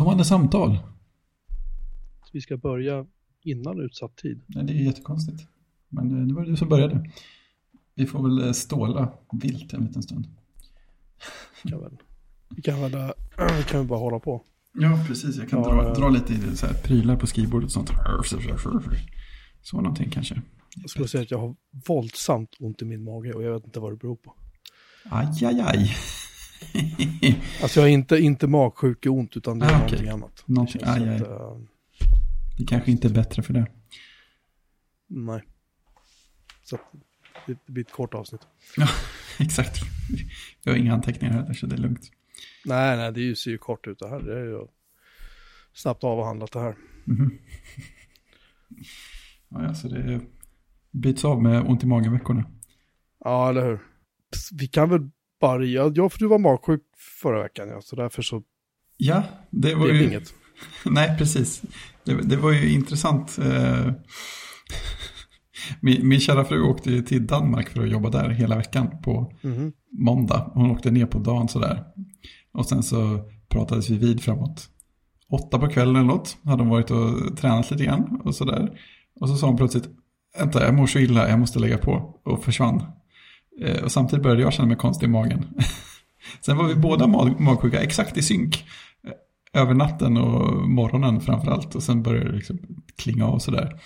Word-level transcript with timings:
Inkommande 0.00 0.24
samtal. 0.24 0.78
Vi 2.32 2.40
ska 2.40 2.56
börja 2.56 3.06
innan 3.42 3.80
utsatt 3.80 4.16
tid. 4.16 4.42
Nej, 4.46 4.64
det 4.64 4.72
är 4.72 4.76
jättekonstigt. 4.76 5.46
Men 5.88 6.20
eh, 6.20 6.26
det 6.26 6.34
var 6.34 6.44
du 6.44 6.56
som 6.56 6.68
började. 6.68 7.10
Vi 7.94 8.06
får 8.06 8.22
väl 8.22 8.46
eh, 8.46 8.52
ståla 8.52 9.12
vilt 9.32 9.72
en 9.72 9.84
liten 9.84 10.02
stund. 10.02 10.26
Kan 11.62 11.80
väl, 11.80 11.96
vi 12.56 12.62
kan 12.62 12.80
väl, 12.80 12.94
äh, 12.94 13.10
vi 13.58 13.62
kan 13.62 13.80
väl 13.80 13.88
bara 13.88 13.98
hålla 13.98 14.18
på. 14.18 14.44
Ja, 14.72 15.04
precis. 15.06 15.36
Jag 15.36 15.48
kan 15.48 15.62
Ja, 15.62 15.68
dra, 15.68 15.84
ja. 15.84 15.94
dra 15.94 16.08
lite 16.08 16.56
så 16.56 16.66
här, 16.66 16.74
prylar 16.74 17.16
på 17.16 17.26
skrivbordet 17.26 17.66
och 17.66 17.72
sånt. 17.72 17.90
Så 19.62 19.76
någonting 19.76 20.10
kanske. 20.10 20.42
Jag 20.76 20.90
skulle 20.90 21.08
säga 21.08 21.22
att 21.22 21.30
jag 21.30 21.38
har 21.38 21.56
våldsamt 21.86 22.56
ont 22.60 22.82
i 22.82 22.84
min 22.84 23.04
mage 23.04 23.32
och 23.32 23.42
jag 23.42 23.52
vet 23.54 23.64
inte 23.64 23.80
vad 23.80 23.92
det 23.92 23.96
beror 23.96 24.16
på. 24.16 24.34
Aj, 25.04 25.44
aj, 25.44 25.60
aj. 25.60 25.90
Alltså 27.62 27.80
jag 27.80 27.84
har 27.84 27.88
inte, 27.90 28.16
inte 28.18 28.46
magsjukeont 28.46 29.36
utan 29.36 29.58
det 29.58 29.66
är 29.66 29.70
Ah, 29.70 29.72
någonting 29.72 29.98
okej. 29.98 30.10
annat. 30.10 30.42
Någonting- 30.46 30.82
aj, 30.84 31.08
aj. 31.08 31.14
att, 31.14 31.20
äh, 31.28 31.56
Det 32.58 32.64
kanske 32.66 32.90
inte 32.90 33.08
är 33.08 33.12
bättre 33.12 33.42
för 33.42 33.52
det. 33.54 33.66
nej. 35.06 35.42
Så 36.64 36.78
det 37.46 37.66
blir 37.66 37.84
ett 37.84 37.92
kort 37.92 38.14
avsnitt. 38.14 38.40
Ja, 38.76 38.88
exakt. 39.38 39.80
Jag 40.62 40.72
har 40.72 40.78
inga 40.78 40.94
anteckningar 40.94 41.32
här, 41.46 41.52
så 41.54 41.66
det 41.66 41.74
är 41.76 41.78
lugnt. 41.78 42.10
Nej, 42.64 42.96
nej, 42.96 43.12
det 43.12 43.36
ser 43.38 43.50
ju 43.50 43.58
kort 43.58 43.86
ut 43.86 43.98
det 43.98 44.08
här. 44.08 44.20
Det 44.20 44.38
är 44.40 44.44
ju 44.44 44.66
snabbt 45.72 46.04
avhandlat 46.04 46.52
det 46.52 46.60
här. 46.60 46.76
Mhm. 47.04 47.38
Ja, 49.48 49.62
ja, 49.62 49.74
så 49.74 49.88
det 49.88 50.20
byts 50.90 51.24
av 51.24 51.42
med 51.42 51.62
ont 51.62 51.82
i 51.82 51.86
magen-veckorna. 51.86 52.44
Ja, 53.24 53.48
eller 53.48 53.64
hur? 53.66 53.78
Vi 54.52 54.68
kan 54.68 54.90
väl 54.90 55.10
bara, 55.40 55.64
ja, 55.64 55.92
ja, 55.94 56.08
för 56.08 56.18
du 56.18 56.26
var 56.26 56.38
magsjuk 56.38 56.80
förra 57.22 57.42
veckan, 57.42 57.68
ja, 57.68 57.80
så 57.80 57.96
därför 57.96 58.22
så 58.22 58.42
Ja, 58.96 59.22
det 59.50 59.74
var 59.74 59.88
det 59.88 59.94
ju... 59.94 60.04
inget. 60.06 60.34
Nej, 60.84 61.18
precis. 61.18 61.62
Det, 62.04 62.14
det 62.14 62.36
var 62.36 62.52
ju 62.52 62.72
intressant. 62.72 63.38
eh, 63.38 63.92
Min, 65.80 66.08
min 66.08 66.20
kära 66.20 66.44
fru 66.44 66.62
åkte 66.62 66.90
ju 66.90 67.02
till 67.02 67.26
Danmark 67.26 67.68
för 67.68 67.82
att 67.82 67.90
jobba 67.90 68.10
där 68.10 68.28
hela 68.28 68.56
veckan 68.56 68.90
på 69.02 69.32
Mhm. 69.42 69.72
måndag. 69.92 70.50
Hon 70.54 70.70
åkte 70.70 70.90
ner 70.90 71.06
på 71.06 71.18
dagen 71.18 71.48
sådär. 71.48 71.84
Och 72.52 72.66
sen 72.66 72.82
så 72.82 73.18
pratades 73.48 73.90
vi 73.90 73.98
vid 73.98 74.22
framåt 74.22 74.68
åtta 75.30 75.58
på 75.58 75.68
kvällen 75.68 75.96
eller 75.96 76.06
något. 76.06 76.36
Hade 76.44 76.62
hon 76.62 76.70
varit 76.70 76.90
och 76.90 77.36
tränat 77.36 77.70
lite 77.70 77.84
grann 77.84 78.20
och 78.24 78.34
sådär. 78.34 78.80
Och 79.20 79.28
så 79.28 79.36
sa 79.36 79.46
hon 79.46 79.56
plötsligt, 79.56 79.88
vänta 80.38 80.64
jag 80.64 80.74
mår 80.74 80.86
så 80.86 80.98
illa, 80.98 81.28
jag 81.28 81.38
måste 81.38 81.58
lägga 81.58 81.78
på. 81.78 82.20
Och 82.24 82.44
försvann. 82.44 82.82
Eh, 83.60 83.82
och 83.84 83.92
samtidigt 83.92 84.22
började 84.22 84.42
jag 84.42 84.52
känna 84.52 84.68
mig 84.68 84.76
konstig 84.76 85.06
i 85.06 85.10
magen. 85.10 85.44
Sen 86.40 86.56
var 86.56 86.68
vi 86.68 86.74
båda 86.74 87.06
mag- 87.06 87.40
magsjuka, 87.40 87.82
exakt 87.82 88.16
i 88.16 88.22
synk. 88.22 88.64
Eh, 89.04 89.60
över 89.62 89.74
natten 89.74 90.16
och 90.16 90.68
morgonen 90.68 91.20
framförallt. 91.20 91.74
Och 91.74 91.82
sen 91.82 92.02
började 92.02 92.30
det 92.30 92.36
liksom 92.36 92.58
klinga 92.96 93.26
av 93.26 93.38
sådär. 93.38 93.80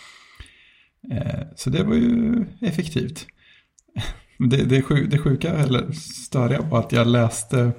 Eh, 1.12 1.40
så 1.56 1.70
det 1.70 1.84
var 1.84 1.94
ju 1.94 2.44
effektivt. 2.60 3.26
Det, 4.38 4.56
det, 4.56 5.06
det 5.10 5.18
sjuka, 5.18 5.50
eller 5.52 5.92
störiga, 5.92 6.60
var 6.60 6.78
att 6.78 6.92
jag 6.92 7.06
läste 7.06 7.72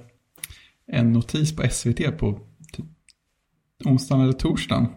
en 0.92 1.12
notis 1.14 1.56
på 1.56 1.70
SVT 1.70 2.18
på 2.18 2.40
typ 2.74 2.86
onsdagen 3.86 4.24
eller 4.24 4.34
torsdagen. 4.34 4.88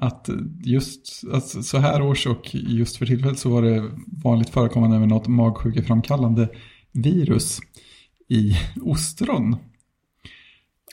Att 0.00 0.28
just 0.64 1.24
alltså, 1.32 1.62
så 1.62 1.78
här 1.78 2.02
års 2.02 2.26
och 2.26 2.54
just 2.54 2.96
för 2.96 3.06
tillfället 3.06 3.38
så 3.38 3.50
var 3.50 3.62
det 3.62 3.90
vanligt 4.24 4.50
förekommande 4.50 4.98
med 4.98 5.08
något 5.08 5.28
magsjukeframkallande 5.28 6.48
virus 6.92 7.58
i 8.28 8.52
ostron. 8.82 9.56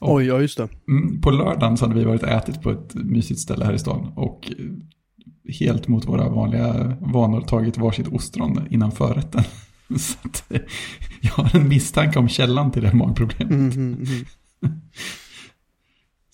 Och- 0.01 0.13
Oj, 0.15 0.25
ja 0.25 0.41
just 0.41 0.57
det. 0.57 0.69
Mm, 0.87 1.21
på 1.21 1.31
lördagen 1.31 1.77
så 1.77 1.85
hade 1.85 1.99
vi 1.99 2.05
varit 2.05 2.23
ätit 2.23 2.61
på 2.61 2.71
ett 2.71 2.95
mysigt 2.95 3.39
ställe 3.39 3.65
här 3.65 3.73
i 3.73 3.79
stan 3.79 4.13
och 4.15 4.51
helt 5.59 5.87
mot 5.87 6.05
våra 6.05 6.29
vanliga 6.29 6.97
vanor 7.01 7.41
tagit 7.41 7.77
varsitt 7.77 8.07
ostron 8.07 8.67
innan 8.69 8.91
förrätten. 8.91 9.43
Så 9.99 10.17
att, 10.21 10.51
eh, 10.51 10.61
jag 11.21 11.31
har 11.31 11.55
en 11.59 11.67
misstanke 11.67 12.19
om 12.19 12.27
källan 12.29 12.71
till 12.71 12.81
det 12.81 12.87
här 12.87 12.95
magproblemet. 12.95 13.75
Mhm, 13.75 13.91
mhm. 13.91 14.25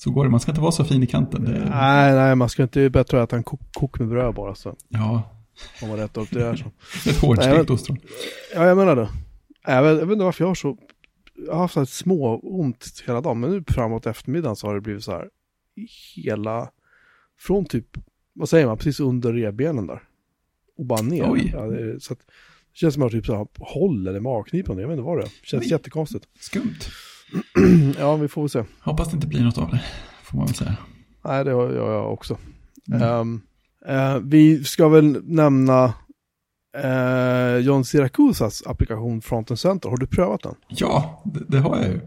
Så 0.04 0.12
går 0.12 0.24
det, 0.24 0.30
man 0.30 0.40
ska 0.40 0.52
inte 0.52 0.62
vara 0.62 0.72
så 0.72 0.84
fin 0.84 1.04
i 1.04 1.08
kanten. 1.08 1.44
Det, 1.44 1.52
Nej, 1.70 2.14
nej, 2.14 2.36
man 2.36 2.50
ska 2.50 2.64
inte 2.64 2.80
det 2.80 2.86
är 2.86 2.90
bättre 2.90 3.22
att 3.24 3.30
äta 3.30 3.36
en 3.38 3.44
kok, 3.44 3.60
kok 3.74 4.00
med 4.00 4.08
bröd 4.10 4.36
bara 4.36 4.56
så. 4.56 4.76
ja, 4.90 5.36
Om 5.82 5.88
man 5.90 5.98
rättar 5.98 6.22
upp 6.22 6.32
det 6.32 6.44
här 6.44 6.56
så. 6.56 6.72
ett 7.10 7.18
hårdstekt 7.18 7.70
ostron. 7.70 7.98
Ja, 8.56 8.66
jag 8.68 8.78
menar 8.78 8.96
det. 8.96 9.10
Jag 9.68 9.84
vet, 9.84 10.00
jag 10.00 10.06
vet 10.06 10.14
inte 10.14 10.26
varför 10.26 10.44
jag 10.44 10.50
har 10.50 10.56
så, 10.56 10.78
jag 11.48 11.54
har 11.54 11.60
haft 11.60 11.76
här 11.76 11.86
små 11.86 12.40
ont 12.44 13.04
hela 13.08 13.22
dagen, 13.22 13.40
men 13.40 13.50
nu 13.52 13.64
framåt 13.68 14.06
eftermiddagen 14.06 14.56
så 14.56 14.68
har 14.68 14.76
det 14.76 14.82
blivit 14.82 15.04
så 15.04 15.12
här, 15.12 15.30
hela, 16.16 16.70
från 17.40 17.66
typ, 17.66 17.98
vad 18.34 18.50
säger 18.50 18.66
man, 18.68 18.78
precis 18.78 19.00
under 19.00 19.34
revbenen 19.34 19.88
där. 19.88 20.04
Och 20.78 20.86
bara 20.86 21.02
ner. 21.02 21.32
Oj. 21.32 21.52
Ja, 21.56 21.62
det, 21.68 21.82
är- 21.92 22.00
så 22.00 22.14
att, 22.14 22.20
det 22.20 22.78
känns 22.78 22.94
som 22.94 23.04
att 23.04 23.14
jag 23.14 23.22
typ 23.22 23.26
så 23.26 23.36
här 23.38 23.48
håller 23.60 24.18
i 24.18 24.20
magknipan, 24.20 24.78
jag 24.78 24.88
vet 24.88 24.96
inte 24.98 25.06
vad 25.06 25.18
det 25.18 25.22
är. 25.24 25.26
Det 25.42 25.48
känns 25.48 25.64
Oj. 25.64 25.70
jättekonstigt. 25.72 26.28
Skumt. 26.40 26.80
ja, 28.00 28.16
vi 28.16 28.28
får 28.28 28.42
väl 28.42 28.50
se. 28.50 28.64
Hoppas 28.80 29.10
det 29.10 29.16
inte 29.16 29.28
blir 29.28 29.44
något 29.44 29.58
av 29.58 29.70
det, 29.72 29.82
får 30.24 30.38
man 30.38 30.46
väl 30.46 30.56
säga. 30.56 30.76
Nej, 31.26 31.44
det 31.46 31.52
har 31.52 31.72
jag, 31.72 32.14
också. 32.14 32.38
Mm. 32.88 33.02
Ehm, 33.02 33.42
eh, 33.88 34.18
vi 34.24 34.64
ska 34.64 34.88
väl 34.90 35.20
nämna 35.24 35.94
uh, 36.84 37.58
John 37.58 37.86
Siracusas 37.86 38.64
applikation 38.66 39.22
Fronten 39.22 39.58
Center. 39.58 39.90
Har 39.90 39.98
du 39.98 40.08
prövat 40.08 40.44
den? 40.44 40.56
Ja, 40.68 41.24
det, 41.26 41.40
det 41.48 41.60
har 41.60 41.78
jag 41.78 41.88
ju. 41.88 42.00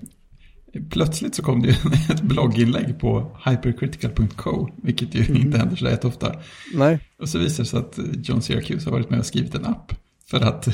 Plötsligt 0.91 1.35
så 1.35 1.43
kom 1.43 1.63
det 1.63 1.69
ju 1.69 1.75
ett 2.15 2.23
blogginlägg 2.23 3.01
på 3.01 3.37
hypercritical.co, 3.45 4.69
vilket 4.83 5.15
ju 5.15 5.21
Mhm. 5.23 5.37
inte 5.37 5.59
händer 5.59 5.77
så 5.77 5.85
där 5.85 6.07
ofta. 6.07 6.35
Nej. 6.75 6.99
Och 7.21 7.29
så 7.29 7.39
visar 7.39 7.63
det 7.63 7.69
sig 7.69 7.79
att 7.79 7.99
John 8.29 8.43
Syracuse 8.43 8.87
har 8.87 8.93
varit 8.93 9.11
med 9.11 9.19
och 9.19 9.27
skrivit 9.27 9.55
en 9.55 9.65
app 9.65 9.93
för 10.31 10.41
att 10.41 10.69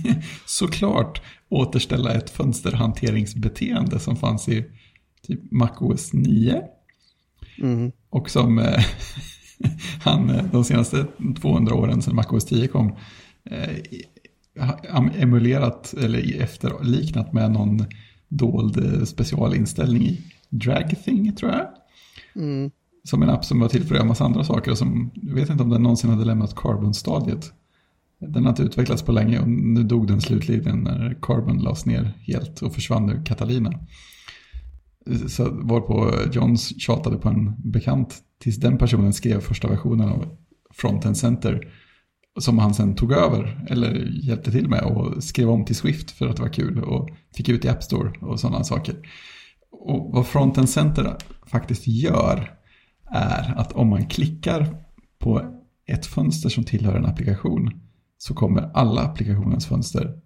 såklart 0.46 1.22
återställa 1.50 2.12
ett 2.12 2.30
fönsterhanteringsbeteende 2.30 3.98
som 3.98 4.16
fanns 4.16 4.48
i 4.48 4.64
typ 5.22 5.40
MacOS 5.50 6.12
9 6.12 6.62
Mhm. 7.58 7.92
och 8.10 8.30
som 8.30 8.58
eh, 8.58 8.84
han 10.02 10.30
eh, 10.30 10.44
de 10.52 10.64
senaste 10.64 11.06
200 11.40 11.74
åren 11.74 12.02
sedan 12.02 12.14
MacOS 12.14 12.44
10 12.44 12.68
kom 12.68 12.96
eh, 13.44 13.76
emulerat 15.22 15.94
eller 15.94 16.42
efterliknat 16.42 17.32
med 17.32 17.50
någon 17.50 17.84
dold 18.28 18.76
eh, 18.76 19.04
specialinställning 19.04 20.02
i 20.02 20.20
DragThing 20.48 21.32
tror 21.32 21.52
jag. 21.52 21.66
Mm. 22.42 22.70
Som 23.04 23.22
en 23.22 23.30
app 23.30 23.44
som 23.44 23.60
var 23.60 23.68
till 23.68 23.84
för 23.84 23.94
att 23.94 23.98
göra 23.98 24.08
massa 24.08 24.24
andra 24.24 24.44
saker 24.44 24.70
och 24.70 24.78
som, 24.78 25.10
jag 25.14 25.34
vet 25.34 25.50
inte 25.50 25.62
om 25.62 25.70
den 25.70 25.82
någonsin 25.82 26.10
hade 26.10 26.24
lämnat 26.24 26.54
Carbon-stadiet. 26.54 27.52
Den 28.20 28.44
har 28.44 28.50
inte 28.50 28.62
utvecklats 28.62 29.02
på 29.02 29.12
länge 29.12 29.40
och 29.40 29.48
nu 29.48 29.82
dog 29.82 30.06
den 30.06 30.20
slutligen 30.20 30.78
när 30.78 31.18
Carbon 31.22 31.58
lades 31.58 31.86
ner 31.86 32.12
helt 32.26 32.62
och 32.62 32.74
försvann 32.74 33.10
ur 33.10 33.24
Catalina. 33.24 33.72
Så 35.28 35.50
varpå 35.50 36.14
Johns 36.32 36.80
tjatade 36.80 37.16
på 37.16 37.28
en 37.28 37.70
bekant 37.70 38.18
tills 38.42 38.56
den 38.56 38.78
personen 38.78 39.12
skrev 39.12 39.40
första 39.40 39.68
versionen 39.68 40.08
av 40.08 40.36
Frontend 40.70 41.16
Center 41.16 41.72
som 42.38 42.58
han 42.58 42.74
sen 42.74 42.94
tog 42.94 43.12
över 43.12 43.66
eller 43.68 43.94
hjälpte 44.22 44.50
till 44.50 44.68
med 44.68 44.82
och 44.82 45.24
skrev 45.24 45.50
om 45.50 45.64
till 45.64 45.76
Swift 45.76 46.10
för 46.10 46.28
att 46.28 46.36
det 46.36 46.42
var 46.42 46.52
kul 46.52 46.84
och 46.84 47.10
fick 47.34 47.48
ut 47.48 47.64
i 47.64 47.68
App 47.68 47.82
Store 47.82 48.10
och 48.20 48.40
sådana 48.40 48.64
saker. 48.64 48.96
Och 49.70 50.12
vad 50.12 50.26
Frontend 50.26 50.68
Center 50.68 51.16
faktiskt 51.46 51.86
gör 51.86 52.54
är 53.10 53.54
att 53.56 53.72
om 53.72 53.88
man 53.88 54.06
klickar 54.06 54.76
på 55.18 55.42
ett 55.86 56.06
fönster 56.06 56.48
som 56.48 56.64
tillhör 56.64 56.94
en 56.94 57.06
applikation 57.06 57.80
så 58.22 58.34
kommer 58.34 58.70
alla 58.74 59.00
applikationens 59.00 59.66
fönster 59.66 60.20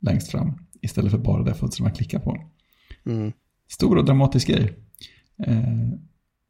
längst 0.00 0.30
fram 0.30 0.66
istället 0.82 1.10
för 1.10 1.18
bara 1.18 1.42
det 1.42 1.54
fönster 1.54 1.82
man 1.82 1.92
klickar 1.92 2.18
på. 2.18 2.50
Mm. 3.06 3.32
Stor 3.68 3.98
och 3.98 4.04
dramatisk 4.04 4.48
grej. 4.48 4.78
Eh, 5.46 5.64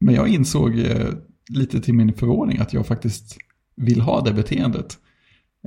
Men 0.01 0.15
jag 0.15 0.29
insåg 0.29 0.79
eh, 0.79 1.09
lite 1.49 1.81
till 1.81 1.95
min 1.95 2.13
förvåning 2.15 2.59
att 2.59 2.73
jag 2.73 2.87
faktiskt 2.87 3.37
vill 3.77 4.01
ha 4.01 4.21
det 4.21 4.33
beteendet. 4.33 4.99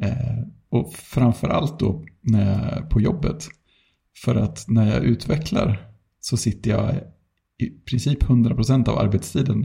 Eh, 0.01 0.43
Och 0.69 0.93
framförallt 0.93 1.79
då 1.79 2.05
när 2.21 2.75
jag 2.75 2.89
på 2.89 3.01
jobbet. 3.01 3.47
För 4.23 4.35
att 4.35 4.65
när 4.67 4.93
jag 4.93 5.03
utvecklar 5.03 5.89
så 6.19 6.37
sitter 6.37 6.71
jag 6.71 6.95
i 7.57 7.69
princip 7.69 8.23
100% 8.23 8.89
av 8.89 8.97
arbetstiden 8.97 9.63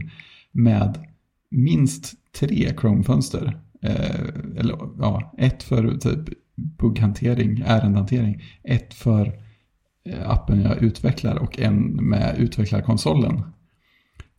med 0.51 1.05
minst 1.51 2.13
tre 2.31 2.73
Chrome-fönster. 2.81 3.61
Eh, 3.81 4.19
eller 4.57 4.77
ja, 4.99 5.33
ett 5.37 5.63
för 5.63 5.97
typ 5.97 6.37
bugghantering, 6.55 7.63
ärendehantering, 7.65 8.43
ett 8.63 8.93
för 8.93 9.39
eh, 10.05 10.29
appen 10.29 10.61
jag 10.61 10.83
utvecklar 10.83 11.35
och 11.35 11.59
en 11.59 11.81
med 12.09 12.35
utvecklarkonsolen. 12.37 13.41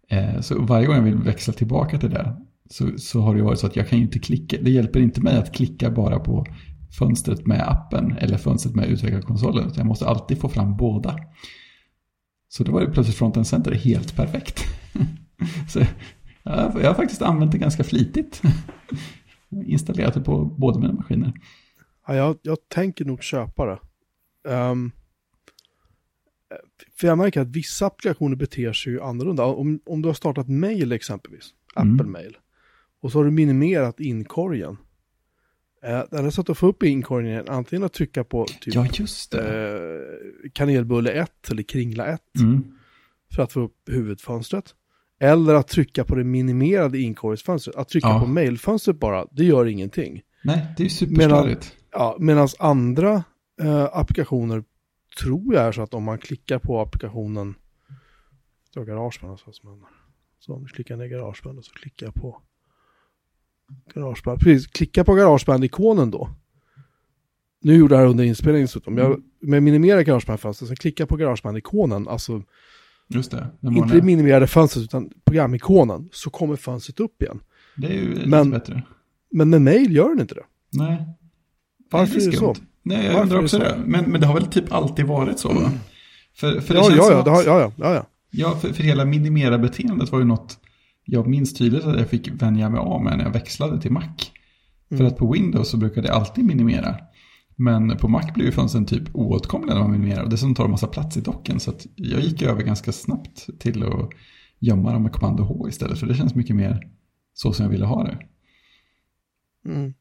Eh, 0.09 0.41
så 0.41 0.63
varje 0.63 0.87
gång 0.87 0.97
jag 0.97 1.03
vill 1.03 1.17
växla 1.17 1.53
tillbaka 1.53 1.99
till 1.99 2.11
det 2.11 2.37
så, 2.71 2.99
så 2.99 3.21
har 3.21 3.35
det 3.35 3.43
varit 3.43 3.59
så 3.59 3.67
att 3.67 3.77
jag 3.77 3.89
kan 3.89 3.99
ju 3.99 4.05
inte 4.05 4.19
klicka. 4.19 4.57
Det 4.63 4.71
hjälper 4.71 5.01
inte 5.01 5.21
mig 5.21 5.37
att 5.37 5.55
klicka 5.55 5.91
bara 5.91 6.19
på 6.19 6.47
fönstret 6.99 7.47
med 7.47 7.69
appen 7.69 8.17
eller 8.19 8.39
fönstret 8.39 8.75
med 8.75 8.89
utvecklarkonsolen. 8.89 9.65
Utan 9.65 9.77
jag 9.77 9.87
måste 9.87 10.07
alltid 10.07 10.41
få 10.41 10.49
fram 10.49 10.77
båda. 10.77 11.17
Så 12.49 12.65
då 12.65 12.73
var 12.73 12.81
det 12.81 12.91
plötsligt 12.91 13.17
Frontend 13.17 13.47
Center 13.47 13.73
helt 13.73 14.17
perfekt. 14.17 14.65
Så 15.69 15.79
jag, 16.43 16.73
jag 16.83 16.89
har 16.89 16.95
faktiskt 16.95 17.23
använt 17.23 17.53
det 17.53 17.59
ganska 17.59 17.85
flitigt. 17.85 18.43
Installerat 19.67 20.15
det 20.15 20.21
på 20.21 20.45
båda 20.45 20.79
mina 20.81 20.93
maskiner. 20.93 21.33
Ja, 22.07 22.15
jag, 22.17 22.39
jag 22.43 22.59
tänker 22.69 23.05
nog 23.05 23.23
köpa 23.23 23.67
det. 23.67 23.79
Um, 24.51 24.93
för 27.01 27.07
jag 27.07 27.19
märker 27.19 27.41
att 27.41 27.49
vissa 27.49 27.87
applikationer 27.87 28.37
beter 28.37 28.73
sig 28.73 28.93
ju 28.93 29.01
annorlunda. 29.03 29.45
Om, 29.45 29.81
om 29.87 30.03
du 30.03 30.09
har 30.09 30.15
startat 30.15 30.49
mail 30.49 30.93
exempelvis, 30.93 31.55
Mm. 31.77 31.95
Apple 31.95 32.07
Mail, 32.11 32.37
och 33.01 33.13
så 33.13 33.19
har 33.19 33.25
du 33.25 33.31
minimerat 33.31 34.01
inkorgen. 34.01 34.77
Eh, 35.83 36.03
det 36.11 36.19
enda 36.19 36.31
sättet 36.31 36.51
att 36.51 36.59
få 36.59 36.67
upp 36.67 36.83
inkorgen 36.83 37.33
är 37.37 37.51
antingen 37.51 37.83
att 37.85 37.93
trycka 37.93 38.25
på 38.25 38.45
typ 38.61 38.75
Ja, 38.75 38.87
just 38.93 39.33
det. 39.33 39.71
eh, 40.45 40.51
kanelbulle 40.53 41.11
1 41.13 41.51
eller 41.51 41.63
kringla 41.63 42.07
1 42.07 42.21
Mm. 42.41 42.65
för 43.35 43.43
att 43.43 43.53
få 43.53 43.61
upp 43.61 43.77
huvudfönstret. 43.87 44.75
Eller 45.23 45.55
att 45.55 45.69
trycka 45.69 46.05
på 46.05 46.15
det 46.15 46.25
minimerade 46.25 46.99
inkorgsfönstret. 46.99 47.77
Att 47.77 47.89
trycka 47.89 48.09
Ja. 48.09 48.21
på 48.21 48.27
mailfönstret 48.27 48.99
bara, 49.01 49.27
det 49.31 49.45
gör 49.45 49.67
ingenting. 49.67 50.23
Nej, 50.45 50.67
det 50.77 50.85
är 50.85 50.89
superstörigt. 50.89 51.77
Ja, 51.93 52.17
Medan 52.21 52.49
andra 52.59 53.25
eh, 53.63 53.85
applikationer 53.93 54.65
tror 55.21 55.55
jag 55.55 55.65
är 55.65 55.73
så 55.73 55.83
att 55.83 55.95
om 55.95 56.05
man 56.05 56.19
klickar 56.19 56.59
på 56.59 56.81
applikationen, 56.81 57.55
det 58.75 58.81
var 58.81 58.87
garageband 58.87 59.31
alltså, 59.33 59.53
som 59.53 59.69
händer. 59.71 59.89
Så 60.39 60.55
om 60.55 60.63
du 60.63 60.69
klickar 60.69 60.97
ner 60.97 61.07
garageband 61.07 61.65
så 61.65 61.73
klickar 61.73 62.07
jag 62.07 62.15
på 62.15 62.43
garageband. 63.95 64.41
Precis, 64.41 64.67
klicka 64.67 65.05
på 65.05 65.15
garageband-ikonen 65.15 66.11
då. 66.11 66.31
Nu 67.63 67.77
gjorde 67.77 67.95
jag 67.95 68.01
det 68.01 68.05
här 68.05 68.11
under 68.11 68.25
inspelningen 68.25 68.67
dessutom. 68.67 68.99
Jag 68.99 69.23
med 69.41 69.63
minimerar 69.63 70.01
garageband-fönstret, 70.03 70.67
sen 70.69 70.77
klickar 70.77 71.03
jag 71.03 71.09
på 71.09 71.17
garageband-ikonen, 71.17 72.09
alltså 72.09 72.43
Just 73.15 73.31
det. 73.31 73.47
Inte 73.63 73.95
det 73.95 74.03
minimerade 74.03 74.47
fönstret 74.47 74.85
utan 74.85 75.11
programikonen, 75.25 76.09
så 76.13 76.31
kommer 76.31 76.57
fönstret 76.57 77.01
upp 77.01 77.23
igen. 77.23 77.41
Det 77.77 77.87
är 77.87 77.93
ju 77.93 78.15
lite 78.15 78.29
Men- 78.29 78.51
bättre. 78.51 78.83
Men 79.33 79.51
med 79.51 79.63
mail 79.63 79.97
gör 79.97 80.09
den 80.09 80.21
inte 80.21 80.35
det. 80.35 80.45
Nej. 80.73 81.07
Varför 81.91 82.17
Nej, 82.17 82.27
är 82.27 82.31
det 82.31 82.37
skumt. 82.37 82.55
så? 82.55 82.61
Nej, 82.83 83.05
jag 83.07 83.13
Varför 83.13 83.23
undrar 83.23 83.37
är 83.37 83.41
det 83.41 83.45
också 83.45 83.57
så? 83.59 83.63
det. 83.65 83.79
Men, 83.87 84.05
men 84.11 84.21
det 84.21 84.27
har 84.27 84.35
väl 84.35 84.47
typ 84.47 84.73
alltid 84.73 85.07
varit 85.07 85.39
så 85.39 85.49
va? 85.49 85.71
För, 86.35 86.61
för 86.61 86.75
det 86.75 86.81
Ja, 86.81 86.85
känns 86.87 86.97
ja, 86.99 87.13
ja, 87.13 87.23
det 87.23 87.31
har, 87.31 87.43
ja, 87.45 87.61
ja, 87.61 87.73
ja, 87.77 87.95
ja. 87.95 88.07
ja 88.31 88.57
för, 88.59 88.73
för 88.73 88.83
hela 88.83 89.05
minimera-beteendet 89.05 90.13
var 90.13 90.19
ju 90.19 90.25
något 90.25 90.59
jag 91.05 91.27
minns 91.27 91.55
tydligt 91.55 91.85
att 91.85 91.99
jag 91.99 92.09
fick 92.09 92.43
vänja 92.43 92.71
mig 92.71 92.79
av 92.81 93.03
med 93.05 93.17
när 93.19 93.25
jag 93.25 93.33
växlade 93.33 93.81
till 93.81 93.91
Mac. 93.93 94.03
För 94.89 94.95
Mm. 94.95 95.07
att 95.07 95.17
på 95.17 95.33
Windows 95.33 95.69
så 95.71 95.77
brukade 95.77 96.07
det 96.07 96.13
alltid 96.15 96.45
minimera. 96.45 96.97
Men 97.61 97.97
på 97.97 98.09
Mac 98.09 98.33
blir 98.35 98.45
ju 98.45 98.53
fönstren 98.53 98.87
typ 98.87 99.15
oåtkomliga 99.15 99.75
när 99.75 99.83
man 99.83 99.91
minimerar. 99.91 100.23
Och 100.23 100.31
dessutom 100.31 100.55
tar 100.55 100.65
de 100.65 100.71
massa 100.71 100.87
plats 100.87 101.17
i 101.17 101.21
docken. 101.21 101.61
Så 101.61 101.71
att 101.71 101.87
jag 101.95 102.21
gick 102.21 102.43
över 102.43 102.63
ganska 102.63 102.93
snabbt 102.93 103.49
till 103.59 103.83
att 103.83 104.11
gömma 104.59 104.93
dem 104.93 105.03
med 105.03 105.13
kommando 105.13 105.43
H 105.43 105.69
istället. 105.69 105.99
För 105.99 106.07
det 106.07 106.15
känns 106.15 106.35
mycket 106.35 106.57
mer 106.57 106.91
så 107.33 107.53
som 107.53 107.65
jag 107.65 107.71
ville 107.71 107.85
ha 107.85 108.05
det. 108.05 108.19
Mm. 109.65 109.95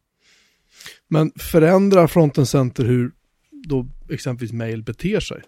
Men 1.08 1.32
förändrar 1.36 2.08
Fronten 2.08 2.46
Center 2.46 2.86
hur 2.86 3.12
då 3.68 3.88
exempelvis 4.10 4.54
mail 4.54 4.84
beter 4.84 5.20
sig? 5.20 5.42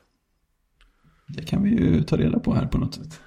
Det 1.28 1.44
kan 1.44 1.64
vi 1.64 1.70
ju 1.70 2.04
ta 2.04 2.18
reda 2.18 2.40
på 2.40 2.54
här 2.54 2.68
på 2.68 2.78
något 2.78 2.96
sätt. 2.96 3.22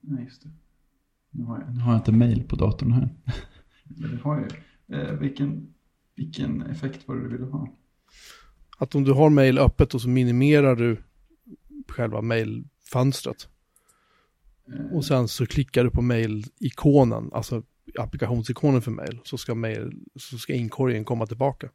Nej, 0.00 0.24
just 0.24 0.42
det. 0.42 0.50
Nu 1.30 1.44
har 1.44 1.60
jag, 1.60 1.74
nu 1.74 1.80
har 1.80 1.92
jag 1.92 2.00
inte 2.00 2.12
mail 2.12 2.42
på 2.42 2.56
datorn 2.56 2.92
här. 2.92 3.14
Men 3.84 4.10
det 4.10 4.22
har 4.22 4.40
jag 4.40 4.50
ju. 4.50 4.56
Eh, 4.96 5.12
vilken, 5.12 5.74
vilken 6.24 6.62
effekt 6.62 7.08
var 7.08 7.16
det 7.16 7.22
du 7.22 7.28
ville 7.28 7.44
ha? 7.44 7.68
Att 8.78 8.94
om 8.94 9.04
du 9.04 9.12
har 9.12 9.30
mail 9.30 9.58
öppet 9.58 9.94
och 9.94 10.02
så 10.02 10.08
minimerar 10.08 10.76
du 10.76 10.96
själva 11.88 12.22
mailfönstret 12.22 13.48
Eh, 14.68 14.96
och 14.96 15.04
sen 15.04 15.28
så 15.28 15.46
klickar 15.46 15.84
du 15.84 15.90
på 15.90 16.02
mail-ikonen, 16.02 17.30
alltså 17.32 17.62
applikationsikonen 17.98 18.82
för 18.82 18.90
mail, 18.90 19.20
så 19.24 19.38
ska, 19.38 19.54
mail, 19.54 19.92
så 20.16 20.38
ska 20.38 20.54
inkorgen 20.54 21.04
komma 21.04 21.26
tillbaka. 21.26 21.68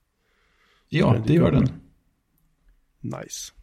ja, 0.89 1.23
det 1.27 1.33
gör 1.33 1.51
den. 1.51 1.69
Nice. 3.01 3.53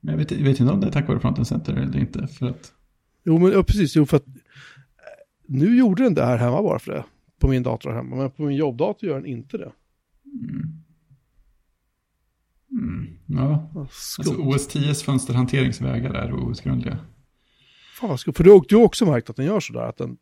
Men 0.00 0.12
jag 0.12 0.18
vet, 0.18 0.30
jag 0.30 0.44
vet 0.44 0.60
inte 0.60 0.72
om 0.72 0.80
det 0.80 0.86
är 0.86 0.90
tack 0.90 1.08
vare 1.08 1.20
Fronten 1.20 1.44
Center 1.44 1.72
eller 1.72 1.98
inte. 1.98 2.26
För 2.26 2.46
att, 2.46 2.72
Jo, 3.24 3.38
men 3.38 3.52
ja, 3.52 3.62
precis. 3.62 3.96
Jo, 3.96 4.06
för 4.06 4.16
att 4.16 4.26
eh, 4.26 4.32
nu 5.46 5.76
gjorde 5.76 6.02
den 6.02 6.14
det 6.14 6.24
här 6.24 6.36
hemma 6.36 6.62
bara 6.62 6.78
för 6.78 6.92
det. 6.92 7.04
På 7.38 7.48
min 7.48 7.62
dator 7.62 7.90
hemma. 7.90 8.16
Men 8.16 8.30
på 8.30 8.42
min 8.42 8.56
jobbdator 8.56 9.08
gör 9.08 9.16
den 9.16 9.26
inte 9.26 9.58
det. 9.58 9.72
Mm. 10.32 10.72
Mm, 12.70 13.18
ja, 13.26 13.70
alltså 13.76 14.22
skumt. 14.22 14.36
OS 14.38 14.68
10s 14.68 15.04
fönsterhanteringsvägar 15.04 16.14
är 16.14 16.32
outgrundliga. 16.32 16.98
Fan 18.00 18.08
vad 18.08 18.20
skumt. 18.20 18.34
För 18.34 18.44
du 18.44 18.50
har 18.50 18.78
har 18.78 18.84
också 18.84 19.06
märkt 19.06 19.30
att 19.30 19.36
den 19.36 19.46
gör 19.46 19.60
sådär. 19.60 19.88
Att 19.88 19.96
den, 19.96 20.16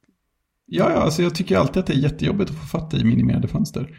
Ja, 0.66 0.90
ja, 0.90 0.96
alltså 0.96 1.22
jag 1.22 1.34
tycker 1.34 1.56
alltid 1.56 1.80
att 1.80 1.86
det 1.86 1.92
är 1.92 1.98
jättejobbigt 1.98 2.50
att 2.50 2.56
få 2.56 2.66
fatt 2.66 2.94
i 2.94 3.04
minimerade 3.04 3.48
fönster. 3.48 3.98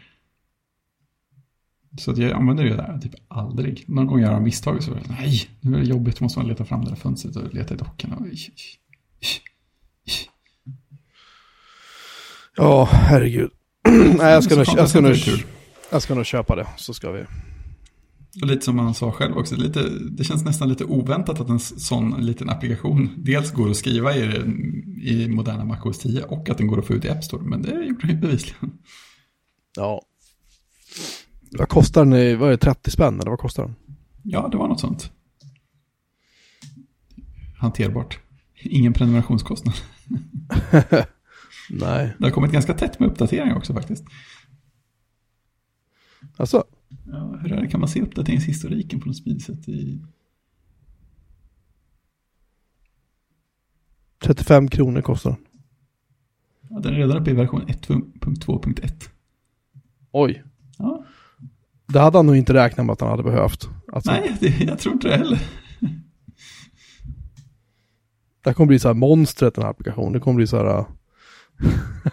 Så 1.98 2.10
att 2.10 2.18
jag 2.18 2.32
använder 2.32 2.64
det 2.64 2.76
där 2.76 2.98
typ 2.98 3.14
aldrig. 3.28 3.84
Någon 3.86 4.06
gång 4.06 4.20
gör 4.20 4.32
jag 4.32 4.42
misstag 4.42 4.82
så 4.82 4.90
nej, 5.08 5.48
nu 5.60 5.74
är 5.76 5.80
det 5.80 5.86
jobbigt, 5.86 6.20
måste 6.20 6.38
man 6.38 6.48
leta 6.48 6.64
fram 6.64 6.84
det 6.84 6.90
där 6.90 6.96
fönstret 6.96 7.36
och 7.36 7.54
leta 7.54 7.74
i 7.74 7.76
dockan. 7.76 8.30
Ja, 12.56 12.88
herregud. 12.92 13.50
Nej, 14.18 14.32
jag 14.32 14.44
ska, 14.44 14.56
nog, 14.56 14.66
jag, 14.76 14.88
ska 14.88 15.00
det 15.00 15.08
är 15.08 15.30
nog. 15.30 15.55
Jag 15.90 16.02
ska 16.02 16.14
nog 16.14 16.26
köpa 16.26 16.56
det. 16.56 16.66
Så 16.76 16.94
ska 16.94 17.10
vi. 17.10 17.24
Och 18.42 18.46
lite 18.46 18.64
som 18.64 18.78
han 18.78 18.94
sa 18.94 19.12
själv 19.12 19.36
också, 19.38 19.56
lite, 19.56 19.88
det 19.88 20.24
känns 20.24 20.44
nästan 20.44 20.68
lite 20.68 20.84
oväntat 20.84 21.40
att 21.40 21.48
en 21.48 21.58
sån 21.60 22.26
liten 22.26 22.50
applikation 22.50 23.10
dels 23.16 23.52
går 23.52 23.70
att 23.70 23.76
skriva 23.76 24.16
i, 24.16 24.22
i 25.02 25.28
moderna 25.28 25.64
MacOS 25.64 25.98
10 25.98 26.22
och 26.22 26.50
att 26.50 26.58
den 26.58 26.66
går 26.66 26.78
att 26.78 26.86
få 26.86 26.92
ut 26.92 27.04
i 27.04 27.10
App 27.10 27.24
Store. 27.24 27.42
Men 27.42 27.62
det 27.62 27.70
gjorde 27.70 28.06
den 28.06 28.10
ju 28.10 28.16
bevisligen. 28.16 28.72
Ja. 29.76 30.02
Vad 31.50 31.68
kostar 31.68 32.04
den? 32.04 32.12
är 32.12 32.50
det, 32.50 32.56
30 32.56 32.90
spänn 32.90 33.20
eller 33.20 33.30
vad 33.30 33.38
kostar 33.38 33.62
den? 33.62 33.74
Ja, 34.22 34.48
det 34.52 34.56
var 34.56 34.68
något 34.68 34.80
sånt. 34.80 35.10
Hanterbart. 37.58 38.18
Ingen 38.62 38.92
prenumerationskostnad. 38.92 39.74
Nej. 41.70 42.14
Det 42.18 42.24
har 42.24 42.30
kommit 42.30 42.52
ganska 42.52 42.74
tätt 42.74 43.00
med 43.00 43.08
uppdateringar 43.08 43.56
också 43.56 43.74
faktiskt. 43.74 44.04
Alltså, 46.36 46.64
Ja, 47.06 47.38
hur 47.42 47.52
är 47.52 47.60
det? 47.60 47.68
Kan 47.68 47.80
man 47.80 47.88
se 47.88 48.02
uppdateringshistoriken 48.02 49.00
på 49.00 49.06
något 49.06 49.16
smidigt 49.16 49.44
sätt 49.44 49.68
i... 49.68 50.00
35 54.18 54.68
kronor 54.68 55.00
kostar 55.00 55.30
den. 55.30 55.38
Ja, 56.70 56.78
den 56.80 56.92
är 56.94 56.96
redan 56.98 57.16
uppe 57.16 57.30
i 57.30 57.34
version 57.34 57.62
1.2.1. 57.66 59.08
Oj. 60.12 60.42
Ja, 60.78 61.04
Det 61.86 62.00
hade 62.00 62.18
han 62.18 62.26
nog 62.26 62.36
inte 62.36 62.54
räknat 62.54 62.86
med 62.86 62.92
att 62.92 63.00
han 63.00 63.10
hade 63.10 63.22
behövt. 63.22 63.68
Alltså, 63.92 64.10
nej, 64.10 64.36
det, 64.40 64.60
jag 64.60 64.78
tror 64.78 64.94
inte 64.94 65.08
det 65.08 65.16
heller. 65.16 65.38
Det 68.42 68.50
här 68.50 68.54
kommer 68.54 68.68
bli 68.68 68.78
så 68.78 68.88
här 68.88 68.94
monstret 68.94 69.54
den 69.54 69.64
här 69.64 69.70
applikationen. 69.70 70.12
Det 70.12 70.20
kommer 70.20 70.36
bli 70.36 70.46
så 70.46 70.56
här. 70.56 70.78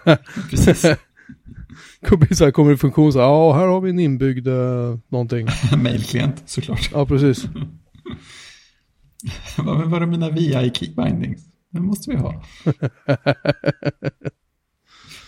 äh, 0.05 0.15
Precis. 0.50 0.86
Kommer 2.07 2.33
så 2.33 2.43
här, 2.43 2.51
kommer 2.51 2.71
det 2.71 2.77
funktion 2.77 3.13
så 3.13 3.19
här, 3.19 3.25
ja 3.25 3.53
här 3.53 3.67
har 3.67 3.81
vi 3.81 3.89
en 3.89 3.99
inbyggd 3.99 4.47
uh, 4.47 4.97
någonting. 5.07 5.47
Mailklient 5.77 6.43
såklart. 6.45 6.89
Ja, 6.93 7.05
precis. 7.05 7.45
Vad 9.57 9.89
var 9.89 9.99
det 9.99 10.05
mina 10.05 10.29
VI 10.29 10.71
keybindings? 10.73 11.41
Det 11.69 11.79
måste 11.79 12.11
vi 12.11 12.17
ha. 12.17 12.43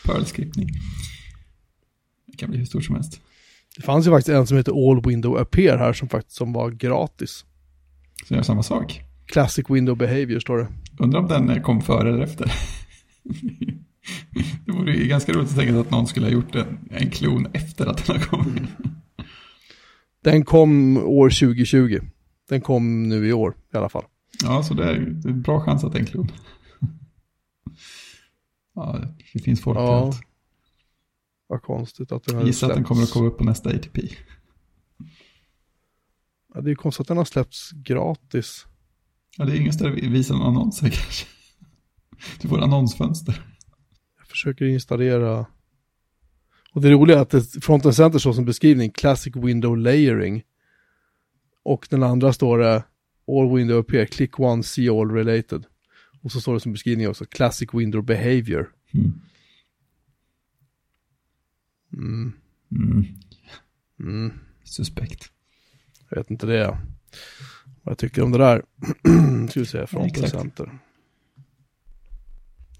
Perl-skriptning. 0.05 0.69
Det 2.25 2.37
kan 2.37 2.49
bli 2.49 2.59
hur 2.59 2.65
stort 2.65 2.83
som 2.83 2.95
helst. 2.95 3.21
Det 3.75 3.81
fanns 3.81 4.07
ju 4.07 4.11
faktiskt 4.11 4.29
en 4.29 4.47
som 4.47 4.57
heter 4.57 4.91
All 4.91 5.01
Window 5.05 5.37
Appear 5.37 5.77
här 5.77 5.93
som 5.93 6.09
faktiskt 6.09 6.37
som 6.37 6.53
var 6.53 6.71
gratis. 6.71 7.45
Så 8.27 8.33
jag 8.33 8.37
gör 8.37 8.43
samma 8.43 8.63
sak. 8.63 9.01
Classic 9.25 9.65
Window 9.69 9.97
Behavior 9.97 10.39
står 10.39 10.57
det. 10.57 10.67
Undrar 10.99 11.19
om 11.19 11.27
den 11.27 11.61
kom 11.61 11.81
före 11.81 12.09
eller 12.09 12.23
efter. 12.23 12.51
Det 14.65 14.71
vore 14.71 14.95
ju 14.95 15.07
ganska 15.07 15.33
roligt 15.33 15.49
att 15.49 15.55
tänka 15.55 15.71
sig 15.71 15.81
att 15.81 15.91
någon 15.91 16.07
skulle 16.07 16.25
ha 16.25 16.33
gjort 16.33 16.55
en, 16.55 16.79
en 16.91 17.09
klon 17.09 17.47
efter 17.53 17.85
att 17.85 18.05
den 18.05 18.17
har 18.17 18.25
kommit. 18.25 18.63
Den 20.23 20.45
kom 20.45 20.97
år 20.97 21.29
2020. 21.29 21.99
Den 22.49 22.61
kom 22.61 23.03
nu 23.09 23.27
i 23.27 23.33
år 23.33 23.55
i 23.73 23.77
alla 23.77 23.89
fall. 23.89 24.03
Ja, 24.43 24.63
så 24.63 24.73
det 24.73 24.83
är, 24.83 24.99
det 24.99 25.29
är 25.29 25.33
en 25.33 25.41
bra 25.41 25.61
chans 25.61 25.83
att 25.83 25.91
det 25.91 25.97
är 25.97 25.99
en 25.99 26.05
klon. 26.05 26.31
Ja, 28.77 29.01
det 29.33 29.39
finns 29.39 29.61
folk 29.61 29.77
Ja, 29.77 29.95
allt. 29.95 30.21
Vad 31.47 31.61
konstigt 31.61 32.11
att 32.11 32.23
den 32.23 32.35
har 32.35 32.43
gissar 32.43 32.69
att 32.69 32.75
den 32.75 32.83
kommer 32.83 33.03
att 33.03 33.11
komma 33.11 33.27
upp 33.27 33.37
på 33.37 33.43
nästa 33.43 33.69
ATP. 33.69 34.01
Ja, 36.53 36.61
det 36.61 36.67
är 36.67 36.69
ju 36.69 36.75
konstigt 36.75 37.01
att 37.01 37.07
den 37.07 37.17
har 37.17 37.25
släppts 37.25 37.71
gratis. 37.71 38.65
Ja, 39.37 39.45
det 39.45 39.51
är 39.51 39.59
ingen 39.59 39.73
större 39.73 39.91
visa 39.91 40.33
någon 40.33 40.47
annons 40.47 40.81
här 40.81 40.89
kanske. 40.93 41.25
Du 42.41 42.47
får 42.47 42.59
annonsfönster. 42.61 43.54
Försöker 44.35 44.65
installera. 44.65 45.45
Och 46.71 46.81
det 46.81 46.91
roliga 46.91 47.17
är 47.17 47.21
att 47.21 47.29
det, 47.29 47.41
Fronten 47.41 47.93
Center 47.93 48.19
står 48.19 48.33
som 48.33 48.45
beskrivning 48.45 48.91
Classic 48.91 49.35
Window 49.35 49.77
Layering. 49.77 50.43
Och 51.63 51.87
den 51.89 52.03
andra 52.03 52.33
står 52.33 52.57
det 52.57 52.83
All 53.27 53.55
Window 53.55 53.79
Appear, 53.79 54.05
Click 54.05 54.39
One, 54.39 54.63
See 54.63 54.89
All 54.89 55.11
Related. 55.11 55.65
Och 56.21 56.31
så 56.31 56.41
står 56.41 56.53
det 56.53 56.59
som 56.59 56.71
beskrivning 56.71 57.09
också, 57.09 57.25
classic 57.25 57.69
window 57.73 58.03
behavior. 58.03 58.71
Mm. 58.93 59.13
Mm. 61.93 62.33
Mm. 62.71 63.05
Mm. 63.99 64.33
Suspekt. 64.63 65.31
Jag 66.09 66.17
vet 66.17 66.31
inte 66.31 66.45
det. 66.45 66.67
Vad 67.83 67.91
jag 67.91 67.97
tycker 67.97 68.21
om 68.21 68.31
det 68.31 68.37
där. 68.37 68.61
Ska 69.49 69.59
vi 69.59 69.65
se, 69.65 69.87
Fronten. 69.87 70.29
Center. 70.29 70.79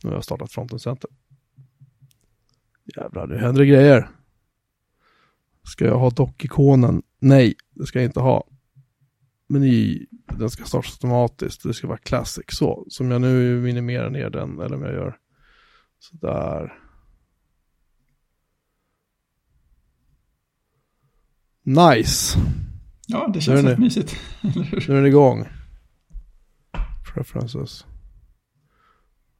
Nu 0.04 0.10
har 0.10 0.18
jag 0.18 0.24
startat 0.24 0.52
Fronten 0.52 0.80
Center. 0.80 1.10
Jävlar, 2.86 3.28
nu 3.28 3.38
händer 3.38 3.62
det 3.62 3.68
grejer. 3.68 4.10
Ska 5.64 5.86
jag 5.86 6.00
ha 6.00 6.10
dockikonen? 6.10 7.02
Nej, 7.20 7.54
det 7.72 7.86
ska 7.86 8.00
jag 8.00 8.06
inte 8.06 8.20
ha. 8.20 8.48
Meny, 9.48 10.06
den 10.38 10.50
ska 10.50 10.64
startas 10.64 10.92
automatiskt. 10.92 11.64
Det 11.64 11.74
ska 11.74 11.88
vara 11.88 11.98
classic. 11.98 12.46
Så, 12.48 12.86
som 12.90 13.12
jag 13.12 13.22
nu 13.22 13.62
minimerar 13.62 14.10
ner 14.10 14.30
den, 14.30 14.60
eller 14.60 14.76
om 14.76 14.82
jag 14.82 14.94
gör 14.94 15.18
sådär. 16.00 16.74
Nice. 21.64 22.40
Ja, 23.08 23.28
det 23.34 23.42
känns 23.42 23.66
rätt 23.66 23.80
mysigt. 23.80 24.16
Nu 24.42 24.62
är 24.62 24.96
den 24.96 25.06
igång. 25.06 25.48
Preferences. 27.14 27.86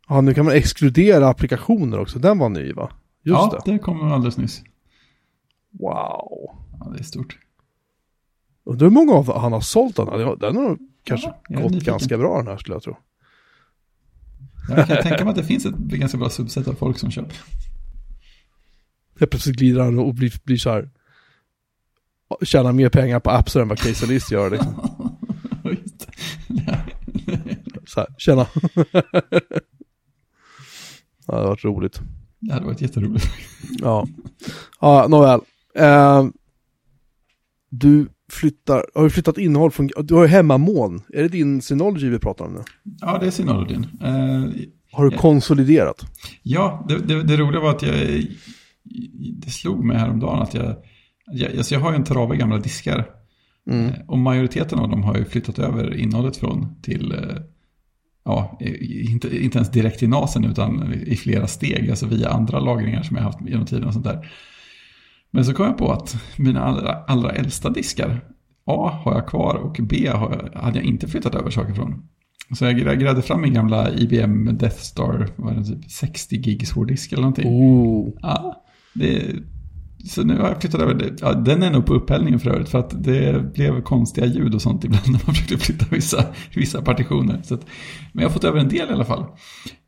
Ja, 0.08 0.22
nu 0.22 0.34
kan 0.34 0.46
man 0.46 0.54
exkludera 0.54 1.28
applikationer 1.28 2.00
också. 2.00 2.20
Den 2.20 2.38
var 2.38 2.50
ny 2.50 2.74
va? 2.74 2.92
Just 3.26 3.38
ja, 3.54 3.62
det. 3.66 3.72
det 3.72 3.80
kom 3.80 4.12
alldeles 4.12 4.38
nyss. 4.38 4.64
Wow. 5.72 6.56
Ja, 6.80 6.90
det 6.94 7.00
är 7.00 7.04
stort. 7.04 7.38
Undrar 8.64 8.88
hur 8.88 8.94
många 8.94 9.14
av 9.14 9.38
han 9.40 9.54
har 9.54 9.62
sålt 9.62 9.96
den 9.96 10.08
här. 10.08 10.36
Den 10.36 10.56
har- 10.56 10.78
kanske 11.04 11.28
Ja, 11.28 11.42
jag 11.50 11.62
gått 11.72 11.84
ganska 11.84 12.18
bra 12.18 12.38
den 12.38 12.48
här 12.48 12.58
skulle 12.58 12.76
jag 12.76 12.84
tro. 12.84 12.98
Jag 14.70 14.88
kan 14.88 14.98
tänka 15.04 15.24
mig 15.24 15.30
att 15.32 15.36
det 15.36 15.44
finns 15.44 15.66
ett 15.66 15.76
ganska 15.76 16.18
bra 16.18 16.30
subset 16.30 16.68
av 16.68 16.74
folk 16.74 16.98
som 17.00 17.12
köper. 17.12 17.36
Helt 19.20 19.32
plötsligt 19.32 19.56
glider 19.58 19.82
han 19.82 20.00
och 20.00 20.14
blir, 20.16 20.34
blir 20.44 20.58
så 20.58 20.70
här. 20.70 20.90
Tjänar 22.42 22.72
mer 22.72 22.90
pengar 22.90 23.20
på 23.20 23.30
Appster 23.30 23.60
än 23.62 23.68
vad 23.68 23.80
Casey 23.80 24.10
List 24.10 24.32
gör 24.32 24.50
liksom. 24.50 24.74
Just 25.64 26.08
det. 26.08 26.14
Så 27.88 28.00
här, 28.00 28.08
tjena. 28.18 28.48
ja, 31.28 31.34
det 31.34 31.42
har 31.42 31.48
varit 31.48 31.64
roligt. 31.66 32.02
Det 32.40 32.54
hade 32.54 32.66
varit 32.66 32.82
jätteroligt. 32.82 33.26
Ja, 33.82 34.08
ja 34.82 35.06
nåväl. 35.10 35.40
Eh, 35.76 36.26
du 37.70 38.08
flyttar, 38.32 38.86
har 38.96 39.04
du 39.04 39.10
flyttat 39.10 39.38
innehåll 39.38 39.72
från, 39.72 39.90
du 40.04 40.14
har 40.14 40.22
ju 40.22 40.28
hemmamoln. 40.28 41.02
Är 41.14 41.22
det 41.24 41.28
din 41.30 41.62
Synology 41.62 42.10
vi 42.10 42.20
pratar 42.20 42.46
om 42.46 42.54
nu? 42.54 42.60
Ja, 43.02 43.18
det 43.18 43.28
är 43.28 43.32
Synologyn. 43.32 43.88
Eh, 44.02 44.66
Har 44.92 45.06
du 45.06 45.12
Ja. 45.12 45.18
konsoliderat? 45.22 46.02
Ja, 46.44 46.86
det, 46.90 46.98
det, 47.00 47.24
det 47.24 47.38
roliga 47.38 47.62
var 47.62 47.70
att 47.70 47.82
jag, 47.82 47.94
det 49.42 49.50
slog 49.50 49.84
mig 49.86 49.98
häromdagen 49.98 50.42
att 50.42 50.54
jag, 50.54 50.76
jag, 51.32 51.58
alltså 51.58 51.74
jag 51.76 51.82
har 51.82 51.92
ju 51.92 51.96
en 51.96 52.04
trave 52.04 52.38
gamla 52.38 52.58
diskar. 52.58 53.06
Mm. 53.70 53.86
Eh, 53.86 53.94
Och 54.08 54.18
majoriteten 54.18 54.80
av 54.80 54.90
dem 54.90 55.04
har 55.04 55.18
ju 55.18 55.26
flyttat 55.26 55.60
över 55.60 55.96
innehållet 55.98 56.38
från 56.38 56.82
till, 56.82 57.12
eh, 57.12 57.20
ja, 58.26 58.58
i- 58.62 59.12
inte, 59.12 59.44
inte 59.44 59.58
ens 59.58 59.72
direkt 59.72 60.00
till 60.00 60.10
NASen 60.10 60.46
utan 60.46 60.94
i 60.94 61.16
flera 61.16 61.48
steg, 61.48 61.90
alltså 61.90 62.06
via 62.08 62.30
andra 62.30 62.60
lagringar 62.60 63.04
som 63.04 63.16
jag 63.18 63.24
haft 63.24 63.40
genom 63.48 63.66
tiden 63.66 63.84
och 63.88 63.94
sånt 63.94 64.06
där. 64.06 64.32
Men 65.32 65.46
så 65.46 65.54
kom 65.54 65.66
jag 65.66 65.78
på 65.78 65.92
att 65.92 66.16
mina 66.38 66.64
allra, 66.64 66.92
allra 66.94 67.30
äldsta 67.32 67.70
diskar, 67.70 68.22
A 68.66 69.00
har 69.04 69.14
jag 69.14 69.28
kvar 69.28 69.56
och 69.56 69.80
B 69.84 70.08
har 70.14 70.50
jag, 70.54 70.62
hade 70.62 70.78
jag 70.80 70.86
inte 70.86 71.08
flyttat 71.08 71.36
över 71.36 71.50
saker 71.50 71.74
från. 71.74 72.04
Så 72.58 72.66
jag 72.66 72.76
grä- 72.80 72.96
grävde 72.96 73.22
fram 73.22 73.42
min 73.42 73.54
gamla 73.54 73.92
IBM 73.94 74.58
Death 74.58 74.78
Star, 74.78 75.28
vad 75.36 75.54
är 75.54 75.58
det, 75.58 75.66
typ 75.66 75.92
60 75.92 76.36
gigs 76.36 76.72
hårddisk 76.72 77.12
eller 77.12 77.22
någonting. 77.22 77.48
Oh. 77.50 78.14
Ja, 78.22 78.64
det, 78.94 79.24
så 80.06 80.24
nu 80.24 80.38
har 80.40 80.48
jag 80.48 80.62
flyttat 80.62 80.82
över. 80.82 81.14
Ja, 81.22 81.34
den 81.34 81.64
är 81.64 81.72
nog 81.72 81.86
på 81.86 81.94
upphällningen 81.94 82.40
för 82.40 82.50
övrigt. 82.50 82.70
För 82.70 82.80
att 82.80 83.04
det 83.04 83.54
blev 83.54 83.82
konstiga 83.82 84.28
ljud 84.28 84.56
och 84.56 84.62
sånt 84.62 84.84
ibland 84.84 85.06
när 85.06 85.22
man 85.26 85.36
försökte 85.36 85.58
flytta 85.58 85.86
vissa, 85.92 86.26
vissa 86.56 86.82
partitioner. 86.82 87.42
Så 87.44 87.54
att, 87.56 87.66
men 88.14 88.22
jag 88.22 88.30
har 88.30 88.34
fått 88.34 88.44
över 88.44 88.60
en 88.60 88.70
del 88.70 88.90
i 88.90 88.94
alla 88.94 89.06
fall. 89.06 89.26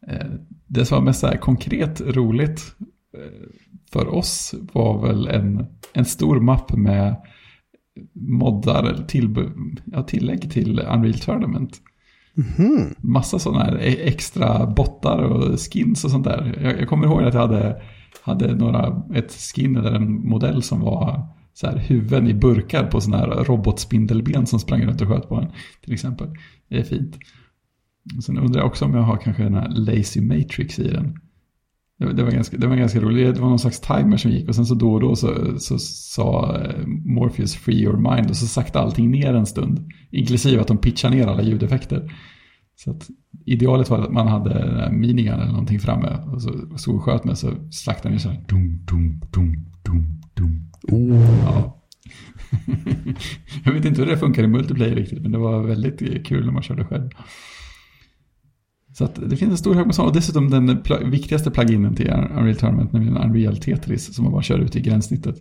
Eh, 0.08 0.28
Det 0.68 0.86
som 0.86 0.96
var 0.98 1.06
mest 1.06 1.20
så 1.20 1.28
här 1.28 1.38
konkret 1.38 2.02
roligt 2.02 2.62
eh, 3.18 3.48
för 3.94 4.08
oss 4.08 4.56
var 4.74 5.08
väl 5.08 5.28
en, 5.28 5.66
en 5.94 6.06
stor 6.06 6.40
mapp 6.40 6.72
med 6.78 7.16
moddar, 8.14 8.84
eller 8.84 9.04
till, 9.04 9.50
ja, 9.86 10.04
tillägg 10.04 10.52
till 10.52 10.80
Unreal 10.80 11.14
Tournament 11.14 11.78
Mhm. 12.58 12.96
massa 12.98 13.40
sådana 13.40 13.64
här 13.64 13.78
e- 13.82 14.08
extra 14.08 14.66
bottar 14.68 15.18
och 15.20 15.60
skins 15.60 16.04
och 16.06 16.12
sånt 16.12 16.24
där. 16.24 16.60
Jag, 16.64 16.80
jag 16.82 16.88
kommer 16.88 17.06
ihåg 17.08 17.24
att 17.24 17.34
jag 17.34 17.42
hade, 17.42 17.82
hade 18.24 18.56
några, 18.56 19.04
ett 19.16 19.32
skin 19.32 19.76
eller 19.76 19.92
en 19.92 20.12
modell 20.30 20.64
som 20.64 20.80
var 20.82 21.28
så 21.54 21.68
här 21.68 21.78
huvuden 21.78 22.28
i 22.28 22.34
burkar 22.34 22.84
på 22.88 23.02
sådana 23.02 23.36
här 23.36 23.44
robotspindelben 23.44 24.46
som 24.48 24.60
sprang 24.60 24.86
runt 24.86 25.02
och 25.02 25.08
sköt 25.08 25.30
på 25.30 25.36
en 25.36 25.48
till 25.84 25.94
exempel. 25.94 26.28
Det 26.70 26.78
är 26.80 26.84
fint. 26.84 27.18
Sen 28.26 28.38
undrar 28.38 28.62
jag 28.62 28.68
också 28.68 28.86
om 28.86 28.94
jag 28.94 29.02
har 29.02 29.18
kanske 29.18 29.44
den 29.44 29.54
här 29.54 29.70
Lazy 29.70 30.22
Matrix 30.22 30.80
i 30.80 30.88
den. 30.92 31.20
Det, 32.00 32.06
var- 32.06 32.14
det, 32.14 32.24
var 32.24 32.32
ganska, 32.32 32.58
det 32.58 32.68
var 32.68 32.76
ganska 32.76 33.00
roligt. 33.00 33.36
Det 33.36 33.42
var 33.42 33.50
någon 33.50 33.60
slags 33.60 33.80
timer 33.80 34.18
som 34.18 34.32
gick 34.32 34.50
och 34.50 34.56
sen 34.56 34.66
så 34.66 34.76
då 34.76 34.94
och 34.94 35.02
då 35.02 35.16
så, 35.16 35.60
så 35.60 35.80
sa 35.80 36.58
eh, 36.62 36.88
Morpheus 36.88 37.56
Free 37.56 37.82
Your 37.84 38.16
Mind 38.16 38.30
och 38.30 38.36
så 38.38 38.48
sakta 38.48 38.80
allting 38.80 39.12
ner 39.12 39.34
en 39.34 39.46
stund. 39.46 39.90
Inklusive 40.12 40.62
att 40.62 40.68
de 40.68 40.78
pitchar 40.78 41.10
ner 41.10 41.28
alla 41.28 41.42
ljudeffekter. 41.44 42.14
Så 42.80 42.92
att 42.92 43.10
idealet 43.46 43.90
var 43.90 44.00
att 44.00 44.12
man 44.12 44.28
hade 44.28 44.90
minigun 44.92 45.34
eller 45.34 45.52
någonting 45.52 45.80
framme 45.80 46.18
och 46.34 46.42
så 46.42 46.78
så 46.78 47.00
sköt 47.00 47.24
med 47.24 47.38
så 47.38 47.52
slaktade 47.72 48.14
ni 48.14 48.20
så 48.20 48.30
här 48.30 48.44
dum, 48.48 48.86
dum, 48.86 49.22
dum, 49.34 49.66
dum, 49.84 50.22
dum. 50.34 50.72
Oh. 50.92 51.40
Ja. 51.44 51.84
Jag 53.64 53.74
vet 53.74 53.86
inte 53.86 54.02
hur 54.02 54.10
det 54.10 54.18
funkar 54.18 54.44
i 54.44 54.48
multiplayer 54.48 54.96
riktigt 54.96 55.22
men 55.22 55.32
det 55.32 55.38
var 55.38 55.64
väldigt 55.64 56.28
kul 56.28 56.46
när 56.46 56.52
man 56.52 56.64
körde 56.64 56.86
själv. 56.86 57.10
Så 58.94 59.04
att 59.04 59.30
det 59.30 59.38
finns 59.38 59.52
en 59.52 59.58
stor 59.58 59.74
hög 59.74 59.86
med 59.86 59.96
sådana 59.96 60.10
och 60.10 60.16
dessutom 60.16 60.50
den 60.50 60.70
pl- 60.70 61.10
viktigaste 61.10 61.52
pluginen 61.52 61.96
till 61.96 62.10
Unreal 62.10 62.56
Tournament 62.56 62.92
nämligen 62.94 63.18
Unreal 63.18 63.58
Tetris 63.58 64.16
som 64.16 64.24
man 64.24 64.34
bara 64.34 64.44
kör 64.44 64.60
ut 64.60 64.76
i 64.76 64.82
gränssnittet. 64.82 65.36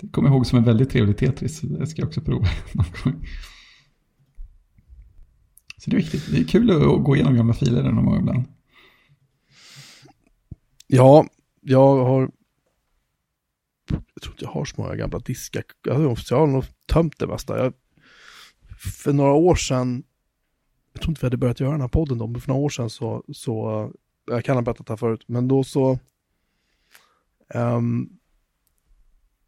Det 0.00 0.08
kommer 0.08 0.28
jag 0.28 0.34
ihåg 0.34 0.46
som 0.46 0.58
en 0.58 0.64
väldigt 0.64 0.90
trevlig 0.90 1.16
Tetris 1.16 1.60
det 1.60 1.86
ska 1.86 2.02
jag 2.02 2.06
också 2.06 2.20
prova 2.20 2.46
någon 2.72 2.86
gång. 3.04 3.26
Så 5.86 5.90
det 5.90 5.96
är 5.96 6.00
viktigt. 6.00 6.30
Det 6.30 6.38
är 6.40 6.44
kul 6.44 6.70
att 6.70 7.04
gå 7.04 7.16
igenom 7.16 7.36
gamla 7.36 7.54
filer 7.54 7.82
någon 7.82 8.04
gång 8.04 8.18
ibland. 8.18 8.44
Ja, 10.86 11.26
jag 11.60 12.04
har... 12.04 12.30
Jag 13.88 14.22
tror 14.22 14.34
inte 14.34 14.44
jag 14.44 14.50
har 14.50 14.64
så 14.64 14.82
många 14.82 14.96
gamla 14.96 15.18
diskar. 15.18 15.64
Jag 15.84 15.94
har, 15.94 16.46
nog 16.46 16.64
tömt 16.86 17.18
det 17.18 17.26
mesta. 17.26 17.58
Jag, 17.58 17.72
för 19.02 19.12
några 19.12 19.32
år 19.32 19.54
sedan, 19.54 20.04
jag 20.92 21.02
tror 21.02 21.10
inte 21.10 21.20
vi 21.20 21.26
hade 21.26 21.36
börjat 21.36 21.60
göra 21.60 21.72
den 21.72 21.80
här 21.80 21.88
podden 21.88 22.18
då, 22.18 22.26
men 22.26 22.40
för 22.40 22.48
några 22.48 22.62
år 22.62 22.68
sedan 22.68 22.90
så, 22.90 23.24
så 23.32 23.82
eh, 23.82 23.90
jag 24.34 24.44
kan 24.44 24.56
ha 24.56 24.62
berättat 24.62 24.86
det 24.86 24.92
här 24.92 24.96
förut, 24.96 25.24
men 25.26 25.48
då 25.48 25.64
så, 25.64 25.98
Um, 27.54 28.18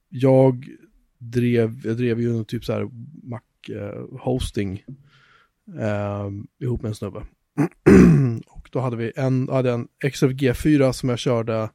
jag 0.09 0.66
drev, 1.18 1.80
jag 1.85 1.97
drev 1.97 2.21
ju 2.21 2.45
typ 2.45 2.64
så 2.64 2.73
här 2.73 2.88
Mac 3.23 3.40
eh, 3.68 4.18
eh, 5.79 6.31
ihop 6.61 6.83
med 6.83 6.89
en 6.89 6.95
snubbe. 6.95 7.19
och 8.49 8.69
då 8.73 8.81
hade 8.81 8.97
vi 8.97 9.13
en, 9.17 9.49
hade 9.49 9.73
en 9.73 9.89
XFG 10.13 10.51
G4 10.51 10.93
som 10.93 11.09
jag 11.09 11.19
körde 11.19 11.71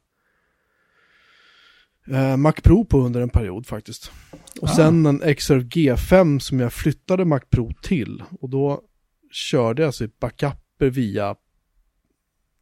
eh, 2.06 2.36
Mac 2.36 2.52
Pro 2.52 2.84
på 2.84 2.98
under 2.98 3.20
en 3.20 3.28
period 3.28 3.66
faktiskt. 3.66 4.12
Och 4.60 4.68
Ah. 4.68 4.74
sen 4.74 5.06
en 5.06 5.34
XRF 5.36 5.62
G5 5.64 6.38
som 6.38 6.60
jag 6.60 6.72
flyttade 6.72 7.24
Mac 7.24 7.40
Pro 7.50 7.72
till. 7.82 8.22
Och 8.40 8.48
då 8.50 8.82
körde 9.30 9.82
jag 9.82 9.86
alltså 9.86 10.08
backuper 10.20 10.90
via 10.90 11.36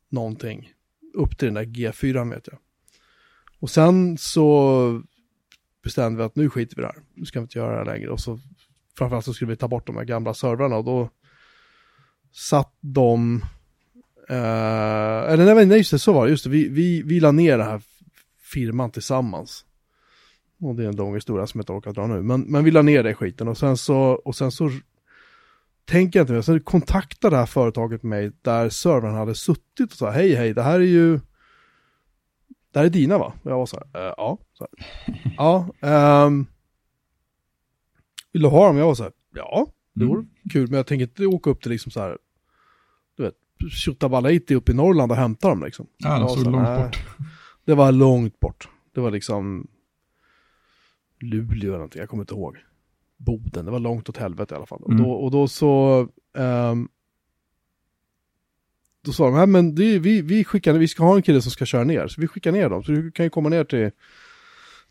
någonting 0.09 0.73
upp 1.15 1.39
till 1.39 1.47
den 1.47 1.55
där 1.55 1.65
G4 1.65 2.31
vet 2.35 2.47
jag. 2.47 2.59
Och 3.61 3.71
sen 3.71 4.19
så 4.19 5.03
bestämde 5.83 6.19
vi 6.19 6.25
att 6.25 6.37
nu 6.37 6.51
skiter 6.51 6.77
vi 6.77 6.83
i 6.83 6.85
det 6.85 6.93
här. 6.95 7.03
Nu 7.15 7.25
ska 7.25 7.39
vi 7.41 7.43
inte 7.43 7.59
göra 7.59 7.71
det 7.71 7.79
här 7.91 7.99
längre. 7.99 8.11
Och 8.11 8.21
så 8.21 8.39
framförallt 8.99 9.25
så 9.25 9.35
skulle 9.35 9.51
vi 9.51 9.57
ta 9.57 9.69
bort 9.69 9.87
de 9.87 9.97
här 9.97 10.05
gamla 10.05 10.35
servrarna 10.35 10.77
och 10.77 10.85
då 10.85 11.11
satt 12.33 12.73
de 12.81 13.45
Uh, 14.31 14.37
eh, 14.39 15.33
eller 15.33 15.55
nej, 15.55 15.67
nej, 15.67 15.79
just 15.79 15.91
det, 15.91 15.99
så 15.99 16.13
var 16.13 16.25
det. 16.25 16.31
Just 16.31 16.45
det, 16.45 16.51
vi, 16.51 16.69
vi, 16.69 17.03
vi 17.03 17.21
la 17.21 17.33
ner 17.33 17.59
den 17.59 17.67
här 17.67 17.83
firman 18.43 18.91
tillsammans. 18.91 19.65
Och 20.61 20.75
det 20.75 20.85
är 20.85 20.89
en 20.89 20.97
lång 20.97 21.15
historia 21.15 21.47
som 21.47 21.59
jag 21.59 21.63
inte 21.63 21.73
orkar 21.73 21.93
dra 21.93 22.07
nu. 22.07 22.23
Men, 22.23 22.41
men 22.41 22.65
vi 22.65 22.71
la 22.71 22.83
ner 22.83 23.03
det 23.03 23.15
skiten 23.15 23.49
och 23.49 23.59
sen 23.59 23.77
så, 23.77 23.97
och 23.97 24.37
sen 24.37 24.53
så 24.53 24.71
tänker 25.85 26.19
jag 26.19 26.25
inte 26.25 26.33
mer. 26.33 26.43
Sen 26.43 26.61
kontaktade 26.61 27.37
det 27.37 27.39
här 27.39 27.47
företaget 27.47 28.03
mig 28.03 28.33
där 28.43 28.69
servern 28.69 29.15
hade 29.15 29.35
suttit 29.35 29.93
och 29.93 29.99
sa 29.99 30.11
hej 30.11 30.35
hej, 30.35 30.55
det 30.55 30.63
här 30.63 30.81
är 30.81 30.85
ju 30.85 31.21
det 32.73 32.79
här 32.79 32.87
är 32.87 32.91
dina 32.91 33.19
va? 33.19 33.33
Och 33.43 33.51
jag 33.51 33.59
var 33.59 33.67
så 33.67 33.77
här, 33.77 34.07
äh, 34.07 34.15
ja. 34.17 34.39
Så 34.53 34.67
här, 34.71 35.35
ja, 35.37 35.69
Um, 36.27 36.47
vill 38.33 38.43
du 38.43 38.49
ha 38.49 38.67
dem? 38.67 38.77
Jag 38.77 38.87
var 38.87 38.95
så 38.95 39.03
här, 39.03 39.13
ja, 39.35 39.67
det 39.95 40.05
vore 40.05 40.19
Mm. 40.19 40.31
kul, 40.53 40.69
men 40.71 40.77
jag 40.77 40.87
tänker 40.87 41.03
inte 41.03 41.27
åka 41.27 41.51
upp 41.51 41.63
till 41.63 41.71
liksom 41.71 41.93
så 41.93 42.01
här, 42.01 42.19
du 43.17 43.23
vet, 43.23 43.35
Tjottabalaiti 43.73 44.55
uppe 44.55 44.73
i 44.73 44.75
Norrland 44.75 45.13
och 45.13 45.19
hämta 45.19 45.49
dem 45.49 45.63
liksom. 45.65 45.87
Ja, 45.99 46.21
Jag 46.21 46.31
så 46.31 46.45
sa, 46.45 46.51
långt 46.51 46.67
bort. 46.83 46.99
Det 47.65 47.75
var 47.75 47.93
långt 47.93 48.41
bort. 48.41 48.69
Det 48.95 49.01
var 49.01 49.11
liksom 49.11 49.67
Luleå 51.21 51.69
eller 51.69 51.73
någonting, 51.73 52.01
jag 52.01 52.09
kommer 52.09 52.23
inte 52.23 52.35
ihåg. 52.35 52.57
Boden, 53.17 53.65
det 53.65 53.71
var 53.71 53.79
långt 53.79 54.09
åt 54.09 54.17
helvete 54.17 54.55
i 54.55 54.57
alla 54.57 54.67
fall. 54.67 54.83
Mm. 54.89 55.01
Och, 55.01 55.07
då, 55.07 55.13
och 55.13 55.31
då 55.31 55.49
så... 55.49 56.09
ehm, 56.39 56.89
då 59.05 59.13
sa 59.13 59.25
de, 59.25 59.35
här, 59.35 59.47
men 59.47 59.75
det, 59.75 59.85
är- 59.85 59.99
vi, 59.99 60.23
vi, 60.23 60.45
skickar, 60.45 60.73
vi 60.73 60.89
ska 60.89 61.05
ha 61.05 61.17
en 61.17 61.23
kille 61.23 61.43
som 61.43 61.51
ska 61.51 61.65
köra 61.67 61.85
ner. 61.85 62.09
Så 62.09 62.21
vi 62.21 62.27
skickar 62.29 62.53
ner 62.53 62.69
dem. 62.71 62.83
Så 62.85 62.93
du 62.93 63.11
kan 63.13 63.27
ju 63.27 63.31
komma 63.31 63.49
ner 63.49 63.65
till, 63.65 63.91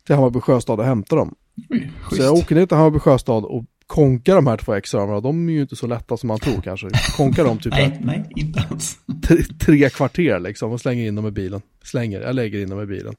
till 0.06 0.14
Hammarby 0.14 0.40
Sjöstad 0.40 0.78
och 0.80 0.84
hämta 0.86 1.16
dem. 1.16 1.34
Oj, 1.70 1.92
Så 2.10 2.22
jag 2.22 2.34
åker 2.34 2.54
ner 2.54 2.66
till 2.66 2.76
Hammarby 2.76 2.98
Sjöstad 2.98 3.44
och 3.44 3.64
konkar 3.92 4.34
de 4.34 4.46
här 4.46 4.56
två 4.56 4.74
extra 4.74 5.20
De 5.20 5.48
är 5.48 5.52
ju 5.52 5.60
inte 5.60 5.76
så 5.76 5.86
lätta 5.86 6.16
som 6.16 6.28
man 6.28 6.38
tror 6.38 6.60
kanske. 6.60 6.88
Konkar 7.16 7.44
dem 7.44 7.58
typ 7.58 7.72
Nej, 7.72 8.00
nej, 8.04 8.30
inte 8.36 8.60
alls. 8.70 8.98
tre, 9.26 9.36
tre 9.60 9.90
kvarter 9.90 10.40
liksom 10.40 10.72
och 10.72 10.80
slänger 10.80 11.08
in 11.08 11.14
dem 11.14 11.26
i 11.26 11.30
bilen. 11.30 11.62
Slänger, 11.84 12.20
jag 12.20 12.34
lägger 12.34 12.62
in 12.62 12.70
dem 12.70 12.82
i 12.82 12.86
bilen. 12.86 13.14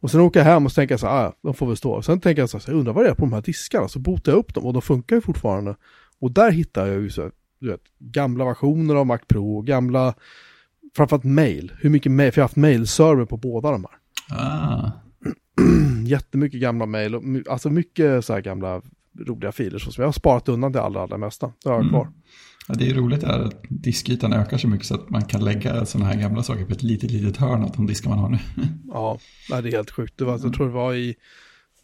Och 0.00 0.10
sen 0.10 0.20
åker 0.20 0.40
jag 0.40 0.44
hem 0.44 0.66
och 0.66 0.74
tänker 0.74 0.96
så 0.96 1.06
här, 1.06 1.26
ah, 1.26 1.32
de 1.42 1.54
får 1.54 1.66
väl 1.66 1.76
stå. 1.76 1.92
Och 1.92 2.04
sen 2.04 2.20
tänker 2.20 2.42
jag 2.42 2.50
så 2.50 2.58
här, 2.58 2.64
jag 2.66 2.78
undrar 2.78 2.92
vad 2.92 3.04
det 3.04 3.10
är 3.10 3.14
på 3.14 3.20
de 3.24 3.32
här 3.32 3.42
diskarna. 3.42 3.88
Så 3.88 3.98
botar 3.98 4.32
jag 4.32 4.38
upp 4.38 4.54
dem 4.54 4.64
och 4.64 4.72
de 4.72 4.82
funkar 4.82 5.16
ju 5.16 5.22
fortfarande. 5.22 5.76
Och 6.20 6.30
där 6.30 6.50
hittar 6.50 6.86
jag 6.86 7.00
ju 7.00 7.10
så, 7.10 7.30
du 7.60 7.70
vet, 7.70 7.82
gamla 7.98 8.44
versioner 8.44 8.94
av 8.94 9.06
Mac 9.06 9.18
Pro, 9.28 9.62
gamla, 9.62 10.14
framförallt 10.96 11.24
mail. 11.24 11.72
Hur 11.80 11.90
mycket 11.90 12.12
mail, 12.12 12.32
för 12.32 12.40
jag 12.40 12.42
har 12.44 12.48
haft 12.48 12.56
mailserver 12.56 13.24
på 13.24 13.36
båda 13.36 13.70
de 13.70 13.84
här. 13.84 13.98
Ah, 14.38 14.90
Jättemycket 16.06 16.60
gamla 16.60 16.86
mail, 16.86 17.44
alltså 17.48 17.70
mycket 17.70 18.24
så 18.24 18.32
här 18.32 18.40
gamla 18.40 18.82
roliga 19.26 19.52
filer 19.52 19.78
så 19.78 19.92
som 19.92 20.02
jag 20.02 20.08
har 20.08 20.12
sparat 20.12 20.48
undan 20.48 20.72
det 20.72 20.82
allra, 20.82 21.02
allra 21.02 21.18
mesta. 21.18 21.52
Det 21.64 21.68
har 21.68 21.76
jag 21.76 21.80
Mm. 21.82 21.90
kvar. 21.92 22.12
ja, 22.68 22.74
det 22.74 22.90
är 22.90 22.94
roligt 22.94 23.22
är 23.22 23.38
att 23.40 23.62
diskytan 23.68 24.32
ökar 24.32 24.58
så 24.58 24.68
mycket 24.68 24.86
så 24.86 24.94
att 24.94 25.10
man 25.10 25.24
kan 25.24 25.44
lägga 25.44 25.86
sådana 25.86 26.10
här 26.10 26.20
gamla 26.20 26.42
saker 26.42 26.64
på 26.64 26.72
ett 26.72 26.82
litet, 26.82 27.10
litet 27.10 27.36
hörn 27.36 27.62
av 27.62 27.72
de 27.76 27.86
diskar 27.86 28.10
man 28.10 28.18
har 28.18 28.28
nu. 28.28 28.38
Ja, 28.92 29.18
det 29.48 29.54
är 29.54 29.62
helt 29.72 29.90
sjukt. 29.90 30.18
Det 30.18 30.24
var, 30.24 30.32
Jag 30.42 30.54
tror 30.54 30.66
det 30.66 30.72
var 30.72 30.94
i 30.94 31.14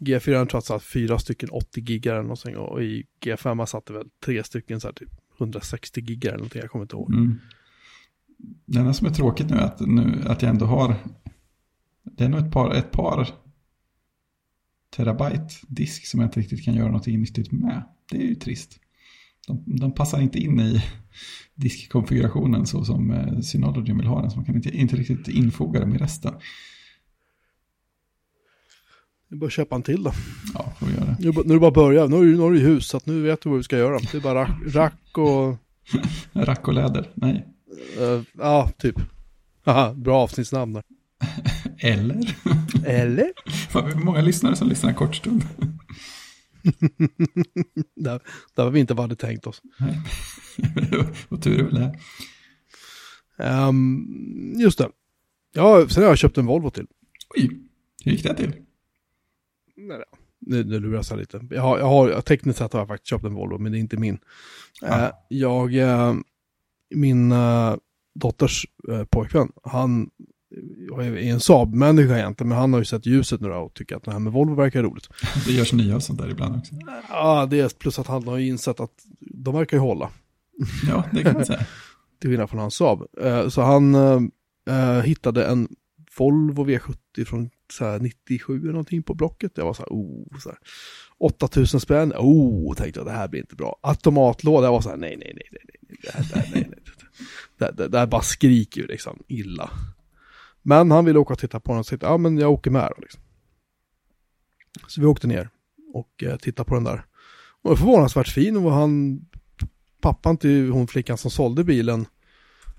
G4 0.00 0.20
tror 0.20 0.34
jag 0.36 0.42
att 0.42 0.50
det 0.50 0.60
satt 0.62 0.82
fyra 0.82 1.18
stycken 1.18 1.48
80 1.50 1.80
gigar 1.80 2.12
eller 2.12 2.22
någonting 2.22 2.56
och 2.56 2.82
i 2.82 3.04
G5 3.24 3.66
satt 3.66 3.86
det 3.86 3.92
väl 3.92 4.06
tre 4.24 4.44
stycken 4.44 4.80
så 4.80 4.86
här 4.88 4.94
typ 4.94 5.10
160 5.38 6.00
gigar 6.00 6.28
eller 6.30 6.38
någonting, 6.38 6.60
jag 6.62 6.70
kommer 6.70 6.84
inte 6.84 6.96
ihåg. 6.96 7.12
Mm. 7.12 7.40
Det 8.66 8.78
enda 8.78 8.92
som 8.94 9.06
är 9.06 9.10
tråkigt 9.10 9.50
nu 9.50 9.56
är 9.56 9.60
att, 9.64 9.80
nu, 9.80 10.22
att 10.26 10.42
jag 10.42 10.50
ändå 10.50 10.66
har, 10.66 10.94
det 12.02 12.24
är 12.24 12.28
nog 12.28 12.40
ett 12.40 12.52
par, 12.52 12.74
ett 12.74 12.90
par 12.90 13.28
terabyte 14.96 15.54
disk 15.68 16.06
som 16.06 16.20
jag 16.20 16.26
inte 16.26 16.40
riktigt 16.40 16.64
kan 16.64 16.74
göra 16.74 16.86
någonting 16.86 17.20
nyttigt 17.20 17.52
med. 17.52 17.82
Det 18.10 18.16
är 18.16 18.22
ju 18.22 18.34
trist. 18.34 18.78
De, 19.46 19.62
de 19.66 19.92
passar 19.94 20.20
inte 20.20 20.38
in 20.38 20.60
i 20.60 20.84
diskkonfigurationen 21.54 22.66
så 22.66 22.84
som 22.84 23.10
eh, 23.10 23.40
Synology 23.40 23.92
vill 23.92 24.06
ha 24.06 24.20
den, 24.20 24.30
så 24.30 24.36
man 24.36 24.44
kan 24.44 24.54
inte, 24.54 24.76
inte 24.76 24.96
riktigt 24.96 25.28
infoga 25.28 25.80
dem 25.80 25.94
i 25.94 25.98
resten. 25.98 26.34
Vi 29.28 29.36
bör 29.36 29.50
köpa 29.50 29.74
en 29.74 29.82
till 29.82 30.02
då. 30.02 30.12
Ja, 30.54 30.72
får 30.78 30.86
vi 30.86 30.92
göra 30.94 31.04
det. 31.04 31.16
Nu, 31.18 31.30
nu 31.30 31.40
är 31.40 31.54
det 31.54 31.60
bara 31.60 31.68
att 31.68 31.74
börja, 31.74 32.06
nu 32.06 32.16
är 32.16 32.20
du, 32.20 32.36
nu 32.36 32.42
är 32.42 32.50
du 32.50 32.58
i 32.58 32.64
hus 32.64 32.86
så 32.86 32.96
att 32.96 33.06
nu 33.06 33.22
vet 33.22 33.40
du 33.40 33.48
vad 33.48 33.58
vi 33.58 33.64
ska 33.64 33.78
göra. 33.78 33.98
Det 33.98 34.14
är 34.14 34.20
bara 34.20 34.44
rack, 34.44 34.74
rack 34.74 35.18
och, 35.18 35.56
Rack 36.46 36.68
och 36.68 36.74
läder, 36.74 37.10
nej. 37.14 37.46
eh, 38.00 38.22
ja 38.32 38.70
typ. 38.78 38.96
Haha, 39.64 39.94
bra 39.94 40.22
avsnittsnamn 40.22 40.72
där. 40.72 40.82
Eller? 41.78 42.36
Eller? 42.86 43.32
Har 43.72 44.04
många 44.04 44.20
lyssnare 44.20 44.56
som 44.56 44.68
lyssnar 44.68 44.90
en 44.90 44.96
kort 44.96 45.14
stund. 45.14 45.44
Där, 47.96 48.20
där 48.54 48.64
var 48.64 48.70
vi 48.70 48.80
inte 48.80 48.94
vad 48.94 49.04
hade 49.04 49.16
tänkt 49.16 49.46
oss. 49.46 49.62
Nej. 49.78 50.00
och 51.28 51.42
tur 51.42 51.60
är 51.60 51.64
väl 51.64 51.74
det. 51.74 51.98
Ehm, 53.38 54.54
just 54.56 54.78
det. 54.78 54.88
Ja, 55.52 55.88
sen 55.88 56.02
har 56.02 56.10
jag 56.10 56.18
köpt 56.18 56.38
en 56.38 56.46
Volvo 56.46 56.70
till. 56.70 56.86
Oj, 57.36 57.50
hur 58.04 58.12
gick 58.12 58.22
det 58.22 58.34
till? 58.34 58.52
Nej, 59.76 59.98
då. 59.98 60.18
Nu, 60.46 60.64
nu 60.64 60.80
luras 60.80 61.10
jag 61.10 61.18
lite. 61.18 61.46
Jag 61.50 61.62
har, 61.62 61.78
jag 61.78 61.86
har, 61.86 62.20
tekniskt 62.20 62.58
sett 62.58 62.72
har 62.72 62.80
jag 62.80 62.88
faktiskt 62.88 63.08
köpt 63.10 63.24
en 63.24 63.34
Volvo, 63.34 63.58
men 63.58 63.72
det 63.72 63.78
är 63.78 63.80
inte 63.80 63.96
min. 63.96 64.18
Ja. 64.80 65.06
Eh, 65.06 65.10
jag, 65.28 65.74
eh, 65.74 66.14
min 66.94 67.32
eh, 67.32 67.76
dotters 68.14 68.66
pojkvän, 69.10 69.52
han 69.62 70.10
är 71.00 71.16
en 71.16 71.40
Saab-människa 71.40 72.18
egentligen, 72.18 72.48
men 72.48 72.58
han 72.58 72.72
har 72.72 72.80
ju 72.80 72.84
sett 72.84 73.06
ljuset 73.06 73.40
nu 73.40 73.48
då 73.48 73.54
och 73.54 73.74
tycker 73.74 73.96
att 73.96 74.04
det 74.04 74.12
här 74.12 74.18
med 74.18 74.32
Volvo 74.32 74.54
verkar 74.54 74.82
roligt. 74.82 75.08
Det 75.46 75.52
görs 75.52 75.72
nya 75.72 75.96
och 75.96 76.02
sånt 76.02 76.20
där 76.20 76.30
ibland 76.30 76.56
också. 76.56 76.74
Ja, 77.08 77.46
det 77.50 77.60
är 77.60 77.68
plus 77.68 77.98
att 77.98 78.06
han 78.06 78.28
har 78.28 78.38
insett 78.38 78.80
att 78.80 78.92
de 79.20 79.54
verkar 79.54 79.76
ju 79.76 79.80
hålla, 79.80 80.10
Ja, 80.88 81.04
det 81.12 81.22
kan 81.22 81.34
man 81.34 81.46
säga. 81.46 81.66
till 82.20 82.30
skillnad 82.30 82.50
från 82.50 82.60
hans 82.60 82.74
Saab. 82.74 83.06
Eh, 83.20 83.48
så 83.48 83.62
han 83.62 83.94
eh, 83.94 84.20
eh, 84.70 85.02
hittade 85.02 85.46
en 85.46 85.68
Volvo 86.18 86.66
V70 86.66 87.24
från 87.24 87.50
så 87.72 87.84
här 87.84 87.98
97 87.98 88.58
eller 88.58 88.72
någonting 88.72 89.02
på 89.02 89.14
Blocket. 89.14 89.52
Jag 89.54 89.64
var 89.64 89.74
så 89.74 89.82
här, 89.82 89.88
oh, 89.90 90.38
så 90.38 90.48
här. 90.48 90.58
8000 91.18 91.80
spänn, 91.80 92.12
oh, 92.12 92.74
tänkte 92.74 93.00
jag, 93.00 93.06
det 93.06 93.12
här 93.12 93.28
blir 93.28 93.40
inte 93.40 93.56
bra. 93.56 93.78
Automatlåda, 93.82 94.66
jag 94.66 94.72
var 94.72 94.80
så 94.80 94.88
här, 94.88 94.96
nej, 94.96 95.16
nej, 95.16 95.32
nej, 95.34 95.48
nej, 95.52 95.76
nej, 95.88 95.98
det 96.02 96.12
här, 96.12 96.24
det 96.32 96.40
här, 96.40 96.50
nej, 96.54 96.66
nej. 96.70 96.80
Det, 97.58 97.70
det, 97.76 97.88
det 97.88 97.98
här 97.98 98.06
bara 98.06 98.22
skriker 98.22 98.80
ju 98.80 98.86
liksom 98.86 99.22
illa. 99.28 99.70
Men 100.66 100.90
han 100.90 101.04
ville 101.04 101.18
åka 101.18 101.32
och 101.32 101.38
titta 101.38 101.60
på 101.60 101.72
den 101.72 101.80
och 101.80 101.86
tänkte, 101.86 102.06
ja 102.06 102.16
men 102.16 102.38
jag 102.38 102.52
åker 102.52 102.70
med 102.70 102.92
då 102.96 103.02
liksom. 103.02 103.20
Så 104.88 105.00
vi 105.00 105.06
åkte 105.06 105.26
ner 105.26 105.48
och 105.92 106.22
eh, 106.22 106.36
tittade 106.36 106.68
på 106.68 106.74
den 106.74 106.84
där. 106.84 107.04
Och 107.62 107.70
var 107.70 107.76
förvånansvärt 107.76 108.28
fin 108.28 108.56
och 108.56 108.72
han, 108.72 109.20
pappan 110.00 110.36
till 110.36 110.70
hon 110.70 110.86
flickan 110.86 111.18
som 111.18 111.30
sålde 111.30 111.64
bilen, 111.64 112.06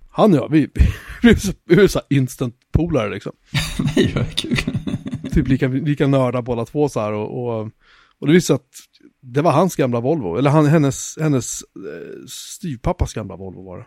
han 0.09 0.33
och 0.33 0.39
jag, 0.39 0.51
vi, 0.51 0.69
vi, 1.21 1.35
så, 1.35 1.53
vi 1.65 1.75
blev 1.75 1.87
så 1.87 2.01
instant 2.09 2.55
polare 2.71 3.09
liksom 3.09 3.31
Nej, 3.95 4.13
vad 4.15 4.35
kul. 4.35 4.57
typ 5.31 5.47
lika, 5.47 5.67
lika 5.67 6.07
nörda 6.07 6.41
båda 6.41 6.65
två 6.65 6.89
så 6.89 6.99
här 6.99 7.13
och, 7.13 7.59
och, 7.59 7.71
och 8.19 8.27
det 8.27 8.33
visste 8.33 8.53
att 8.53 8.69
det 9.21 9.41
var 9.41 9.51
hans 9.51 9.75
gamla 9.75 9.99
Volvo, 9.99 10.37
eller 10.37 10.49
han, 10.49 10.65
hennes, 10.65 11.17
hennes 11.21 11.61
eh, 11.61 12.25
styvpappas 12.27 13.13
gamla 13.13 13.35
Volvo 13.35 13.63
var 13.63 13.77
det. 13.77 13.85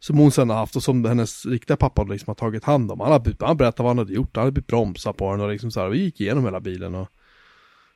Som 0.00 0.18
hon 0.18 0.30
sen 0.30 0.50
har 0.50 0.56
haft 0.56 0.76
och 0.76 0.82
som 0.82 1.04
hennes 1.04 1.46
riktiga 1.46 1.76
pappa 1.76 2.02
liksom 2.04 2.24
har 2.30 2.34
tagit 2.34 2.64
hand 2.64 2.92
om. 2.92 3.00
Han, 3.00 3.12
har, 3.12 3.46
han 3.46 3.56
berättade 3.56 3.82
vad 3.82 3.90
han 3.90 3.98
hade 3.98 4.12
gjort, 4.12 4.36
han 4.36 4.42
hade 4.44 4.52
bytt 4.52 4.66
bromsar 4.66 5.12
på 5.12 5.30
den 5.32 5.40
och 5.40 5.48
liksom 5.52 5.70
så 5.70 5.80
här, 5.80 5.88
vi 5.88 5.98
gick 5.98 6.20
igenom 6.20 6.44
hela 6.44 6.60
bilen 6.60 6.94
och 6.94 7.08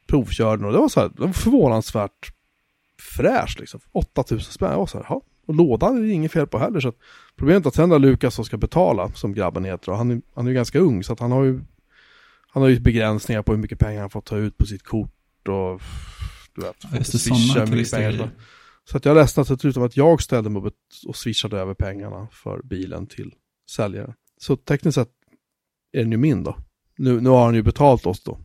provkörde 0.07 0.57
den 0.57 0.67
och 0.67 0.73
det 0.73 0.79
var 0.79 0.89
så 0.89 1.01
här, 1.01 1.09
det 1.17 1.23
var 1.23 1.33
förvånansvärt 1.33 2.33
fräscht 3.17 3.59
liksom. 3.61 3.81
8000 3.93 4.41
spänn, 4.53 4.71
jag 4.71 4.79
var 4.79 4.87
så 4.87 4.99
här, 4.99 5.07
ja. 5.09 5.21
Och 5.47 5.55
lådan 5.55 5.97
är 5.99 6.03
det 6.03 6.11
inget 6.11 6.33
fel 6.33 6.47
på 6.47 6.59
heller 6.59 6.81
så 6.81 6.89
att 6.89 6.97
problemet 7.37 7.65
är 7.65 7.69
att 7.69 7.75
sen 7.75 7.89
när 7.89 7.99
Lukas 7.99 8.35
som 8.35 8.45
ska 8.45 8.57
betala, 8.57 9.09
som 9.15 9.35
grabben 9.35 9.65
heter, 9.65 9.93
och 9.93 9.99
han, 9.99 10.11
är- 10.11 10.23
han 10.35 10.45
är 10.47 10.51
ju 10.51 10.55
ganska 10.55 10.79
ung 10.79 11.05
så 11.05 11.13
att 11.13 11.21
han 11.21 11.33
har 11.33 11.43
ju 11.45 11.61
han 12.55 12.63
har 12.63 12.69
ju 12.71 12.81
begränsningar 12.81 13.43
på 13.43 13.53
hur 13.53 13.59
mycket 13.59 13.79
pengar 13.79 14.01
han 14.01 14.11
får 14.11 14.21
ta 14.21 14.37
ut 14.37 14.59
på 14.59 14.67
sitt 14.67 14.83
kort 14.83 15.49
och 15.49 15.81
du 16.55 16.61
vet, 16.63 16.77
Ja, 16.93 17.05
swisha 17.05 17.61
mycket 17.67 17.91
pengar 17.93 18.31
Så 18.91 18.97
att 18.97 19.05
jag 19.05 19.15
ledsnade 19.15 19.47
till 19.47 19.59
slut 19.59 19.77
om 19.77 19.83
att 19.83 19.97
jag 19.97 20.23
ställde 20.23 20.51
mig 20.51 20.63
upp 20.63 20.77
och 21.07 21.17
swishade 21.17 21.59
över 21.59 21.75
pengarna 21.75 22.29
för 22.33 22.61
bilen 22.65 23.07
till 23.07 23.35
säljaren. 23.71 24.15
Så 24.39 24.57
tekniskt 24.57 24.95
sett 24.95 25.11
är 25.93 25.99
den 26.01 26.11
ju 26.13 26.17
min 26.19 26.45
då. 26.45 26.57
Nu, 26.97 27.21
nu 27.21 27.29
har 27.31 27.45
han 27.45 27.55
ju 27.55 27.63
betalt 27.63 28.07
oss 28.07 28.23
då 28.23 28.39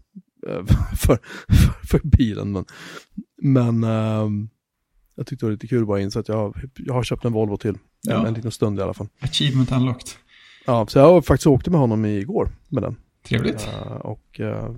eh, 0.47 0.65
för, 0.97 1.19
för, 1.49 1.87
för 1.87 1.99
bilen. 2.03 2.51
Men, 2.51 2.65
men 3.41 3.83
ehm, 3.83 4.49
jag 5.15 5.27
tyckte 5.27 5.45
det 5.45 5.47
var 5.47 5.51
lite 5.51 5.67
kul 5.67 5.85
bara 5.85 6.01
inse 6.01 6.19
att 6.19 6.27
jag, 6.27 6.55
jag 6.75 6.93
har 6.93 7.03
köpt 7.03 7.25
en 7.25 7.33
Volvo 7.33 7.57
till. 7.57 7.69
En, 7.69 7.77
Ja. 8.01 8.27
en 8.27 8.33
liten 8.33 8.51
stund 8.51 8.79
i 8.79 8.81
alla 8.81 8.93
fall. 8.93 9.07
Achievement 9.19 9.71
unlocked. 9.71 10.09
Ja, 10.65 10.87
så 10.87 10.99
jag 10.99 11.25
faktiskt 11.25 11.47
åkte 11.47 11.69
med 11.71 11.79
honom 11.79 12.05
igår 12.05 12.49
med 12.69 12.83
den. 12.83 12.95
Trevligt. 13.23 13.67
Eh, 13.67 13.91
och 13.91 14.39
eh, 14.39 14.75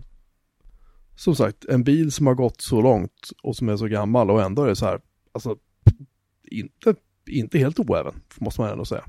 som 1.16 1.36
sagt, 1.36 1.66
en 1.66 1.84
bil 1.84 2.12
som 2.12 2.28
har 2.28 2.34
gått 2.36 2.62
så 2.62 2.82
långt 2.82 3.30
och 3.44 3.56
som 3.56 3.70
är 3.70 3.78
så 3.78 3.88
gammal 3.88 4.32
och 4.32 4.42
ändå 4.42 4.64
är 4.64 4.68
det 4.68 4.76
så 4.76 4.86
här, 4.86 5.00
alltså 5.48 5.58
inte, 6.52 6.96
inte 7.30 7.58
helt 7.60 7.80
oäven, 7.80 8.14
måste 8.40 8.62
man 8.62 8.70
ändå 8.72 8.86
säga. 8.86 9.04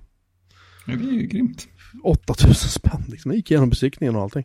Ja, 0.86 0.96
det 0.96 1.04
är 1.08 1.12
ju 1.12 1.26
grymt. 1.26 1.68
8000 2.04 2.54
spänn 2.54 3.04
liksom, 3.08 3.30
jag 3.30 3.36
gick 3.36 3.50
igenom 3.50 3.70
besiktningen 3.70 4.16
och 4.16 4.22
allting. 4.22 4.44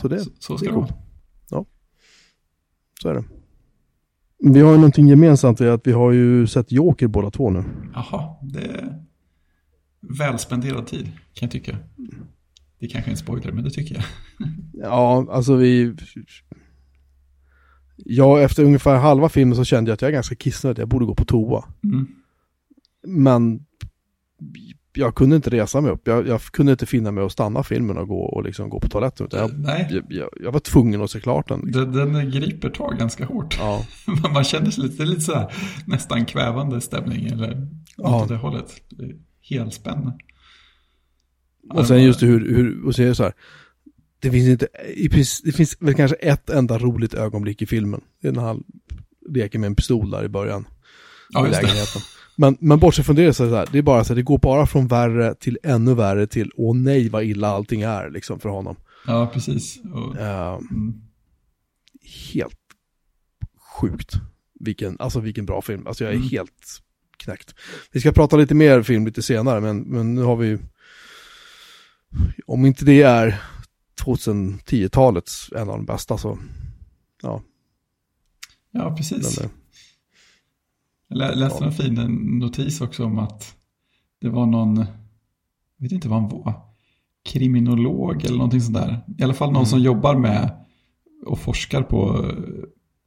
Så 0.00 0.08
det, 0.08 0.18
Så, 0.20 0.30
så 0.38 0.52
det 0.52 0.58
ska 0.58 0.66
är 0.68 0.70
det 0.72 0.76
vara. 0.76 0.86
coolt. 0.86 1.68
så 3.02 3.08
är 3.08 3.14
det. 3.14 3.24
Vi 4.38 4.60
har 4.60 4.70
ju 4.70 4.76
någonting 4.76 5.08
gemensamt 5.08 5.60
i 5.60 5.68
att 5.68 5.86
vi 5.86 5.92
har 5.92 6.12
ju 6.12 6.46
sett 6.46 6.72
Joker 6.72 7.06
båda 7.06 7.30
två 7.30 7.50
nu. 7.50 7.64
Jaha, 7.94 8.36
det 8.42 8.60
är 8.64 9.02
välspenderad 10.00 10.86
tid 10.86 11.04
kan 11.06 11.46
jag 11.46 11.50
tycka. 11.50 11.78
Det 12.78 12.86
är 12.86 12.90
kanske 12.90 13.10
är 13.10 13.12
en 13.12 13.16
spoiler, 13.18 13.52
men 13.52 13.64
det 13.64 13.70
tycker 13.70 13.94
jag. 13.94 14.04
Ja, 14.74 15.26
alltså 15.30 15.56
vi... 15.56 15.94
Ja, 18.04 18.40
efter 18.40 18.64
ungefär 18.64 18.96
halva 18.96 19.28
filmen 19.28 19.56
så 19.56 19.64
kände 19.64 19.90
jag 19.90 19.94
att 19.94 20.02
jag 20.02 20.08
är 20.08 20.12
ganska 20.12 20.34
kissnödig, 20.34 20.82
jag 20.82 20.88
borde 20.88 21.06
gå 21.06 21.14
på 21.14 21.24
toa. 21.24 21.64
Mm. 21.84 22.06
Men 23.06 23.66
jag 24.94 25.14
kunde 25.14 25.36
inte 25.36 25.50
resa 25.50 25.80
mig 25.80 25.90
upp. 25.90 26.06
Jag, 26.06 26.28
jag 26.28 26.42
kunde 26.42 26.72
inte 26.72 26.86
finna 26.86 27.10
mig 27.10 27.24
att 27.24 27.32
stanna 27.32 27.62
filmen 27.62 27.98
och 27.98 28.08
gå, 28.08 28.20
och 28.20 28.44
liksom 28.44 28.70
gå 28.70 28.80
på 28.80 28.88
toaletten. 28.88 29.26
Utan 29.26 29.40
jag, 29.40 29.58
Nej, 29.58 30.02
jag, 30.08 30.28
jag, 30.40 30.52
var 30.52 30.60
tvungen 30.60 31.02
att 31.02 31.10
se 31.10 31.20
klart 31.20 31.48
den. 31.48 31.60
Liksom. 31.60 31.92
den, 31.92 32.12
den 32.12 32.30
griper 32.30 32.70
tag 32.70 32.98
ganska 32.98 33.24
hårt. 33.26 33.58
Ja, 33.58 33.84
Man 34.34 34.44
känner 34.44 34.70
sig 34.70 34.84
lite, 34.84 35.04
lite 35.04 35.20
så 35.20 35.34
här, 35.34 35.54
nästan 35.86 36.24
kvävande 36.24 36.80
stämning. 36.80 37.26
Eller, 37.26 37.68
Ja. 37.96 38.22
Åt 38.22 38.28
det 38.28 38.36
hållet. 38.36 38.72
Helspänn. 39.50 40.12
Och 41.70 41.86
sen 41.86 42.02
just 42.02 42.22
hur, 42.22 42.54
hur 42.54 42.86
och 42.86 42.94
så 42.94 43.02
är 43.02 43.06
det 43.06 43.14
så 43.14 43.22
här. 43.22 43.32
Det 44.22 44.30
finns 44.30 44.48
inte, 44.48 44.68
det 45.44 45.52
finns 45.52 45.76
väl 45.80 45.94
kanske 45.94 46.16
ett 46.16 46.50
enda 46.50 46.78
roligt 46.78 47.14
ögonblick 47.14 47.62
i 47.62 47.66
filmen. 47.66 48.00
Det 48.22 48.28
är 48.28 48.32
när 48.32 48.42
han 48.42 48.64
leker 49.28 49.58
med 49.58 49.66
en 49.66 49.74
pistol 49.74 50.10
där 50.10 50.24
i 50.24 50.28
början. 50.28 50.66
Ja, 51.30 51.46
just 51.46 51.62
lägenheten. 51.62 52.02
Det. 52.02 52.22
Men, 52.36 52.56
men 52.60 52.78
bortsett 52.78 53.06
från 53.06 53.16
det 53.16 53.34
så 53.34 53.42
är 53.42 53.46
det, 53.46 53.52
så 53.52 53.56
här, 53.56 53.68
det 53.72 53.78
är 53.78 53.82
bara 53.82 54.04
så 54.04 54.08
här, 54.08 54.16
det 54.16 54.22
går 54.22 54.38
bara 54.38 54.66
från 54.66 54.86
värre 54.86 55.34
till 55.34 55.58
ännu 55.62 55.94
värre 55.94 56.26
till 56.26 56.50
åh 56.56 56.76
nej 56.76 57.08
vad 57.08 57.24
illa 57.24 57.48
allting 57.48 57.82
är 57.82 58.10
liksom 58.10 58.40
för 58.40 58.48
honom. 58.48 58.76
Ja, 59.06 59.30
precis. 59.34 59.78
Och, 59.94 60.16
uh, 60.16 60.58
mm. 60.70 60.94
Helt 62.34 62.58
sjukt. 63.80 64.14
Vilken, 64.60 64.96
alltså 64.98 65.20
vilken 65.20 65.46
bra 65.46 65.62
film. 65.62 65.86
Alltså 65.86 66.04
jag 66.04 66.12
är 66.12 66.16
mm. 66.16 66.28
helt 66.28 66.82
knäckt. 67.16 67.54
Vi 67.92 68.00
ska 68.00 68.12
prata 68.12 68.36
lite 68.36 68.54
mer 68.54 68.82
film 68.82 69.06
lite 69.06 69.22
senare, 69.22 69.60
men, 69.60 69.78
men 69.78 70.14
nu 70.14 70.22
har 70.22 70.36
vi 70.36 70.58
om 72.46 72.66
inte 72.66 72.84
det 72.84 73.02
är 73.02 73.40
2010-talets 74.04 75.52
en 75.56 75.68
av 75.68 75.76
de 75.76 75.84
bästa 75.84 76.18
så, 76.18 76.38
ja. 77.22 77.42
Ja, 78.70 78.96
precis. 78.96 79.40
Men, 79.40 79.50
jag 81.18 81.38
läste 81.38 81.58
ja. 81.60 81.66
en 81.66 81.72
fin 81.72 81.94
notis 82.38 82.80
också 82.80 83.04
om 83.04 83.18
att 83.18 83.56
det 84.20 84.28
var 84.28 84.46
någon, 84.46 84.76
jag 84.76 84.86
vet 85.78 85.92
inte 85.92 86.08
vad 86.08 86.20
han 86.20 86.28
var, 86.28 86.54
kriminolog 87.24 88.24
eller 88.24 88.36
någonting 88.36 88.60
sånt 88.60 88.76
där. 88.76 89.04
I 89.18 89.22
alla 89.22 89.34
fall 89.34 89.48
någon 89.48 89.56
mm. 89.56 89.66
som 89.66 89.80
jobbar 89.80 90.14
med 90.14 90.64
och 91.26 91.38
forskar 91.38 91.82
på 91.82 92.30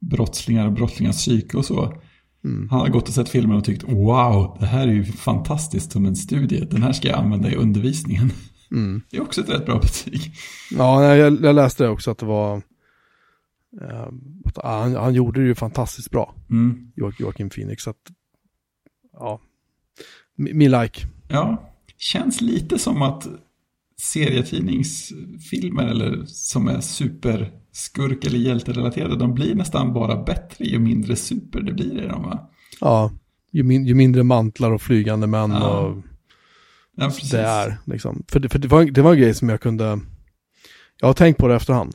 brottslingar 0.00 0.66
och 0.66 0.72
brottslingars 0.72 1.16
psyke 1.16 1.56
och 1.56 1.64
så. 1.64 2.02
Mm. 2.44 2.68
Han 2.68 2.80
har 2.80 2.88
gått 2.88 3.08
och 3.08 3.14
sett 3.14 3.28
filmen 3.28 3.56
och 3.56 3.64
tyckt 3.64 3.82
wow, 3.82 4.56
det 4.60 4.66
här 4.66 4.88
är 4.88 4.92
ju 4.92 5.04
fantastiskt 5.04 5.92
som 5.92 6.06
en 6.06 6.16
studie. 6.16 6.66
Den 6.70 6.82
här 6.82 6.92
ska 6.92 7.08
jag 7.08 7.18
använda 7.18 7.50
i 7.50 7.54
undervisningen. 7.54 8.30
Mm. 8.76 9.02
Det 9.10 9.16
är 9.16 9.22
också 9.22 9.40
ett 9.40 9.48
rätt 9.48 9.66
bra 9.66 9.78
betyg. 9.78 10.32
Ja, 10.70 11.16
jag, 11.16 11.44
jag 11.44 11.54
läste 11.54 11.84
det 11.84 11.90
också 11.90 12.10
att 12.10 12.18
det 12.18 12.26
var... 12.26 12.56
Uh, 13.82 14.08
att 14.44 14.58
han, 14.64 14.94
han, 14.94 15.14
gjorde 15.14 15.40
det 15.40 15.46
ju 15.46 15.54
fantastiskt 15.54 16.10
bra. 16.10 16.34
Mm. 16.50 16.92
Joakim 16.96 17.50
Phoenix. 17.50 17.82
Så 17.82 17.90
att, 17.90 18.10
ja, 19.12 19.40
min 20.36 20.70
like. 20.70 21.06
Ja, 21.28 21.72
känns 21.98 22.40
lite 22.40 22.78
som 22.78 23.02
att 23.02 23.26
serietidningsfilmer 24.00 25.86
eller 25.86 26.24
som 26.26 26.68
är 26.68 26.80
superskurk 26.80 28.24
eller 28.24 28.38
hjälterelaterade, 28.38 29.16
de 29.16 29.34
blir 29.34 29.54
nästan 29.54 29.92
bara 29.92 30.22
bättre 30.22 30.64
ju 30.64 30.78
mindre 30.78 31.16
super 31.16 31.60
det 31.60 31.72
blir 31.72 32.04
i 32.04 32.08
dem 32.08 32.22
va? 32.22 32.50
Ja, 32.80 33.10
ju, 33.52 33.62
min, 33.62 33.86
ju 33.86 33.94
mindre 33.94 34.22
mantlar 34.22 34.70
och 34.70 34.82
flygande 34.82 35.26
män 35.26 35.50
ja. 35.50 35.78
och 35.78 35.96
ja, 36.96 37.12
det 37.30 37.40
är. 37.40 37.78
Liksom. 37.84 38.24
För, 38.28 38.40
det, 38.40 38.48
för 38.48 38.58
det, 38.58 38.68
var, 38.68 38.84
det 38.84 39.02
var 39.02 39.12
en 39.12 39.18
grej 39.18 39.34
som 39.34 39.48
jag 39.48 39.60
kunde, 39.60 40.00
jag 41.00 41.06
har 41.06 41.14
tänkt 41.14 41.38
på 41.38 41.48
det 41.48 41.54
efterhand. 41.54 41.94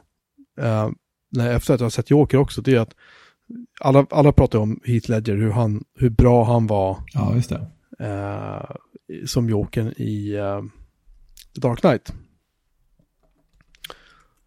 Uh, 0.62 0.90
när, 1.32 1.56
efter 1.56 1.74
att 1.74 1.80
jag 1.80 1.86
har 1.86 1.90
sett 1.90 2.10
Joker 2.10 2.38
också, 2.38 2.62
det 2.62 2.76
är 2.76 2.80
att 2.80 2.96
alla, 3.82 4.06
alla 4.10 4.32
pratar 4.32 4.60
om 4.60 4.80
Heath 4.84 5.10
Ledger, 5.10 5.36
hur, 5.36 5.52
han, 5.52 5.84
hur 5.96 6.10
bra 6.10 6.44
han 6.44 6.68
var. 6.68 6.98
Ja, 7.14 7.36
just 7.36 7.50
det. 7.50 7.68
Uh, 8.06 8.76
som 9.26 9.50
Jokern 9.50 9.94
i 9.98 10.38
uh, 10.38 10.62
The 11.56 11.62
Dark 11.62 11.80
Knight. 11.80 12.14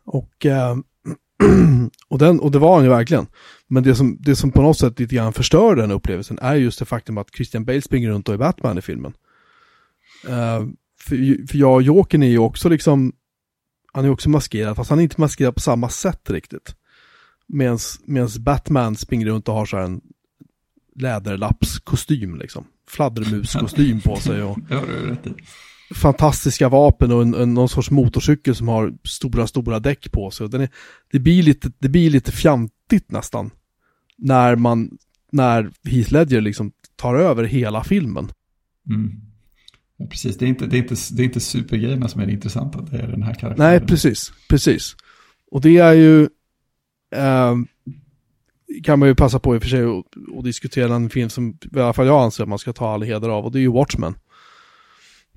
Och, 0.04 0.46
uh, 0.46 0.76
och, 2.08 2.18
den, 2.18 2.40
och 2.40 2.50
det 2.50 2.58
var 2.58 2.74
han 2.74 2.84
ju 2.84 2.90
verkligen. 2.90 3.26
Men 3.68 3.82
det 3.82 3.94
som, 3.94 4.18
det 4.20 4.36
som 4.36 4.52
på 4.52 4.62
något 4.62 4.78
sätt 4.78 5.00
lite 5.00 5.14
grann 5.14 5.32
förstör 5.32 5.76
den 5.76 5.90
upplevelsen 5.90 6.38
är 6.42 6.54
just 6.54 6.78
det 6.78 6.84
faktum 6.84 7.18
att 7.18 7.34
Christian 7.34 7.64
Bale 7.64 7.82
springer 7.82 8.10
runt 8.10 8.28
och 8.28 8.34
är 8.34 8.38
Batman 8.38 8.78
i 8.78 8.82
filmen. 8.82 9.12
Uh, 10.28 10.68
för, 11.00 11.46
för 11.46 11.58
jag 11.58 11.74
och 11.74 11.82
Jokern 11.82 12.22
är 12.22 12.28
ju 12.28 12.38
också 12.38 12.68
liksom, 12.68 13.12
han 13.92 14.04
är 14.04 14.10
också 14.10 14.30
maskerad, 14.30 14.76
fast 14.76 14.90
han 14.90 14.98
är 14.98 15.02
inte 15.02 15.20
maskerad 15.20 15.54
på 15.54 15.60
samma 15.60 15.88
sätt 15.88 16.30
riktigt. 16.30 16.74
Medan 17.46 17.78
Batman 18.40 18.96
springer 18.96 19.26
runt 19.26 19.48
och 19.48 19.54
har 19.54 19.66
så 19.66 19.76
här 19.76 19.84
en 19.84 20.00
läderlappskostym 20.96 22.36
liksom. 22.36 22.66
Fladdermuskostym 22.88 24.00
på 24.00 24.16
sig 24.16 24.42
och 24.42 24.58
fantastiska 25.94 26.68
vapen 26.68 27.12
och 27.12 27.22
en, 27.22 27.34
en, 27.34 27.54
någon 27.54 27.68
sorts 27.68 27.90
motorcykel 27.90 28.54
som 28.54 28.68
har 28.68 28.94
stora, 29.04 29.46
stora 29.46 29.80
däck 29.80 30.12
på 30.12 30.30
sig. 30.30 30.48
Den 30.48 30.60
är, 30.60 30.68
det, 31.10 31.18
blir 31.18 31.42
lite, 31.42 31.72
det 31.78 31.88
blir 31.88 32.10
lite 32.10 32.32
fjantigt 32.32 33.10
nästan. 33.10 33.50
När 34.18 34.56
man, 34.56 34.98
när 35.32 35.70
Heath 35.84 36.12
Ledger 36.12 36.40
liksom 36.40 36.72
tar 36.96 37.14
över 37.14 37.44
hela 37.44 37.84
filmen. 37.84 38.32
Mm. 38.90 39.20
Precis, 40.10 40.38
det 40.38 40.44
är, 40.44 40.48
inte, 40.48 40.66
det, 40.66 40.76
är 40.76 40.78
inte, 40.78 40.94
det 41.12 41.22
är 41.22 41.24
inte 41.24 41.40
supergrejerna 41.40 42.08
som 42.08 42.20
är 42.20 42.26
det 42.26 42.32
intressanta, 42.32 42.80
det 42.80 42.96
är 42.96 43.08
den 43.08 43.22
här 43.22 43.34
karaktären. 43.34 43.70
Nej, 43.70 43.80
precis, 43.80 44.32
precis. 44.48 44.96
Och 45.50 45.60
det 45.60 45.78
är 45.78 45.92
ju, 45.92 46.22
eh, 47.14 47.54
kan 48.84 48.98
man 48.98 49.08
ju 49.08 49.14
passa 49.14 49.38
på 49.38 49.54
i 49.54 49.58
och 49.58 49.62
för 49.62 49.68
sig 49.68 49.84
att 50.38 50.44
diskutera 50.44 50.94
en 50.94 51.10
film 51.10 51.30
som 51.30 51.58
i 51.76 51.80
alla 51.80 51.92
fall 51.92 52.06
jag 52.06 52.22
anser 52.22 52.42
att 52.42 52.48
man 52.48 52.58
ska 52.58 52.72
ta 52.72 52.94
all 52.94 53.02
heder 53.02 53.28
av 53.28 53.44
och 53.44 53.52
det 53.52 53.58
är 53.58 53.60
ju 53.60 53.72
Watchmen. 53.72 54.14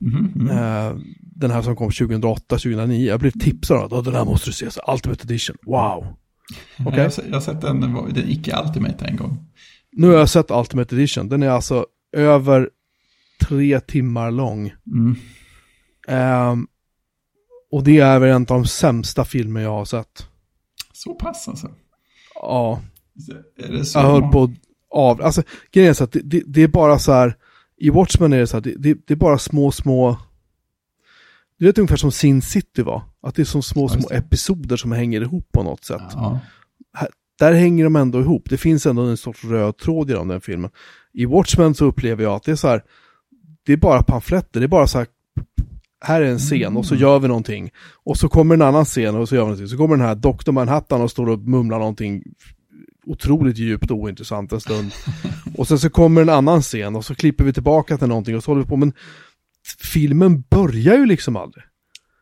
Mm, 0.02 0.34
mm. 0.36 0.58
Eh, 0.58 0.98
den 1.20 1.52
här 1.52 1.62
som 1.62 1.76
kom 1.76 1.90
2008-2009, 1.90 3.08
jag 3.08 3.20
blev 3.20 3.32
tipsad 3.32 3.94
om 3.94 4.00
att 4.00 4.06
den 4.06 4.16
här 4.16 4.26
måste 4.26 4.50
du 4.50 4.54
se, 4.54 4.72
så 4.72 4.82
Ultimate 4.94 5.24
Edition, 5.24 5.56
wow. 5.66 6.08
Okay. 6.86 7.00
Jag, 7.00 7.12
jag 7.28 7.34
har 7.34 7.42
sett 7.42 7.62
den, 7.62 7.82
den 7.82 8.30
icke-Ultimate 8.30 9.06
en 9.06 9.16
gång. 9.16 9.46
Nu 9.92 10.08
har 10.08 10.14
jag 10.14 10.30
sett 10.30 10.52
Ultimate 10.52 10.96
Edition, 10.96 11.30
den 11.30 11.44
är 11.44 11.50
alltså 11.50 11.86
över 12.14 12.70
tre 13.46 13.80
timmar 13.80 14.32
lång. 14.32 14.74
Mm. 14.88 15.16
Um, 16.52 16.68
och 17.72 17.84
det 17.84 18.00
är 18.00 18.20
väl 18.20 18.30
en 18.30 18.42
av 18.42 18.46
de 18.46 18.66
sämsta 18.66 19.26
filmer 19.26 19.62
jag 19.62 19.72
har 19.72 19.86
sett. 19.86 20.28
Så 20.94 21.14
pass 21.14 21.48
alltså? 21.48 21.72
Ja. 22.34 22.82
Jag 23.94 24.02
höll 24.02 24.32
på 24.32 24.52
av, 24.90 25.22
alltså 25.22 25.44
grejen 25.72 25.90
är 25.90 25.94
så 25.94 26.04
att 26.04 26.12
det, 26.12 26.22
det, 26.24 26.44
det, 26.48 26.64
är 26.64 26.68
bara 26.68 27.00
så 27.00 27.12
här, 27.12 27.36
i 27.78 27.90
Watchmen 27.90 28.34
är 28.34 28.38
det 28.38 28.48
så 28.48 28.58
här, 28.58 28.62
det, 28.62 28.94
det, 29.08 29.14
är 29.14 29.16
bara 29.16 29.38
små, 29.38 29.72
små, 29.72 30.18
du 31.60 31.66
vet 31.66 31.78
ungefär 31.78 31.96
som 31.96 32.12
Sin 32.12 32.42
City 32.42 32.82
var, 32.82 33.02
att 33.22 33.36
det 33.36 33.42
är 33.42 33.46
som 33.46 33.64
små, 33.64 33.90
små 33.90 34.10
episoder 34.12 34.78
som 34.78 34.92
hänger 34.92 35.22
ihop 35.22 35.52
på 35.52 35.64
något 35.64 35.86
sätt. 35.86 36.02
Ja. 36.12 36.40
Här, 36.94 37.10
där 37.40 37.54
hänger 37.54 37.84
de 37.84 37.96
ändå 37.96 38.20
ihop, 38.20 38.50
det 38.50 38.58
finns 38.58 38.86
ändå 38.86 39.02
en 39.02 39.18
sorts 39.18 39.44
röd 39.44 39.78
tråd 39.78 40.10
genom 40.10 40.28
den 40.28 40.42
filmen. 40.42 40.72
I 41.14 41.26
Watchmen 41.26 41.76
så 41.76 41.86
upplever 41.86 42.24
jag 42.24 42.34
att 42.34 42.44
det 42.44 42.52
är 42.52 42.56
så 42.56 42.68
här, 42.68 42.84
det 43.68 43.74
är 43.74 43.78
bara 43.78 44.04
pamfletter, 44.04 44.60
det 44.60 44.66
är 44.66 44.68
bara 44.68 44.88
så 44.88 44.98
här, 44.98 45.08
här 46.02 46.22
är 46.22 46.26
en 46.26 46.40
scen 46.40 46.78
och 46.78 46.86
så 46.86 46.94
mm. 46.94 47.02
gör 47.02 47.20
vi 47.20 47.28
någonting. 47.28 47.70
Och 48.04 48.18
så 48.18 48.30
kommer 48.30 48.56
en 48.56 48.62
annan 48.62 48.86
scen 48.86 49.16
och 49.16 49.30
så 49.30 49.36
gör 49.36 49.42
vi 49.42 49.46
någonting. 49.46 49.68
Så 49.68 49.78
kommer 49.78 49.98
den 49.98 50.06
här 50.06 50.16
Dr. 50.16 50.52
Manhattan 50.52 51.02
och 51.02 51.12
står 51.12 51.30
och 51.30 51.40
mumlar 51.40 51.80
någonting 51.80 52.24
otroligt 53.06 53.58
djupt 53.58 53.92
och 53.92 53.98
ointressant 53.98 54.52
en 54.52 54.62
stund. 54.62 54.92
Och 55.58 55.68
sen 55.68 55.80
så 55.80 55.90
kommer 55.90 56.22
en 56.22 56.30
annan 56.30 56.62
scen 56.62 56.96
och 56.96 57.06
så 57.06 57.16
klipper 57.16 57.44
vi 57.44 57.54
tillbaka 57.54 57.98
till 57.98 58.08
någonting 58.08 58.36
och 58.36 58.44
så 58.44 58.52
håller 58.52 58.62
vi 58.62 58.70
på. 58.70 58.76
Men 58.76 58.94
filmen 59.94 60.44
börjar 60.50 60.98
ju 60.98 61.06
liksom 61.06 61.36
aldrig. 61.36 61.64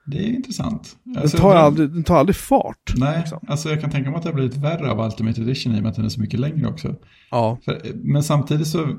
Det 0.06 0.18
är 0.18 0.30
intressant. 0.30 0.98
Den, 1.04 1.18
alltså, 1.18 1.38
tar, 1.38 1.56
aldrig, 1.56 1.90
den 1.90 2.04
tar 2.04 2.18
aldrig 2.18 2.36
fart. 2.36 2.94
Nej, 2.96 3.20
liksom. 3.20 3.40
alltså 3.48 3.70
jag 3.70 3.82
kan 3.82 3.92
tänka 3.92 4.10
mig 4.10 4.18
att 4.18 4.24
det 4.24 4.30
har 4.30 4.34
blivit 4.34 4.58
värre 4.58 4.92
av 4.92 5.06
Ultimate 5.06 5.42
Edition 5.42 5.76
i 5.76 5.80
och 5.80 5.84
med 5.84 5.90
att 5.90 5.96
den 5.96 6.06
är 6.06 6.10
så 6.10 6.22
mycket 6.22 6.40
längre 6.40 6.68
också. 6.68 6.96
Ja. 7.32 7.58
För, 7.66 7.82
men 7.94 8.24
samtidigt 8.24 8.68
så 8.68 8.98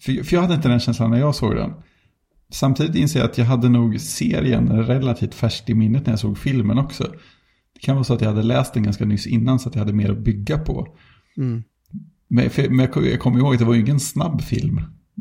för, 0.00 0.24
för 0.24 0.34
jag 0.36 0.42
hade 0.42 0.54
inte 0.54 0.68
den 0.68 0.80
känslan 0.80 1.10
när 1.10 1.18
jag 1.18 1.34
såg 1.34 1.56
den. 1.56 1.72
Samtidigt 2.50 2.96
inser 2.96 3.20
jag 3.20 3.30
att 3.30 3.38
jag 3.38 3.44
hade 3.44 3.68
nog 3.68 4.00
serien 4.00 4.86
relativt 4.86 5.34
färskt 5.34 5.70
i 5.70 5.74
minnet 5.74 6.06
när 6.06 6.12
jag 6.12 6.20
såg 6.20 6.38
filmen 6.38 6.78
också. 6.78 7.04
Det 7.74 7.80
kan 7.80 7.94
vara 7.94 8.04
så 8.04 8.14
att 8.14 8.20
jag 8.20 8.28
hade 8.28 8.42
läst 8.42 8.74
den 8.74 8.82
ganska 8.82 9.04
nyss 9.04 9.26
innan 9.26 9.58
så 9.58 9.68
att 9.68 9.74
jag 9.74 9.80
hade 9.80 9.92
mer 9.92 10.10
att 10.10 10.18
bygga 10.18 10.58
på. 10.58 10.88
Mm. 11.36 11.62
Men, 12.28 12.50
för, 12.50 12.68
men 12.68 12.88
jag, 12.94 13.06
jag 13.06 13.20
kommer 13.20 13.38
ihåg 13.38 13.52
att 13.52 13.58
det 13.58 13.64
var 13.64 13.74
ju 13.74 13.80
ingen 13.80 14.00
snabb 14.00 14.42
film 14.42 14.80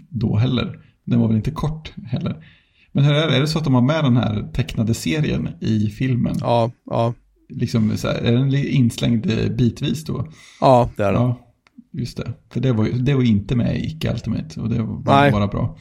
då 0.10 0.38
heller. 0.38 0.80
Den 1.04 1.20
var 1.20 1.28
väl 1.28 1.38
inte 1.38 1.52
kort 1.52 1.94
heller. 2.06 2.46
Men 2.92 3.04
hur 3.04 3.14
är 3.14 3.28
det? 3.28 3.36
Är 3.36 3.42
det 3.42 3.48
så 3.48 3.58
att 3.58 3.64
de 3.64 3.74
har 3.74 3.82
med 3.82 4.04
den 4.04 4.18
här 4.18 4.52
tecknade 4.54 4.94
serien 4.94 5.50
i 5.62 5.90
filmen? 5.90 6.36
Ja, 6.40 6.72
ja. 6.86 7.14
Liksom, 7.50 7.92
här, 8.04 8.14
är 8.14 8.34
den 8.34 8.54
inslängd 8.54 9.28
bitvis 9.58 10.04
då? 10.04 10.28
Ja, 10.62 10.90
det 10.98 11.04
är 11.04 11.14
den. 11.14 11.22
Ja. 11.22 11.47
Just 11.98 12.18
det, 12.18 12.34
för 12.50 12.60
det 12.60 12.72
var, 12.72 12.86
det 12.86 13.14
var 13.14 13.24
inte 13.24 13.56
med 13.56 13.78
i 13.78 13.86
Icke 13.86 14.12
Ultimate 14.12 14.62
och 14.62 14.70
det 14.70 14.82
var 14.82 15.02
Nej. 15.06 15.32
bara 15.32 15.48
bra. 15.48 15.78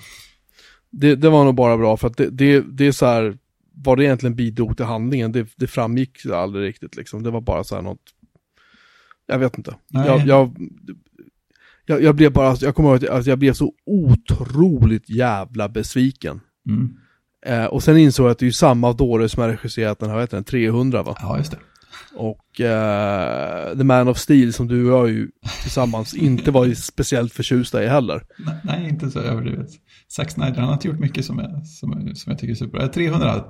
Det, 0.90 1.14
det 1.14 1.28
var 1.28 1.44
nog 1.44 1.54
bara 1.54 1.76
bra 1.76 1.96
för 1.96 2.08
att 2.08 2.16
det, 2.16 2.30
det, 2.30 2.60
det 2.60 2.86
är 2.86 2.92
så 2.92 3.06
här, 3.06 3.38
vad 3.74 3.98
det 3.98 4.04
egentligen 4.04 4.36
bidrog 4.36 4.76
till 4.76 4.86
handlingen, 4.86 5.32
det, 5.32 5.48
det 5.56 5.66
framgick 5.66 6.26
aldrig 6.26 6.68
riktigt 6.68 6.96
liksom. 6.96 7.22
Det 7.22 7.30
var 7.30 7.40
bara 7.40 7.64
så 7.64 7.74
här 7.74 7.82
något, 7.82 8.00
jag 9.26 9.38
vet 9.38 9.58
inte. 9.58 9.74
Jag, 9.88 10.26
jag, 10.26 10.56
jag, 11.86 12.02
jag, 12.02 12.14
blev 12.14 12.32
bara, 12.32 12.56
jag 12.60 12.74
kommer 12.74 12.88
ihåg 12.88 13.06
att 13.06 13.26
jag 13.26 13.38
blev 13.38 13.52
så 13.52 13.72
otroligt 13.86 15.10
jävla 15.10 15.68
besviken. 15.68 16.40
Mm. 16.68 16.96
Eh, 17.46 17.66
och 17.66 17.82
sen 17.82 17.96
insåg 17.96 18.26
jag 18.26 18.30
att 18.30 18.38
det 18.38 18.44
är 18.44 18.48
ju 18.48 18.52
samma 18.52 18.92
dåre 18.92 19.28
som 19.28 19.42
har 19.42 19.48
regisserat 19.48 19.98
den 19.98 20.08
här, 20.08 20.16
vad 20.16 20.22
heter 20.22 20.36
den, 20.36 20.44
300 20.44 21.02
va? 21.02 21.16
Ja, 21.20 21.38
just 21.38 21.50
det. 21.50 21.58
Och 22.16 22.60
eh, 22.60 23.76
The 23.78 23.84
Man 23.84 24.08
of 24.08 24.18
Steel 24.18 24.52
som 24.52 24.68
du 24.68 24.90
och 24.92 24.98
jag 25.00 25.08
ju 25.10 25.28
tillsammans 25.62 26.14
inte 26.14 26.50
var 26.50 26.74
speciellt 26.74 27.32
förtjusta 27.32 27.84
i 27.84 27.86
heller. 27.86 28.22
Nej, 28.38 28.54
nej, 28.64 28.88
inte 28.88 29.10
så 29.10 29.20
överdrivet. 29.20 29.68
Zack 30.08 30.30
Snyder, 30.30 30.54
han 30.54 30.64
har 30.64 30.72
inte 30.72 30.88
gjort 30.88 30.98
mycket 30.98 31.24
som, 31.24 31.38
är, 31.38 31.64
som, 31.64 32.14
som 32.14 32.30
jag 32.30 32.38
tycker 32.38 32.52
är 32.52 32.56
superbra. 32.56 32.88
300 32.88 33.44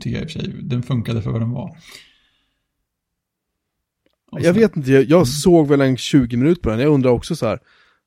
tycker 0.00 0.10
jag 0.10 0.22
i 0.22 0.26
och 0.26 0.30
för 0.30 0.40
sig, 0.40 0.54
den 0.62 0.82
funkade 0.82 1.22
för 1.22 1.30
vad 1.30 1.40
den 1.40 1.50
var. 1.50 1.76
Och 4.32 4.40
Jag 4.40 4.52
vet 4.52 4.76
inte, 4.76 4.92
jag, 4.92 5.04
jag 5.04 5.28
såg 5.28 5.68
väl 5.68 5.80
en 5.80 5.96
20 5.96 6.36
minuter 6.36 6.62
på 6.62 6.70
den. 6.70 6.78
Jag 6.80 6.92
undrar 6.92 7.10
också 7.10 7.36
så 7.36 7.46
här, 7.46 7.58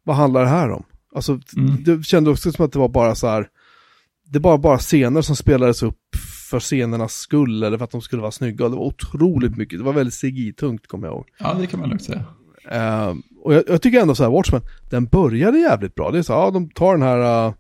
vad 0.04 0.16
handlar 0.16 0.42
det 0.42 0.50
här 0.50 0.70
om? 0.72 0.84
Alltså, 1.16 1.40
Mm. 1.58 1.84
det 1.84 2.04
kändes 2.06 2.32
också 2.32 2.52
som 2.52 2.66
att 2.66 2.72
det 2.72 2.80
var 2.80 2.90
bara 2.90 3.16
så 3.16 3.28
här, 3.28 3.48
det 4.26 4.40
var 4.40 4.58
bara 4.58 4.78
scener 4.78 5.22
som 5.22 5.36
spelades 5.36 5.84
upp 5.84 5.98
för 6.50 6.60
scenernas 6.60 7.14
skull 7.14 7.64
eller 7.64 7.78
för 7.78 7.86
att 7.86 7.92
de 7.92 8.02
skulle 8.02 8.22
vara 8.22 8.32
snygga. 8.32 8.70
Det 8.70 8.76
var 8.76 8.84
otroligt 8.86 9.58
mycket, 9.58 9.80
det 9.80 9.86
var 9.86 9.94
väldigt 9.94 10.14
CGI-tungt 10.22 10.88
kommer 10.88 11.08
jag 11.08 11.14
ihåg. 11.16 11.28
Ja, 11.40 11.54
det 11.60 11.68
kan 11.68 11.80
man 11.80 11.90
lugnt 11.90 12.04
säga. 12.04 12.24
Eh, 12.72 13.14
och 13.42 13.54
jag, 13.54 13.64
jag 13.68 13.82
tycker 13.82 14.02
ändå 14.02 14.16
så 14.16 14.24
här, 14.24 14.32
Watchmen, 14.32 14.62
den 14.90 15.06
började 15.06 15.60
jävligt 15.60 15.96
bra. 15.96 16.12
Det 16.12 16.18
är 16.18 16.22
så 16.24 16.34
här, 16.34 16.40
ja, 16.40 16.52
de 16.52 16.70
tar 16.70 16.92
den 16.94 17.02
här, 17.02 17.48
eh, 17.48 17.54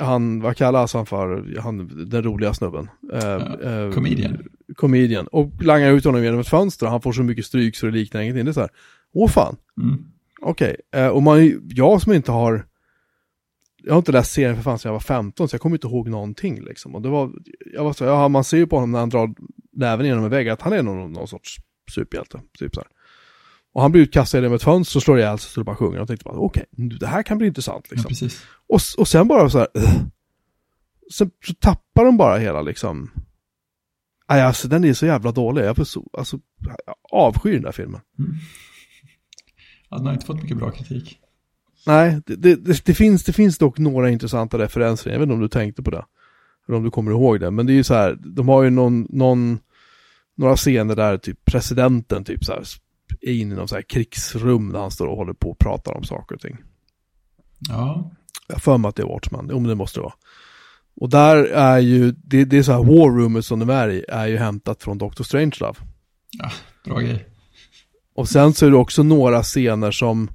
han, 0.00 0.40
vad 0.40 0.56
kallas 0.56 0.94
han 0.94 1.06
för, 1.06 1.54
han, 1.60 1.90
den 2.10 2.22
roliga 2.22 2.54
snubben? 2.54 2.88
Uh, 3.12 3.20
Ja, 3.22 3.92
comedian. 3.94 4.38
Comedian. 4.76 5.26
Och 5.26 5.62
langar 5.62 5.92
ut 5.92 6.04
honom 6.04 6.24
genom 6.24 6.40
ett 6.40 6.48
fönster 6.48 6.86
och 6.86 6.92
han 6.92 7.02
får 7.02 7.12
så 7.12 7.22
mycket 7.22 7.46
stryk 7.46 7.76
så 7.76 7.86
det 7.86 7.92
liknar 7.92 8.20
ingenting. 8.20 8.44
Det 8.44 8.50
är 8.50 8.52
så 8.52 8.60
här, 8.60 8.70
åh 9.14 9.28
fan, 9.28 9.56
Mm. 9.82 9.98
okej. 10.42 10.76
Eh, 10.94 11.08
och 11.08 11.22
man, 11.22 11.60
jag 11.68 12.02
som 12.02 12.12
inte 12.12 12.32
har, 12.32 12.66
jag 13.86 13.92
har 13.94 13.98
inte 13.98 14.12
läst 14.12 14.32
serien 14.32 14.56
för 14.56 14.62
fan 14.62 14.78
sedan 14.78 14.88
jag 14.88 14.92
var 14.94 15.00
15 15.00 15.48
så 15.48 15.54
jag 15.54 15.60
kommer 15.60 15.76
inte 15.76 15.86
ihåg 15.86 16.08
någonting 16.08 16.64
liksom. 16.64 16.94
Och 16.94 17.02
det 17.02 17.08
var, 17.08 17.32
jag 17.74 17.84
var 17.84 17.92
så 17.92 18.04
ja, 18.04 18.28
man 18.28 18.44
ser 18.44 18.56
ju 18.56 18.66
på 18.66 18.76
honom 18.76 18.92
när 18.92 18.98
han 18.98 19.08
drar 19.08 19.34
näven 19.72 20.06
genom 20.06 20.24
en 20.24 20.30
vägg 20.30 20.48
att 20.48 20.62
han 20.62 20.72
är 20.72 20.82
någon, 20.82 21.12
någon 21.12 21.28
sorts 21.28 21.56
superhjälte. 21.94 22.40
Typ 22.58 22.74
så 22.74 22.80
här. 22.80 22.88
Och 23.72 23.82
han 23.82 23.92
blir 23.92 24.02
utkastad 24.02 24.38
genom 24.38 24.52
ett 24.52 24.62
fönster 24.62 24.98
och 24.98 25.02
slår 25.02 25.18
ihjäl 25.18 25.38
sig 25.38 25.50
så 25.50 25.60
det 25.60 25.64
bara 25.64 25.76
sjunger. 25.76 26.00
Och 26.00 26.08
tänkte 26.08 26.24
bara, 26.24 26.38
okej, 26.38 26.64
det 27.00 27.06
här 27.06 27.22
kan 27.22 27.38
bli 27.38 27.46
intressant 27.46 27.86
Ja, 27.90 27.94
liksom. 27.94 28.08
precis. 28.08 28.42
Och, 28.66 28.80
och 28.98 29.08
sen 29.08 29.28
bara 29.28 29.50
så 29.50 29.58
här, 29.58 29.68
"Ugh." 29.74 30.02
sen 31.12 31.30
så 31.46 31.54
tappar 31.54 32.04
de 32.04 32.16
bara 32.16 32.38
hela 32.38 32.62
liksom, 32.62 33.10
Nej, 34.28 34.42
alltså 34.42 34.68
den 34.68 34.84
är 34.84 34.92
så 34.92 35.06
jävla 35.06 35.32
dålig. 35.32 35.64
Jag, 35.64 35.86
så, 35.86 36.10
alltså, 36.12 36.38
jag 36.86 36.94
avskyr 37.12 37.52
den 37.52 37.62
där 37.62 37.72
filmen. 37.72 38.00
Mm. 38.18 38.30
Ja, 39.90 39.96
den 39.96 40.06
har 40.06 40.12
inte 40.12 40.26
fått 40.26 40.42
mycket 40.42 40.56
bra 40.56 40.70
kritik. 40.70 41.18
Nej, 41.86 42.20
det, 42.26 42.36
det, 42.36 42.84
det, 42.84 42.94
finns, 42.94 43.24
det 43.24 43.32
finns 43.32 43.58
dock 43.58 43.78
några 43.78 44.10
intressanta 44.10 44.58
referenser. 44.58 45.10
Jag 45.10 45.18
vet 45.18 45.22
inte 45.22 45.34
om 45.34 45.40
du 45.40 45.48
tänkte 45.48 45.82
på 45.82 45.90
det. 45.90 46.04
Eller 46.68 46.78
om 46.78 46.84
du 46.84 46.90
kommer 46.90 47.10
ihåg 47.10 47.40
det. 47.40 47.50
Men 47.50 47.66
det 47.66 47.72
är 47.72 47.74
ju 47.74 47.84
så 47.84 47.94
här, 47.94 48.18
de 48.20 48.48
har 48.48 48.62
ju 48.62 48.70
någon, 48.70 49.06
någon 49.10 49.58
några 50.36 50.56
scener 50.56 50.96
där 50.96 51.18
typ 51.18 51.44
presidenten 51.44 52.24
typ 52.24 52.44
så 52.44 52.52
här 52.52 52.64
är 53.20 53.32
inne 53.32 53.54
i 53.54 53.56
någon 53.56 53.68
så 53.68 53.74
här 53.74 53.82
krigsrum 53.82 54.72
där 54.72 54.80
han 54.80 54.90
står 54.90 55.06
och 55.06 55.16
håller 55.16 55.32
på 55.32 55.50
och 55.50 55.58
pratar 55.58 55.94
om 55.94 56.04
saker 56.04 56.34
och 56.34 56.40
ting. 56.40 56.56
Ja, 57.68 58.10
Jag 58.48 58.62
för 58.62 58.78
mig 58.78 58.88
att 58.88 58.96
det 58.96 59.02
är 59.02 59.06
Watchman, 59.06 59.48
jo 59.50 59.58
men 59.58 59.68
det 59.68 59.74
måste 59.74 59.98
det 59.98 60.02
vara. 60.02 60.14
Och 61.00 61.10
där 61.10 61.36
är 61.44 61.78
ju, 61.78 62.12
det, 62.12 62.44
det 62.44 62.58
är 62.58 62.62
så 62.62 62.72
här 62.72 62.84
war 62.84 63.18
rummet 63.18 63.44
som 63.44 63.58
de 63.58 63.70
är 63.70 63.88
i, 63.88 64.04
är 64.08 64.26
ju 64.26 64.36
hämtat 64.36 64.82
från 64.82 64.98
Doctor 64.98 65.24
Strangelove. 65.24 65.78
ja 66.30 66.50
bra 66.84 66.98
grej. 66.98 67.26
Och 68.14 68.28
sen 68.28 68.54
så 68.54 68.66
är 68.66 68.70
det 68.70 68.76
också 68.76 69.02
några 69.02 69.42
scener 69.42 69.90
som 69.90 70.30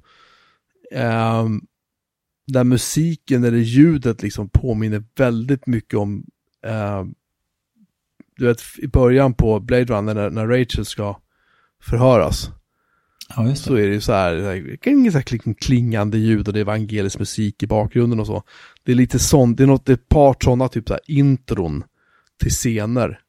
ehm, 0.92 1.60
där 2.46 2.64
musiken 2.64 3.44
eller 3.44 3.58
ljudet 3.58 4.22
liksom 4.22 4.48
påminner 4.48 5.04
väldigt 5.16 5.66
mycket 5.66 5.98
om 5.98 6.24
ehm, 6.66 7.14
du 8.36 8.46
vet 8.46 8.62
i 8.78 8.86
början 8.86 9.34
på 9.34 9.60
Blade 9.60 9.84
Runner 9.84 10.14
när, 10.14 10.30
när 10.30 10.46
Rachel 10.46 10.84
ska 10.84 11.20
förhöras 11.82 12.50
Ja, 13.36 13.54
så 13.54 13.74
är 13.74 13.88
det 13.88 13.94
ju 13.94 14.00
så 14.00 14.12
här, 14.12 14.38
så 15.10 15.18
här, 15.18 15.54
klingande 15.54 16.18
ljud 16.18 16.48
och 16.48 16.54
det 16.54 16.58
är 16.58 16.62
evangelisk 16.62 17.18
musik 17.18 17.62
i 17.62 17.66
bakgrunden 17.66 18.20
och 18.20 18.26
så. 18.26 18.42
Det 18.84 18.92
är 18.92 18.96
lite 18.96 19.18
sånt, 19.18 19.56
det 19.56 19.62
är 19.62 19.66
något, 19.66 19.86
det 19.86 19.92
är 19.92 19.94
ett 19.94 20.08
par 20.08 20.36
sådana 20.44 20.68
typ 20.68 20.88
så 20.88 20.94
här 20.94 21.00
intron 21.06 21.84
till 22.40 22.50
scener 22.50 23.20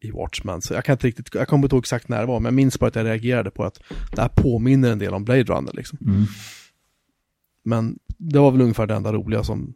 i 0.00 0.10
Watchmen. 0.10 0.62
Så 0.62 0.74
jag 0.74 0.84
kan 0.84 0.92
inte 0.92 1.06
riktigt, 1.06 1.34
jag 1.34 1.48
kommer 1.48 1.64
inte 1.64 1.76
ihåg 1.76 1.82
exakt 1.82 2.08
när 2.08 2.20
det 2.20 2.26
var, 2.26 2.40
men 2.40 2.44
jag 2.44 2.54
minns 2.54 2.78
bara 2.78 2.86
att 2.86 2.96
jag 2.96 3.06
reagerade 3.06 3.50
på 3.50 3.64
att 3.64 3.80
det 4.14 4.20
här 4.20 4.28
påminner 4.28 4.92
en 4.92 4.98
del 4.98 5.14
om 5.14 5.24
Blade 5.24 5.42
Runner 5.42 5.72
liksom. 5.72 5.98
Mm. 6.06 6.24
Men 7.68 7.98
det 8.18 8.38
var 8.38 8.50
väl 8.50 8.60
ungefär 8.60 8.86
det 8.86 8.94
enda 8.94 9.12
roliga 9.12 9.44
som 9.44 9.74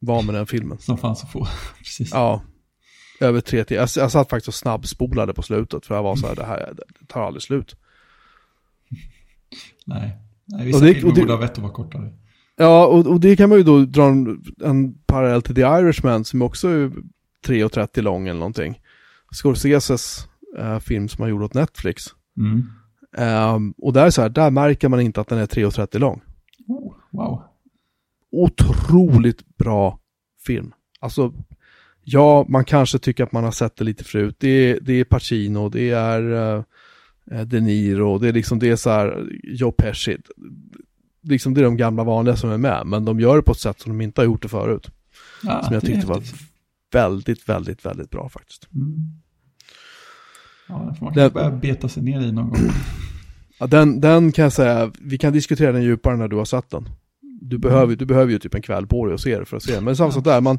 var 0.00 0.22
med 0.22 0.34
den 0.34 0.46
filmen. 0.46 0.78
Som 0.78 0.98
fanns 0.98 1.24
att 1.24 1.32
få. 1.32 1.46
Precis. 1.78 2.10
Ja, 2.12 2.42
över 3.20 3.40
tre 3.40 3.64
till. 3.64 3.76
Jag, 3.76 3.88
jag 3.96 4.10
satt 4.12 4.30
faktiskt 4.30 4.48
och 4.48 4.54
snabbspolade 4.54 5.34
på 5.34 5.42
slutet 5.42 5.86
för 5.86 5.94
jag 5.94 6.02
var 6.02 6.16
så 6.16 6.26
här, 6.26 6.34
det 6.34 6.44
här 6.44 6.72
det 6.76 7.06
tar 7.08 7.22
aldrig 7.22 7.42
slut. 7.42 7.76
Nej. 9.86 10.18
Nej, 10.44 10.60
Och 10.60 10.66
vissa 10.68 10.84
det- 10.84 10.94
filmer 10.94 11.08
och 11.10 11.14
det- 11.14 11.20
borde 11.20 11.32
ha 11.32 11.40
vett 11.40 11.52
att 11.52 11.58
vara 11.58 11.72
kortare. 11.72 12.12
Ja, 12.56 12.86
och, 12.86 13.06
och 13.06 13.20
det 13.20 13.36
kan 13.36 13.48
man 13.48 13.58
ju 13.58 13.64
då 13.64 13.80
dra 13.84 14.04
en, 14.08 14.42
en 14.64 14.94
parallell 14.94 15.42
till 15.42 15.54
The 15.54 15.60
Irishman 15.60 16.24
som 16.24 16.42
också 16.42 16.68
är 16.68 16.90
3.30 17.46 18.00
lång 18.02 18.28
eller 18.28 18.38
någonting. 18.40 18.80
Scorseses 19.42 20.26
eh, 20.58 20.78
film 20.78 21.08
som 21.08 21.22
han 21.22 21.30
gjorde 21.30 21.44
åt 21.44 21.54
Netflix. 21.54 22.04
Mm. 22.38 22.62
Ehm, 23.16 23.74
och 23.78 23.92
där, 23.92 24.06
är 24.06 24.10
så 24.10 24.22
här, 24.22 24.28
där 24.28 24.50
märker 24.50 24.88
man 24.88 25.00
inte 25.00 25.20
att 25.20 25.28
den 25.28 25.38
är 25.38 25.46
3.30 25.46 25.98
lång. 25.98 26.20
Oh, 26.68 26.94
wow. 27.12 27.42
Otroligt 28.30 29.56
bra 29.56 29.98
film. 30.46 30.72
Alltså, 31.00 31.32
ja, 32.04 32.46
man 32.48 32.64
kanske 32.64 32.98
tycker 32.98 33.24
att 33.24 33.32
man 33.32 33.44
har 33.44 33.50
sett 33.50 33.76
det 33.76 33.84
lite 33.84 34.04
förut. 34.04 34.36
Det 34.38 34.48
är, 34.48 34.78
det 34.80 34.92
är 34.92 35.04
Pacino, 35.04 35.68
det 35.68 35.90
är 35.90 36.32
eh, 36.32 37.40
De 37.40 37.60
Niro, 37.60 38.18
det 38.18 38.28
är 38.28 38.32
liksom, 38.32 38.58
det 38.58 38.70
är 38.70 38.76
så 38.76 38.90
här, 38.90 39.28
Joe 39.42 39.72
Pesci. 39.72 40.16
Liksom 41.22 41.54
det 41.54 41.60
är 41.60 41.64
de 41.64 41.76
gamla 41.76 42.04
vanliga 42.04 42.36
som 42.36 42.50
är 42.50 42.58
med, 42.58 42.86
men 42.86 43.04
de 43.04 43.20
gör 43.20 43.36
det 43.36 43.42
på 43.42 43.52
ett 43.52 43.58
sätt 43.58 43.80
som 43.80 43.98
de 43.98 44.04
inte 44.04 44.20
har 44.20 44.26
gjort 44.26 44.42
det 44.42 44.48
förut. 44.48 44.90
Ja, 45.42 45.62
Som 45.62 45.74
jag 45.74 45.82
tyckte 45.82 46.06
var 46.06 46.22
väldigt, 46.92 47.48
väldigt, 47.48 47.86
väldigt 47.86 48.10
bra 48.10 48.28
faktiskt. 48.28 48.68
Mm. 48.74 48.96
Ja, 50.68 50.74
den 50.86 50.94
får 50.94 51.04
man 51.06 51.14
kanske 51.14 51.34
börja 51.34 51.50
beta 51.50 51.88
sig 51.88 52.02
ner 52.02 52.20
i 52.20 52.32
någon 52.32 52.48
gång. 52.48 52.70
Ja, 53.58 53.66
den, 53.66 54.00
den 54.00 54.32
kan 54.32 54.42
jag 54.42 54.52
säga, 54.52 54.92
vi 55.00 55.18
kan 55.18 55.32
diskutera 55.32 55.72
den 55.72 55.82
djupare 55.82 56.16
när 56.16 56.28
du 56.28 56.36
har 56.36 56.44
sett 56.44 56.70
den. 56.70 56.88
Du 57.52 57.58
behöver, 57.58 57.96
du 57.96 58.04
behöver 58.06 58.32
ju 58.32 58.38
typ 58.38 58.54
en 58.54 58.62
kväll 58.62 58.86
på 58.86 59.06
dig 59.06 59.14
att 59.14 59.20
se 59.20 59.38
det 59.38 59.44
för 59.44 59.56
att 59.56 59.62
se 59.62 59.74
den. 59.74 59.84
Men 59.84 59.96
samma 59.96 60.12
sak 60.12 60.24
där, 60.24 60.40
man, 60.40 60.58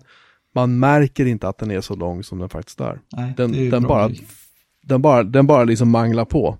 man 0.56 0.80
märker 0.80 1.26
inte 1.26 1.48
att 1.48 1.58
den 1.58 1.72
är 1.72 1.82
så 1.82 1.96
lång 1.96 2.24
som 2.24 2.40
den 2.40 2.50
faktiskt 2.50 2.80
är. 2.82 3.02
Nej, 3.12 3.34
Den, 3.38 3.52
det 3.52 3.68
är 3.68 3.72
den, 3.72 3.84
bara, 3.84 4.10
den, 4.84 5.02
bara, 5.02 5.24
den 5.24 5.48
bara 5.48 5.64
liksom 5.64 5.90
manglar 5.90 6.26
på. 6.26 6.58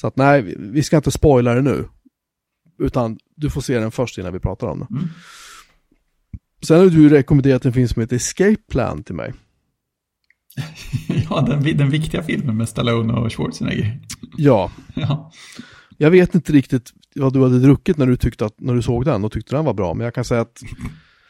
Så 0.00 0.06
att 0.06 0.16
nej, 0.16 0.42
vi- 0.58 0.82
ska 0.82 0.96
inte 0.96 1.10
spoila 1.10 1.54
det 1.54 1.62
nu. 1.62 1.84
Utan 2.78 3.18
du 3.36 3.50
får 3.50 3.60
se 3.60 3.78
den 3.78 3.90
först 3.90 4.18
innan 4.18 4.32
vi 4.32 4.38
pratar 4.38 4.66
om 4.66 4.78
den. 4.78 4.88
Mm. 4.98 5.08
Sen 6.66 6.78
har 6.78 6.86
du 6.86 7.08
rekommenderat 7.08 7.64
en 7.66 7.72
film 7.72 7.88
som 7.88 8.00
heter 8.00 8.16
Escape 8.16 8.56
Plan 8.70 9.02
till 9.02 9.14
mig. 9.14 9.32
ja, 11.30 11.40
den, 11.40 11.76
den 11.76 11.90
viktiga 11.90 12.22
filmen 12.22 12.56
med 12.56 12.68
Stallone 12.68 13.12
och 13.12 13.32
Schwarzenegger. 13.32 14.00
Ja, 14.36 14.70
Ja, 14.94 15.32
jag 16.02 16.10
vet 16.10 16.34
inte 16.34 16.52
riktigt 16.52 16.90
vad 17.14 17.32
du 17.32 17.42
hade 17.42 17.58
druckit 17.58 17.96
när 17.96 18.06
du 18.06 18.16
tyckte 18.16 18.44
att, 18.46 18.60
när 18.60 18.74
du 18.74 18.82
såg 18.82 19.04
den 19.04 19.24
och 19.24 19.32
tyckte 19.32 19.56
den 19.56 19.64
var 19.64 19.74
bra. 19.74 19.94
Men 19.94 20.04
jag 20.04 20.14
kan 20.14 20.24
säga 20.24 20.40
att, 20.40 20.62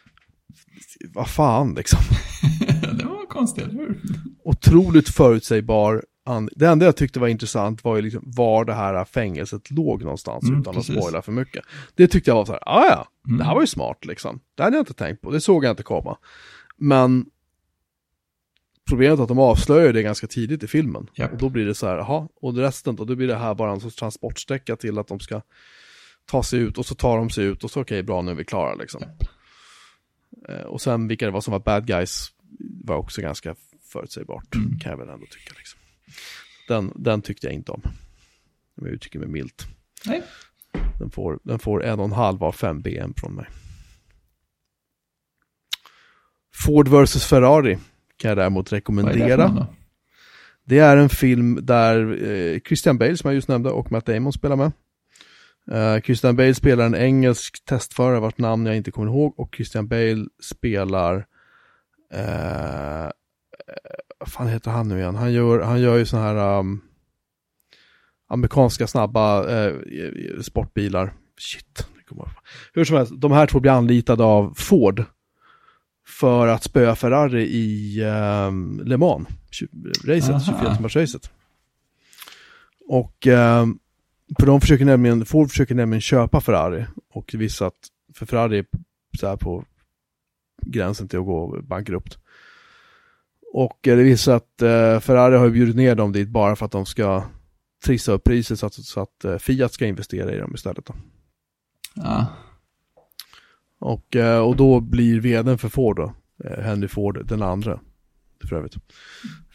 vad 1.14 1.28
fan 1.30 1.74
liksom. 1.74 1.98
det 2.98 3.04
var 3.04 3.26
konstigt, 3.26 3.64
eller 3.64 3.74
hur? 3.74 4.00
otroligt 4.44 5.09
förutsägbar. 5.09 6.04
Det 6.56 6.66
enda 6.66 6.87
jag 6.87 6.96
tyckte 6.96 7.20
var 7.20 7.28
intressant 7.28 7.85
var 7.85 7.96
ju 7.96 8.02
liksom 8.02 8.22
var 8.24 8.64
det 8.64 8.74
här 8.74 9.04
fängelset 9.04 9.70
låg 9.70 10.02
någonstans 10.02 10.44
Mm, 10.44 10.61
utan 10.61 10.74
precis. 10.74 10.96
att 10.96 11.02
spoila 11.02 11.22
för 11.22 11.33
mycket. 11.33 11.64
Det 11.94 12.06
tyckte 12.06 12.30
jag 12.30 12.35
var 12.37 12.44
så 12.44 12.52
här, 12.52 12.61
ah, 12.66 12.87
ja, 12.88 13.06
Mm. 13.26 13.38
det 13.38 13.44
här 13.44 13.54
var 13.54 13.61
ju 13.61 13.66
smart 13.66 14.04
liksom. 14.04 14.40
Det 14.56 14.62
hade 14.62 14.76
jag 14.76 14.83
inte 14.83 14.94
tänkt 14.94 15.22
på, 15.22 15.30
det 15.30 15.40
såg 15.40 15.64
jag 15.64 15.70
inte 15.72 15.83
komma. 15.83 16.16
Men 16.76 17.26
problemet 18.90 19.18
är 19.18 19.22
att 19.22 19.29
de 19.29 19.38
avslöjar 19.38 19.92
det 19.92 20.03
ganska 20.03 20.26
tidigt 20.26 20.62
i 20.62 20.66
filmen. 20.66 21.07
Japp. 21.14 21.33
Och 21.33 21.38
då 21.38 21.48
blir 21.48 21.66
det 21.66 21.74
så 21.74 21.87
här, 21.87 21.96
jaha, 21.96 22.29
och 22.40 22.57
resten 22.57 22.96
då, 22.96 23.05
då 23.05 23.14
blir 23.14 23.29
det 23.29 23.37
här 23.37 23.55
bara 23.55 23.72
en 23.72 23.81
sorts 23.81 23.96
transportsträcka 23.96 24.76
till 24.76 24.98
att 24.98 25.09
de 25.09 25.20
ska 25.20 25.42
ta 26.26 26.42
sig 26.42 26.59
ut 26.61 26.79
och 26.79 26.87
så 26.87 26.94
tar 26.94 27.16
de 27.16 27.31
sig 27.31 27.44
ut 27.44 27.64
och 27.64 27.70
så 27.70 27.81
okej, 27.81 28.03
bra, 28.03 28.22
nu 28.22 28.31
är 28.31 28.35
vi 28.35 28.44
klara 28.44 28.74
liksom. 28.74 29.00
Japp. 29.03 29.22
Eh, 30.48 30.64
Och 30.66 30.81
sen 30.81 31.09
vilka 31.09 31.26
det 31.26 31.33
var 31.33 31.40
som 31.40 31.53
var 31.53 31.61
bad 31.61 31.87
guys 31.87 32.29
var 32.85 32.96
också 32.96 33.20
ganska 33.20 33.55
förutsägbart, 33.83 34.55
Mm. 34.55 34.79
kan 34.79 34.90
jag 34.90 34.98
väl 34.98 35.09
ändå 35.09 35.26
tycka. 35.26 35.55
Liksom. 35.57 35.81
Den, 36.68 36.92
den 36.96 37.22
tyckte 37.22 37.46
jag 37.46 37.55
inte 37.55 37.72
om. 37.72 37.83
Om 38.81 38.87
jag 38.87 38.94
uttrycker 38.94 39.18
mig 39.18 39.29
milt. 39.29 39.66
Nej. 40.07 40.22
Den 40.98 41.11
får, 41.11 41.38
den 41.42 41.59
får 41.59 41.85
en 41.85 41.98
och 41.98 42.05
en 42.05 42.12
halv 42.12 42.44
av 42.44 42.53
fem 42.53 42.81
BM 42.81 43.14
från 43.16 43.35
mig. 43.35 43.46
Ford 46.55 46.88
vs 46.88 47.24
Ferrari 47.26 47.79
kan 48.20 48.28
jag 48.28 48.38
däremot 48.38 48.72
Vad 48.72 48.72
är 48.72 48.76
det 48.76 48.76
rekommendera. 48.76 49.66
Det 50.64 50.78
är 50.78 50.96
en 50.96 51.09
film 51.09 51.59
där 51.62 52.24
eh, 52.28 52.61
Christian 52.61 52.98
Bale, 52.98 53.16
som 53.16 53.28
jag 53.28 53.35
just 53.35 53.48
nämnde, 53.48 53.70
och 53.70 53.92
Matt 53.92 54.06
Damon 54.06 54.33
spelar 54.33 54.56
med. 54.56 54.72
Eh, 55.70 56.02
Christian 56.02 56.37
Bale 56.37 56.54
spelar 56.54 56.87
en 56.87 56.94
engelsk 56.94 57.64
testförare 57.64 58.20
vars 58.20 58.38
namn 58.38 58.66
jag 58.66 58.76
inte 58.76 58.90
kommer 58.90 59.09
ihåg 59.09 59.40
och 59.40 59.54
Christian 59.56 59.88
Bale 59.88 60.26
spelar 60.42 61.26
eh, 62.12 63.11
vad 64.18 64.28
fan 64.28 64.48
heter 64.48 64.70
han 64.70 64.88
nu 64.88 64.98
igen? 64.98 65.16
Han 65.16 65.33
gör, 65.33 65.61
han 65.61 65.80
gör 65.80 65.96
ju 65.96 66.06
sån 66.06 66.20
här 66.20 66.59
um, 66.59 66.80
amerikanska 68.28 68.87
snabba 68.87 69.48
eh, 69.48 69.74
sportbilar. 70.42 71.12
Shit. 71.38 71.87
Hur 72.72 72.85
som 72.85 72.96
helst, 72.96 73.12
de 73.16 73.33
här 73.33 73.46
två 73.46 73.61
blir 73.61 73.72
anlitade 73.72 74.24
av 74.24 74.54
Ford 74.56 75.04
för 76.20 76.46
att 76.46 76.64
spöa 76.64 76.96
Ferrari 76.96 77.42
i 77.42 78.00
eh, 78.00 78.52
Le 78.85 78.96
Mans, 78.96 79.28
racet, 80.04 80.37
24-timmarsracet. 80.37 81.30
Och 82.88 83.26
eh, 83.26 83.66
för 84.38 84.46
de 84.46 84.61
försöker 84.61 84.85
nämligen, 84.85 85.24
Ford 85.24 85.50
försöker 85.50 85.74
nämligen 85.74 86.00
köpa 86.00 86.40
Ferrari 86.40 86.87
och 87.12 87.35
visa 87.35 87.66
att, 87.66 87.78
för 88.14 88.26
Ferrari 88.26 88.59
är 88.59 88.64
så 89.18 89.28
här 89.28 89.37
på 89.37 89.64
gränsen 90.62 91.09
till 91.09 91.18
att 91.18 91.24
gå 91.24 91.62
bankrupt. 91.62 92.18
Och 93.52 93.88
eh, 93.88 93.96
det 93.96 94.02
visar 94.02 94.37
att 94.37 94.62
eh, 94.62 95.00
Ferrari 95.00 95.37
har 95.37 95.48
bjudit 95.48 95.76
ner 95.76 95.94
dem 95.94 96.12
dit 96.12 96.28
bara 96.28 96.56
för 96.56 96.66
att 96.66 96.72
de 96.72 96.87
ska 96.87 97.24
trissa 97.85 98.12
upp 98.12 98.24
priset 98.24 98.59
så 98.59 98.66
att, 98.66 98.74
så 98.74 99.00
att 99.00 99.24
eh, 99.24 99.38
Fiat 99.38 99.72
ska 99.72 99.87
investera 99.87 100.35
i 100.35 100.38
dem 100.38 100.54
istället. 100.54 100.87
Då. 100.87 100.94
Ja. 101.94 102.26
Och, 103.80 104.16
eh, 104.16 104.40
och 104.40 104.56
då 104.56 104.80
blir 104.80 105.20
vdn 105.20 105.58
för 105.58 105.68
Ford 105.68 105.96
då, 105.96 106.12
eh, 106.44 106.62
Henry 106.62 106.88
Ford 106.88 107.26
den 107.26 107.42
andra, 107.42 107.80
för 108.48 108.56
övrigt. 108.56 108.76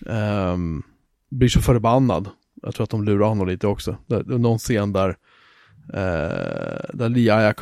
Um, 0.05 0.83
blir 1.29 1.49
så 1.49 1.61
förbannad. 1.61 2.29
Jag 2.61 2.75
tror 2.75 2.83
att 2.83 2.89
de 2.89 3.03
lurar 3.03 3.27
honom 3.27 3.47
lite 3.47 3.67
också. 3.67 3.97
Det 4.07 4.15
är 4.15 4.23
någon 4.23 4.57
scen 4.57 4.93
där, 4.93 5.09
uh, 5.09 5.15
där 6.93 7.09
Lee 7.09 7.53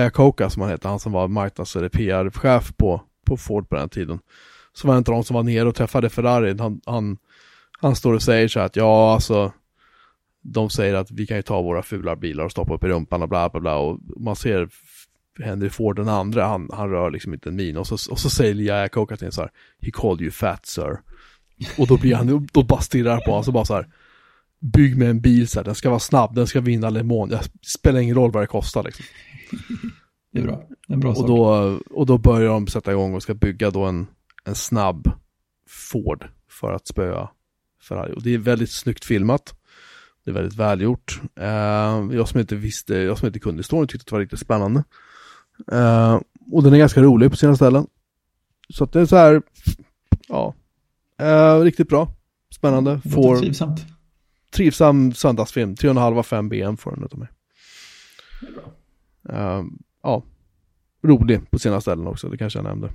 Iacocca 0.00 0.50
som 0.50 0.62
han 0.62 0.70
heter, 0.70 0.88
han 0.88 1.00
som 1.00 1.12
var 1.12 1.28
marknads 1.28 1.76
eller 1.76 1.88
PR-chef 1.88 2.76
på, 2.76 3.02
på 3.26 3.36
Ford 3.36 3.68
på 3.68 3.76
den 3.76 3.88
tiden. 3.88 4.18
Så 4.72 4.88
var 4.88 4.98
inte 4.98 5.10
de 5.10 5.24
som 5.24 5.34
var 5.34 5.42
nere 5.42 5.68
och 5.68 5.74
träffade 5.74 6.10
Ferrari. 6.10 6.56
Han, 6.58 6.80
han, 6.86 7.18
han 7.80 7.96
står 7.96 8.14
och 8.14 8.22
säger 8.22 8.48
så 8.48 8.58
här 8.58 8.66
att 8.66 8.76
ja, 8.76 9.14
alltså 9.14 9.52
de 10.42 10.70
säger 10.70 10.94
att 10.94 11.10
vi 11.10 11.26
kan 11.26 11.36
ju 11.36 11.42
ta 11.42 11.62
våra 11.62 11.82
fula 11.82 12.16
bilar 12.16 12.44
och 12.44 12.50
stoppa 12.50 12.74
upp 12.74 12.84
i 12.84 12.88
rumpan 12.88 13.22
och 13.22 13.28
bla 13.28 13.48
bla 13.48 13.60
bla 13.60 13.76
och 13.76 13.98
man 14.16 14.36
ser 14.36 14.68
Henry 15.42 15.70
Ford 15.70 15.96
den 15.96 16.08
andra, 16.08 16.46
han, 16.46 16.70
han 16.72 16.90
rör 16.90 17.10
liksom 17.10 17.34
inte 17.34 17.48
en 17.48 17.56
min 17.56 17.76
och 17.76 17.86
så, 17.86 18.12
och 18.12 18.18
så 18.18 18.30
säger 18.30 18.54
Lia 18.54 18.82
Iacocca 18.82 19.16
till 19.16 19.32
så 19.32 19.40
här 19.40 19.50
He 19.80 19.90
called 19.90 20.20
you 20.20 20.30
fat 20.30 20.66
sir 20.66 21.00
och 21.78 21.86
då 21.86 21.96
blir 21.96 22.14
han, 22.14 22.48
då 22.52 22.62
bara 22.62 22.80
stirrar 22.80 23.20
på 23.20 23.30
honom 23.30 23.44
så 23.44 23.52
bara 23.52 23.64
så 23.64 23.74
här 23.74 23.86
Bygg 24.62 24.96
med 24.96 25.10
en 25.10 25.20
bil 25.20 25.48
så 25.48 25.58
här, 25.58 25.64
den 25.64 25.74
ska 25.74 25.88
vara 25.88 26.00
snabb, 26.00 26.34
den 26.34 26.46
ska 26.46 26.60
vinna 26.60 26.90
Le 26.90 27.02
Mans, 27.02 27.30
det 27.30 27.42
spelar 27.62 28.00
ingen 28.00 28.14
roll 28.14 28.32
vad 28.32 28.42
det 28.42 28.46
kostar 28.46 28.82
liksom. 28.82 29.04
Det 30.32 30.38
är 30.38 30.42
bra, 30.42 30.62
det 30.86 30.92
är 30.92 30.94
en 30.94 31.00
bra 31.00 31.10
och 31.10 31.16
sak. 31.16 31.26
då, 31.26 31.78
och 31.90 32.06
då 32.06 32.18
börjar 32.18 32.48
de 32.48 32.66
sätta 32.66 32.92
igång 32.92 33.14
och 33.14 33.22
ska 33.22 33.34
bygga 33.34 33.70
då 33.70 33.84
en, 33.84 34.06
en 34.44 34.54
snabb 34.54 35.12
Ford 35.68 36.28
för 36.48 36.72
att 36.72 36.86
spöa 36.86 37.28
Ferrari. 37.82 38.12
Och 38.16 38.22
det 38.22 38.34
är 38.34 38.38
väldigt 38.38 38.70
snyggt 38.70 39.04
filmat. 39.04 39.54
Det 40.24 40.30
är 40.30 40.34
väldigt 40.34 40.58
välgjort. 40.58 41.20
Uh, 41.40 42.16
jag 42.16 42.28
som 42.28 42.40
inte 42.40 42.56
visste, 42.56 42.94
jag 42.94 43.18
som 43.18 43.26
inte 43.26 43.38
kunde 43.38 43.62
storyn 43.62 43.88
tyckte 43.88 44.02
att 44.02 44.06
det 44.06 44.12
var 44.12 44.20
riktigt 44.20 44.40
spännande. 44.40 44.84
Uh, 45.72 46.20
och 46.52 46.62
den 46.62 46.72
är 46.72 46.78
ganska 46.78 47.02
rolig 47.02 47.30
på 47.30 47.36
sina 47.36 47.56
ställen. 47.56 47.86
Så 48.68 48.84
att 48.84 48.92
det 48.92 49.00
är 49.00 49.06
så 49.06 49.16
här, 49.16 49.42
ja, 50.28 50.54
uh, 51.22 51.64
riktigt 51.64 51.88
bra. 51.88 52.14
Spännande. 52.54 53.00
Får... 53.00 53.36
Trivsamt. 53.36 53.86
Trivsam 54.52 55.12
söndagsfilm. 55.12 55.74
3,5-5 55.74 56.48
BM 56.48 56.76
får 56.76 56.90
den 56.90 57.04
utav 57.04 57.18
mig. 57.18 57.28
Bra. 58.54 59.64
ja, 60.02 60.22
rolig 61.02 61.50
på 61.50 61.58
sina 61.58 61.80
ställen 61.80 62.06
också, 62.06 62.28
det 62.28 62.38
kanske 62.38 62.58
jag 62.58 62.64
nämnde. 62.64 62.90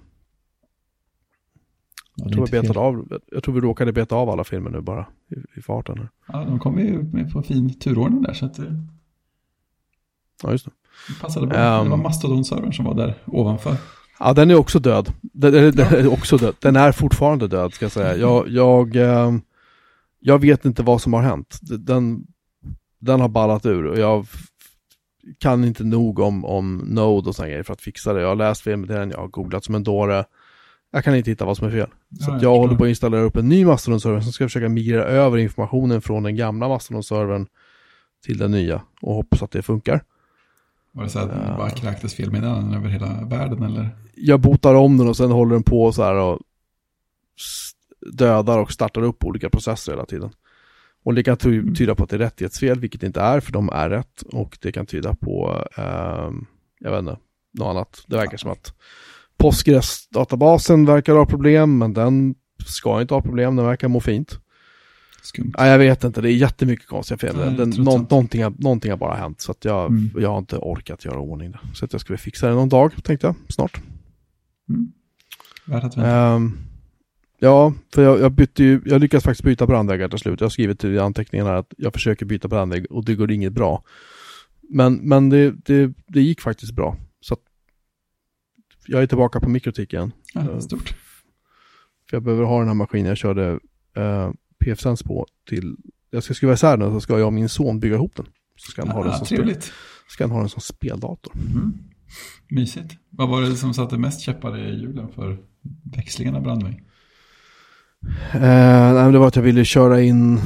Jag 2.15 2.31
tror, 2.31 2.47
betade 2.47 2.79
av, 2.79 3.19
jag 3.31 3.43
tror 3.43 3.55
vi 3.55 3.61
råkade 3.61 3.93
beta 3.93 4.15
av 4.15 4.29
alla 4.29 4.43
filmer 4.43 4.69
nu 4.69 4.81
bara 4.81 5.05
i, 5.27 5.59
i 5.59 5.61
farten. 5.61 5.97
Här. 5.97 6.09
Ja, 6.27 6.45
de 6.45 6.59
kom 6.59 6.79
ju 6.79 7.03
med 7.03 7.31
på 7.31 7.41
fin 7.41 7.79
turordning 7.79 8.21
där 8.21 8.33
så 8.33 8.45
att. 8.45 8.59
Ja, 10.43 10.51
just 10.51 10.65
det. 10.65 10.71
Passade 11.21 11.47
bra. 11.47 11.79
Um, 11.79 11.83
det 11.83 11.89
var 11.89 11.97
Mastodon-servern 11.97 12.71
som 12.71 12.85
var 12.85 12.93
där 12.93 13.15
ovanför. 13.25 13.77
Ja, 14.19 14.33
den 14.33 14.51
är 14.51 14.55
också 14.55 14.79
död. 14.79 15.13
Den, 15.21 15.53
den, 15.53 15.75
den, 15.75 15.93
är 15.93 16.13
också 16.13 16.37
död. 16.37 16.55
Den 16.59 16.75
är 16.75 16.91
fortfarande 16.91 17.47
död, 17.47 17.73
ska 17.73 17.85
jag 17.85 17.91
säga. 17.91 18.15
Jag, 18.15 18.49
jag, 18.49 18.95
ehm, 18.95 19.41
jag 20.19 20.39
vet 20.39 20.65
inte 20.65 20.83
vad 20.83 21.01
som 21.01 21.13
har 21.13 21.21
hänt. 21.21 21.59
Den, 21.61 22.25
den 22.99 23.21
har 23.21 23.29
ballat 23.29 23.65
ur 23.65 23.85
och 23.85 23.99
jag 23.99 24.25
kan 25.39 25.65
inte 25.65 25.83
nog 25.83 26.19
om, 26.19 26.45
om 26.45 26.77
Node 26.77 27.29
och 27.29 27.35
sådana 27.35 27.49
grejer 27.49 27.63
för 27.63 27.73
att 27.73 27.81
fixa 27.81 28.13
det. 28.13 28.21
Jag 28.21 28.27
har 28.27 28.35
läst 28.35 28.61
filmen, 28.61 29.09
jag 29.09 29.17
har 29.17 29.27
googlat 29.27 29.63
som 29.63 29.75
en 29.75 29.83
dåre. 29.83 30.25
Jag 30.91 31.03
kan 31.03 31.15
inte 31.15 31.31
hitta 31.31 31.45
vad 31.45 31.57
som 31.57 31.67
är 31.67 31.71
fel. 31.71 31.89
Så 32.19 32.31
ja, 32.31 32.33
jag, 32.33 32.43
jag 32.43 32.57
håller 32.57 32.75
på 32.75 32.83
att 32.83 32.89
installera 32.89 33.21
upp 33.21 33.37
en 33.37 33.49
ny 33.49 33.65
Mastodon-server 33.65 34.21
som 34.21 34.31
ska 34.31 34.45
försöka 34.45 34.69
migrera 34.69 35.03
över 35.03 35.37
informationen 35.37 36.01
från 36.01 36.23
den 36.23 36.35
gamla 36.35 36.67
Mastodon-servern 36.67 37.47
till 38.25 38.37
den 38.37 38.51
nya 38.51 38.81
och 39.01 39.15
hoppas 39.15 39.43
att 39.43 39.51
det 39.51 39.61
funkar. 39.61 40.01
Var 40.95 41.03
det 41.03 41.09
så 41.09 41.19
att 41.19 41.29
det 41.29 41.53
bara 41.57 41.69
kräktes 41.69 42.15
felmeddelanden 42.15 42.73
över 42.73 42.89
hela 42.89 43.25
världen 43.25 43.63
eller? 43.63 43.89
Jag 44.15 44.39
botar 44.39 44.75
om 44.75 44.97
den 44.97 45.07
och 45.07 45.17
sen 45.17 45.31
håller 45.31 45.53
den 45.53 45.63
på 45.63 45.91
så 45.91 46.03
här 46.03 46.15
och 46.15 46.39
dödar 48.13 48.59
och 48.59 48.71
startar 48.71 49.01
upp 49.01 49.25
olika 49.25 49.49
processer 49.49 49.91
hela 49.91 50.05
tiden. 50.05 50.29
Och 51.03 51.13
det 51.13 51.23
kan 51.23 51.37
mm. 51.43 51.75
tyda 51.75 51.95
på 51.95 52.03
att 52.03 52.09
det 52.09 52.15
är 52.15 52.19
rättighetsfel, 52.19 52.79
vilket 52.79 53.01
det 53.01 53.07
inte 53.07 53.21
är, 53.21 53.39
för 53.39 53.51
de 53.51 53.69
är 53.69 53.89
rätt. 53.89 54.21
Och 54.21 54.57
det 54.61 54.71
kan 54.71 54.85
tyda 54.85 55.15
på, 55.15 55.65
eh, 55.77 56.31
jag 56.79 56.91
vet 56.91 56.99
inte, 56.99 57.17
något 57.53 57.69
annat. 57.69 58.03
Det 58.07 58.17
verkar 58.17 58.33
ja. 58.33 58.37
som 58.37 58.51
att 58.51 58.73
Postgres-databasen 59.37 60.85
verkar 60.85 61.15
ha 61.15 61.25
problem, 61.25 61.77
men 61.77 61.93
den 61.93 62.35
ska 62.65 63.01
inte 63.01 63.13
ha 63.13 63.21
problem, 63.21 63.55
den 63.55 63.65
verkar 63.65 63.87
må 63.87 63.99
fint. 63.99 64.39
Skumt. 65.25 65.53
Ja, 65.57 65.67
jag 65.67 65.77
vet 65.77 66.03
inte, 66.03 66.21
det 66.21 66.31
är 66.31 66.35
jättemycket 66.35 66.87
konstiga 66.87 67.17
fel. 67.17 67.35
Nej, 67.37 67.57
den, 67.57 67.69
nå, 67.69 67.97
någonting, 67.97 68.43
har, 68.43 68.53
någonting 68.57 68.91
har 68.91 68.97
bara 68.97 69.15
hänt, 69.15 69.41
så 69.41 69.51
att 69.51 69.65
jag, 69.65 69.85
mm. 69.85 70.09
jag 70.17 70.29
har 70.29 70.37
inte 70.37 70.57
orkat 70.57 71.05
göra 71.05 71.19
ordning 71.19 71.51
det. 71.51 71.59
Så 71.73 71.85
att 71.85 71.93
jag 71.93 72.01
ska 72.01 72.17
fixa 72.17 72.47
det 72.47 72.53
någon 72.53 72.69
dag, 72.69 73.03
tänkte 73.03 73.27
jag, 73.27 73.35
snart. 73.49 73.81
Mm. 74.69 74.91
Värt 75.65 75.83
att 75.83 75.97
vänta. 75.97 76.33
Um, 76.33 76.57
ja, 77.39 77.73
för 77.93 78.03
jag, 78.03 78.19
jag 78.19 78.31
bytte 78.31 78.63
ju, 78.63 78.81
jag 78.85 79.01
lyckas 79.01 79.23
faktiskt 79.23 79.43
byta 79.43 79.67
brandväggar 79.67 80.09
till 80.09 80.19
slut. 80.19 80.39
Jag 80.39 80.45
har 80.45 80.49
skrivit 80.49 80.83
i 80.83 80.99
anteckningarna 80.99 81.57
att 81.57 81.73
jag 81.77 81.93
försöker 81.93 82.25
byta 82.25 82.47
brandvägg 82.47 82.85
och 82.89 83.05
det 83.05 83.15
går 83.15 83.31
inget 83.31 83.53
bra. 83.53 83.83
Men, 84.69 84.95
men 84.95 85.29
det, 85.29 85.51
det, 85.65 85.93
det 86.07 86.21
gick 86.21 86.41
faktiskt 86.41 86.73
bra. 86.73 86.97
Så 87.21 87.33
att 87.33 87.41
jag 88.87 89.03
är 89.03 89.07
tillbaka 89.07 89.39
på 89.39 89.49
mikrotik 89.49 89.93
igen. 89.93 90.11
Ja, 90.33 90.61
stort. 90.61 90.95
För 92.09 92.17
jag 92.17 92.23
behöver 92.23 92.43
ha 92.43 92.59
den 92.59 92.67
här 92.67 92.75
maskinen 92.75 93.07
jag 93.07 93.17
körde 93.17 93.59
eh, 93.95 94.31
PFSense 94.65 95.03
på 95.03 95.25
till, 95.49 95.75
jag 96.09 96.23
ska 96.23 96.33
skruva 96.33 96.53
isär 96.53 96.77
den 96.77 96.91
så 96.91 97.01
ska 97.01 97.19
jag 97.19 97.27
och 97.27 97.33
min 97.33 97.49
son 97.49 97.79
bygga 97.79 97.95
ihop 97.95 98.15
den. 98.15 98.25
Så 98.55 98.71
ska 98.71 98.81
han, 98.81 98.91
ha, 98.91 99.03
den 99.03 99.13
som 99.13 99.27
trevligt. 99.27 99.63
Spel, 99.63 99.73
ska 100.07 100.23
han 100.23 100.31
ha 100.31 100.39
den 100.39 100.49
som 100.49 100.61
speldator. 100.61 101.33
Mm. 101.35 101.73
Mysigt. 102.49 102.97
Vad 103.09 103.29
var 103.29 103.41
det 103.41 103.55
som 103.55 103.73
satte 103.73 103.97
mest 103.97 104.21
käppar 104.21 104.57
i 104.59 104.79
hjulen 104.79 105.09
för 105.11 105.37
växlingen 105.95 106.35
av 106.35 106.41
brandvägg? 106.41 106.83
Uh, 108.35 108.41
nej, 108.93 109.11
det 109.11 109.19
var 109.19 109.27
att 109.27 109.35
jag 109.35 109.43
ville 109.43 109.65
köra 109.65 110.01
in 110.01 110.39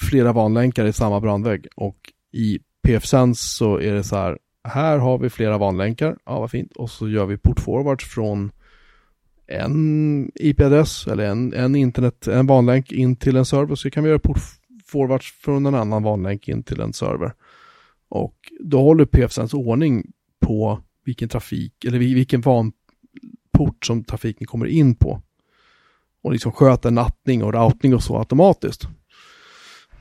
flera 0.00 0.32
vanlänkar 0.32 0.84
i 0.84 0.92
samma 0.92 1.20
brandvägg 1.20 1.66
och 1.74 1.96
i 2.32 2.58
PFSense 2.82 3.48
så 3.48 3.80
är 3.80 3.92
det 3.92 4.04
så 4.04 4.16
här 4.16 4.38
här 4.66 4.98
har 4.98 5.18
vi 5.18 5.30
flera 5.30 5.58
vanlänkar, 5.58 6.16
ja 6.24 6.40
vad 6.40 6.50
fint, 6.50 6.72
och 6.76 6.90
så 6.90 7.08
gör 7.08 7.26
vi 7.26 7.38
portforwards 7.38 8.04
från 8.04 8.52
en 9.48 10.30
IP-adress 10.34 11.06
eller 11.06 11.24
en, 11.24 11.52
en 11.52 11.76
internet, 11.76 12.26
en 12.26 12.46
vanlänk 12.46 12.92
in 12.92 13.16
till 13.16 13.36
en 13.36 13.44
server, 13.44 13.74
så 13.74 13.90
kan 13.90 14.04
vi 14.04 14.10
göra 14.10 14.18
portforwards 14.18 15.32
från 15.32 15.66
en 15.66 15.74
annan 15.74 16.02
vanlänk 16.02 16.48
in 16.48 16.62
till 16.62 16.80
en 16.80 16.92
server. 16.92 17.32
Och 18.08 18.36
då 18.60 18.82
håller 18.82 19.04
PFSense 19.04 19.56
ordning 19.56 20.12
på 20.40 20.80
vilken 21.04 21.28
trafik, 21.28 21.84
eller 21.84 21.98
vilken 21.98 22.40
vanport 22.40 23.84
som 23.84 24.04
trafiken 24.04 24.46
kommer 24.46 24.66
in 24.66 24.94
på. 24.94 25.22
Och 26.22 26.32
liksom 26.32 26.52
sköter 26.52 26.90
nattning 26.90 27.42
och 27.42 27.54
routning 27.54 27.94
och 27.94 28.02
så 28.02 28.18
automatiskt. 28.18 28.88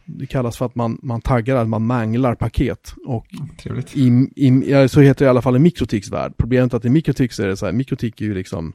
Det 0.06 0.26
kallas 0.26 0.58
för 0.58 0.66
att 0.66 0.76
man, 0.76 1.00
man 1.02 1.22
taggar, 1.22 1.56
att 1.56 1.70
man 1.70 1.86
manglar 1.86 2.36
paket. 2.36 2.93
Och 3.06 3.26
Trevligt. 3.60 3.96
I, 3.96 4.30
i, 4.36 4.88
så 4.89 5.02
heter 5.02 5.26
det 5.26 5.28
i 5.28 5.30
alla 5.30 5.41
fall 5.41 5.56
i 5.56 5.60
Mikrotiks 5.60 6.12
värld. 6.12 6.34
Problemet 6.38 6.74
är 6.74 6.78
att 6.78 6.86
i 6.86 6.89
Mikrotix 6.89 7.39
är 7.39 7.48
det 7.48 7.58
så 7.58 7.66
här, 7.66 7.74
Mikrotik 7.74 8.22
är 8.22 8.26
ju 8.26 8.34
liksom, 8.34 8.74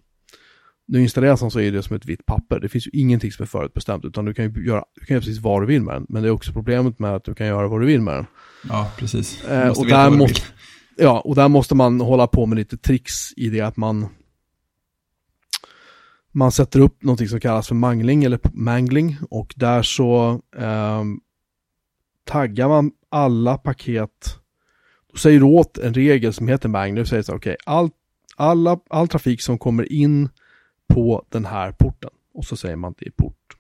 nu 0.91 1.03
installeras 1.03 1.41
den 1.41 1.51
så 1.51 1.61
är 1.61 1.73
det 1.73 1.83
som 1.83 1.97
ett 1.97 2.07
vitt 2.07 2.27
papper. 2.27 2.61
Det 2.61 2.69
finns 2.69 2.87
ju 2.87 2.91
ingenting 2.93 3.33
som 3.33 3.43
är 3.43 3.47
förutbestämt, 3.47 4.05
utan 4.05 4.25
du 4.25 4.35
kan 4.35 4.45
ju 4.45 4.67
göra, 4.67 4.85
du 4.95 5.05
kan 5.05 5.15
göra 5.15 5.21
precis 5.21 5.39
vad 5.39 5.63
du 5.63 5.67
vill 5.67 5.83
med 5.83 5.95
den. 5.95 6.07
Men 6.09 6.23
det 6.23 6.29
är 6.29 6.33
också 6.33 6.53
problemet 6.53 6.99
med 6.99 7.15
att 7.15 7.25
du 7.25 7.35
kan 7.35 7.47
göra 7.47 7.69
vad 7.69 7.81
du 7.81 7.87
vill 7.87 8.01
med 8.01 8.15
den. 8.15 8.27
Ja, 8.69 8.93
precis. 8.99 9.45
Eh, 9.45 9.69
och, 9.69 9.87
där 9.87 10.11
måste, 10.11 10.43
ja, 10.97 11.21
och 11.21 11.35
där 11.35 11.49
måste 11.49 11.75
man 11.75 12.01
hålla 12.01 12.27
på 12.27 12.47
med 12.47 12.59
lite 12.59 12.77
tricks 12.77 13.33
i 13.37 13.49
det 13.49 13.61
att 13.61 13.77
man 13.77 14.09
man 16.33 16.53
sätter 16.53 16.81
upp 16.81 17.03
någonting 17.03 17.29
som 17.29 17.41
kallas 17.41 17.69
för 17.69 17.75
mangling 17.75 18.25
eller 18.25 18.41
mangling 18.53 19.19
och 19.31 19.55
där 19.57 19.83
så 19.83 20.41
eh, 20.57 21.05
taggar 22.25 22.69
man 22.69 22.91
alla 23.09 23.59
paket. 23.59 24.37
Då 25.13 25.19
säger 25.19 25.39
du 25.39 25.45
åt 25.45 25.79
en 25.79 25.95
regel 25.95 26.33
som 26.33 26.49
heter 26.49 26.69
mangling, 26.69 26.95
du 26.95 27.07
säger 27.07 27.23
så 27.23 27.35
okej, 27.35 27.57
okay, 27.65 27.75
all, 27.75 27.91
alla, 28.37 28.81
all 28.91 29.09
trafik 29.09 29.43
som 29.43 29.59
kommer 29.59 29.93
in 29.93 30.29
på 30.91 31.25
den 31.29 31.45
här 31.45 31.73
porten 31.73 32.11
och 32.35 32.45
så 32.45 32.57
säger 32.57 32.77
man 32.77 32.95
det 32.99 33.07
är 33.07 33.11
port 33.11 33.57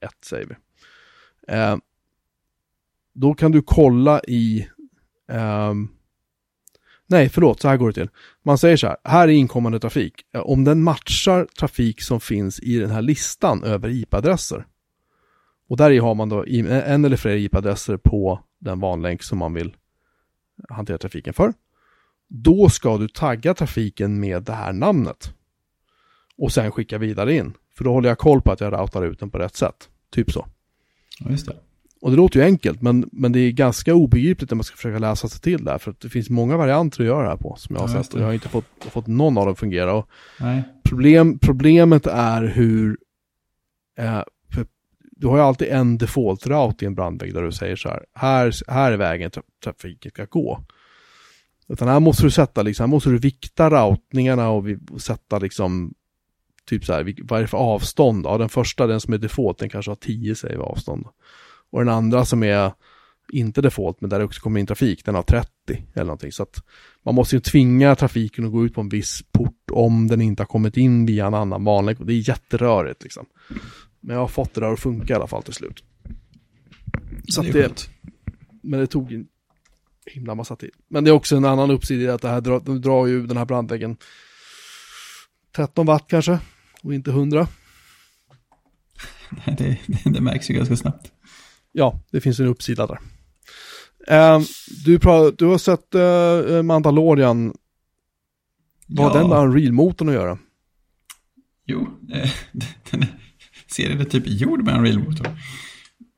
1 0.00 0.10
säger 0.24 0.46
vi. 0.46 0.54
Eh, 1.54 1.76
då 3.12 3.34
kan 3.34 3.52
du 3.52 3.62
kolla 3.62 4.20
i... 4.20 4.68
Eh, 5.30 5.74
nej, 7.06 7.28
förlåt, 7.28 7.60
så 7.60 7.68
här 7.68 7.76
går 7.76 7.86
det 7.86 7.92
till. 7.94 8.08
Man 8.42 8.58
säger 8.58 8.76
så 8.76 8.86
här, 8.86 8.96
här 9.04 9.28
är 9.28 9.32
inkommande 9.32 9.80
trafik. 9.80 10.14
Eh, 10.34 10.40
om 10.40 10.64
den 10.64 10.82
matchar 10.82 11.44
trafik 11.44 12.02
som 12.02 12.20
finns 12.20 12.60
i 12.60 12.78
den 12.78 12.90
här 12.90 13.02
listan 13.02 13.64
över 13.64 13.88
IP-adresser. 13.88 14.66
Och 15.68 15.76
där 15.76 15.90
i 15.90 15.98
har 15.98 16.14
man 16.14 16.28
då 16.28 16.44
en 16.46 17.04
eller 17.04 17.16
flera 17.16 17.36
IP-adresser 17.36 17.96
på 17.96 18.40
den 18.58 18.80
vanlänk 18.80 19.22
som 19.22 19.38
man 19.38 19.54
vill 19.54 19.76
hantera 20.68 20.98
trafiken 20.98 21.34
för. 21.34 21.52
Då 22.28 22.68
ska 22.68 22.98
du 22.98 23.08
tagga 23.08 23.54
trafiken 23.54 24.20
med 24.20 24.42
det 24.42 24.52
här 24.52 24.72
namnet. 24.72 25.34
Och 26.40 26.52
sen 26.52 26.72
skicka 26.72 26.98
vidare 26.98 27.34
in. 27.34 27.52
För 27.76 27.84
då 27.84 27.92
håller 27.92 28.08
jag 28.08 28.18
koll 28.18 28.42
på 28.42 28.52
att 28.52 28.60
jag 28.60 28.72
routar 28.72 29.04
ut 29.04 29.20
den 29.20 29.30
på 29.30 29.38
rätt 29.38 29.56
sätt. 29.56 29.88
Typ 30.10 30.32
så. 30.32 30.46
Ja, 31.20 31.30
just 31.30 31.46
det. 31.46 31.56
Och 32.00 32.10
det 32.10 32.16
låter 32.16 32.40
ju 32.40 32.44
enkelt, 32.44 32.82
men, 32.82 33.08
men 33.12 33.32
det 33.32 33.40
är 33.40 33.50
ganska 33.50 33.94
obegripligt 33.94 34.50
när 34.50 34.56
man 34.56 34.64
ska 34.64 34.76
försöka 34.76 34.98
läsa 34.98 35.28
sig 35.28 35.40
till 35.40 35.64
det 35.64 35.70
här. 35.70 35.78
För 35.78 35.90
att 35.90 36.00
det 36.00 36.08
finns 36.08 36.30
många 36.30 36.56
varianter 36.56 37.00
att 37.00 37.06
göra 37.06 37.22
det 37.22 37.28
här 37.28 37.36
på, 37.36 37.56
som 37.58 37.76
jag 37.76 37.82
har 37.82 37.94
Ja, 37.94 38.02
sett. 38.02 38.14
Och 38.14 38.20
jag 38.20 38.26
har 38.26 38.32
inte 38.32 38.48
fått, 38.48 38.64
fått 38.78 39.06
någon 39.06 39.38
av 39.38 39.46
dem 39.46 39.56
fungera. 39.56 39.94
Och 39.94 40.08
Nej. 40.40 40.62
problem, 40.84 41.38
problemet 41.38 42.06
är 42.06 42.42
hur... 42.42 42.98
Eh, 43.98 44.22
du 45.00 45.26
har 45.26 45.36
ju 45.36 45.42
alltid 45.42 45.68
en 45.68 45.98
default-route 45.98 46.84
i 46.84 46.86
en 46.86 46.94
brandvägg 46.94 47.34
där 47.34 47.42
du 47.42 47.52
säger 47.52 47.76
så 47.76 47.88
här, 47.88 48.04
här, 48.14 48.52
här 48.68 48.92
är 48.92 48.96
vägen 48.96 49.30
tra 49.30 49.42
trafiken 49.64 50.10
ska 50.10 50.24
gå. 50.24 50.60
Utan 51.68 51.88
här 51.88 52.00
måste 52.00 52.22
du 52.22 52.30
sätta 52.30 52.62
liksom, 52.62 52.84
här 52.84 52.88
måste 52.88 53.10
du 53.10 53.18
vikta 53.18 53.70
routningarna 53.70 54.50
och, 54.50 54.68
vi, 54.68 54.78
och 54.90 55.00
sätta 55.00 55.38
liksom, 55.38 55.94
typ 56.70 56.84
så 56.84 56.92
här, 56.92 57.14
vad 57.22 57.38
är 57.38 57.42
det 57.42 57.48
för 57.48 57.58
avstånd? 57.58 58.26
Ja, 58.26 58.38
den 58.38 58.48
första, 58.48 58.86
den 58.86 59.00
som 59.00 59.14
är 59.14 59.18
default, 59.18 59.58
den 59.58 59.68
kanske 59.68 59.90
har 59.90 59.96
10 59.96 60.34
säger 60.34 60.56
vi 60.56 60.62
avstånd. 60.62 61.06
Och 61.70 61.78
den 61.78 61.88
andra 61.88 62.24
som 62.24 62.42
är 62.42 62.72
inte 63.32 63.60
default, 63.60 64.00
men 64.00 64.10
där 64.10 64.18
det 64.18 64.24
också 64.24 64.40
kommer 64.40 64.60
in 64.60 64.66
trafik, 64.66 65.04
den 65.04 65.14
har 65.14 65.22
30 65.22 65.50
eller 65.94 66.04
någonting. 66.04 66.32
Så 66.32 66.42
att 66.42 66.64
man 67.04 67.14
måste 67.14 67.36
ju 67.36 67.40
tvinga 67.40 67.96
trafiken 67.96 68.44
att 68.44 68.52
gå 68.52 68.64
ut 68.64 68.74
på 68.74 68.80
en 68.80 68.88
viss 68.88 69.22
port 69.32 69.70
om 69.72 70.06
den 70.06 70.20
inte 70.20 70.42
har 70.42 70.46
kommit 70.46 70.76
in 70.76 71.06
via 71.06 71.26
en 71.26 71.34
annan 71.34 71.64
vanlig. 71.64 72.00
Och 72.00 72.06
det 72.06 72.12
är 72.12 72.28
jätterörigt 72.28 73.02
liksom. 73.02 73.26
Men 74.00 74.14
jag 74.14 74.22
har 74.22 74.28
fått 74.28 74.54
det 74.54 74.60
där 74.60 74.72
att 74.72 74.80
funka 74.80 75.12
i 75.12 75.16
alla 75.16 75.26
fall 75.26 75.42
till 75.42 75.54
slut. 75.54 75.84
Så 77.28 77.42
det 77.42 77.48
att 77.48 77.54
det, 77.54 77.62
skönt. 77.62 77.90
men 78.62 78.80
det 78.80 78.86
tog 78.86 79.12
en 79.12 79.26
himla 80.06 80.34
massa 80.34 80.56
tid. 80.56 80.70
Men 80.88 81.04
det 81.04 81.10
är 81.10 81.14
också 81.14 81.36
en 81.36 81.44
annan 81.44 81.70
uppsida 81.70 82.02
i 82.02 82.08
att 82.08 82.22
det 82.22 82.28
här 82.28 82.40
drar, 82.40 82.60
de 82.60 82.80
drar 82.80 83.06
ju 83.06 83.26
den 83.26 83.36
här 83.36 83.44
brandväggen 83.44 83.96
13 85.52 85.86
watt 85.86 86.04
kanske 86.08 86.38
och 86.82 86.94
inte 86.94 87.10
100. 87.10 87.48
Nej, 89.46 89.56
det, 89.58 89.78
det, 90.04 90.10
det 90.10 90.20
märks 90.20 90.50
ju 90.50 90.54
ganska 90.54 90.76
snabbt. 90.76 91.12
Ja, 91.72 92.00
det 92.10 92.20
finns 92.20 92.40
en 92.40 92.46
uppsida 92.46 92.86
där. 92.86 92.98
Eh, 94.08 94.40
du, 94.84 94.98
du 95.38 95.44
har 95.46 95.58
sett 95.58 95.94
eh, 95.94 96.62
Mandalorian. 96.62 97.54
Vad 98.86 99.06
har 99.12 99.16
Ja. 99.16 99.20
den 99.20 99.28
med 99.30 99.38
Unreal-motorn 99.38 100.08
att 100.08 100.14
göra? 100.14 100.38
Jo, 101.66 101.88
eh, 102.12 102.30
den 102.90 103.04
serien 103.66 104.00
är 104.00 104.04
typ 104.04 104.22
gjord 104.26 104.64
med 104.64 104.74
en 104.74 104.84
real-motor. 104.84 105.26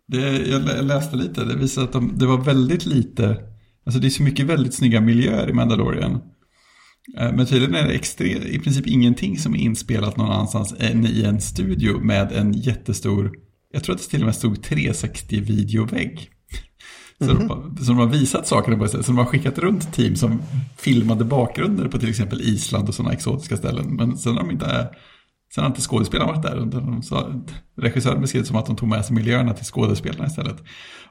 Det, 0.07 0.49
jag 0.49 0.63
lä- 0.63 0.83
läste 0.83 1.17
lite, 1.17 1.45
det 1.45 1.57
visar 1.57 1.85
att 1.85 1.93
de, 1.93 2.19
det 2.19 2.27
var 2.27 2.39
väldigt 2.45 2.87
lite, 2.87 3.37
alltså 3.87 4.01
det 4.01 4.09
är 4.09 4.11
så 4.11 4.23
mycket 4.23 4.47
väldigt 4.47 4.75
snygga 4.75 5.01
miljöer 5.01 5.51
i 5.51 5.53
Mandalorian. 5.53 6.21
Eh, 7.19 7.33
Men 7.33 7.47
tydligen 7.47 7.75
är 7.75 7.87
det 7.89 7.95
extre, 7.95 8.25
i 8.29 8.59
princip 8.59 8.87
ingenting 8.87 9.39
som 9.39 9.55
är 9.55 9.59
inspelat 9.59 10.17
någon 10.17 10.31
annanstans 10.33 10.75
än 10.79 11.07
i 11.07 11.23
en 11.23 11.41
studio 11.41 11.99
med 12.05 12.33
en 12.33 12.53
jättestor, 12.53 13.33
jag 13.73 13.85
tror 13.85 13.95
att 13.95 14.03
det 14.03 14.09
till 14.09 14.21
och 14.21 14.27
med 14.27 14.35
stod 14.35 14.59
360-videovägg. 14.59 16.29
Så, 17.19 17.27
de, 17.33 17.51
har- 17.51 17.77
så 17.79 17.85
de 17.85 17.99
har 17.99 18.07
visat 18.07 18.47
sakerna 18.47 18.77
på 18.79 18.89
sätt, 18.89 19.07
så 19.07 19.13
de 19.13 19.19
har 19.19 19.25
skickat 19.25 19.59
runt 19.59 19.93
team 19.93 20.17
som 20.17 20.43
filmade 20.79 21.25
bakgrunder 21.25 21.89
på 21.89 21.99
till 21.99 22.09
exempel 22.09 22.41
Island 22.41 22.89
och 22.89 22.95
sådana 22.95 23.13
exotiska 23.15 23.57
ställen. 23.57 23.95
Men 23.97 24.19
sen 24.19 24.33
har 24.33 24.41
de 24.41 24.51
inte, 24.51 24.89
sen 25.55 25.65
har 25.65 25.71
inte 25.71 25.81
skådespelarna 25.83 26.33
varit 26.33 26.43
där. 26.43 26.67
De 26.81 27.03
sa, 27.03 27.43
regissören 27.81 28.21
beskrev 28.21 28.43
det 28.43 28.49
som 28.49 28.57
att 28.57 28.67
de 28.67 28.77
tog 28.77 28.89
med 28.89 29.05
sig 29.05 29.15
miljöerna 29.17 29.53
till 29.55 29.65
skådespelarna 29.65 30.27
istället. 30.27 30.57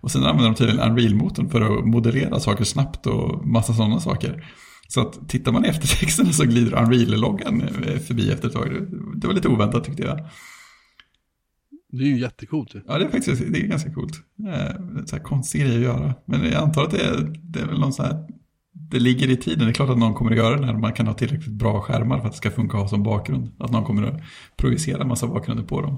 Och 0.01 0.11
sen 0.11 0.23
använder 0.25 0.45
de 0.49 0.55
tydligen 0.55 0.91
Unreal-motorn 0.91 1.49
för 1.49 1.61
att 1.61 1.85
modellera 1.85 2.39
saker 2.39 2.63
snabbt 2.63 3.07
och 3.07 3.47
massa 3.47 3.73
sådana 3.73 3.99
saker. 3.99 4.45
Så 4.93 5.01
att 5.01 5.29
tittar 5.29 5.51
man 5.51 5.65
i 5.65 5.67
eftertexterna 5.67 6.31
så 6.31 6.43
glider 6.45 6.77
Unreal-loggan 6.83 7.61
eh, 7.61 7.97
förbi 7.99 8.31
efter 8.31 8.47
ett 8.47 8.53
tag. 8.53 8.69
Det- 8.73 8.87
Det 9.15 9.27
var 9.27 9.33
lite 9.33 9.47
oväntat 9.47 9.83
tyckte 9.83 10.03
jag. 10.03 10.19
Det 11.91 12.03
är 12.03 12.07
ju 12.07 12.19
jättecoolt. 12.19 12.75
Ja, 12.87 12.97
det 12.97 13.05
är 13.05 13.09
faktiskt 13.09 13.43
det 13.53 13.59
är 13.61 13.67
ganska 13.67 13.93
coolt. 13.93 14.13
Eh, 14.47 15.05
Så 15.05 15.15
här 15.15 15.23
konstig 15.23 15.61
grej 15.61 15.75
att 15.75 15.81
göra. 15.81 16.15
Men 16.25 16.43
jag 16.45 16.55
antar 16.63 16.83
att 16.83 16.91
det 16.91 17.01
är, 17.03 17.39
det 17.41 17.59
är 17.59 17.65
väl 17.65 17.79
någon 17.79 17.93
så 17.93 18.03
här, 18.03 18.27
det 18.73 18.99
ligger 18.99 19.29
i 19.29 19.37
tiden. 19.37 19.59
Det 19.65 19.71
är 19.71 19.73
klart 19.73 19.89
att 19.89 19.97
någon 19.97 20.13
kommer 20.13 20.31
att 20.31 20.37
göra 20.37 20.55
det 20.59 20.65
när 20.65 20.73
man 20.73 20.93
kan 20.93 21.07
ha 21.07 21.13
tillräckligt 21.13 21.53
bra 21.53 21.81
skärmar 21.81 22.19
för 22.19 22.25
att 22.25 22.31
det 22.31 22.37
ska 22.37 22.51
funka 22.51 22.77
att 22.77 22.83
ha 22.83 22.89
som 22.89 23.03
bakgrund. 23.03 23.51
Att 23.59 23.71
någon 23.71 23.83
kommer 23.83 24.03
att 24.03 24.21
projicera 24.57 25.01
en 25.01 25.07
massa 25.07 25.27
bakgrunder 25.27 25.63
på 25.63 25.81
dem. 25.81 25.97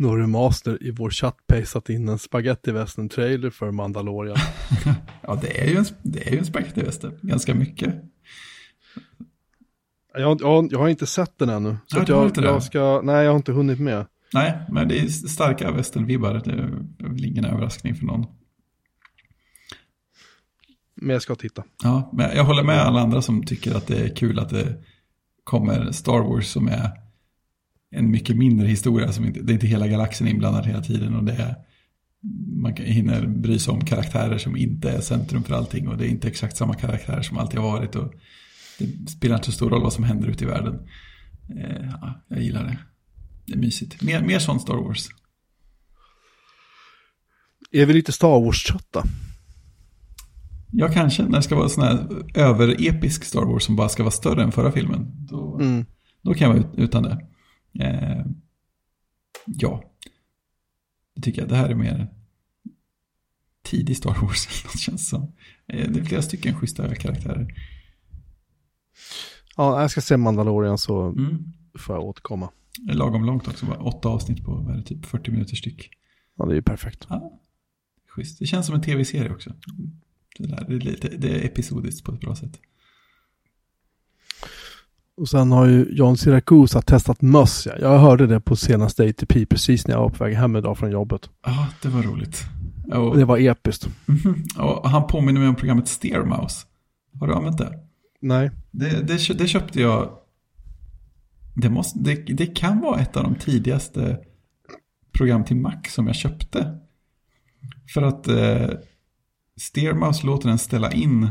Du 0.00 0.26
master 0.26 0.82
i 0.82 0.90
vår 0.90 1.10
chatt 1.10 1.36
pastat 1.46 1.88
in 1.90 2.08
en 2.08 2.18
spaghetti 2.18 2.72
western 2.72 3.08
trailer 3.08 3.50
för 3.50 3.70
Mandalorian. 3.70 4.36
Ja, 5.22 5.38
det 5.42 5.60
är 5.60 5.66
ju 5.70 5.76
en, 5.76 5.84
det 6.02 6.28
är 6.28 6.32
ju 6.32 6.38
en 6.38 6.44
spagettiväster. 6.44 7.18
Ganska 7.22 7.54
mycket. 7.54 7.94
jag, 10.14 10.26
har- 10.26 10.36
jag, 10.40 10.72
jag 10.72 10.78
har 10.78 10.88
inte 10.88 11.06
sett 11.06 11.38
den 11.38 11.48
ännu. 11.48 11.76
Så 11.86 11.98
har 11.98 12.04
jag, 12.08 12.26
inte 12.26 12.40
jag 12.40 12.62
ska, 12.62 13.00
nej 13.04 13.24
jag 13.24 13.30
har 13.30 13.36
inte 13.36 13.52
hunnit 13.52 13.80
med. 13.80 14.06
Nej, 14.34 14.58
men 14.68 14.88
det 14.88 14.98
är 15.00 15.06
starka 15.08 15.70
västernvibbar. 15.70 16.34
Det 16.44 16.50
är 16.50 17.08
väl 17.08 17.24
ingen 17.24 17.44
överraskning 17.44 17.94
för 17.94 18.06
någon. 18.06 18.26
Men 20.94 21.10
jag 21.10 21.22
ska 21.22 21.34
titta. 21.34 21.64
Ja, 21.82 22.10
men 22.12 22.36
jag 22.36 22.44
håller 22.44 22.62
med 22.62 22.80
alla 22.80 23.00
andra 23.00 23.22
som 23.22 23.42
tycker 23.42 23.74
att 23.74 23.86
det 23.86 23.96
är 23.98 24.16
kul 24.16 24.38
att 24.38 24.50
det 24.50 24.74
kommer 25.44 25.92
Star 25.92 26.18
Wars 26.20 26.46
som 26.46 26.68
är 26.68 26.90
en 27.90 28.10
mycket 28.10 28.36
mindre 28.36 28.66
historia. 28.66 29.12
Som 29.12 29.24
inte, 29.24 29.40
det 29.42 29.52
är 29.52 29.54
inte 29.54 29.66
hela 29.66 29.88
galaxen 29.88 30.28
inblandad 30.28 30.66
hela 30.66 30.82
tiden 30.82 31.14
och 31.14 31.24
det 31.24 31.32
är, 31.32 31.54
man 32.62 32.74
kan, 32.74 32.86
hinner 32.86 33.26
bry 33.26 33.58
sig 33.58 33.72
om 33.72 33.84
karaktärer 33.84 34.38
som 34.38 34.56
inte 34.56 34.90
är 34.90 35.00
centrum 35.00 35.42
för 35.42 35.54
allting 35.54 35.88
och 35.88 35.98
det 35.98 36.06
är 36.06 36.08
inte 36.08 36.28
exakt 36.28 36.56
samma 36.56 36.74
karaktärer 36.74 37.22
som 37.22 37.38
alltid 37.38 37.60
har 37.60 37.72
varit 37.72 37.96
och 37.96 38.12
det 38.78 39.10
spelar 39.10 39.34
inte 39.36 39.46
så 39.46 39.52
stor 39.52 39.70
roll 39.70 39.82
vad 39.82 39.92
som 39.92 40.04
händer 40.04 40.28
ute 40.28 40.44
i 40.44 40.46
världen. 40.46 40.74
Eh, 41.56 41.88
ja, 42.00 42.24
jag 42.28 42.42
gillar 42.42 42.64
det. 42.64 42.78
Det 43.46 43.52
är 43.52 43.56
mysigt. 43.58 44.02
Mer, 44.02 44.22
mer 44.22 44.38
sån 44.38 44.60
Star 44.60 44.74
Wars. 44.76 45.08
Är 47.72 47.86
vi 47.86 47.92
lite 47.92 48.12
Star 48.12 48.40
Wars-trötta? 48.44 49.02
Ja, 50.72 50.88
kanske 50.88 51.22
när 51.22 51.36
det 51.36 51.42
ska 51.42 51.56
vara 51.56 51.68
sån 51.68 51.84
här 51.84 52.06
överepisk 52.34 53.24
Star 53.24 53.44
Wars 53.44 53.62
som 53.62 53.76
bara 53.76 53.88
ska 53.88 54.02
vara 54.02 54.10
större 54.10 54.42
än 54.42 54.52
förra 54.52 54.72
filmen. 54.72 55.26
Då, 55.30 55.58
Mm. 55.60 55.84
Då 56.22 56.34
kan 56.34 56.48
jag 56.48 56.54
vara 56.56 56.66
ut- 56.72 56.78
utan 56.78 57.02
det. 57.02 57.26
Eh, 57.74 58.24
ja. 59.46 59.84
Det 61.14 61.22
tycker 61.22 61.40
jag. 61.42 61.48
Det 61.48 61.56
här 61.56 61.68
är 61.68 61.74
mer 61.74 62.08
tidig 63.62 63.96
Star 63.96 64.14
Wars. 64.22 64.46
eller 64.50 64.64
något 64.64 64.78
känns 64.80 65.08
som. 65.08 65.22
Eh, 65.66 65.90
det 65.90 66.00
är 66.00 66.04
flera 66.04 66.22
stycken 66.22 66.54
schyssta 66.54 66.94
karaktärer. 66.94 67.54
Ja, 69.56 69.80
jag 69.80 69.90
ska 69.90 70.00
se 70.00 70.16
Mandalorian 70.16 70.78
så 70.78 71.02
Mm. 71.02 71.52
får 71.78 71.96
jag 71.96 72.04
återkomma. 72.04 72.50
Det 72.78 72.92
är 72.92 72.96
Lagom 72.96 73.24
långt 73.24 73.48
också. 73.48 73.66
Bara 73.66 73.78
åtta 73.78 74.08
avsnitt 74.08 74.44
på 74.44 74.54
vad 74.54 74.74
är 74.74 74.78
det, 74.78 74.82
typ 74.84 75.06
40 75.06 75.30
minuter 75.30 75.56
styck. 75.56 75.90
Ja, 76.36 76.44
det 76.46 76.52
är 76.52 76.54
ju 76.56 76.62
perfekt. 76.62 77.06
Ja, 77.08 77.40
schysst. 78.08 78.38
Det 78.38 78.46
känns 78.46 78.66
som 78.66 78.74
en 78.74 78.82
tv-serie 78.82 79.32
också. 79.32 79.54
Det, 80.38 80.46
där, 80.46 80.64
det, 80.68 80.74
är 80.74 80.80
lite, 80.80 81.08
det 81.08 81.28
är 81.40 81.44
episodiskt 81.46 82.04
på 82.04 82.12
ett 82.12 82.20
bra 82.20 82.36
sätt. 82.36 82.60
Och 85.20 85.28
sen 85.28 85.52
har 85.52 85.66
ju 85.66 85.86
John 85.90 86.16
Siracusa 86.16 86.82
testat 86.82 87.22
möss. 87.22 87.66
Ja. 87.66 87.78
Jag 87.80 87.98
hörde 87.98 88.26
det 88.26 88.40
på 88.40 88.56
senaste 88.56 89.04
ATP 89.08 89.46
precis 89.46 89.86
när 89.86 89.94
jag 89.94 90.00
var 90.00 90.08
på 90.08 90.24
väg 90.24 90.34
hem 90.34 90.56
idag 90.56 90.78
från 90.78 90.90
jobbet. 90.90 91.30
Ja, 91.46 91.68
det 91.82 91.88
var 91.88 92.02
roligt. 92.02 92.44
Och 92.92 93.16
det 93.16 93.24
var 93.24 93.38
episkt. 93.38 93.88
Mhm. 94.06 94.44
och 94.58 94.90
han 94.90 95.06
påminner 95.06 95.40
mig 95.40 95.48
om 95.48 95.54
programmet 95.54 95.88
Steermouse. 95.88 96.66
Har 97.20 97.26
du 97.26 97.34
använt 97.34 97.58
det? 97.58 97.78
Nej. 98.20 98.50
Det, 98.70 99.06
det, 99.06 99.38
det 99.38 99.46
köpte 99.46 99.80
jag. 99.80 100.10
Det, 101.54 101.70
måste, 101.70 101.98
det, 101.98 102.14
det 102.14 102.46
kan 102.46 102.80
vara 102.80 103.00
ett 103.00 103.16
av 103.16 103.22
de 103.22 103.34
tidigaste 103.34 104.18
program 105.12 105.44
till 105.44 105.56
Mac 105.56 105.82
som 105.88 106.06
jag 106.06 106.16
köpte. 106.16 106.78
För 107.94 108.02
att 108.02 108.28
eh, 108.28 108.70
Steermouse 109.60 110.26
låter 110.26 110.48
den 110.48 110.58
ställa 110.58 110.92
in, 110.92 111.28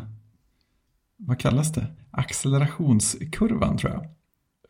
vad 1.18 1.40
kallas 1.40 1.74
det? 1.74 1.88
Accelerationskurvan 2.20 3.78
tror 3.78 3.92
jag. 3.92 4.06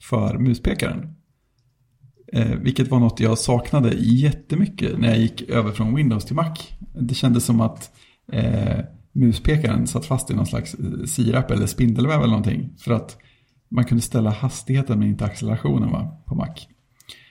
För 0.02 0.38
muspekaren. 0.38 1.16
Eh, 2.34 2.56
vilket 2.56 2.88
var 2.88 3.00
något 3.00 3.20
jag 3.20 3.38
saknade 3.38 3.94
jättemycket 4.00 5.00
när 5.00 5.08
jag 5.08 5.20
gick 5.20 5.42
över 5.42 5.72
från 5.72 5.96
Windows 5.96 6.26
till 6.26 6.36
Mac. 6.36 6.54
Det 7.00 7.14
kändes 7.14 7.46
som 7.46 7.62
att 7.62 7.92
eh, 8.32 8.80
muspekaren 9.12 9.88
satt 9.88 10.06
fast 10.06 10.32
i 10.32 10.34
någon 10.34 10.46
slags 10.46 10.74
eh, 10.74 11.06
sirap 11.06 11.52
eller 11.52 11.66
spindelväv 11.66 12.18
eller 12.18 12.28
någonting. 12.28 12.74
För 12.78 12.92
att 12.92 13.18
man 13.70 13.86
kunde 13.86 14.02
ställa 14.02 14.30
hastigheten 14.30 15.00
men 15.00 15.08
inte 15.08 15.26
accelerationen 15.26 15.92
va, 15.92 16.24
på 16.26 16.36
Mac. 16.36 16.56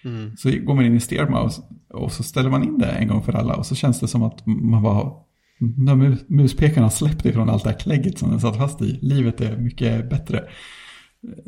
Mm. 0.04 0.36
Så 0.36 0.50
går 0.50 0.74
man 0.74 0.84
in 0.84 0.94
i 0.94 1.00
SteerMouse 1.00 1.62
och 1.88 2.12
så 2.12 2.22
ställer 2.22 2.50
man 2.50 2.64
in 2.64 2.78
det 2.78 2.90
en 2.90 3.08
gång 3.08 3.22
för 3.22 3.32
alla 3.32 3.54
och 3.56 3.66
så 3.66 3.74
känns 3.74 4.00
det 4.00 4.08
som 4.08 4.22
att 4.22 4.46
man 4.46 4.82
bara, 4.82 5.12
när 5.58 5.94
mus- 5.94 6.24
muspekarna 6.28 6.90
släppte 6.90 7.14
släppt 7.22 7.26
ifrån 7.26 7.50
allt 7.50 7.64
det 7.64 7.70
här 7.70 7.78
klägget 7.78 8.18
som 8.18 8.30
den 8.30 8.40
satt 8.40 8.56
fast 8.56 8.82
i, 8.82 8.98
livet 9.02 9.40
är 9.40 9.56
mycket 9.56 10.10
bättre. 10.10 10.44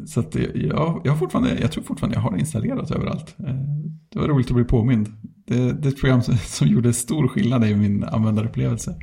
Så 0.06 0.20
att 0.20 0.36
jag, 0.54 1.00
jag, 1.04 1.18
fortfarande, 1.18 1.58
jag 1.60 1.72
tror 1.72 1.84
fortfarande 1.84 2.16
jag 2.16 2.22
har 2.22 2.32
det 2.32 2.38
installerat 2.38 2.90
överallt. 2.90 3.36
Eh, 3.38 3.54
det 4.12 4.18
var 4.18 4.28
roligt 4.28 4.46
att 4.46 4.54
bli 4.54 4.64
påmind. 4.64 5.08
Det, 5.46 5.72
det 5.72 5.88
är 5.88 5.92
ett 5.92 6.00
program 6.00 6.22
som, 6.22 6.36
som 6.36 6.68
gjorde 6.68 6.92
stor 6.92 7.28
skillnad 7.28 7.64
i 7.64 7.74
min 7.74 8.04
användarupplevelse. 8.04 8.96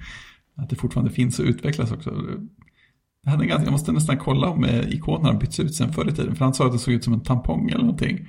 Att 0.55 0.69
det 0.69 0.75
fortfarande 0.75 1.11
finns 1.11 1.39
och 1.39 1.45
utvecklas 1.45 1.91
också. 1.91 2.13
Jag, 3.23 3.31
hade 3.31 3.45
ganska, 3.45 3.65
jag 3.65 3.71
måste 3.71 3.91
nästan 3.91 4.17
kolla 4.17 4.49
om 4.49 4.63
eh, 4.63 4.89
ikonerna 4.89 5.39
bytts 5.39 5.59
ut 5.59 5.75
sen 5.75 5.93
förr 5.93 6.09
i 6.09 6.11
tiden. 6.11 6.35
För 6.35 6.45
han 6.45 6.53
sa 6.53 6.65
att 6.65 6.71
det 6.71 6.79
såg 6.79 6.93
ut 6.93 7.03
som 7.03 7.13
en 7.13 7.23
tampong 7.23 7.69
eller 7.69 7.83
någonting. 7.83 8.27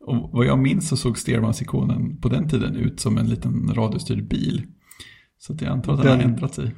Och 0.00 0.30
vad 0.32 0.46
jag 0.46 0.58
minns 0.58 0.88
så 0.88 0.96
såg 0.96 1.18
Steermans-ikonen 1.18 2.20
på 2.20 2.28
den 2.28 2.48
tiden 2.48 2.76
ut 2.76 3.00
som 3.00 3.18
en 3.18 3.26
liten 3.26 3.74
radiostyrd 3.74 4.28
bil. 4.28 4.66
Så 5.38 5.52
att 5.52 5.60
jag 5.60 5.70
antar 5.72 5.92
att 5.92 5.98
den, 5.98 6.06
Den- 6.06 6.20
har 6.20 6.24
ändrat 6.28 6.54
sig. 6.54 6.74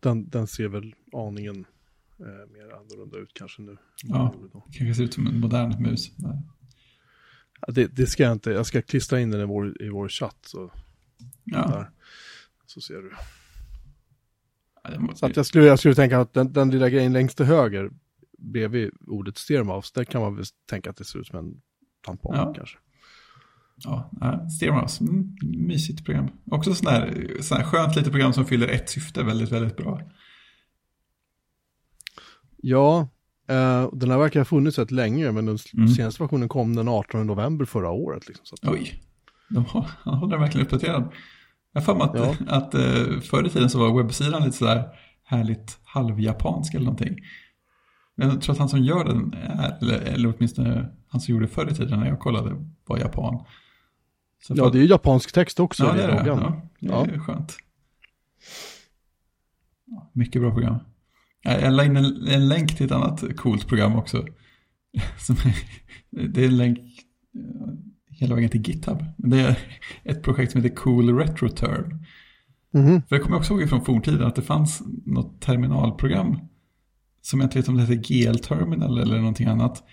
Den, 0.00 0.28
den 0.28 0.46
ser 0.46 0.68
väl 0.68 0.94
aningen 1.12 1.66
eh, 2.18 2.52
mer 2.52 2.74
annorlunda 2.76 3.18
ut 3.18 3.30
kanske 3.34 3.62
nu. 3.62 3.76
Ja. 4.04 4.34
Kanske 4.72 4.94
ser 4.94 5.02
ut 5.04 5.14
som 5.14 5.26
en 5.26 5.40
modern 5.40 5.82
mus. 5.82 6.10
Ja, 7.60 7.72
Det, 7.72 7.86
det 7.86 8.06
ska 8.06 8.22
jag 8.22 8.32
inte, 8.32 8.50
jag 8.50 8.66
ska 8.66 8.82
klistra 8.82 9.20
in 9.20 9.30
den 9.30 9.40
i 9.40 9.44
vår, 9.44 9.82
i 9.82 9.88
vår 9.88 10.08
chatt. 10.08 10.38
Så, 10.46 10.70
Ja, 11.44 11.66
där. 11.68 11.90
så 12.66 12.80
ser 12.80 12.94
du. 12.94 13.12
Ja, 14.84 14.90
det 14.90 15.16
Så 15.16 15.26
att 15.26 15.36
jag, 15.36 15.46
skulle, 15.46 15.64
jag 15.66 15.78
skulle 15.78 15.94
tänka 15.94 16.20
att 16.20 16.32
den, 16.32 16.52
den 16.52 16.70
lilla 16.70 16.88
grejen 16.90 17.12
längst 17.12 17.36
till 17.36 17.46
höger 17.46 17.90
bredvid 18.38 18.90
ordet 19.06 19.38
steermouse, 19.38 19.90
där 19.94 20.04
kan 20.04 20.20
man 20.20 20.36
väl 20.36 20.44
tänka 20.70 20.90
att 20.90 20.96
det 20.96 21.04
ser 21.04 21.18
ut 21.18 21.26
som 21.26 21.38
en 21.38 21.60
tampong 22.06 22.34
Ja. 22.36 22.54
kanske. 22.54 22.78
Ja, 23.76 24.10
Steermouse, 24.56 25.04
mm, 25.04 25.36
mysigt 25.42 26.04
program. 26.04 26.28
Också 26.50 26.74
sån 26.74 26.86
här, 26.92 27.28
sån 27.40 27.56
här 27.58 27.64
skönt 27.64 27.96
litet 27.96 28.12
program 28.12 28.32
som 28.32 28.44
fyller 28.46 28.68
ett 28.68 28.90
syfte 28.90 29.22
väldigt, 29.22 29.52
väldigt 29.52 29.76
bra. 29.76 30.00
Ja, 32.56 33.08
eh, 33.48 33.88
den 33.92 34.10
här 34.10 34.18
verkar 34.18 34.40
ha 34.40 34.44
funnits 34.44 34.78
rätt 34.78 34.90
länge, 34.90 35.32
men 35.32 35.46
den 35.46 35.58
Mm. 35.74 35.88
senaste 35.88 36.22
versionen 36.22 36.48
kom 36.48 36.76
den 36.76 36.88
18 36.88 37.26
november 37.26 37.64
förra 37.64 37.90
året. 37.90 38.28
Liksom, 38.28 38.46
så 38.46 38.54
att, 38.54 38.74
Oj, 38.74 39.02
de 39.50 39.64
håller 40.04 40.30
den 40.30 40.40
verkligen 40.40 40.66
uppdaterad. 40.66 41.12
Jag 41.72 41.80
har 41.82 42.04
att, 42.04 42.14
Ja. 42.14 42.34
att 42.56 42.74
eh, 42.74 43.20
förr 43.22 43.46
i 43.46 43.50
tiden 43.50 43.70
så 43.70 43.78
var 43.78 44.02
webbsidan 44.02 44.44
lite 44.44 44.56
sådär 44.56 44.84
härligt 45.24 45.78
halvjapansk 45.84 46.74
eller 46.74 46.84
någonting. 46.84 47.16
Men 48.16 48.28
jag 48.28 48.40
tror 48.40 48.52
att 48.52 48.58
han 48.58 48.68
som 48.68 48.80
gör 48.84 49.04
den 49.04 49.32
är, 49.34 49.78
eller, 49.80 49.98
eller 50.00 50.34
åtminstone 50.36 50.90
han 51.08 51.20
som 51.20 51.34
gjorde 51.34 51.48
förr 51.48 51.70
i 51.70 51.74
tiden 51.74 52.00
när 52.00 52.06
jag 52.08 52.18
kollade, 52.20 52.56
var 52.86 52.98
japan. 52.98 53.44
Så 54.46 54.54
ja, 54.56 54.70
det 54.70 54.78
är 54.78 54.82
ju 54.82 54.88
japansk 54.88 55.32
text 55.32 55.60
också 55.60 55.84
ja, 55.84 55.92
det 55.92 56.02
är 56.02 56.24
det. 56.24 56.60
Ja, 56.78 57.04
det 57.04 57.14
är 57.14 57.18
skönt. 57.18 57.56
Mycket 60.12 60.42
bra 60.42 60.50
program. 60.50 60.76
Jag 61.42 61.72
la 61.72 61.84
in 61.84 61.96
en, 61.96 62.28
en 62.28 62.48
länk 62.48 62.76
till 62.76 62.86
ett 62.86 62.92
annat 62.92 63.36
coolt 63.36 63.68
program 63.68 63.96
också. 63.96 64.26
Det 66.10 66.42
är 66.42 66.46
en 66.46 66.56
länk 66.56 66.78
hela 68.10 68.34
vägen 68.34 68.50
till 68.50 68.68
GitHub. 68.68 69.04
Det 69.16 69.40
är 69.40 69.58
ett 70.04 70.22
projekt 70.22 70.52
som 70.52 70.62
heter 70.62 70.76
Cool 70.76 71.18
RetroTurn. 71.18 72.04
Mhm. 72.70 73.02
För 73.08 73.16
jag 73.16 73.22
kommer 73.22 73.36
också 73.36 73.54
ihåg 73.54 73.68
från 73.68 73.84
forntiden 73.84 74.26
att 74.26 74.36
det 74.36 74.42
fanns 74.42 74.82
något 75.06 75.40
terminalprogram 75.40 76.38
som 77.22 77.40
jag 77.40 77.46
inte 77.46 77.58
vet 77.58 77.68
om 77.68 77.76
det 77.76 77.82
heter 77.82 77.94
GL-terminal 77.94 78.98
eller 78.98 79.18
någonting 79.18 79.46
annat. 79.46 79.84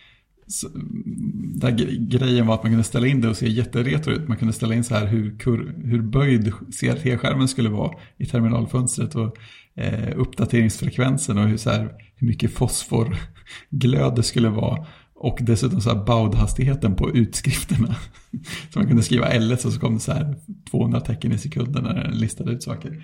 Så, 0.52 0.68
mm, 0.68 1.54
där 1.56 1.72
grejen 2.10 2.48
var 2.48 2.56
att 2.56 2.64
man 2.64 2.72
kunde 2.72 2.84
ställa 2.84 3.08
in 3.08 3.22
det 3.22 3.30
och 3.30 3.38
se 3.38 3.50
jätteretro 3.50 4.14
ut. 4.14 4.28
Man 4.28 4.38
kunde 4.38 4.54
ställa 4.54 4.76
in 4.76 4.84
så 4.84 4.96
här 4.96 5.08
hur, 5.08 5.38
kur, 5.40 5.76
hur 5.84 6.02
böjd 6.02 6.54
CRT-skärmen 6.80 7.48
skulle 7.48 7.70
vara 7.70 7.92
i 8.18 8.26
terminalfönstret 8.26 9.16
och 9.16 9.38
eh, 9.76 10.20
uppdateringsfrekvensen 10.20 11.38
och 11.38 11.48
hur, 11.48 11.58
så 11.58 11.70
här, 11.70 11.90
hur 12.16 12.28
mycket 12.28 12.54
fosforglöd 12.54 14.16
det 14.16 14.24
skulle 14.24 14.50
vara. 14.50 14.86
Och 15.14 15.38
dessutom 15.42 15.82
så 15.82 15.90
här 15.90 16.06
baudhastigheten 16.06 16.96
på 16.96 17.12
utskrifterna. 17.12 17.96
Så 18.74 18.80
man 18.80 18.88
kunde 18.88 19.04
skriva 19.04 19.34
LS 19.40 19.66
och 19.66 19.74
så 19.74 19.80
kom 19.80 19.94
det 19.94 20.00
så 20.00 20.12
här 20.12 20.36
200 20.72 21.00
tecken 21.00 21.32
i 21.32 21.38
sekunden 21.38 21.84
när 21.84 21.94
den 21.94 22.18
listade 22.18 22.52
ut 22.52 22.64
saker. 22.64 23.04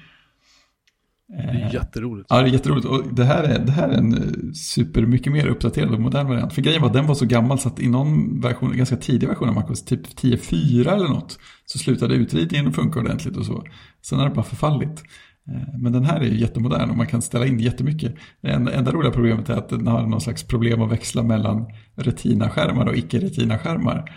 Det 1.29 1.35
är 1.35 1.73
jätteroligt. 1.73 2.27
Ja, 2.29 2.41
det 2.41 2.49
är 2.49 2.53
jätteroligt. 2.53 2.85
Och 2.87 3.03
det 3.13 3.23
här 3.25 3.43
är, 3.43 3.59
det 3.65 3.71
här 3.71 3.89
är 3.89 3.97
en 3.97 4.13
eh, 4.13 4.51
super 4.53 5.01
mycket 5.05 5.33
mer 5.33 5.47
uppdaterad 5.47 5.93
och 5.93 5.99
modern 6.01 6.27
variant. 6.27 6.53
För 6.53 6.61
grejen 6.61 6.81
var 6.81 6.87
att 6.87 6.93
den 6.93 7.07
var 7.07 7.15
så 7.15 7.25
gammal 7.25 7.59
så 7.59 7.67
att 7.67 7.79
i 7.79 7.89
någon 7.89 8.41
version, 8.41 8.77
ganska 8.77 8.95
tidig 8.95 9.27
version 9.27 9.49
av 9.49 9.55
MacOS, 9.55 9.85
typ 9.85 10.07
10.4 10.07 10.93
eller 10.93 11.07
något, 11.07 11.39
så 11.65 11.77
slutade 11.79 12.15
utridningen 12.15 12.73
funka 12.73 12.99
ordentligt 12.99 13.37
och 13.37 13.45
så. 13.45 13.63
Sen 14.01 14.19
har 14.19 14.29
det 14.29 14.35
bara 14.35 14.45
förfallit. 14.45 15.03
Eh, 15.51 15.79
Men 15.79 15.91
den 15.91 16.05
här 16.05 16.19
är 16.19 16.25
ju 16.25 16.39
jättemodern 16.39 16.89
och 16.89 16.97
man 16.97 17.07
kan 17.07 17.21
ställa 17.21 17.45
in 17.45 17.59
jättemycket. 17.59 18.15
Det 18.41 18.49
enda 18.49 18.91
roliga 18.91 19.11
problemet 19.11 19.49
är 19.49 19.53
att 19.53 19.69
den 19.69 19.87
har 19.87 20.07
någon 20.07 20.21
slags 20.21 20.43
problem 20.43 20.81
att 20.81 20.91
växla 20.91 21.23
mellan 21.23 21.65
retina-skärmar 21.95 22.85
och 22.85 22.97
icke-retina-skärmar. 22.97 24.11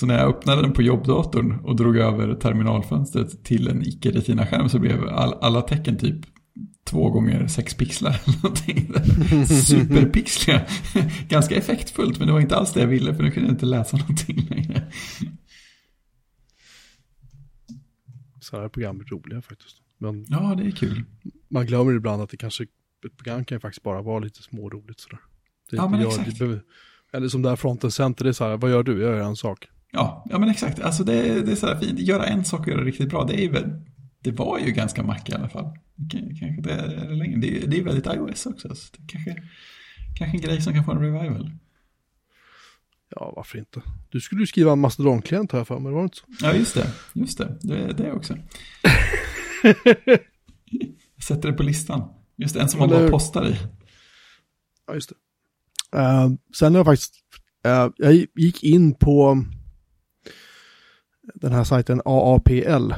Så 0.00 0.06
när 0.06 0.18
jag 0.18 0.28
öppnade 0.28 0.62
den 0.62 0.72
på 0.72 0.82
jobbdatorn 0.82 1.60
och 1.64 1.76
drog 1.76 1.96
över 1.96 2.34
terminalfönstret 2.34 3.44
till 3.44 3.68
en 3.68 3.82
icke-retina-skärm 3.82 4.68
så 4.68 4.78
blev 4.78 5.08
all, 5.08 5.34
alla 5.40 5.62
tecken 5.62 5.98
typ 5.98 6.16
två 6.84 7.10
gånger 7.10 7.46
sex 7.46 7.74
pixlar. 7.74 8.12
Superpixliga. 9.62 10.66
Ganska 11.28 11.54
effektfullt 11.54 12.18
men 12.18 12.26
det 12.26 12.32
var 12.32 12.40
inte 12.40 12.56
alls 12.56 12.72
det 12.72 12.80
jag 12.80 12.86
ville 12.86 13.14
för 13.14 13.22
nu 13.22 13.30
kunde 13.30 13.48
jag 13.48 13.54
inte 13.54 13.66
läsa 13.66 13.96
någonting 13.96 14.46
längre. 14.50 14.82
Så 18.40 18.60
här 18.60 18.68
program 18.68 19.00
är 19.00 19.04
roliga 19.04 19.42
faktiskt. 19.42 19.76
Men 19.98 20.24
Ja, 20.28 20.54
det 20.54 20.66
är 20.66 20.70
kul. 20.70 21.04
man 21.48 21.66
glömmer 21.66 21.92
ibland 21.92 22.22
att 22.22 22.30
det 22.30 22.36
kanske, 22.36 22.62
ett 23.06 23.16
program 23.16 23.44
kan 23.44 23.56
ju 23.56 23.60
faktiskt 23.60 23.82
bara 23.82 24.02
vara 24.02 24.18
lite 24.18 24.42
småroligt 24.42 25.00
sådär. 25.00 25.18
Det 25.70 25.76
Ja, 25.76 25.88
men 25.88 26.00
gör- 26.00 26.08
exakt. 26.08 26.38
det 26.38 26.60
eller 27.12 27.28
som 27.28 27.42
där 27.42 27.56
fronten 27.56 27.90
center, 27.90 28.24
det 28.24 28.30
är 28.30 28.32
så 28.32 28.44
här, 28.44 28.56
vad 28.56 28.70
gör 28.70 28.82
du? 28.82 28.92
Jag 29.02 29.16
gör 29.16 29.20
en 29.20 29.36
sak. 29.36 29.66
Ja, 29.90 30.26
ja 30.30 30.38
men 30.38 30.48
exakt. 30.48 30.80
Alltså 30.80 31.04
det, 31.04 31.42
det 31.42 31.52
är 31.52 31.56
så 31.56 31.66
här 31.66 31.80
fint. 31.80 31.98
Göra 31.98 32.26
en 32.26 32.44
sak 32.44 32.60
och 32.60 32.68
göra 32.68 32.80
det 32.80 32.86
riktigt 32.86 33.08
bra. 33.08 33.24
Det 33.24 33.44
är 33.44 33.50
väl, 33.50 33.70
det 34.20 34.30
var 34.30 34.58
ju 34.58 34.72
ganska 34.72 35.02
mack 35.02 35.28
i 35.28 35.32
alla 35.32 35.48
fall. 35.48 35.78
Kanske 36.10 36.62
det 36.62 36.72
är 36.72 37.10
länge. 37.10 37.36
Det 37.36 37.62
är, 37.62 37.66
det 37.66 37.78
är 37.78 37.82
väldigt 37.82 38.06
iOS 38.06 38.46
också. 38.46 38.74
Så 38.74 38.96
det 38.96 39.02
kanske, 39.06 39.42
kanske 40.18 40.36
en 40.36 40.40
grej 40.40 40.62
som 40.62 40.74
kan 40.74 40.84
få 40.84 40.92
en 40.92 41.00
revival. 41.00 41.50
Ja, 43.16 43.32
varför 43.36 43.58
inte? 43.58 43.82
Du 44.08 44.20
skulle 44.20 44.40
ju 44.40 44.46
skriva 44.46 44.72
en 44.72 44.78
mastodonklient 44.78 45.52
här 45.52 45.64
för 45.64 45.78
mig, 45.78 45.92
var 45.92 46.00
det 46.00 46.04
inte 46.04 46.16
så? 46.16 46.24
Ja, 46.40 46.54
just 46.54 46.74
det. 46.74 46.90
Just 47.12 47.38
det. 47.38 47.58
Det 47.60 47.76
är 47.76 47.92
det 47.92 48.12
också. 48.12 48.36
Jag 49.62 49.74
sätter 51.22 51.50
det 51.50 51.56
på 51.56 51.62
listan. 51.62 52.08
Just 52.36 52.54
det, 52.54 52.60
en 52.60 52.68
som 52.68 52.80
man 52.80 52.88
bara 52.88 53.08
postar 53.08 53.48
i. 53.48 53.56
Ja, 54.86 54.94
just 54.94 55.08
det. 55.10 55.16
Eh, 55.98 56.30
sen 56.58 56.72
har 56.72 56.78
jag 56.78 56.86
faktiskt, 56.86 57.14
eh, 57.64 57.88
jag 57.96 58.26
gick 58.34 58.64
in 58.64 58.94
på 58.94 59.44
den 61.34 61.52
här 61.52 61.64
sajten 61.64 62.02
aapl.se. 62.04 62.94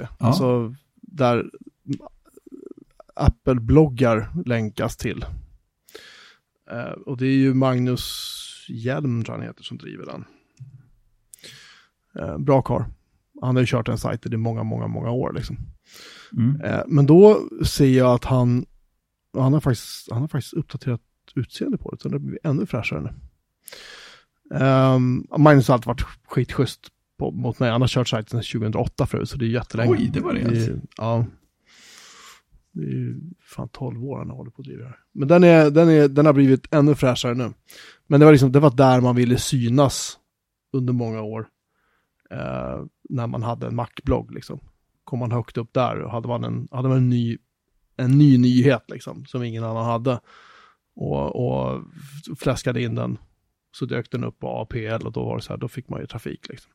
Ja. 0.00 0.08
Alltså 0.18 0.74
där 0.92 1.50
Apple-bloggar 3.14 4.28
länkas 4.44 4.96
till. 4.96 5.24
Eh, 6.70 6.90
och 6.90 7.16
det 7.16 7.26
är 7.26 7.36
ju 7.36 7.54
Magnus 7.54 8.32
Hjelm, 8.68 9.24
tror 9.24 9.34
jag 9.36 9.40
han 9.40 9.48
heter, 9.48 9.62
som 9.62 9.78
driver 9.78 10.06
den. 10.06 10.24
Eh, 12.18 12.38
bra 12.38 12.62
karl. 12.62 12.82
Han 13.40 13.56
har 13.56 13.62
ju 13.62 13.66
kört 13.66 13.86
den 13.86 13.98
sajten 13.98 14.32
i 14.32 14.36
många, 14.36 14.62
många, 14.62 14.86
många 14.86 15.10
år 15.10 15.32
liksom. 15.32 15.56
Mm. 16.32 16.60
Eh, 16.60 16.82
Men 16.86 17.06
då 17.06 17.48
ser 17.64 17.98
jag 17.98 18.14
att 18.14 18.24
han, 18.24 18.66
han, 19.32 19.52
har 19.52 19.60
faktiskt, 19.60 20.12
han 20.12 20.20
har 20.20 20.28
faktiskt 20.28 20.54
uppdaterat 20.54 21.00
utseende 21.34 21.78
på 21.78 21.90
det, 21.90 22.00
så 22.00 22.08
det 22.08 22.18
blir 22.18 22.38
ännu 22.42 22.66
fräschare 22.66 23.00
nu. 23.00 23.10
Um, 24.50 25.26
Magnus 25.38 25.68
har 25.68 25.74
alltid 25.74 25.86
varit 25.86 26.02
skitschysst 26.28 26.80
på, 27.18 27.30
mot 27.30 27.58
mig. 27.58 27.70
Han 27.70 27.80
har 27.80 27.88
kört 27.88 28.08
sajten 28.08 28.42
sedan 28.42 28.60
2008 28.60 29.06
förut, 29.06 29.28
så 29.28 29.36
det 29.36 29.44
är 29.44 29.48
jättelänge. 29.48 29.90
Oj, 29.92 30.10
det 30.12 30.20
var 30.20 30.32
det. 30.32 30.40
är- 30.40 30.80
Ja. 30.96 31.24
Det 32.72 32.82
är 32.82 32.90
ju 32.90 33.20
fan 33.40 33.68
12 33.68 34.04
år 34.04 34.18
han 34.18 34.30
håller 34.30 34.50
på 34.50 34.62
att 34.62 34.66
driva 34.66 34.82
det 34.82 34.88
här. 34.88 34.98
Men 35.12 35.28
den, 35.28 35.44
är, 35.44 35.70
den, 35.70 35.88
är, 35.90 36.08
den 36.08 36.26
har 36.26 36.32
blivit 36.32 36.74
ännu 36.74 36.94
fräschare 36.94 37.34
nu. 37.34 37.52
Men 38.06 38.20
det 38.20 38.26
var, 38.26 38.32
liksom, 38.32 38.52
det 38.52 38.60
var 38.60 38.70
där 38.76 39.00
man 39.00 39.16
ville 39.16 39.38
synas 39.38 40.18
under 40.72 40.92
många 40.92 41.22
år. 41.22 41.48
Eh, 42.30 42.84
när 43.08 43.26
man 43.26 43.42
hade 43.42 43.66
en 43.66 43.74
Mac-blogg 43.74 44.32
liksom. 44.34 44.60
Kom 45.04 45.18
man 45.18 45.32
högt 45.32 45.56
upp 45.56 45.72
där 45.72 46.00
och 46.00 46.10
hade 46.10 46.28
man 46.28 46.44
en, 46.44 46.68
hade 46.70 46.88
man 46.88 46.96
en, 46.96 47.10
ny, 47.10 47.38
en 47.96 48.10
ny 48.18 48.38
nyhet 48.38 48.84
liksom, 48.88 49.26
som 49.26 49.42
ingen 49.42 49.64
annan 49.64 49.84
hade. 49.84 50.20
Och, 50.96 51.36
och 51.36 51.82
fläskade 52.38 52.82
in 52.82 52.94
den. 52.94 53.18
Så 53.78 53.86
dök 53.86 54.10
den 54.10 54.24
upp 54.24 54.38
på 54.38 54.48
APL 54.60 55.06
och 55.06 55.12
då 55.12 55.24
var 55.24 55.36
det 55.36 55.42
så 55.42 55.52
här, 55.52 55.56
då 55.58 55.68
fick 55.68 55.88
man 55.88 56.00
ju 56.00 56.06
trafik 56.06 56.48
liksom. 56.48 56.72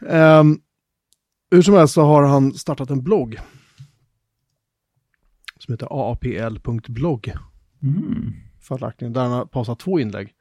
Um, 0.00 0.60
hur 1.50 1.62
som 1.62 1.74
helst 1.74 1.94
så 1.94 2.02
har 2.02 2.22
han 2.22 2.54
startat 2.54 2.90
en 2.90 3.02
blogg. 3.02 3.36
Som 5.58 5.72
heter 5.74 5.88
aapl.blogg 5.90 7.32
Mm. 7.82 8.32
följaktligen, 8.60 9.12
där 9.12 9.22
han 9.22 9.30
har 9.32 9.44
pausat 9.46 9.78
två 9.78 10.00
inlägg. 10.00 10.34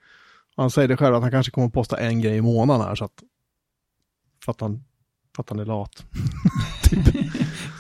Han 0.56 0.72
säger 0.72 0.88
det 0.88 0.98
själv 0.98 1.16
att 1.16 1.22
han 1.22 1.32
kanske 1.32 1.52
kommer 1.52 1.68
att 1.68 1.74
posta 1.74 1.98
en 2.00 2.22
grej 2.22 2.38
i 2.38 2.42
månaden 2.42 2.88
här 2.88 2.96
så 2.96 3.06
att, 3.06 3.24
för 4.46 4.52
att 4.52 4.62
han, 4.62 4.84
för 5.36 5.44
att 5.44 5.50
han 5.50 5.60
är 5.60 5.66
lat. 5.66 6.06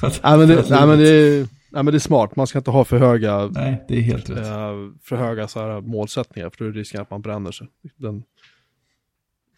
Att- 0.02 0.24
nej, 0.24 0.38
men 0.38 0.48
det, 0.48 0.70
nej, 0.70 0.88
men 0.88 1.00
det, 1.00 1.50
nej 1.76 1.84
men 1.84 1.92
det 1.94 1.98
är 1.98 2.00
smart, 2.00 2.36
man 2.36 2.48
ska 2.48 2.58
inte 2.58 2.72
ha 2.72 2.86
för 2.86 2.98
höga, 2.98 3.48
Nej, 3.48 3.86
det 3.88 3.98
är 3.98 4.02
helt 4.02 4.30
rätt. 4.30 4.38
eh, 4.38 4.74
för 5.02 5.16
höga 5.16 5.48
så 5.48 5.60
här, 5.60 5.82
målsättningar 5.82 6.50
för 6.50 6.58
då 6.58 6.66
är 6.66 6.70
det 6.74 6.80
risken 6.80 7.02
att 7.02 7.10
man 7.10 7.22
bränner 7.22 7.52
sig. 7.52 7.68
Den, 7.96 8.24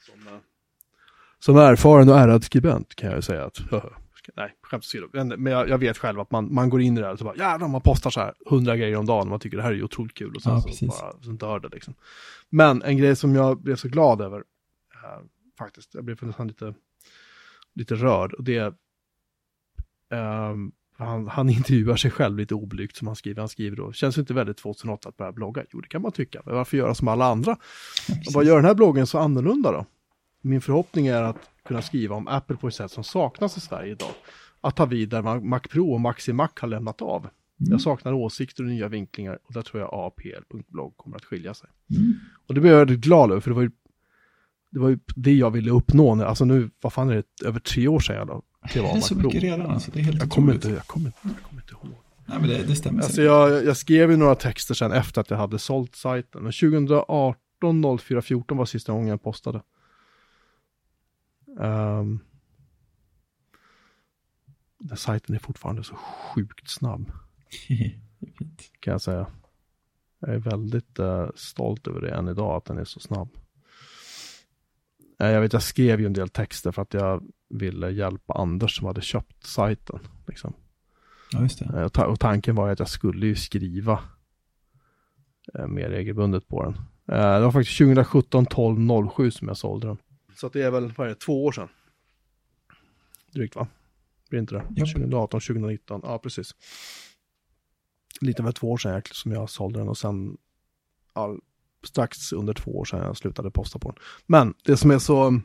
som, 0.06 0.28
eh, 0.28 0.40
som 1.40 1.58
erfaren 1.58 2.10
och 2.10 2.18
ärad 2.20 2.44
skribent 2.44 2.96
kan 2.96 3.10
jag 3.10 3.16
ju 3.18 3.22
säga 3.22 3.46
att, 3.46 3.60
nej, 4.36 4.56
skämt 4.62 4.84
åsido. 4.84 5.08
Men, 5.14 5.28
men 5.28 5.54
jag, 5.54 5.70
jag 5.70 5.78
vet 5.78 5.98
själv 5.98 6.20
att 6.20 6.32
man, 6.32 6.54
man 6.54 6.70
går 6.70 6.82
in 6.82 6.98
i 6.98 7.00
det 7.02 7.06
här 7.06 7.14
och 7.14 7.20
så 7.20 7.26
bara, 7.26 7.36
jävlar, 7.36 7.68
man 7.68 7.82
postar 7.82 8.10
så 8.10 8.20
här 8.20 8.34
hundra 8.50 8.78
grejer 8.78 8.96
om 8.98 9.06
dagen 9.06 9.22
och 9.22 9.28
man 9.28 9.40
tycker 9.40 9.58
det 9.58 9.64
här 9.64 9.72
är 9.72 9.76
ju 9.76 9.84
otroligt 9.84 10.14
kul 10.14 10.36
och 10.36 10.42
sen 10.42 10.54
Ja, 10.54 10.62
så 10.62 10.68
precis. 10.68 10.88
bara, 10.88 11.12
så 11.22 11.32
dör 11.32 11.60
det 11.60 11.70
liksom. 11.70 11.94
Men 12.50 12.82
en 12.82 12.98
grej 12.98 13.16
som 13.16 13.36
jag 13.36 13.62
blev 13.62 13.76
så 13.76 13.88
glad 13.88 14.22
över, 14.22 14.38
eh, 14.94 15.24
faktiskt, 15.58 15.94
jag 15.96 16.04
blev 16.04 16.24
nästan 16.24 16.48
lite, 16.48 16.74
lite 17.76 17.96
rörd 17.96 18.34
och 18.34 18.44
det 18.44 18.58
är, 18.58 18.74
ehm, 20.12 20.72
han, 20.98 21.28
han 21.28 21.50
intervjuar 21.50 21.96
sig 21.96 22.12
själv 22.12 22.38
lite 22.38 22.56
oblygt 22.56 22.96
som 22.96 23.08
han 23.08 23.16
skriver. 23.16 23.42
Han 23.42 23.50
skriver 23.50 23.78
då, 23.78 23.92
känns 23.94 24.16
det 24.16 24.22
inte 24.22 24.34
väldigt 24.34 24.58
2008 24.58 25.10
att 25.10 25.18
börja 25.18 25.32
blogga? 25.32 25.64
Jo, 25.70 25.82
det 25.82 25.88
kan 25.88 26.02
man 26.02 26.12
tycka. 26.12 26.42
Men 26.46 26.56
varför 26.56 26.78
göra 26.78 26.96
som 26.96 27.08
alla 27.08 27.26
andra? 27.26 27.52
Och 28.28 28.34
vad 28.34 28.46
gör 28.46 28.56
den 28.56 28.66
här 28.66 28.76
bloggen 28.76 29.08
så 29.08 29.20
annorlunda 29.20 29.72
då? 29.72 29.86
Min 30.42 30.62
förhoppning 30.62 31.08
är 31.08 31.24
att 31.24 31.50
kunna 31.66 31.82
skriva 31.82 32.16
om 32.16 32.28
Apple 32.28 32.56
på 32.56 32.68
ett 32.68 32.76
sätt 32.76 32.92
som 32.92 33.04
saknas 33.04 33.58
i 33.58 33.60
Sverige 33.60 33.92
idag. 33.92 34.12
Att 34.62 34.76
ta 34.76 34.86
vid 34.86 35.10
där 35.10 35.40
Mac 35.40 35.60
Pro 35.60 35.94
och 35.94 36.02
Maxi 36.02 36.34
Mac 36.34 36.50
har 36.60 36.68
lämnat 36.68 37.02
av. 37.02 37.28
Jag 37.58 37.82
saknar 37.82 38.14
åsikter 38.14 38.64
och 38.64 38.70
nya 38.70 38.88
vinklingar 38.88 39.40
och 39.44 39.54
där 39.54 39.62
tror 39.62 39.82
jag 39.82 39.90
apl.blogg 39.94 40.98
kommer 40.98 41.16
att 41.16 41.26
skilja 41.26 41.54
sig. 41.54 41.70
Mm. 41.98 42.14
Och 42.48 42.54
det 42.54 42.62
blev 42.62 42.74
jag 42.74 42.80
väldigt 42.80 43.00
glad 43.00 43.32
över 43.32 43.42
för 43.42 43.50
det 43.50 43.56
var 43.56 43.62
ju 43.62 43.72
det 44.70 44.80
var 44.80 44.90
ju 44.90 45.00
det 45.16 45.34
jag 45.34 45.52
ville 45.52 45.72
uppnå. 45.72 46.16
När, 46.16 46.26
alltså 46.26 46.46
nu, 46.46 46.70
vad 46.82 46.94
fan 46.94 47.10
är 47.10 47.16
det, 47.16 47.46
över 47.46 47.60
tre 47.60 47.88
år 47.88 48.00
sedan 48.00 48.16
jag 48.16 48.44
la- 48.68 48.72
klev 48.72 48.84
Det 48.94 48.98
är 48.98 49.02
så 49.02 49.16
mycket 49.16 49.44
redan 49.44 49.72
alltså. 49.72 49.92
Det 49.92 50.00
är 50.00 50.04
helt 50.04 50.20
Jag 50.20 50.30
kommer, 50.30 50.54
inte, 50.54 50.70
jag, 50.70 50.88
kommer 50.88 51.08
inte, 51.08 51.20
jag 51.24 51.44
kommer 51.44 51.62
inte 51.62 51.74
ihåg. 51.74 51.96
Nej, 52.26 52.40
men 52.40 52.50
det, 52.50 52.64
det 52.64 52.76
stämmer 52.76 53.04
Alltså 53.04 53.22
jag, 53.22 53.66
jag 53.66 53.78
skrev 53.78 54.12
ju 54.12 54.18
några 54.18 54.36
texter 54.36 54.74
sen 54.74 54.92
efter 54.92 55.22
att 55.22 55.30
jag 55.30 55.38
hade 55.38 55.60
sålt 55.60 55.96
sajten. 55.96 56.44
Men 56.44 56.52
2018 56.52 58.00
04 58.00 58.22
14 58.22 58.58
var 58.58 58.66
sista 58.66 58.92
gången 58.92 59.08
jag 59.08 59.24
postade. 59.24 59.62
Um, 61.60 62.20
den 64.80 64.98
sajten 64.98 65.36
är 65.36 65.40
fortfarande 65.40 65.84
så 65.84 65.96
sjukt 65.96 66.70
snabb 66.70 67.12
kan 68.80 68.92
jag 68.92 69.02
säga. 69.02 69.28
Jag 70.20 70.30
är 70.30 70.38
väldigt 70.40 71.00
eh, 71.00 71.28
stolt 71.36 71.88
över 71.88 72.02
det 72.02 72.10
än 72.16 72.28
idag 72.28 72.58
att 72.58 72.66
den 72.66 72.78
är 72.78 72.84
så 72.86 73.00
snabb. 73.00 73.30
Eh, 75.20 75.28
jag 75.30 75.42
vet, 75.42 75.54
jag 75.54 75.64
skrev 75.64 76.00
ju 76.00 76.06
en 76.06 76.14
del 76.14 76.30
texter 76.30 76.72
för 76.72 76.82
att 76.82 76.94
jag 76.94 77.24
ville 77.50 77.90
hjälpa 77.90 78.34
Anders 78.34 78.78
som 78.78 78.88
hade 78.88 79.02
köpt 79.02 79.44
sajten. 79.46 80.00
Liksom. 80.28 80.54
Ja, 81.32 81.42
just 81.42 81.60
det. 81.60 81.66
Eh, 81.66 81.84
Och, 81.84 81.94
ta- 81.94 82.06
och 82.06 82.20
tanken 82.20 82.56
var 82.56 82.66
ju 82.68 82.74
att 82.74 82.80
jag 82.80 82.90
skulle 82.90 83.26
ju 83.28 83.36
skriva 83.36 84.00
eh, 85.54 85.68
mer 85.68 85.90
regelbundet 85.90 86.48
på 86.48 86.64
den. 86.64 86.74
Eh, 87.18 87.34
det 87.34 87.40
var 87.46 87.52
faktiskt 87.52 87.78
2017 87.78 88.46
12 88.46 89.10
07 89.16 89.32
som 89.32 89.48
jag 89.48 89.58
sålde 89.58 89.88
den. 89.88 89.98
Så 90.36 90.48
att 90.48 90.54
det 90.54 90.62
är 90.62 90.72
väl, 90.72 90.94
vad 90.98 91.08
är 91.08 91.10
det, 91.10 91.20
två 91.20 91.46
år 91.46 91.52
sedan? 91.52 91.68
Drygt 93.34 93.56
va? 93.56 93.68
Blir 94.30 94.40
inte 94.40 94.56
det? 94.56 94.64
Japp. 94.76 94.90
2018, 94.94 95.40
2019, 95.42 96.02
ja 96.04 96.20
precis. 96.20 96.56
Lite 98.22 98.42
över 98.42 98.52
två 98.52 98.72
år 98.72 98.78
sedan 98.78 98.92
jag- 98.94 99.08
som 99.16 99.32
jag 99.32 99.50
sålde 99.50 99.80
den 99.80 99.90
och 99.90 99.98
sen 99.98 100.38
ja, 101.14 101.36
strax 101.84 102.34
under 102.34 102.54
två 102.54 102.78
år 102.78 102.86
sedan 102.86 103.00
jag 103.00 103.18
slutade 103.18 103.52
posta 103.52 103.80
på 103.80 103.92
den. 103.92 104.00
Men 104.26 104.54
det 104.64 104.78
som 104.78 104.92
är 104.92 105.00
så... 105.00 105.40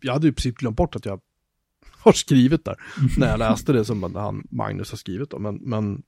Jag 0.00 0.12
hade 0.12 0.26
ju 0.26 0.30
i 0.30 0.34
princip 0.34 0.56
glömt 0.56 0.76
bort 0.76 0.96
att 0.96 1.04
jag 1.04 1.20
har 1.98 2.12
skrivit 2.12 2.64
där 2.64 2.76
när 3.18 3.28
jag 3.30 3.38
läste 3.38 3.72
det 3.72 3.84
som 3.84 4.14
han 4.14 4.46
Magnus 4.50 4.90
har 4.90 4.98
skrivit 4.98 5.30
då, 5.30 5.38
men, 5.38 5.56
men 5.56 6.02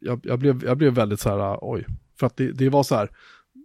jag, 0.00 0.20
jag, 0.22 0.38
blev, 0.38 0.64
jag 0.64 0.78
blev 0.78 0.92
väldigt 0.94 1.20
så 1.20 1.28
här, 1.28 1.58
oj, 1.60 1.86
för 2.18 2.26
att 2.26 2.36
det, 2.36 2.52
det 2.52 2.68
var 2.68 2.82
så 2.82 2.94
här, 2.94 3.10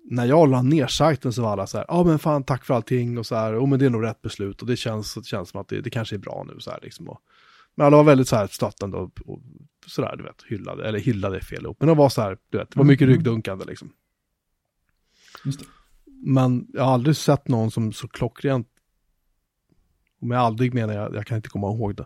när 0.09 0.25
jag 0.25 0.49
la 0.49 0.61
ner 0.61 0.87
sajten 0.87 1.33
så 1.33 1.41
var 1.41 1.51
alla 1.51 1.67
så 1.67 1.77
här, 1.77 1.85
ja 1.87 2.03
men 2.03 2.19
fan 2.19 2.43
tack 2.43 2.65
för 2.65 2.73
allting 2.73 3.17
och 3.17 3.25
så 3.25 3.35
här, 3.35 3.63
oh 3.63 3.67
men 3.67 3.79
det 3.79 3.85
är 3.85 3.89
nog 3.89 4.03
rätt 4.03 4.21
beslut 4.21 4.61
och 4.61 4.67
det 4.67 4.77
känns, 4.77 5.13
det 5.13 5.25
känns 5.25 5.49
som 5.49 5.61
att 5.61 5.67
det, 5.67 5.81
det 5.81 5.89
kanske 5.89 6.15
är 6.15 6.19
bra 6.19 6.45
nu 6.47 6.59
så 6.59 6.71
här 6.71 6.79
liksom. 6.81 7.09
Och, 7.09 7.21
men 7.77 7.85
alla 7.87 7.97
var 7.97 8.03
väldigt 8.03 8.27
så 8.27 8.35
här 8.35 8.47
stöttande 8.47 8.97
och, 8.97 9.11
och 9.25 9.41
så 9.87 10.01
där, 10.01 10.15
du 10.15 10.23
vet, 10.23 10.43
hyllade, 10.47 10.87
eller 10.87 10.99
hyllade 10.99 11.35
är 11.37 11.41
fel 11.41 11.67
ord, 11.67 11.75
men 11.79 11.87
de 11.87 11.97
var 11.97 12.09
så 12.09 12.21
här, 12.21 12.37
du 12.49 12.57
vet, 12.57 12.71
det 12.71 12.77
var 12.79 12.85
mycket 12.85 13.05
Mm. 13.05 13.15
ryggdunkande 13.15 13.65
liksom. 13.65 13.93
Men 16.05 16.67
jag 16.73 16.83
har 16.83 16.93
aldrig 16.93 17.15
sett 17.15 17.47
någon 17.47 17.71
som 17.71 17.93
så 17.93 18.07
klockrent, 18.07 18.67
om 20.21 20.31
jag 20.31 20.39
aldrig 20.41 20.73
menar 20.73 20.93
jag, 20.93 21.15
jag 21.15 21.25
kan 21.27 21.35
inte 21.37 21.49
komma 21.49 21.67
ihåg 21.67 21.95
det. 21.95 22.05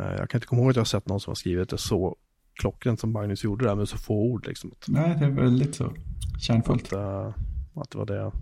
Eh, 0.00 0.12
Jag 0.18 0.30
kan 0.30 0.38
inte 0.38 0.46
komma 0.46 0.60
ihåg 0.62 0.70
att 0.70 0.76
jag 0.76 0.80
har 0.80 0.84
sett 0.84 1.08
någon 1.08 1.20
som 1.20 1.30
har 1.30 1.34
skrivit 1.34 1.68
det 1.68 1.78
så 1.78 2.16
klockrent 2.54 3.00
som 3.00 3.12
Magnus 3.12 3.44
gjorde 3.44 3.64
det 3.64 3.74
med 3.74 3.88
så 3.88 3.96
få 3.98 4.14
ord 4.14 4.46
liksom. 4.46 4.74
Nej, 4.88 5.16
det 5.18 5.24
är 5.24 5.30
väldigt 5.30 5.74
så 5.74 5.92
kärnfullt. 6.40 6.84
att, 6.86 6.92
eh, 6.92 7.34
att 7.74 7.90
det 7.90 7.98
var 7.98 8.06
det, 8.06 8.32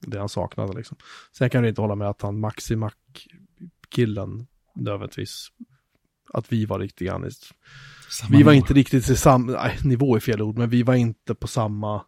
det 0.00 0.18
han 0.18 0.28
saknade 0.28 0.72
liksom. 0.72 0.96
Sen 1.32 1.50
kan 1.50 1.62
jag 1.64 1.68
inte 1.70 1.80
hålla 1.80 1.94
med 1.94 2.08
att 2.08 2.22
han 2.22 2.40
Maxi 2.40 2.76
Mac-killen 2.76 4.46
nödvändigtvis, 4.74 5.48
att 6.32 6.52
vi 6.52 6.64
var 6.66 6.78
riktigt 6.78 7.08
grann, 7.08 7.30
vi 8.30 8.42
var 8.42 8.52
nivå. 8.52 8.52
inte 8.52 8.74
riktigt 8.74 9.10
i 9.10 9.16
samma, 9.16 9.52
nej, 9.52 9.78
nivå 9.84 10.16
är 10.16 10.20
fel 10.20 10.42
ord, 10.42 10.58
men 10.58 10.70
vi 10.70 10.82
var 10.82 10.94
inte 10.94 11.34
på 11.34 11.46
samma, 11.46 12.04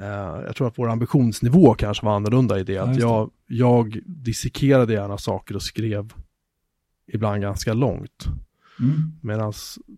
eh, 0.00 0.42
jag 0.46 0.56
tror 0.56 0.68
att 0.68 0.78
vår 0.78 0.88
ambitionsnivå 0.90 1.74
kanske 1.74 2.06
var 2.06 2.16
annorlunda 2.16 2.58
i 2.58 2.64
det, 2.64 2.72
Ja, 2.72 2.82
att 2.82 2.88
just 2.88 3.00
det. 3.00 3.06
jag, 3.06 3.30
jag 3.46 3.98
dissekerade 4.06 4.92
gärna 4.92 5.18
saker 5.18 5.54
och 5.56 5.62
skrev 5.62 6.12
ibland 7.06 7.42
ganska 7.42 7.74
långt. 7.74 8.24
Mm. 8.80 9.12
Medan 9.22 9.52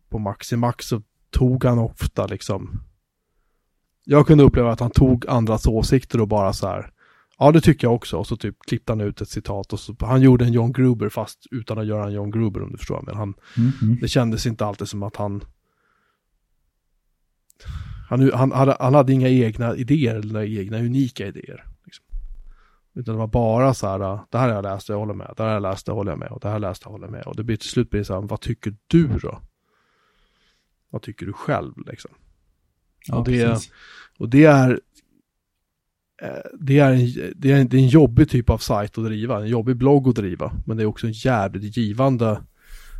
på 0.08 0.18
Maxi 0.18 0.56
Max 0.56 0.86
så 0.86 1.02
tog 1.30 1.64
han 1.64 1.78
ofta 1.78 2.26
liksom, 2.26 2.80
jag 4.04 4.26
kunde 4.26 4.44
uppleva 4.44 4.72
att 4.72 4.80
han 4.80 4.90
tog 4.90 5.26
andras 5.28 5.66
åsikter 5.66 6.20
och 6.20 6.28
bara 6.28 6.52
så 6.52 6.68
här, 6.68 6.90
ja 7.38 7.52
det 7.52 7.60
tycker 7.60 7.86
jag 7.86 7.94
också, 7.94 8.16
och 8.16 8.26
så 8.26 8.36
typ 8.36 8.56
klippte 8.66 8.92
han 8.92 9.00
ut 9.00 9.20
ett 9.20 9.28
citat 9.28 9.72
och 9.72 9.80
så, 9.80 9.96
han 10.00 10.20
gjorde 10.22 10.44
en 10.44 10.52
John 10.52 10.72
Gruber 10.72 11.08
fast 11.08 11.46
utan 11.50 11.78
att 11.78 11.86
göra 11.86 12.06
en 12.06 12.12
John 12.12 12.30
Gruber 12.30 12.62
om 12.62 12.72
du 12.72 12.78
förstår, 12.78 13.02
men 13.06 13.16
han, 13.16 13.34
Mm. 13.56 13.70
Mm. 13.82 13.98
det 14.00 14.08
kändes 14.08 14.46
inte 14.46 14.66
alltid 14.66 14.88
som 14.88 15.02
att 15.02 15.16
han 15.16 15.44
han, 18.08 18.30
han, 18.32 18.52
hade, 18.52 18.76
han 18.80 18.94
hade 18.94 19.12
inga 19.12 19.28
egna 19.28 19.76
idéer 19.76 20.14
eller 20.14 20.58
egna 20.58 20.78
unika 20.78 21.26
idéer. 21.26 21.64
Liksom. 21.84 22.04
Utan 22.94 23.14
det 23.14 23.18
var 23.18 23.26
bara 23.26 23.74
så 23.74 23.86
här, 23.88 23.98
det 24.30 24.38
här 24.38 24.48
har 24.48 24.54
jag 24.54 24.62
läst, 24.62 24.88
jag 24.88 24.98
håller 24.98 25.14
med, 25.14 25.34
det 25.36 25.42
här 25.42 25.46
har 25.48 25.54
jag 25.54 25.62
läst, 25.62 25.86
det 25.86 25.92
håller 25.92 26.12
jag 26.12 26.18
med, 26.18 26.28
och 26.28 26.40
det 26.40 26.48
här 26.48 26.52
har 26.52 26.60
jag 26.60 26.68
läst, 26.70 26.82
jag 26.84 26.90
håller 26.90 27.08
med. 27.08 27.22
Och 27.26 27.36
det 27.36 27.44
blir 27.44 27.56
till 27.56 27.68
slut 27.68 27.90
blir 27.90 27.98
det 28.00 28.04
så 28.04 28.14
här, 28.14 28.20
vad 28.28 28.40
tycker 28.40 28.76
du 28.86 29.06
då? 29.18 29.40
Vad 30.90 31.02
tycker 31.02 31.26
du 31.26 31.32
själv 31.32 31.72
liksom? 31.86 32.10
Ja, 33.06 33.16
och 33.16 33.24
det- 33.24 33.46
precis. 33.46 33.72
Och 34.18 34.28
det 34.28 34.44
är, 34.44 34.80
det 36.60 36.78
är, 36.78 36.92
en, 36.92 37.32
det, 37.36 37.52
är 37.52 37.56
en, 37.56 37.68
det 37.68 37.76
är 37.76 37.80
en 37.80 37.88
jobbig 37.88 38.28
typ 38.28 38.50
av 38.50 38.58
sajt 38.58 38.98
att 38.98 39.04
driva, 39.04 39.40
en 39.40 39.46
jobbig 39.48 39.76
blogg 39.76 40.08
att 40.08 40.16
driva, 40.16 40.52
men 40.66 40.76
det 40.76 40.82
är 40.82 40.86
också 40.86 41.06
en 41.06 41.12
jävligt 41.12 41.76
givande 41.76 42.38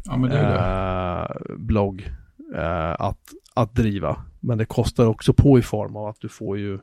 Ja, 0.05 0.17
det 0.17 0.29
det. 0.29 1.51
eh, 1.51 1.57
blogg 1.57 2.11
eh, 2.55 2.93
att, 2.99 3.19
att 3.55 3.75
driva. 3.75 4.17
Men 4.41 4.59
det 4.59 4.65
kostar 4.65 5.07
också 5.07 5.33
på 5.33 5.59
i 5.59 5.63
form 5.63 5.97
av 5.97 6.07
att 6.07 6.21
du 6.21 6.29
får 6.29 6.59
ju 6.59 6.79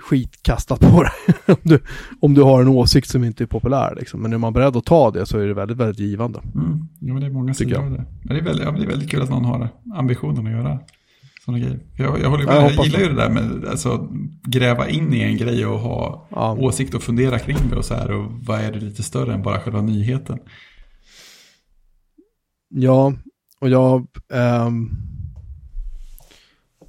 skit 0.00 0.42
kastat 0.42 0.80
på 0.80 1.02
dig. 1.02 1.12
om, 1.46 1.60
du, 1.62 1.80
om 2.20 2.34
du 2.34 2.42
har 2.42 2.62
en 2.62 2.68
åsikt 2.68 3.08
som 3.08 3.24
inte 3.24 3.44
är 3.44 3.46
populär. 3.46 3.94
Liksom. 3.98 4.22
Men 4.22 4.32
är 4.32 4.38
man 4.38 4.52
beredd 4.52 4.76
att 4.76 4.84
ta 4.84 5.10
det 5.10 5.26
så 5.26 5.38
är 5.38 5.46
det 5.46 5.54
väldigt, 5.54 5.76
väldigt 5.76 5.98
givande. 5.98 6.40
Mm. 6.54 6.88
Ja, 7.00 7.12
men 7.12 7.20
det 7.20 7.26
är 7.26 7.30
många 7.30 7.54
jag. 7.58 7.84
av 7.84 7.90
det. 7.90 8.04
Men 8.22 8.34
det 8.34 8.40
är, 8.40 8.44
väldigt, 8.44 8.64
ja, 8.64 8.70
det 8.70 8.82
är 8.82 8.88
väldigt 8.88 9.10
kul 9.10 9.22
att 9.22 9.30
någon 9.30 9.44
har 9.44 9.68
ambitionen 9.94 10.46
att 10.46 10.52
göra 10.52 10.78
sådana 11.44 11.58
grejer. 11.64 11.80
Jag, 11.96 12.20
jag, 12.20 12.30
håller 12.30 12.44
jag 12.44 12.72
jag, 12.72 12.84
gillar 12.86 12.98
det. 12.98 13.04
ju 13.04 13.10
det 13.10 13.16
där 13.22 13.30
med 13.30 13.64
alltså, 13.68 14.08
gräva 14.42 14.88
in 14.88 15.14
i 15.14 15.20
en 15.20 15.36
grej 15.36 15.66
och 15.66 15.78
ha 15.78 16.28
Ja, 16.30 16.52
åsikt 16.56 16.94
och 16.94 17.02
fundera 17.02 17.38
kring 17.38 17.56
det 17.70 17.76
och 17.76 17.84
så 17.84 17.94
här. 17.94 18.10
Och 18.12 18.32
vad 18.32 18.60
är 18.60 18.72
det 18.72 18.80
lite 18.80 19.02
större 19.02 19.34
än 19.34 19.42
bara 19.42 19.60
själva 19.60 19.82
nyheten? 19.82 20.38
ja 22.68 23.12
och 23.60 23.68
jag... 23.68 24.06
ehm, 24.32 24.90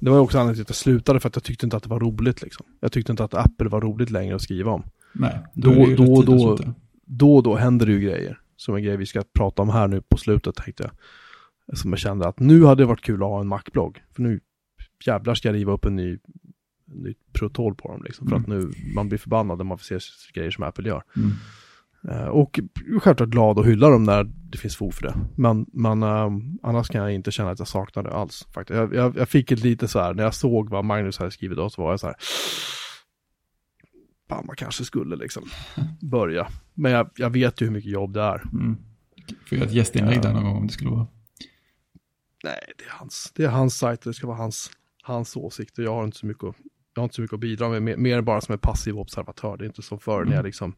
det 0.00 0.10
var 0.10 0.18
också 0.18 0.38
anledningen 0.38 0.54
till 0.56 0.62
att 0.62 0.68
jag 0.68 0.76
slutade 0.76 1.20
för 1.20 1.28
att 1.28 1.36
jag 1.36 1.42
tyckte 1.44 1.66
inte 1.66 1.76
att 1.76 1.82
det 1.82 1.88
var 1.88 2.00
roligt. 2.00 2.42
Liksom. 2.42 2.66
Jag 2.80 2.92
tyckte 2.92 3.12
inte 3.12 3.24
att 3.24 3.34
Apple 3.34 3.68
var 3.68 3.80
roligt 3.80 4.10
längre 4.10 4.34
att 4.34 4.42
skriva 4.42 4.72
om. 4.72 4.82
Nej, 5.14 5.38
Då- 5.54 5.86
då- 5.96 6.22
då- 6.22 6.58
då 7.06 7.36
och 7.36 7.42
då 7.42 7.56
händer 7.56 7.86
det 7.86 7.92
ju 7.92 8.00
grejer. 8.00 8.38
Som 8.56 8.74
en 8.76 8.82
grej 8.82 8.96
vi 8.96 9.06
ska 9.06 9.22
prata 9.38 9.62
om 9.62 9.68
här 9.68 9.88
nu 9.88 10.00
på 10.08 10.16
slutet 10.16 10.54
tänkte 10.56 10.82
jag. 10.82 10.92
Som 11.72 11.90
jag 11.90 11.98
kände 11.98 12.28
att 12.28 12.40
nu 12.40 12.64
hade 12.64 12.82
det 12.82 12.86
varit 12.86 13.00
kul 13.04 13.22
att 13.22 13.28
ha 13.28 13.40
en 13.40 13.48
Mac-blogg. 13.48 14.02
För 14.14 14.22
nu 14.22 14.40
jävlar 15.06 15.34
ska 15.34 15.48
jag 15.48 15.54
riva 15.54 15.72
upp 15.72 15.84
en 15.84 15.96
ny, 15.96 16.18
en 16.90 16.96
ny 16.96 17.14
protol 17.32 17.74
på 17.74 17.88
dem 17.92 18.02
liksom. 18.04 18.28
För 18.28 18.36
Mm. 18.36 18.42
att 18.42 18.48
nu, 18.48 18.72
man 18.94 19.08
blir 19.08 19.18
förbannad 19.18 19.58
när 19.58 19.64
man 19.64 19.78
får 19.78 19.84
se 19.84 19.98
grejer 20.34 20.50
som 20.50 20.64
Apple 20.64 20.88
gör. 20.88 21.02
Mm. 21.16 21.30
Eh, 22.08 22.26
och 22.28 22.60
självklart 23.00 23.28
glad 23.28 23.58
och 23.58 23.66
hylla 23.66 23.88
dem 23.88 24.04
när 24.04 24.24
det 24.24 24.58
finns 24.58 24.76
fog 24.76 24.94
för 24.94 25.02
det. 25.02 25.14
Men, 25.36 25.66
men 25.72 26.02
um, 26.02 26.58
annars 26.62 26.88
kan 26.88 27.02
jag 27.02 27.12
inte 27.12 27.30
känna 27.30 27.50
att 27.50 27.58
jag 27.58 27.68
saknar 27.68 28.02
det 28.02 28.10
alls. 28.12 28.46
Faktiskt. 28.54 28.76
Jag, 28.76 28.94
jag, 28.94 29.16
jag 29.16 29.28
fick 29.28 29.52
ett 29.52 29.62
lite 29.62 29.88
så 29.88 30.00
här, 30.00 30.14
när 30.14 30.22
jag 30.24 30.34
såg 30.34 30.70
vad 30.70 30.84
Magnus 30.84 31.18
hade 31.18 31.30
skrivit 31.30 31.56
då 31.56 31.70
så 31.70 31.82
var 31.82 31.90
jag 31.90 32.00
så 32.00 32.06
här. 32.06 32.16
Fan, 34.28 34.46
man 34.46 34.56
kanske 34.56 34.84
skulle 34.84 35.16
liksom 35.16 35.44
börja. 36.00 36.46
Men 36.74 36.92
jag, 36.92 37.10
jag 37.16 37.30
vet 37.30 37.60
ju 37.60 37.66
hur 37.66 37.72
mycket 37.72 37.90
jobb 37.90 38.12
det 38.12 38.22
är. 38.22 38.42
Mm. 38.52 38.76
Får 39.48 39.58
göra 39.58 39.66
ett 39.68 39.74
gästinlägg 39.74 40.22
där 40.22 40.32
någon 40.32 40.44
gång 40.44 40.56
om 40.56 40.66
det 40.66 40.72
skulle 40.72 40.90
vara. 40.90 41.06
Nej, 42.44 42.72
det 42.78 42.84
är 42.84 42.90
hans, 42.90 43.32
det 43.34 43.44
är 43.44 43.48
hans 43.48 43.78
sajt 43.78 44.06
och 44.06 44.12
det 44.12 44.14
ska 44.14 44.26
vara 44.26 44.36
hans, 44.36 44.70
hans 45.02 45.36
åsikter. 45.36 45.82
Jag 45.82 45.94
har 45.94 46.04
inte 46.04 46.18
så 46.18 46.26
mycket 46.26 46.44
att, 46.44 46.56
jag 46.94 47.00
har 47.00 47.04
inte 47.04 47.14
så 47.14 47.22
mycket 47.22 47.34
att 47.34 47.40
bidra 47.40 47.68
med, 47.68 47.82
mer, 47.82 47.96
mer 47.96 48.20
bara 48.20 48.40
som 48.40 48.52
en 48.52 48.58
passiv 48.58 48.98
observatör. 48.98 49.56
Det 49.56 49.64
är 49.64 49.66
inte 49.66 49.82
som 49.82 49.98
förr 49.98 50.16
mm. 50.16 50.28
när 50.28 50.36
jag 50.36 50.44
liksom 50.44 50.74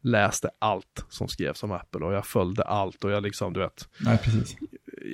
läste 0.00 0.50
allt 0.58 1.04
som 1.08 1.28
skrevs 1.28 1.62
om 1.62 1.72
Apple 1.72 2.06
och 2.06 2.12
jag 2.12 2.26
följde 2.26 2.62
allt 2.62 3.04
och 3.04 3.10
jag 3.10 3.22
liksom, 3.22 3.52
du 3.52 3.60
vet. 3.60 3.88
Nej, 4.00 4.18
precis. 4.18 4.56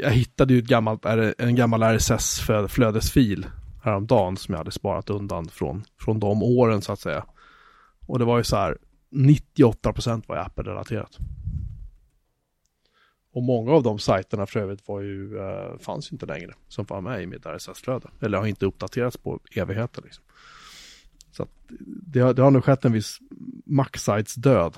Jag 0.01 0.11
hittade 0.11 0.55
ju 0.55 0.59
ett 0.59 0.67
gammalt, 0.67 1.05
en 1.39 1.57
gammal 1.57 1.83
RSS-flödesfil 1.83 3.47
häromdagen 3.83 4.37
som 4.37 4.53
jag 4.53 4.59
hade 4.59 4.71
sparat 4.71 5.11
undan 5.11 5.49
från, 5.49 5.85
från 6.01 6.21
de 6.21 6.43
åren 6.43 6.83
så 6.83 6.93
att 6.93 7.01
säga. 7.01 7.25
Och 8.07 8.19
det 8.19 8.25
var 8.25 8.39
ju 8.39 8.45
så 8.45 8.57
här, 8.57 8.79
98% 9.11 10.23
var 10.27 10.37
Apple-relaterat. 10.37 11.19
Och 13.37 13.43
många 13.43 13.73
av 13.73 13.83
de 13.83 13.99
sajterna 13.99 14.47
för 14.47 14.61
övrigt 14.61 14.89
var 14.89 15.01
ju, 15.01 15.35
uh, 15.35 15.79
fanns 15.79 16.13
ju 16.13 16.15
inte 16.15 16.27
längre 16.27 16.55
som 16.69 16.85
var 16.89 17.01
med 17.01 17.23
i 17.23 17.27
mitt 17.27 17.47
RSS-flöde. 17.47 18.09
Eller 18.21 18.39
har 18.39 18.47
inte 18.47 18.67
uppdaterats 18.67 19.17
på 19.17 19.41
evigheter. 19.55 20.03
Liksom. 20.03 20.25
Så 21.33 21.47
det, 22.07 22.21
har, 22.21 22.35
det 22.35 22.43
har 22.43 22.51
nog 22.51 22.65
skett 22.65 22.85
en 22.85 22.93
viss 22.93 23.19
Mac-sites 23.67 24.35
död. 24.35 24.77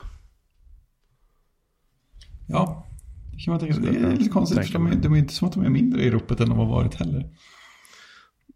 Ja, 2.49 2.87
det 3.33 3.39
kan 3.45 3.53
man 3.53 3.61
tänka 3.61 3.75
sig. 3.75 3.83
Det 3.83 3.99
är 3.99 4.17
lite 4.17 4.31
konstigt, 4.31 4.67
för 4.67 4.73
de 4.73 4.87
är, 4.87 4.95
de 4.95 5.13
är 5.13 5.19
inte 5.19 5.35
som 5.35 5.49
att 5.49 5.55
de 5.55 5.65
är 5.65 5.71
mindre 5.71 6.03
i 6.03 6.11
ropet 6.11 6.41
än 6.41 6.49
de 6.49 6.59
har 6.59 6.67
varit 6.67 6.95
heller. 6.95 7.31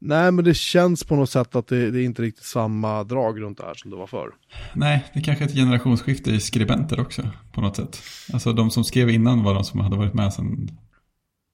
Nej, 0.05 0.32
men 0.32 0.44
det 0.44 0.55
känns 0.55 1.05
på 1.05 1.16
något 1.16 1.30
sätt 1.30 1.57
att 1.57 1.66
det, 1.66 1.90
det, 1.90 2.00
är 2.00 2.05
inte 2.05 2.22
riktigt 2.22 2.44
samma 2.44 3.05
drag 3.05 3.40
runt 3.40 3.59
det 3.59 3.64
här 3.64 3.74
som 3.74 3.90
det 3.90 3.96
var 3.96 4.07
förr. 4.07 4.30
Nej, 4.74 5.05
det 5.12 5.20
är 5.20 5.24
kanske 5.24 5.44
är 5.44 5.48
ett 5.48 5.55
generationsskifte 5.55 6.30
i 6.30 6.40
skribenter 6.40 7.00
också 7.00 7.22
på 7.53 7.61
något 7.61 7.76
sätt. 7.76 8.03
Alltså 8.32 8.53
de 8.53 8.70
som 8.70 8.84
skrev 8.84 9.11
innan 9.11 9.42
var 9.42 9.55
de 9.55 9.64
som 9.64 9.80
hade 9.80 9.96
varit 9.96 10.14
med 10.14 10.32
sedan, 10.32 10.68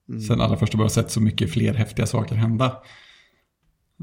mm. 0.09 0.21
sedan 0.21 0.41
allra 0.41 0.57
första 0.57 0.77
början 0.77 0.89
sett 0.89 1.11
så 1.11 1.21
mycket 1.21 1.51
fler 1.51 1.73
häftiga 1.73 2.05
saker 2.05 2.35
hända. 2.35 2.77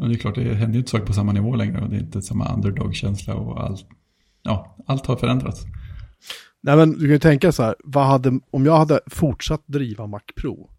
Och 0.01 0.09
det 0.09 0.15
är 0.15 0.19
klart, 0.19 0.35
det 0.35 0.55
händer 0.55 0.75
ju 0.75 0.79
inte 0.79 0.91
saker 0.91 1.07
på 1.07 1.13
samma 1.13 1.33
nivå 1.33 1.57
längre 1.57 1.83
och 1.83 1.91
det 1.91 1.97
är 1.97 2.01
inte 2.01 2.23
samma 2.23 2.55
underdog-känsla 2.55 3.35
och 3.35 3.65
allt. 3.65 3.87
Ja, 4.43 4.77
allt 4.87 5.07
har 5.07 5.17
förändrats. 5.17 5.63
Nej, 6.61 6.77
men 6.77 6.93
du 6.93 6.99
kan 6.99 7.11
ju 7.11 7.19
tänka 7.19 7.53
så 7.53 7.63
här, 7.63 7.75
vad 7.85 8.07
hade, 8.07 8.41
om 8.51 8.67
jag 8.67 8.77
hade 8.77 9.01
fortsatt 9.07 9.63
driva 9.67 10.07
Mac 10.07 10.21
Pro, 10.37 10.71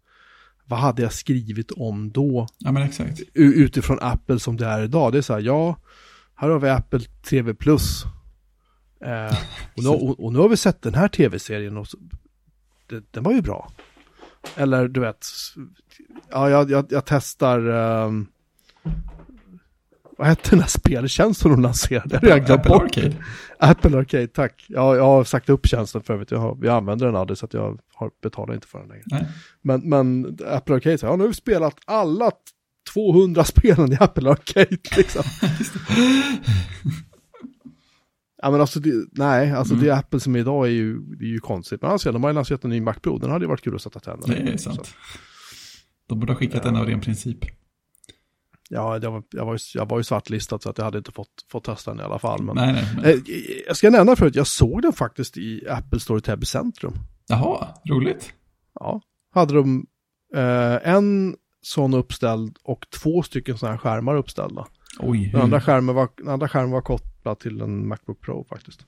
vad 0.68 0.78
hade 0.78 1.02
jag 1.02 1.12
skrivit 1.12 1.70
om 1.70 2.10
då? 2.10 2.46
Ja, 2.58 2.72
men 2.72 2.82
exakt. 2.82 3.20
Utifrån 3.34 3.98
Apple 4.00 4.40
som 4.40 4.56
det 4.56 4.66
är 4.66 4.82
idag. 4.82 5.12
Det 5.12 5.18
är 5.18 5.22
så 5.22 5.32
här, 5.32 5.40
ja, 5.40 5.76
här 6.34 6.48
har 6.48 6.58
vi 6.58 6.68
Apple 6.68 7.00
TV 7.00 7.54
Plus. 7.54 8.04
Eh, 9.00 9.36
och, 9.76 9.82
nu, 9.82 9.88
och, 9.88 10.24
och, 10.24 10.32
nu 10.32 10.38
har 10.38 10.48
vi 10.48 10.56
sett 10.56 10.82
den 10.82 10.94
här 10.94 11.08
tv-serien 11.08 11.76
och 11.76 11.88
så, 11.88 11.98
det, 12.86 13.04
den 13.10 13.22
var 13.22 13.32
ju 13.32 13.42
bra. 13.42 13.72
Eller 14.56 14.88
du 14.88 15.00
vet, 15.00 15.26
ja, 16.30 16.50
jag, 16.50 16.70
jag, 16.70 16.86
jag 16.90 17.04
testar, 17.04 17.68
um, 17.68 18.26
vad 20.18 20.26
hette 20.26 20.50
den 20.50 20.60
här 20.60 20.68
speltjänsten 20.68 21.50
de 21.50 21.60
lanserade? 21.62 22.16
Apple, 22.16 22.28
jag 22.28 22.50
Apple 22.50 22.74
Arcade. 22.74 23.16
Apple 23.58 23.98
Arcade, 23.98 24.26
tack. 24.26 24.64
Ja, 24.68 24.96
jag 24.96 25.04
har 25.04 25.24
sagt 25.24 25.48
upp 25.48 25.66
tjänsten 25.66 26.02
för 26.02 26.14
övrigt. 26.14 26.30
Jag, 26.30 26.38
har, 26.38 26.58
jag 26.62 26.76
använder 26.76 27.06
den 27.06 27.16
aldrig 27.16 27.38
så 27.38 27.46
att 27.46 27.54
jag 27.54 27.80
har, 27.94 28.10
betalar 28.22 28.54
inte 28.54 28.66
för 28.66 28.78
den 28.78 28.88
längre. 28.88 29.04
Nej. 29.06 29.26
Men, 29.62 29.88
men 29.88 30.36
Apple 30.46 30.74
Arcade, 30.74 30.98
ja 31.02 31.16
nu 31.16 31.22
har 31.22 31.28
vi 31.28 31.34
spelat 31.34 31.76
alla 31.84 32.30
200 32.94 33.44
spelen 33.44 33.92
i 33.92 33.96
Apple 34.00 34.30
Arcade 34.30 34.66
liksom. 34.96 35.22
ja 38.42 38.50
men 38.50 38.60
alltså, 38.60 38.80
det, 38.80 39.06
nej, 39.12 39.52
alltså 39.52 39.74
mm. 39.74 39.86
det 39.86 39.94
Apple 39.94 40.20
som 40.20 40.36
är 40.36 40.40
idag 40.40 40.66
är 40.66 40.70
ju, 40.70 40.98
det 40.98 41.24
är 41.24 41.28
ju 41.28 41.40
konstigt. 41.40 41.82
Men 41.82 41.90
alltså, 41.90 42.12
de 42.12 42.22
har 42.22 42.30
ju 42.30 42.34
lanserat 42.34 42.64
en 42.64 42.70
ny 42.70 42.80
Mac 42.80 42.94
Pro, 42.94 43.18
den 43.18 43.30
hade 43.30 43.44
ju 43.44 43.48
varit 43.48 43.62
kul 43.64 43.74
att 43.74 43.82
sätta 43.82 44.00
tänderna 44.00 44.34
Det 44.34 44.52
är 44.52 44.56
sant. 44.56 44.86
Så. 44.86 44.92
De 46.06 46.20
borde 46.20 46.32
ha 46.32 46.38
skickat 46.38 46.64
ja. 46.64 46.70
den 46.70 46.80
av 46.80 46.86
ren 46.86 47.00
princip. 47.00 47.44
Ja, 48.68 48.98
jag 49.02 49.10
var, 49.10 49.22
jag, 49.30 49.46
var 49.46 49.52
ju, 49.52 49.58
jag 49.74 49.88
var 49.88 49.98
ju 49.98 50.04
svartlistad 50.04 50.58
så 50.58 50.70
att 50.70 50.78
jag 50.78 50.84
hade 50.84 50.98
inte 50.98 51.12
fått, 51.12 51.46
fått 51.50 51.64
testa 51.64 51.90
den 51.90 52.00
i 52.00 52.02
alla 52.02 52.18
fall. 52.18 52.42
Men, 52.42 52.56
nej, 52.56 52.72
nej, 52.72 52.84
men... 52.96 53.04
eh, 53.04 53.18
jag 53.66 53.76
ska 53.76 53.90
nämna 53.90 54.16
förut, 54.16 54.34
jag 54.34 54.46
såg 54.46 54.82
den 54.82 54.92
faktiskt 54.92 55.36
i 55.36 55.68
Apple 55.68 56.00
Store 56.00 56.20
Täby 56.20 56.46
centrum. 56.46 56.94
Jaha, 57.28 57.68
roligt. 57.88 58.32
Ja, 58.80 59.00
hade 59.34 59.54
de 59.54 59.86
eh, 60.34 60.88
en 60.88 61.36
sån 61.62 61.94
uppställd 61.94 62.56
och 62.62 62.86
två 63.02 63.22
stycken 63.22 63.58
sådana 63.58 63.76
här 63.76 63.80
skärmar 63.80 64.16
uppställda. 64.16 64.66
Oj, 64.98 65.30
den, 65.32 65.40
andra 65.40 65.60
skärmen 65.60 65.94
var, 65.94 66.08
den 66.16 66.28
andra 66.28 66.48
skärmen 66.48 66.70
var 66.70 66.80
kopplad 66.80 67.38
till 67.38 67.60
en 67.60 67.88
Macbook 67.88 68.20
Pro 68.20 68.44
faktiskt. 68.44 68.86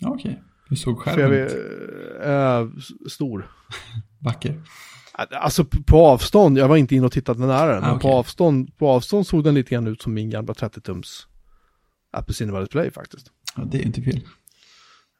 Ja, 0.00 0.08
okej. 0.08 0.30
Okay. 0.30 0.42
Hur 0.68 0.76
såg 0.76 0.98
skärmen 0.98 1.32
ut? 1.32 1.52
Eh, 2.24 2.68
stor. 3.08 3.50
Vacker. 4.20 4.62
Alltså 5.16 5.64
på 5.64 6.06
avstånd, 6.06 6.58
jag 6.58 6.68
var 6.68 6.76
inte 6.76 6.94
inne 6.94 7.06
och 7.06 7.12
tittade 7.12 7.46
nära 7.46 7.74
den, 7.74 7.84
ah, 7.84 7.86
men 7.86 7.96
okay. 7.96 8.10
på, 8.10 8.16
avstånd, 8.16 8.76
på 8.78 8.88
avstånd 8.88 9.26
såg 9.26 9.44
den 9.44 9.54
lite 9.54 9.70
grann 9.70 9.86
ut 9.86 10.02
som 10.02 10.14
min 10.14 10.30
gamla 10.30 10.52
30-tums 10.52 11.26
Apple 12.10 12.34
Cinema 12.34 12.60
Display 12.60 12.90
faktiskt. 12.90 13.32
Ja, 13.56 13.62
det 13.64 13.78
är 13.78 13.82
inte 13.82 14.02
fel. 14.02 14.20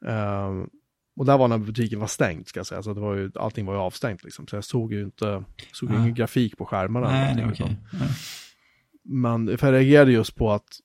Um, 0.00 0.70
och 1.16 1.26
där 1.26 1.38
var 1.38 1.48
när 1.48 1.58
butiken 1.58 2.00
var 2.00 2.06
stängd, 2.06 2.48
ska 2.48 2.58
jag 2.58 2.66
säga. 2.66 2.82
Så 2.82 2.94
det 2.94 3.00
var 3.00 3.14
ju, 3.14 3.30
allting 3.34 3.66
var 3.66 3.74
ju 3.74 3.80
avstängt 3.80 4.24
liksom. 4.24 4.46
Så 4.46 4.56
jag 4.56 4.64
såg 4.64 4.92
ju 4.92 5.02
inte, 5.02 5.44
såg 5.72 5.90
ah. 5.90 5.94
ingen 5.94 6.14
grafik 6.14 6.58
på 6.58 6.66
skärmarna. 6.66 7.10
Nej, 7.10 7.34
nej, 7.34 7.46
okay. 7.46 7.74
Men 9.04 9.58
för 9.58 9.66
jag 9.66 9.74
reagerade 9.74 10.12
just 10.12 10.36
på 10.36 10.52
att 10.52 10.80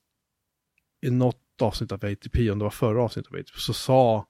i 1.01 1.09
något 1.09 1.37
avsnitt 1.61 1.91
av 1.91 2.05
ATP, 2.05 2.51
om 2.51 2.59
det 2.59 2.63
var 2.63 2.71
förra 2.71 3.03
avsnittet 3.03 3.31
av 3.31 3.39
ATP, 3.39 3.59
så 3.59 3.73
sa 3.73 4.27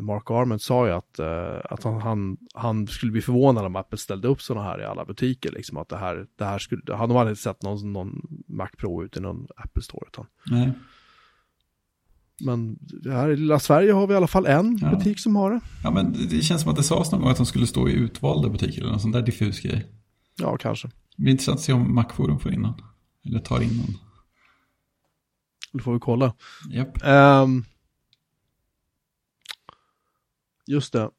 Mark 0.00 0.30
Arment 0.30 0.62
sa 0.62 0.86
ju 0.86 0.92
att, 0.92 1.20
uh, 1.20 1.60
att 1.70 1.84
han, 1.84 2.00
han, 2.00 2.36
han, 2.54 2.86
skulle 2.86 3.12
bli 3.12 3.20
förvånad 3.20 3.66
om 3.66 3.76
Apple 3.76 3.98
ställde 3.98 4.28
upp 4.28 4.42
sådana 4.42 4.66
här 4.66 4.80
i 4.80 4.84
alla 4.84 5.04
butiker. 5.04 5.52
Liksom 5.52 5.78
att 5.78 5.88
det 5.88 5.96
här, 5.96 6.26
det 6.38 6.44
här 6.44 6.58
skulle, 6.58 6.82
han 6.88 7.10
hade 7.10 7.30
inte 7.30 7.42
sett 7.42 7.62
någon, 7.62 7.92
någon 7.92 8.26
Mac 8.48 8.68
Pro 8.78 9.04
ute 9.04 9.18
i 9.18 9.22
någon 9.22 9.46
Apple 9.56 9.82
Store. 9.82 10.06
Utan. 10.08 10.26
Nej. 10.46 10.72
Men 12.40 12.78
här 13.04 13.30
i 13.30 13.36
lilla 13.36 13.58
Sverige 13.58 13.92
har 13.92 14.06
vi 14.06 14.14
i 14.14 14.16
alla 14.16 14.26
fall 14.26 14.46
en 14.46 14.78
ja. 14.82 14.90
butik 14.90 15.20
som 15.20 15.36
har 15.36 15.50
det. 15.50 15.60
Ja, 15.82 15.90
men 15.90 16.12
det 16.30 16.40
känns 16.40 16.62
som 16.62 16.70
att 16.70 16.76
det 16.76 16.82
sades 16.82 17.12
någon 17.12 17.20
gång 17.20 17.30
att 17.30 17.36
de 17.36 17.46
skulle 17.46 17.66
stå 17.66 17.88
i 17.88 17.92
utvalda 17.92 18.48
butiker 18.48 18.80
eller 18.80 18.90
någon 18.90 19.00
sån 19.00 19.12
där 19.12 19.22
diffus 19.22 19.60
grej. 19.60 19.86
Ja, 20.38 20.56
kanske. 20.56 20.88
Det 21.16 21.22
blir 21.22 21.32
intressant 21.32 21.58
att 21.58 21.64
se 21.64 21.72
om 21.72 21.94
Macforum 21.94 22.38
får 22.38 22.52
in 22.52 22.60
någon. 22.60 22.82
Eller 23.26 23.38
tar 23.38 23.60
in 23.60 23.76
någon. 23.76 23.94
Det 25.72 25.82
får 25.82 25.92
vi 25.92 26.00
kolla. 26.00 26.34
Yep. 26.72 26.88
Um, 27.04 27.64
Just 30.66 30.92
det. 30.92 31.10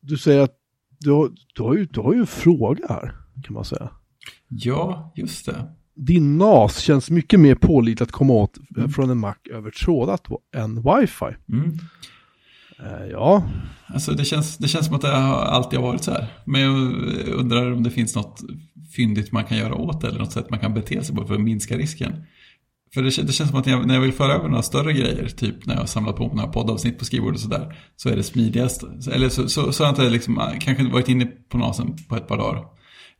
Du 0.00 0.18
säger 0.18 0.40
att 0.40 0.56
du 1.00 1.10
har, 1.10 1.30
du, 1.54 1.62
har 1.62 1.74
ju, 1.74 1.84
du 1.84 2.00
har 2.00 2.14
ju 2.14 2.20
en 2.20 2.26
fråga 2.26 2.86
här, 2.88 3.14
kan 3.44 3.54
man 3.54 3.64
säga. 3.64 3.90
Ja, 4.48 5.12
just 5.16 5.46
det. 5.46 5.74
Din 5.94 6.38
NAS 6.38 6.78
känns 6.78 7.10
mycket 7.10 7.40
mer 7.40 7.54
pålitligt 7.54 8.00
att 8.00 8.12
komma 8.12 8.32
åt 8.32 8.58
mm. 8.76 8.90
från 8.90 9.10
en 9.10 9.18
Mac 9.18 9.34
över 9.50 9.70
trådat 9.70 10.26
än 10.56 10.76
wifi. 10.76 11.36
Mm. 11.48 11.78
Uh, 12.80 13.06
ja. 13.10 13.48
Alltså 13.86 14.12
det 14.12 14.24
känns, 14.24 14.56
det 14.56 14.68
känns 14.68 14.86
som 14.86 14.94
att 14.94 15.02
det 15.02 15.16
alltid 15.16 15.78
har 15.78 15.86
varit 15.86 16.04
så 16.04 16.10
här. 16.10 16.26
Men 16.44 16.60
jag 16.60 16.92
undrar 17.28 17.72
om 17.72 17.82
det 17.82 17.90
finns 17.90 18.14
något 18.14 18.42
fyndigt 18.96 19.32
man 19.32 19.44
kan 19.44 19.58
göra 19.58 19.74
åt 19.74 20.00
det 20.00 20.08
eller 20.08 20.18
något 20.18 20.32
sätt 20.32 20.50
man 20.50 20.58
kan 20.58 20.74
bete 20.74 21.04
sig 21.04 21.16
på 21.16 21.26
för 21.26 21.34
att 21.34 21.40
minska 21.40 21.76
risken. 21.76 22.12
För 22.94 23.02
det, 23.02 23.22
det, 23.26 23.32
känns 23.32 23.50
som 23.50 23.58
att 23.58 23.66
jag, 23.66 23.86
när 23.86 23.94
jag 23.94 24.00
vill 24.00 24.12
föra 24.12 24.32
över 24.32 24.48
några 24.48 24.62
större 24.62 24.92
grejer, 24.92 25.28
typ 25.28 25.66
när 25.66 25.74
jag 25.74 25.80
har 25.80 25.86
samlat 25.86 26.16
på 26.16 26.26
några 26.26 26.48
poddavsnitt 26.48 26.98
på 26.98 27.04
skrivbordet 27.04 27.36
och 27.36 27.42
sådär, 27.42 27.76
så 27.96 28.08
är 28.08 28.16
det 28.16 28.22
smidigast. 28.22 28.84
Eller 29.12 29.28
så, 29.28 29.48
så, 29.48 29.72
så 29.72 29.84
har 29.84 29.88
jag 29.88 29.92
inte 29.92 30.10
liksom, 30.10 30.40
kanske 30.60 30.84
varit 30.84 31.08
inne 31.08 31.26
på 31.26 31.58
NASen 31.58 31.96
på 32.08 32.16
ett 32.16 32.28
par 32.28 32.38
dagar. 32.38 32.64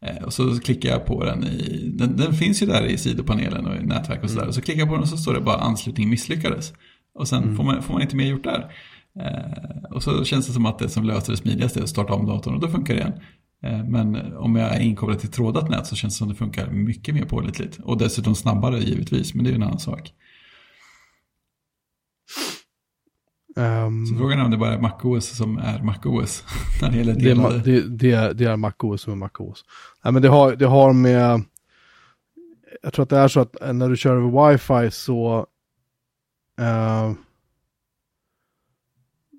Eh, 0.07 0.25
och 0.25 0.33
så 0.33 0.61
klickar 0.61 0.89
jag 0.89 1.07
på 1.07 1.25
den 1.25 1.45
i, 1.45 1.93
den, 1.95 2.17
den 2.17 2.35
finns 2.35 2.63
ju 2.63 2.67
där 2.67 2.87
i 2.87 2.99
sidopanelen 2.99 3.67
och 3.67 3.77
i 3.77 3.87
nätverk 3.87 4.23
och 4.23 4.31
sådär. 4.31 4.43
Mm. 4.43 4.49
Och 4.49 4.55
så 4.55 4.63
klickar 4.63 4.81
jag 4.81 4.89
på 4.89 4.95
den 4.95 5.03
och 5.03 5.09
så 5.09 5.17
står 5.17 5.35
det 5.35 5.41
bara 5.41 5.57
anslutning 5.57 6.11
misslyckades. 6.11 6.73
Och 7.15 7.29
sen 7.29 7.43
mm. 7.43 7.57
får, 7.57 7.65
man, 7.65 7.83
får 7.83 7.93
man 7.93 8.03
inte 8.03 8.17
mer 8.17 8.27
gjort 8.27 8.45
där. 8.45 8.71
Eh, 9.21 9.95
och 9.95 10.03
så 10.03 10.25
känns 10.25 10.47
det 10.47 10.53
som 10.53 10.67
att 10.67 10.79
det 10.79 10.89
som 10.89 11.05
löser 11.05 11.33
det 11.33 11.37
smidigaste 11.39 11.81
är 11.81 11.83
att 11.83 11.89
starta 11.89 12.15
om 12.15 12.27
datorn 12.27 12.55
och 12.55 12.61
då 12.61 12.69
funkar 12.69 12.95
det 12.95 13.01
igen. 13.01 13.13
Eh, 13.65 13.85
men 13.85 14.37
om 14.37 14.57
jag 14.57 14.75
är 14.75 14.81
inkopplad 14.81 15.19
till 15.19 15.31
trådat 15.31 15.71
nät 15.71 15.87
så 15.87 15.97
känns 15.97 16.15
det 16.15 16.19
som 16.19 16.29
det 16.29 16.35
funkar 16.35 16.71
mycket 16.71 17.15
mer 17.15 17.25
pålitligt. 17.25 17.79
Och 17.83 17.99
dessutom 17.99 18.35
snabbare 18.35 18.79
givetvis, 18.79 19.35
men 19.35 19.45
det 19.45 19.51
är 19.51 19.53
ju 19.53 19.57
en 19.57 19.63
annan 19.63 19.79
sak. 19.79 20.13
Um, 23.57 24.07
så 24.07 24.15
frågan 24.17 24.39
är 24.39 24.45
om 24.45 24.51
det 24.51 24.57
bara 24.57 24.75
är 24.75 24.79
MacOS 24.79 25.37
som 25.37 25.59
är 25.59 25.83
MacOS 25.83 26.45
när 26.83 26.91
det 26.91 26.97
gäller 26.97 27.15
delade. 27.15 27.59
Det, 27.59 27.81
det, 27.81 28.33
det, 28.33 28.45
är 28.45 28.57
MacOS 28.57 29.03
som 29.03 29.13
är 29.13 29.17
MacOS. 29.17 29.65
Nej, 30.05 30.13
men 30.13 30.23
det 30.23 30.29
har, 30.29 30.57
det 30.57 30.67
har 30.67 30.93
med, 30.93 31.43
jag 32.83 32.93
tror 32.93 33.03
att 33.03 33.11
det 33.11 33.19
är 33.19 33.29
så 33.29 33.41
att 33.41 33.57
när 33.75 33.89
du 33.89 33.97
kör 33.97 34.17
över 34.17 34.53
wifi 34.53 34.91
så, 34.91 35.47
uh, 36.61 37.13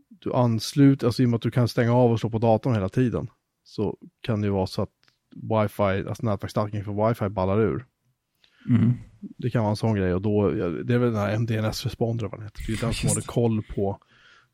du 0.10 0.34
ansluter, 0.34 1.08
alltså 1.08 1.24
i 1.24 1.26
och 1.26 1.30
med 1.30 1.36
att 1.36 1.42
du 1.42 1.52
kan 1.52 1.68
stänga 1.68 1.94
av 1.94 2.12
och 2.12 2.20
slå 2.20 2.30
på 2.30 2.40
datorn 2.40 2.74
hela 2.74 2.90
tiden, 2.90 3.28
så 3.66 3.98
kan 4.22 4.42
det 4.42 4.48
ju 4.48 4.52
vara 4.52 4.68
så 4.68 4.82
att 4.82 4.90
wifi, 5.36 6.08
alltså 6.10 6.26
nätverksstärkning 6.26 6.84
för 6.84 7.08
wifi 7.08 7.30
ballar 7.30 7.62
ur. 7.62 7.86
Mm. 8.70 8.94
Det 9.20 9.50
kan 9.50 9.62
vara 9.62 9.70
en 9.70 9.76
sån 9.76 9.96
grej 9.96 10.14
och 10.14 10.22
då, 10.22 10.50
det 10.84 10.94
är 10.94 10.98
väl 10.98 11.12
den 11.12 11.22
här 11.22 11.36
MDNS 11.36 11.84
Responder 11.84 12.28
vad 12.28 12.40
den 12.40 12.44
heter. 12.44 12.64
Det 12.68 12.74
är 12.74 12.82
den 12.82 12.94
som 12.94 13.10
håller 13.10 13.22
koll 13.22 13.64
på, 13.76 14.00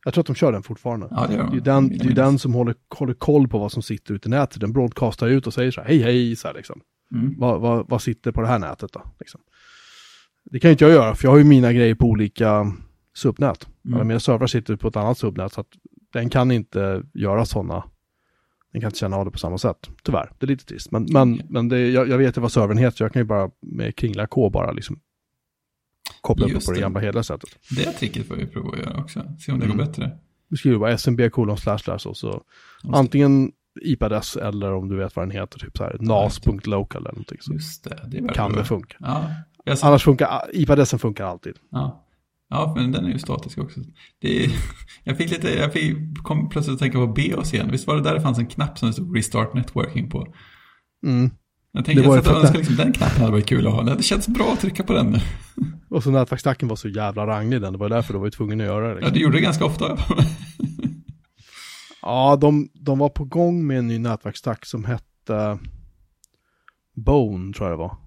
jag 0.05 0.13
tror 0.13 0.21
att 0.21 0.27
de 0.27 0.35
kör 0.35 0.51
den 0.51 0.63
fortfarande. 0.63 1.07
Ja, 1.11 1.27
det 1.27 1.33
gör 1.33 1.49
Det 1.51 1.57
är 1.57 1.61
den, 1.61 1.89
det 1.89 1.95
är 1.95 1.99
minnas. 1.99 2.15
den 2.15 2.39
som 2.39 2.53
håller, 2.53 2.75
håller 2.89 3.13
koll 3.13 3.47
på 3.47 3.59
vad 3.59 3.71
som 3.71 3.81
sitter 3.81 4.13
ute 4.13 4.29
i 4.29 4.31
nätet. 4.31 4.61
Den 4.61 4.73
broadcastar 4.73 5.27
ut 5.27 5.47
och 5.47 5.53
säger 5.53 5.71
så 5.71 5.81
här, 5.81 5.87
hej 5.87 6.01
hej, 6.01 6.35
så 6.35 6.47
här 6.47 6.55
liksom. 6.55 6.81
Mm. 7.13 7.35
Vad, 7.37 7.61
vad, 7.61 7.89
vad 7.89 8.01
sitter 8.01 8.31
på 8.31 8.41
det 8.41 8.47
här 8.47 8.59
nätet 8.59 8.93
då? 8.93 9.01
Liksom. 9.19 9.41
Det 10.43 10.59
kan 10.59 10.69
ju 10.69 10.71
inte 10.71 10.83
jag 10.83 10.93
göra, 10.93 11.15
för 11.15 11.25
jag 11.25 11.31
har 11.31 11.37
ju 11.37 11.43
mina 11.43 11.73
grejer 11.73 11.95
på 11.95 12.05
olika 12.05 12.73
subnät. 13.13 13.67
Mm. 13.85 13.95
Alla 13.95 14.03
mina 14.03 14.19
servrar 14.19 14.47
sitter 14.47 14.75
på 14.75 14.87
ett 14.87 14.95
annat 14.95 15.17
subnät, 15.17 15.53
så 15.53 15.61
att 15.61 15.67
den 16.13 16.29
kan 16.29 16.51
inte 16.51 17.03
göra 17.13 17.45
sådana. 17.45 17.83
Den 18.71 18.81
kan 18.81 18.87
inte 18.87 18.99
känna 18.99 19.17
av 19.17 19.25
det 19.25 19.31
på 19.31 19.37
samma 19.37 19.57
sätt, 19.57 19.89
tyvärr. 20.03 20.31
Det 20.39 20.45
är 20.45 20.47
lite 20.47 20.65
trist. 20.65 20.91
Men, 20.91 21.07
men, 21.11 21.33
Okej. 21.33 21.45
men 21.49 21.69
det, 21.69 21.79
jag, 21.89 22.09
jag 22.09 22.17
vet 22.17 22.37
ju 22.37 22.41
vad 22.41 22.51
servern 22.51 22.77
heter, 22.77 22.97
så 22.97 23.03
jag 23.03 23.13
kan 23.13 23.19
ju 23.21 23.25
bara 23.25 23.49
med 23.59 23.95
kringla 23.95 24.27
K 24.27 24.49
bara 24.49 24.71
liksom 24.71 24.99
koppla 26.21 26.45
upp 26.45 26.53
det 26.53 26.65
på 26.65 26.71
det 26.71 26.79
gamla 26.79 26.99
hederliga 26.99 27.23
sättet. 27.23 27.49
Det 27.75 27.91
tricket 27.91 28.27
får 28.27 28.35
vi 28.35 28.45
prova 28.47 28.71
att 28.71 28.79
göra 28.79 28.97
också. 29.01 29.23
Se 29.39 29.51
om 29.51 29.59
det 29.59 29.65
Mm. 29.65 29.77
går 29.77 29.85
bättre. 29.85 30.11
Du 30.49 30.57
skriver 30.57 30.77
bara 30.77 30.91
SMB 30.91 31.29
kolon 31.31 31.57
slash 31.57 31.77
slash 31.77 32.07
och 32.07 32.17
så 32.17 32.43
antingen 32.93 33.51
IP-adress 33.81 34.35
eller 34.37 34.73
om 34.73 34.89
du 34.89 34.95
vet 34.97 35.15
vad 35.15 35.25
den 35.27 35.31
heter, 35.31 35.59
typ 35.59 35.77
så 35.77 35.83
här 35.83 35.97
nas.local 35.99 37.01
eller 37.01 37.11
någonting. 37.11 37.37
Så 37.41 37.53
Just 37.53 37.83
det, 37.83 37.99
det 38.07 38.17
är 38.17 38.27
kan 38.33 38.51
bra. 38.51 38.61
det 38.61 38.67
funka. 38.67 38.95
Ja, 38.99 39.29
Annars 39.81 40.03
funkar, 40.03 40.41
IP-adressen 40.53 40.99
funkar 40.99 41.25
alltid. 41.25 41.53
ja. 41.69 42.05
Ja, 42.51 42.73
men 42.75 42.91
den 42.91 43.05
är 43.05 43.09
ju 43.09 43.19
statisk 43.19 43.57
också. 43.57 43.79
Det 44.21 44.45
är, 44.45 44.51
jag 45.03 45.17
fick 45.17 45.31
lite, 45.31 45.49
jag 45.49 45.73
fick, 45.73 45.97
kom 46.23 46.49
plötsligt 46.49 46.73
att 46.73 46.79
tänka 46.79 46.97
på 46.97 47.07
BOS 47.07 47.53
igen. 47.53 47.71
Visst 47.71 47.87
var 47.87 47.95
det 47.95 48.01
där 48.01 48.13
det 48.13 48.21
fanns 48.21 48.37
en 48.37 48.47
knapp 48.47 48.77
som 48.77 48.87
det 48.87 48.93
stod 48.93 49.17
Restart 49.17 49.53
Networking 49.53 50.09
på? 50.09 50.33
Mm. 51.05 51.31
Jag 51.71 51.85
tänkte 51.85 52.03
jag 52.03 52.11
och 52.11 52.17
att 52.17 52.27
önskade 52.27 52.57
liksom, 52.57 52.75
den 52.75 52.93
knappen 52.93 53.19
hade 53.19 53.31
varit 53.31 53.45
kul 53.45 53.67
att 53.67 53.73
ha. 53.73 53.83
Det 53.83 54.03
känts 54.03 54.27
bra 54.27 54.53
att 54.53 54.59
trycka 54.59 54.83
på 54.83 54.93
den 54.93 55.05
nu. 55.11 55.19
Och 55.89 56.03
så 56.03 56.11
nätverksstacken 56.11 56.67
var 56.67 56.75
så 56.75 56.87
jävla 56.87 57.27
ranglig 57.27 57.61
den, 57.61 57.73
det 57.73 57.79
var 57.79 57.89
därför 57.89 58.13
du 58.13 58.19
var 58.19 58.29
tvungen 58.29 58.61
att 58.61 58.67
göra 58.67 58.87
det. 58.87 58.89
Ja, 58.89 58.95
Liksom. 58.95 59.13
det 59.13 59.19
gjorde 59.19 59.37
det 59.37 59.41
ganska 59.41 59.65
ofta. 59.65 59.97
Ja, 62.01 62.35
de, 62.41 62.69
de 62.73 62.99
var 62.99 63.09
på 63.09 63.23
gång 63.23 63.67
med 63.67 63.79
en 63.79 63.87
ny 63.87 63.99
nätverksstack 63.99 64.65
som 64.65 64.85
hette 64.85 65.59
Bone, 66.95 67.53
tror 67.53 67.69
jag 67.69 67.79
det 67.79 67.81
var, 67.81 67.97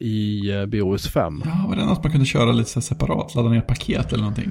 i 0.00 0.50
eh, 0.50 0.66
BOS 0.66 1.08
5. 1.08 1.42
Ja, 1.44 1.64
var 1.68 1.76
det 1.76 1.84
något 1.86 2.02
man 2.04 2.12
kunde 2.12 2.26
köra 2.26 2.52
lite 2.52 2.82
separat? 2.82 3.34
Ladda 3.34 3.48
ner 3.48 3.60
paket 3.60 4.12
eller 4.12 4.22
någonting? 4.22 4.50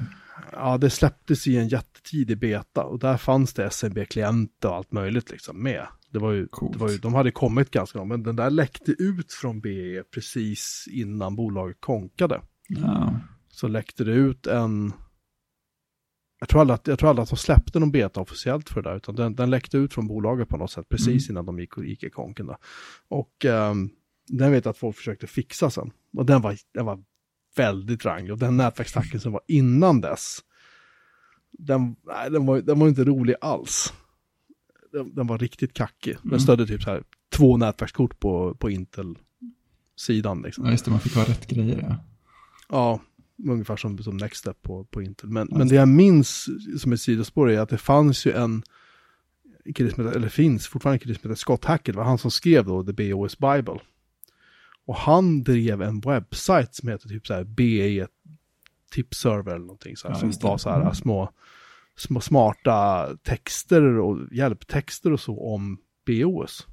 Ja, 0.52 0.78
det 0.78 0.90
släpptes 0.90 1.46
i 1.46 1.56
en 1.56 1.68
jättetidig 1.68 2.38
beta 2.38 2.84
och 2.84 2.98
där 2.98 3.16
fanns 3.16 3.52
det 3.52 3.70
SMB-klienter 3.70 4.68
och 4.68 4.74
allt 4.74 4.92
möjligt 4.92 5.30
liksom 5.30 5.62
med. 5.62 5.86
Det 6.10 6.18
var 6.18 6.32
ju, 6.32 6.46
Coolt. 6.46 6.72
det 6.72 6.78
var 6.78 6.90
ju, 6.90 6.98
de 6.98 7.14
hade 7.14 7.30
kommit 7.30 7.70
ganska 7.70 7.98
långt, 7.98 8.08
men 8.08 8.22
den 8.22 8.36
där 8.36 8.50
läckte 8.50 8.92
ut 8.92 9.32
från 9.32 9.60
BE 9.60 10.02
precis 10.14 10.88
innan 10.90 11.36
bolaget 11.36 11.76
konkade. 11.80 12.40
Ja, 12.68 13.14
Så 13.48 13.68
läckte 13.68 14.04
det 14.04 14.12
ut 14.12 14.46
en, 14.46 14.92
jag 16.40 16.48
tror 16.48 16.60
aldrig 16.60 16.74
att, 16.74 16.86
jag 16.86 16.98
tror 16.98 17.10
aldrig 17.10 17.22
att 17.22 17.30
de 17.30 17.36
släppte 17.36 17.78
någon 17.80 17.90
beta 17.92 18.20
officiellt 18.20 18.68
för 18.70 18.82
det 18.82 18.88
där, 18.90 18.96
utan 18.96 19.14
den, 19.14 19.34
den 19.34 19.50
läckte 19.50 19.78
ut 19.78 19.94
från 19.94 20.06
bolaget 20.06 20.48
på 20.48 20.56
något 20.56 20.70
sätt 20.70 20.88
precis 20.88 21.30
innan 21.30 21.46
de 21.46 21.58
gick, 21.58 21.70
gick 21.78 22.02
i 22.02 22.10
konken. 22.10 22.46
Där. 22.46 22.56
Och 23.08 23.44
ehm, 23.44 23.90
den 24.28 24.52
vet 24.52 24.64
jag 24.64 24.70
att 24.70 24.78
folk 24.78 24.96
försökte 24.96 25.26
fixa 25.26 25.70
sen. 25.70 25.90
Och 26.16 26.26
den 26.26 26.40
var, 26.42 26.56
den 26.74 26.86
var 26.86 27.02
väldigt 27.56 28.04
ranglig. 28.04 28.32
Och 28.32 28.38
den 28.38 28.56
nätverksstacken 28.56 29.20
som 29.20 29.32
var 29.32 29.40
innan 29.48 30.00
dess, 30.00 30.38
den, 31.58 31.96
nej, 32.06 32.30
den, 32.30 32.46
var, 32.46 32.60
den 32.60 32.78
var 32.78 32.88
inte 32.88 33.04
rolig 33.04 33.34
alls. 33.40 33.92
Den, 34.92 35.14
den 35.14 35.26
var 35.26 35.38
riktigt 35.38 35.72
kackig. 35.72 36.16
Den 36.22 36.30
Mm. 36.30 36.40
stödde 36.40 36.66
typ 36.66 36.82
så 36.82 36.90
här 36.90 37.02
två 37.32 37.56
nätverkskort 37.56 38.20
på, 38.20 38.54
på 38.54 38.70
Intel-sidan. 38.70 40.42
Liksom. 40.42 40.64
ja, 40.64 40.70
just 40.70 40.84
det, 40.84 40.90
man 40.90 41.00
fick 41.00 41.14
ha 41.14 41.22
rätt 41.24 41.46
grejer. 41.46 41.78
Ja. 41.88 41.96
Ja, 42.68 43.00
ungefär 43.52 43.76
som, 43.76 43.98
som 43.98 44.16
Nextstep 44.16 44.62
på, 44.62 44.84
på 44.84 45.02
Intel. 45.02 45.30
Men, 45.30 45.48
Ja, 45.50 45.58
men 45.58 45.68
det 45.68 45.74
jag 45.74 45.88
minns 45.88 46.48
som 46.80 46.92
ett 46.92 47.00
sidospår 47.00 47.50
är 47.50 47.60
att 47.60 47.68
det 47.68 47.78
fanns 47.78 48.26
ju 48.26 48.32
en 48.32 48.62
eller 50.14 50.28
finns 50.28 50.66
fortfarande 50.66 50.94
en 50.94 50.98
kille 51.00 51.14
som 51.14 51.30
heter 51.30 51.40
Scott 51.40 51.64
Hackett, 51.64 51.94
det 51.94 51.98
var 51.98 52.04
han 52.04 52.18
som 52.18 52.30
skrev 52.30 52.64
då 52.64 52.84
The 52.84 52.92
BOS 52.92 53.38
Bible. 53.38 53.78
Och 54.86 54.96
han 54.96 55.42
drev 55.42 55.82
en 55.82 56.00
webbsajt 56.00 56.74
som 56.74 56.88
heter 56.88 57.08
typ 57.08 57.26
så 57.26 57.34
här 57.34 57.44
BE 57.44 58.06
tipserver 58.90 59.50
eller 59.54 59.64
någonting 59.66 59.96
så 59.96 60.08
här, 60.08 60.14
Ja, 60.14 60.32
som 60.32 60.48
var 60.48 60.58
så 60.58 60.70
här 60.70 60.80
Mm. 60.80 60.94
små, 60.94 61.30
små 61.96 62.20
smarta 62.20 63.08
texter 63.22 63.82
och 63.82 64.18
hjälptexter 64.32 65.12
och 65.12 65.20
så 65.20 65.54
om 65.54 65.78
BOS. 66.06 66.66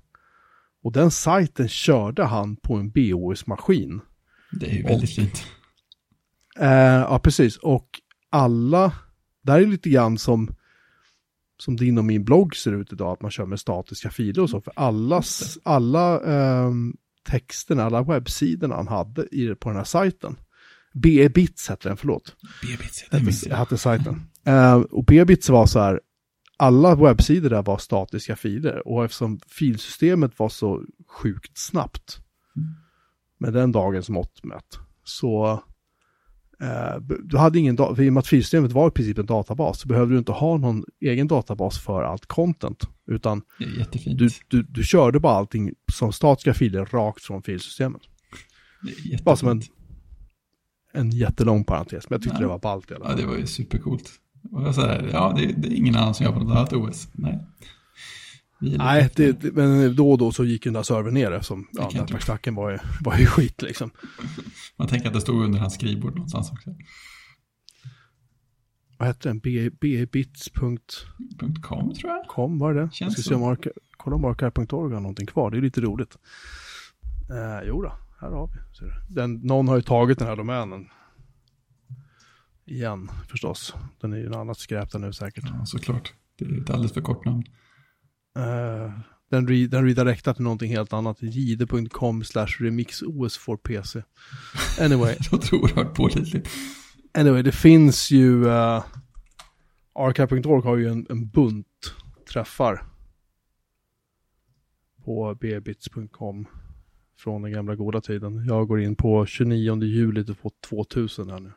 Och 0.83 0.91
den 0.91 1.11
sajten 1.11 1.67
körde 1.69 2.23
han 2.23 2.55
på 2.55 2.75
en 2.75 2.89
BOS-maskin. 2.91 4.01
Det 4.51 4.65
är 4.71 4.75
ju 4.75 4.83
väldigt 4.83 5.15
fint. 5.15 5.43
Eh, 6.59 6.69
ja, 6.81 7.19
precis. 7.23 7.57
Och 7.57 7.87
alla, 8.29 8.93
det 9.41 9.51
här 9.51 9.59
är 9.61 9.67
lite 9.67 9.89
grann 9.89 10.17
som, 10.17 10.55
som 11.57 11.75
din 11.77 11.97
och 11.97 12.05
min 12.05 12.23
blogg 12.23 12.55
ser 12.55 12.71
ut 12.73 12.93
idag, 12.93 13.13
att 13.13 13.21
man 13.21 13.31
kör 13.31 13.45
med 13.45 13.59
statiska 13.59 14.09
filer 14.09 14.43
och 14.43 14.49
så. 14.49 14.61
För 14.61 14.73
alla, 14.75 15.23
alla 15.63 16.19
ehm, 16.25 16.97
texterna, 17.29 17.83
alla 17.83 18.03
webbsidorna 18.03 18.75
han 18.75 18.87
hade 18.87 19.35
i, 19.35 19.55
på 19.55 19.69
den 19.69 19.77
här 19.77 19.83
sajten, 19.83 20.35
B-bits 20.93 21.69
hette 21.69 21.89
den, 21.89 21.97
förlåt. 21.97 22.35
B-bits, 22.61 23.05
det 23.11 23.17
Hette, 23.17 23.49
jag. 23.49 23.57
hette 23.57 23.77
sajten. 23.77 24.21
Eh, 24.45 24.75
och 24.75 25.05
B-bits 25.05 25.49
var 25.49 25.65
så 25.65 25.79
här, 25.79 25.99
alla 26.57 26.95
webbsidor 26.95 27.49
där 27.49 27.63
var 27.63 27.77
statiska 27.77 28.35
filer. 28.35 28.87
Och 28.87 29.05
eftersom 29.05 29.39
filsystemet 29.47 30.39
var 30.39 30.49
så 30.49 30.83
sjukt 31.07 31.51
snabbt, 31.57 32.17
med 33.37 33.53
den 33.53 33.71
dagens 33.71 34.09
mått 34.09 34.43
mätt, 34.43 34.79
så 35.03 35.47
eh, 35.51 35.59
du 37.23 37.37
hade 37.37 37.59
ingen, 37.59 37.75
i 37.75 37.79
och 37.79 37.97
med 37.97 38.17
att 38.17 38.27
filsystemet 38.27 38.71
var 38.71 38.87
i 38.87 38.91
princip 38.91 39.17
en 39.17 39.25
databas, 39.25 39.79
så 39.79 39.87
behövde 39.87 40.13
du 40.13 40.19
inte 40.19 40.31
ha 40.31 40.57
någon 40.57 40.83
egen 41.01 41.27
databas 41.27 41.79
för 41.79 42.03
allt 42.03 42.25
content, 42.25 42.87
utan 43.07 43.41
du, 44.05 44.29
du, 44.47 44.63
du 44.63 44.83
körde 44.83 45.19
bara 45.19 45.33
allting 45.33 45.71
som 45.93 46.13
statiska 46.13 46.53
filer 46.53 46.85
rakt 46.85 47.23
från 47.23 47.43
filsystemet. 47.43 48.01
Bara 49.23 49.35
som 49.35 49.49
en, 49.49 49.61
en 50.93 51.11
jättelång 51.11 51.63
parentes, 51.63 52.09
men 52.09 52.15
jag 52.15 52.23
tyckte 52.23 52.37
Ja. 52.37 52.41
det 52.41 52.47
var 52.47 52.59
ballt 52.59 52.91
Ja, 53.03 53.15
det 53.15 53.25
var 53.25 53.37
ju 53.37 53.47
supercoolt. 53.47 54.11
Och 54.51 54.61
jag 54.61 54.73
här, 54.73 55.09
ja, 55.11 55.33
det, 55.37 55.45
det 55.45 55.67
är 55.67 55.73
ingen 55.73 55.95
annan 55.95 56.13
som 56.13 56.25
gör 56.25 56.33
på 56.33 56.39
något 56.39 56.57
annat 56.57 56.73
OS. 56.73 57.07
Nej. 57.13 57.39
Nej, 58.61 59.09
det, 59.15 59.41
det, 59.41 59.51
men 59.51 59.95
då 59.95 60.11
och 60.11 60.17
då 60.17 60.31
så 60.31 60.45
gick 60.45 60.63
den 60.63 60.73
där 60.73 60.83
servern 60.83 61.13
ner 61.13 61.31
eftersom 61.31 61.67
ja, 61.71 61.89
nätverksstacken 61.93 62.55
var 62.55 62.71
ju, 62.71 62.77
var 63.01 63.17
ju 63.17 63.25
skit 63.25 63.61
liksom. 63.61 63.91
Man 64.77 64.87
tänker 64.87 65.07
att 65.07 65.13
det 65.13 65.21
stod 65.21 65.43
under 65.43 65.59
hans 65.59 65.73
skrivbord 65.73 66.15
någonstans 66.15 66.51
också. 66.51 66.75
Vad 68.97 69.07
hette 69.07 69.29
den? 69.29 69.39
Bbits.com 69.39 70.77
.com 71.61 71.93
tror 71.93 72.11
jag. 72.11 72.57
var 72.59 72.73
det 72.73 72.81
det? 72.81 72.89
Känns 72.93 72.99
Jag 72.99 73.11
ska 73.11 73.21
så. 73.21 73.29
se 73.29 73.35
om 73.35 73.43
arka, 73.43 73.69
kolla 73.97 74.15
om 74.15 74.25
archive.org 74.25 74.93
har 74.93 75.01
någonting 75.01 75.27
kvar, 75.27 75.51
det 75.51 75.57
är 75.57 75.61
lite 75.61 75.81
roligt. 75.81 76.17
Eh, 77.29 77.67
jo 77.67 77.81
då, 77.81 77.93
här 78.21 78.29
har 78.31 78.47
vi. 78.47 79.13
Den, 79.15 79.33
någon 79.33 79.67
har 79.67 79.75
ju 79.75 79.81
tagit 79.81 80.19
den 80.19 80.27
här 80.27 80.35
domänen. 80.35 80.87
Igen, 82.65 83.11
förstås. 83.29 83.75
Den 84.01 84.13
är 84.13 84.17
ju 84.17 84.29
något 84.29 84.37
annat 84.37 84.57
skräp 84.57 84.91
där 84.91 84.99
nu 84.99 85.13
säkert. 85.13 85.43
Ja, 85.47 85.65
såklart. 85.65 86.13
Det 86.37 86.45
är 86.45 86.61
ett 86.61 86.69
alldeles 86.69 86.93
för 86.93 87.01
kort 87.01 87.25
namn. 87.25 87.43
Eh, 88.37 88.91
den, 89.29 89.47
re, 89.47 89.67
den 89.67 89.85
redirectar 89.85 90.33
till 90.33 90.43
någonting 90.43 90.71
helt 90.71 90.93
annat. 90.93 91.21
jide.com 91.21 92.23
slash 92.23 92.47
remixos 92.59 93.37
for 93.37 93.57
PC. 93.57 94.03
Anyway, 94.79 95.15
Det 95.19 95.31
låter 95.31 95.55
oerhört 95.55 95.95
pålitligt. 95.95 96.49
anyway, 97.13 97.41
det 97.41 97.51
finns 97.51 98.11
ju... 98.11 98.45
Uh, 98.45 98.83
Archive.org 99.93 100.63
har 100.63 100.77
ju 100.77 100.87
en, 100.87 101.05
en 101.09 101.29
bunt 101.29 101.93
träffar. 102.29 102.83
På 105.05 105.35
bbits.com. 105.35 106.47
Från 107.17 107.41
den 107.41 107.51
gamla 107.51 107.75
goda 107.75 108.01
tiden. 108.01 108.45
Jag 108.45 108.67
går 108.67 108.81
in 108.81 108.95
på 108.95 109.25
29 109.25 109.83
juli 109.83 110.25
till 110.25 110.35
2000 110.69 111.29
här 111.29 111.39
nu. 111.39 111.51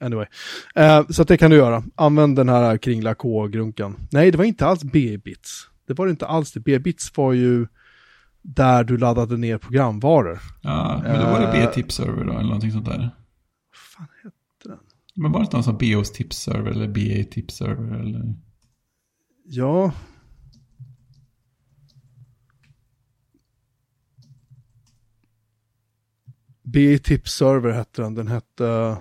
Anyway. 0.00 0.26
Eh, 0.74 1.06
så 1.08 1.24
det 1.24 1.36
kan 1.36 1.50
du 1.50 1.56
göra. 1.56 1.82
Använd 1.94 2.36
den 2.36 2.48
här 2.48 2.78
kringla 2.78 3.14
K-grunkan. 3.14 3.96
Nej, 4.10 4.30
det 4.30 4.38
var 4.38 4.44
inte 4.44 4.66
alls 4.66 4.84
B-bits. 4.84 5.68
Det 5.86 5.94
var 5.94 6.06
det 6.06 6.10
inte 6.10 6.26
alls 6.26 6.52
det. 6.52 6.60
B-bits 6.60 7.16
var 7.16 7.32
ju 7.32 7.66
där 8.42 8.84
du 8.84 8.98
laddade 8.98 9.36
ner 9.36 9.58
programvaror. 9.58 10.38
Ja, 10.62 11.00
men 11.02 11.20
då 11.20 11.26
var 11.26 11.40
det 11.40 11.46
Eh. 11.46 11.52
B-tips-server 11.52 12.24
då, 12.24 12.32
eller 12.32 12.42
någonting 12.42 12.72
sånt 12.72 12.86
där. 12.86 12.98
Vad 12.98 13.10
fan 13.72 14.08
hette 14.22 14.68
den? 14.68 14.78
Men 15.14 15.32
var 15.32 15.40
det 15.40 15.44
inte 15.44 15.56
någon 15.56 15.64
sån 15.64 15.78
BOS 15.78 16.12
tips-server 16.12 16.70
eller 16.70 16.88
BA-tips-server 16.88 18.00
eller? 18.00 18.34
Ja. 19.44 19.92
B-Tips 26.72 27.32
Server 27.32 27.72
hette 27.72 28.02
den. 28.02 28.14
Den 28.14 28.28
hette... 28.28 28.96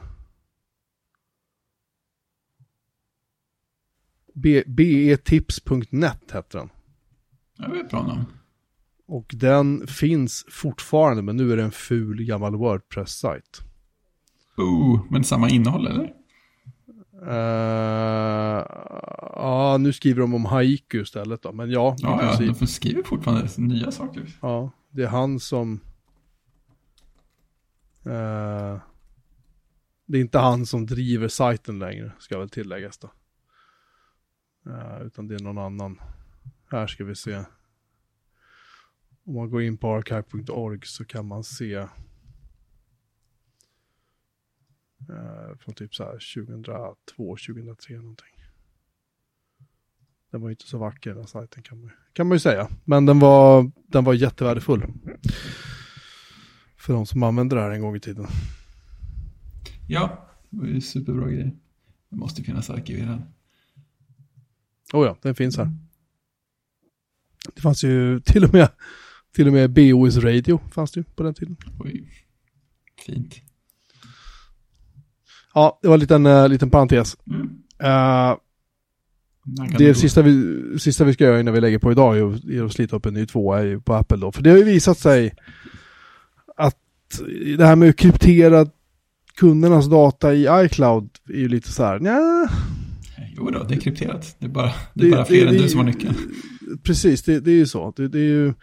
betips.net 4.66 6.32
hette 6.32 6.58
den. 6.58 6.70
Det 7.58 7.68
var 7.68 7.76
ett 7.78 7.90
bra 7.90 8.08
namn. 8.08 8.26
Och 9.08 9.32
den 9.38 9.88
finns 9.88 10.46
fortfarande, 10.50 11.22
men 11.22 11.38
nu 11.38 11.52
är 11.52 11.58
det 11.58 11.64
en 11.64 11.72
ful 11.72 12.24
gammal 12.24 12.56
Wordpress-sajt. 12.56 13.62
Oh, 14.58 15.02
men 15.10 15.24
samma 15.24 15.50
innehåll 15.50 15.88
eller? 15.88 16.14
Uh, 17.24 18.66
ja, 19.36 19.78
nu 19.80 19.94
skriver 19.94 20.22
de 20.22 20.34
om 20.34 20.46
Haiku 20.46 21.02
istället 21.02 21.42
då, 21.42 21.52
men 21.52 21.72
ja, 21.72 21.96
Ja, 22.00 22.20
ja 22.22 22.38
princip. 22.38 22.60
de 22.60 22.68
skriver 22.68 23.04
fortfarande 23.04 23.48
nya 23.58 23.92
saker. 23.92 24.38
Ja, 24.42 24.72
det 24.90 25.04
är 25.04 25.08
han 25.08 25.40
som... 25.40 25.80
Eh, 28.06 28.78
det 30.06 30.18
är 30.18 30.22
inte 30.22 30.40
han 30.40 30.66
som 30.66 30.86
driver 30.86 31.28
sajten 31.28 31.80
längre, 31.80 32.12
ska 32.20 32.40
väl 32.40 32.50
tilläggas 32.50 32.98
då. 32.98 33.12
Eh, 34.70 35.02
utan 35.02 35.28
det 35.28 35.36
är 35.36 35.40
någon 35.40 35.58
annan. 35.58 36.00
Här 36.72 36.88
ska 36.88 37.04
vi 37.06 37.16
se. 37.16 37.44
Om 39.24 39.34
man 39.34 39.50
går 39.50 39.62
in 39.62 39.78
på 39.78 39.96
archive.org 39.96 40.80
så 40.84 41.06
kan 41.06 41.28
man 41.28 41.44
se 41.44 41.78
uh, 41.78 41.88
från 45.60 45.76
typ 45.76 45.96
så 45.96 46.04
här 46.04 46.44
2002, 46.46 46.94
2003 47.18 47.96
någonting. 47.96 48.28
Den 50.32 50.42
var 50.42 50.50
ju 50.50 50.54
inte 50.54 50.68
så 50.68 50.78
vacker 50.78 51.16
den 51.16 51.28
sajten 51.28 51.64
kan 51.64 51.82
man, 51.82 51.92
kan 52.14 52.28
man 52.28 52.36
ju 52.36 52.40
säga. 52.40 52.70
Men 52.86 53.06
den 53.06 53.20
var, 53.20 53.72
den 53.76 54.04
var 54.04 54.14
jättevärdefull. 54.14 54.86
För 56.78 56.94
de 56.94 57.06
som 57.06 57.24
använde 57.24 57.56
det 57.56 57.62
här 57.62 57.72
en 57.72 57.82
gång 57.82 57.96
i 57.96 58.00
tiden. 58.00 58.28
Ja, 59.88 60.30
det 60.50 60.58
var 60.58 60.66
ju 60.66 60.82
superbra 60.82 61.30
grej. 61.30 61.56
Det 62.10 62.16
måste 62.16 62.44
finnas 62.44 62.70
arkiverad. 62.70 63.22
Oh 64.94 65.06
ja, 65.06 65.18
den 65.22 65.36
finns 65.36 65.58
här. 65.58 65.72
Det 67.56 67.62
fanns 67.62 67.84
ju 67.84 68.20
till 68.20 68.44
och 68.44 68.54
med, 68.54 68.70
till 69.36 69.48
och 69.48 69.54
med 69.54 69.74
BOS 69.74 70.18
Radio 70.18 70.60
fanns 70.72 70.92
det 70.92 71.00
ju 71.00 71.04
på 71.04 71.24
den 71.24 71.34
tiden. 71.34 71.58
Oj, 71.80 72.10
fint. 73.06 73.36
Ja, 75.54 75.80
det 75.82 75.88
var 75.88 75.96
en 75.96 76.00
liten, 76.00 76.26
uh, 76.26 76.50
liten 76.50 76.70
parentes. 76.70 77.18
Mm. 77.28 78.38
Kan 79.58 79.78
det 79.78 79.96
sista 79.96 80.22
vi, 80.22 80.56
sista 80.80 81.04
vi 81.04 81.14
ska 81.14 81.24
göra 81.24 81.40
innan 81.40 81.54
vi 81.54 81.62
lägger 81.62 81.80
på 81.80 81.92
idag 81.92 82.18
är 82.18 82.34
att, 82.34 82.44
är 82.44 82.64
att 82.64 82.74
slita 82.74 82.96
upp 82.96 83.06
en 83.06 83.14
ny 83.14 83.26
tvåa 83.26 83.80
på 83.80 83.94
Apple 83.94 84.18
då. 84.18 84.32
För 84.32 84.42
det 84.42 84.50
har 84.50 84.58
ju 84.58 84.64
visat 84.64 84.98
sig 84.98 85.34
att 86.56 86.78
det 87.58 87.66
här 87.66 87.76
med 87.76 87.90
att 87.90 87.96
kryptera 87.96 88.68
kundernas 89.36 89.90
data 89.90 90.34
i 90.34 90.48
iCloud 90.66 91.10
är 91.30 91.40
ju 91.40 91.48
lite 91.48 91.72
så 91.72 91.84
här, 91.84 92.00
nja, 92.00 92.50
Jo 93.38 93.50
då, 93.50 93.64
det 93.64 93.76
är 93.76 93.80
krypterat. 93.80 94.36
Det 94.40 94.46
är 94.46 94.50
bara, 94.50 94.72
det 94.94 95.08
är 95.08 95.12
bara 95.12 95.26
fler 95.26 95.46
än 95.48 95.54
du 95.54 95.70
som 95.70 95.80
har 95.80 95.86
nyckeln. 95.86 96.16
Precis, 96.84 97.24
det, 97.24 97.40
det 97.40 97.52
är 97.52 97.56
ju 97.56 97.66
så. 97.68 97.94
Det, 97.96 98.08
det 98.08 98.20
är 98.20 98.24
ju, 98.24 98.54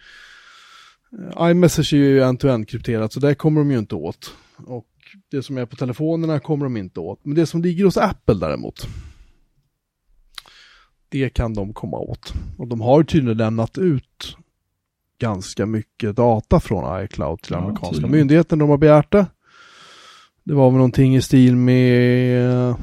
iMessage 1.39 1.93
är 1.93 1.97
ju 1.97 2.21
end-to-end 2.21 2.67
krypterat, 2.69 3.13
så 3.13 3.19
där 3.19 3.33
kommer 3.33 3.61
de 3.61 3.71
ju 3.71 3.77
inte 3.77 3.95
åt. 3.95 4.33
Och 4.57 4.85
det 5.31 5.43
som 5.43 5.57
är 5.57 5.65
på 5.65 5.75
telefonerna 5.75 6.39
kommer 6.39 6.65
de 6.65 6.77
inte 6.77 6.99
åt. 6.99 7.19
Men 7.25 7.35
det 7.35 7.45
som 7.45 7.61
ligger 7.61 7.85
hos 7.85 7.97
Apple 7.97 8.35
däremot, 8.35 8.87
det 11.09 11.29
kan 11.29 11.53
de 11.53 11.73
komma 11.73 11.97
åt. 11.97 12.33
Och 12.57 12.67
de 12.67 12.81
har 12.81 13.03
tydligen 13.03 13.37
lämnat 13.37 13.77
ut 13.77 14.37
ganska 15.19 15.65
mycket 15.65 16.15
data 16.15 16.59
från 16.59 17.03
iCloud 17.05 17.41
till 17.41 17.53
Ja, 17.53 17.57
amerikanska 17.59 17.93
tydligen. 17.93 18.11
myndigheten. 18.17 18.59
De 18.59 18.69
har 18.69 18.77
begärt 18.77 19.11
det. 19.11 19.25
Det 20.43 20.53
var 20.53 20.69
väl 20.69 20.77
någonting 20.77 21.15
i 21.15 21.21
stil 21.21 21.55
med... 21.55 22.75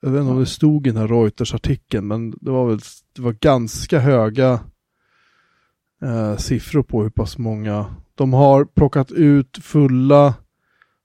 Jag 0.00 0.10
vet 0.10 0.20
inte 0.20 0.32
om 0.32 0.38
det 0.40 0.46
stod 0.46 0.86
i 0.86 0.90
den 0.90 1.00
här 1.00 1.08
Reuters-artikeln, 1.08 2.06
men 2.08 2.30
det 2.40 2.50
var 2.50 2.66
väl 2.68 2.78
det 3.12 3.22
var 3.22 3.32
ganska 3.32 3.98
höga 3.98 4.60
eh, 6.02 6.36
siffror 6.36 6.82
på 6.82 7.02
hur 7.02 7.10
pass 7.10 7.38
många. 7.38 7.94
De 8.14 8.32
har 8.32 8.64
plockat 8.64 9.10
ut 9.12 9.58
fulla 9.62 10.34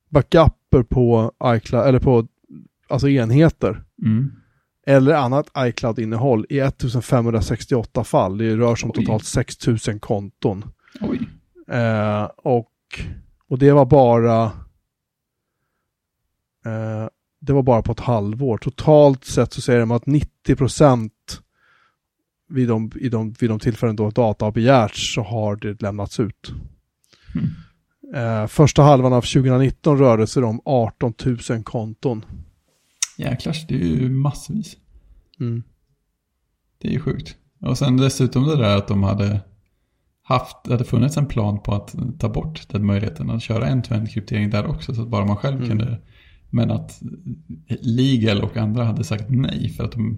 backuper 0.10 0.84
på 0.84 1.32
iCloud, 1.46 1.88
eller 1.88 2.00
på 2.00 2.28
alltså 2.90 3.10
enheter 3.10 3.82
Mm. 4.02 4.32
eller 4.88 5.14
annat 5.14 5.50
iCloud-innehåll 5.58 6.46
i 6.50 6.60
1568 6.60 8.04
fall. 8.04 8.38
Det 8.38 8.56
rör 8.58 8.76
sig 8.76 8.88
om 8.88 8.92
Oj. 8.98 9.06
totalt 9.06 9.26
6000 9.26 10.00
konton. 10.00 10.66
Eh, 11.68 12.24
och, 12.38 12.72
och 13.48 13.60
det 13.60 13.72
var 13.72 13.86
bara 13.86 14.44
eh, 16.66 17.08
det 17.46 17.54
var 17.54 17.64
bara 17.64 17.82
på 17.82 17.92
ett 17.92 18.00
halvår. 18.00 18.58
Totalt 18.58 19.26
sett 19.26 19.54
så 19.54 19.62
säger 19.62 19.80
de 19.80 19.92
att 19.92 20.04
90% 20.06 21.10
vid 22.50 22.68
de, 22.68 22.92
i 22.96 23.10
de, 23.10 23.32
vid 23.40 23.50
de 23.50 23.60
tillfällen 23.60 23.96
då 23.96 24.10
data 24.10 24.46
har 24.46 24.52
begärts 24.52 25.16
så 25.16 25.22
har 25.22 25.56
det 25.56 25.82
lämnats 25.82 26.20
ut. 26.20 26.52
Mm. 27.36 27.50
Eh, 28.16 28.48
första 28.48 28.84
halvan 28.84 29.14
av 29.14 29.22
2019 29.22 29.98
rörde 29.98 30.28
sig 30.28 30.44
om 30.44 30.62
18 30.66 31.14
000 31.50 31.64
konton. 31.64 32.26
jäklar, 33.18 33.56
det 33.68 33.76
är 33.76 33.86
ju 33.86 34.10
massvis. 34.10 34.78
Mm. 35.40 35.64
Det 36.82 36.88
är 36.88 36.92
ju 36.92 37.00
sjukt. 37.00 37.36
Och 37.62 37.78
sen 37.78 37.98
dessutom 37.98 38.48
det 38.48 38.56
där 38.56 38.78
att 38.78 38.88
de 38.88 39.04
hade 39.04 39.42
haft, 40.24 40.58
det 40.64 40.72
hade 40.72 40.84
funnits 40.84 41.18
en 41.18 41.26
plan 41.26 41.60
på 41.64 41.76
att 41.76 41.96
ta 42.20 42.30
bort 42.30 42.70
den 42.70 42.86
möjligheten 42.86 43.30
att 43.30 43.42
köra 43.42 43.68
en-to-en 43.68 44.08
kryptering 44.08 44.50
där 44.50 44.66
också 44.66 44.94
så 44.96 45.02
att 45.02 45.08
bara 45.08 45.26
man 45.26 45.38
själv 45.38 45.58
Mm. 45.58 45.70
kunde. 45.70 46.02
Men 46.56 46.72
att 46.72 47.02
Legal 47.82 48.42
och 48.42 48.58
andra 48.58 48.84
hade 48.84 49.04
sagt 49.04 49.26
nej 49.30 49.70
för 49.70 49.84
att 49.84 49.92
de, 49.92 50.18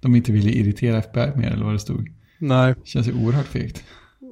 de 0.00 0.16
inte 0.16 0.32
ville 0.32 0.50
irritera 0.50 0.98
FBI 0.98 1.32
mer 1.36 1.50
eller 1.50 1.64
vad 1.64 1.74
det 1.74 1.78
stod. 1.78 2.12
Nej, 2.38 2.74
Känns 2.84 3.08
ju 3.08 3.12
oerhört 3.12 3.46
fegt. 3.46 3.84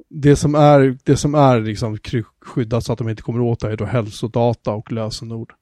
det 0.09 0.35
som 0.35 0.55
är, 0.55 0.97
det 1.03 1.17
som 1.17 1.35
är 1.35 1.61
liksom 1.61 1.97
skyddat 2.41 2.83
så 2.83 2.93
att 2.93 2.99
de 2.99 3.09
inte 3.09 3.21
kommer 3.21 3.41
åt 3.41 3.59
det 3.59 3.71
är 3.71 3.77
då 3.77 3.85
hälsodata 3.85 4.71
och 4.71 4.91
lösenord. 4.91 5.53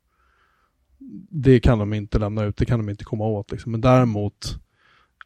Det 1.30 1.60
kan 1.60 1.80
de 1.80 1.94
inte 1.94 2.20
lämna 2.20 2.44
ut, 2.44 2.58
det 2.58 2.66
kan 2.66 2.80
de 2.80 2.90
inte 2.90 3.04
komma 3.04 3.26
åt 3.26 3.52
liksom. 3.52 3.72
Men 3.72 3.82
däremot 3.82 4.60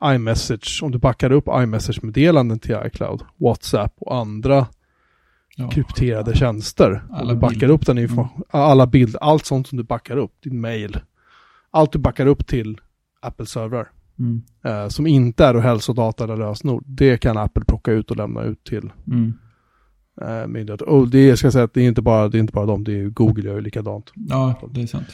iMessage, 0.04 0.80
om 0.84 0.92
du 0.92 0.98
backar 0.98 1.32
upp 1.32 1.48
iMessage-meddelanden 1.48 2.60
till 2.60 2.78
iCloud, 2.86 3.22
WhatsApp 3.38 3.94
och 3.98 4.16
andra 4.16 4.68
Ja. 5.56 5.70
krypterade 5.70 6.36
tjänster. 6.36 7.04
Alla 7.12 7.34
du 7.34 7.40
backar. 7.40 7.64
Mm. 7.64 7.72
upp 7.76 7.86
den 7.86 7.98
information, 7.98 8.44
alla 8.50 8.88
bilder, 8.88 9.20
allt 9.24 9.46
sånt 9.46 9.68
som 9.68 9.78
du 9.78 9.84
backar 9.84 10.18
upp, 10.18 10.32
din 10.44 10.62
mail. 10.62 11.00
Allt 11.72 11.92
du 11.92 12.00
backar 12.00 12.26
upp 12.26 12.48
till 12.48 12.78
Apple-servrar. 13.22 13.88
Mm. 14.20 14.42
Eh, 14.66 14.88
som 14.88 15.08
inte 15.08 15.46
är 15.46 15.54
hälsodata 15.54 16.24
eller 16.24 16.38
lösenord, 16.38 16.84
det 16.88 17.18
kan 17.18 17.38
Apple 17.38 17.64
plocka 17.66 17.92
ut 17.92 18.12
och 18.12 18.18
lämna 18.18 18.42
ut 18.44 18.64
till 18.64 18.92
Mm. 19.08 19.34
eh, 20.22 20.48
myndigheter. 20.48 20.90
Och 20.90 21.08
det 21.10 21.26
jag 21.28 21.38
ska 21.38 21.52
säga 21.52 21.64
att 21.64 21.74
det 21.74 21.82
är 21.82 21.88
inte 21.88 22.02
bara, 22.02 22.28
det 22.28 22.38
är 22.38 22.40
inte 22.40 22.54
bara 22.54 22.66
dem, 22.66 22.84
det 22.84 23.00
är 23.00 23.10
Google 23.10 23.44
gör 23.50 23.56
ju 23.56 23.62
likadant. 23.62 24.12
Ja, 24.16 24.62
det 24.72 24.82
är 24.82 24.88
sant. 24.88 25.08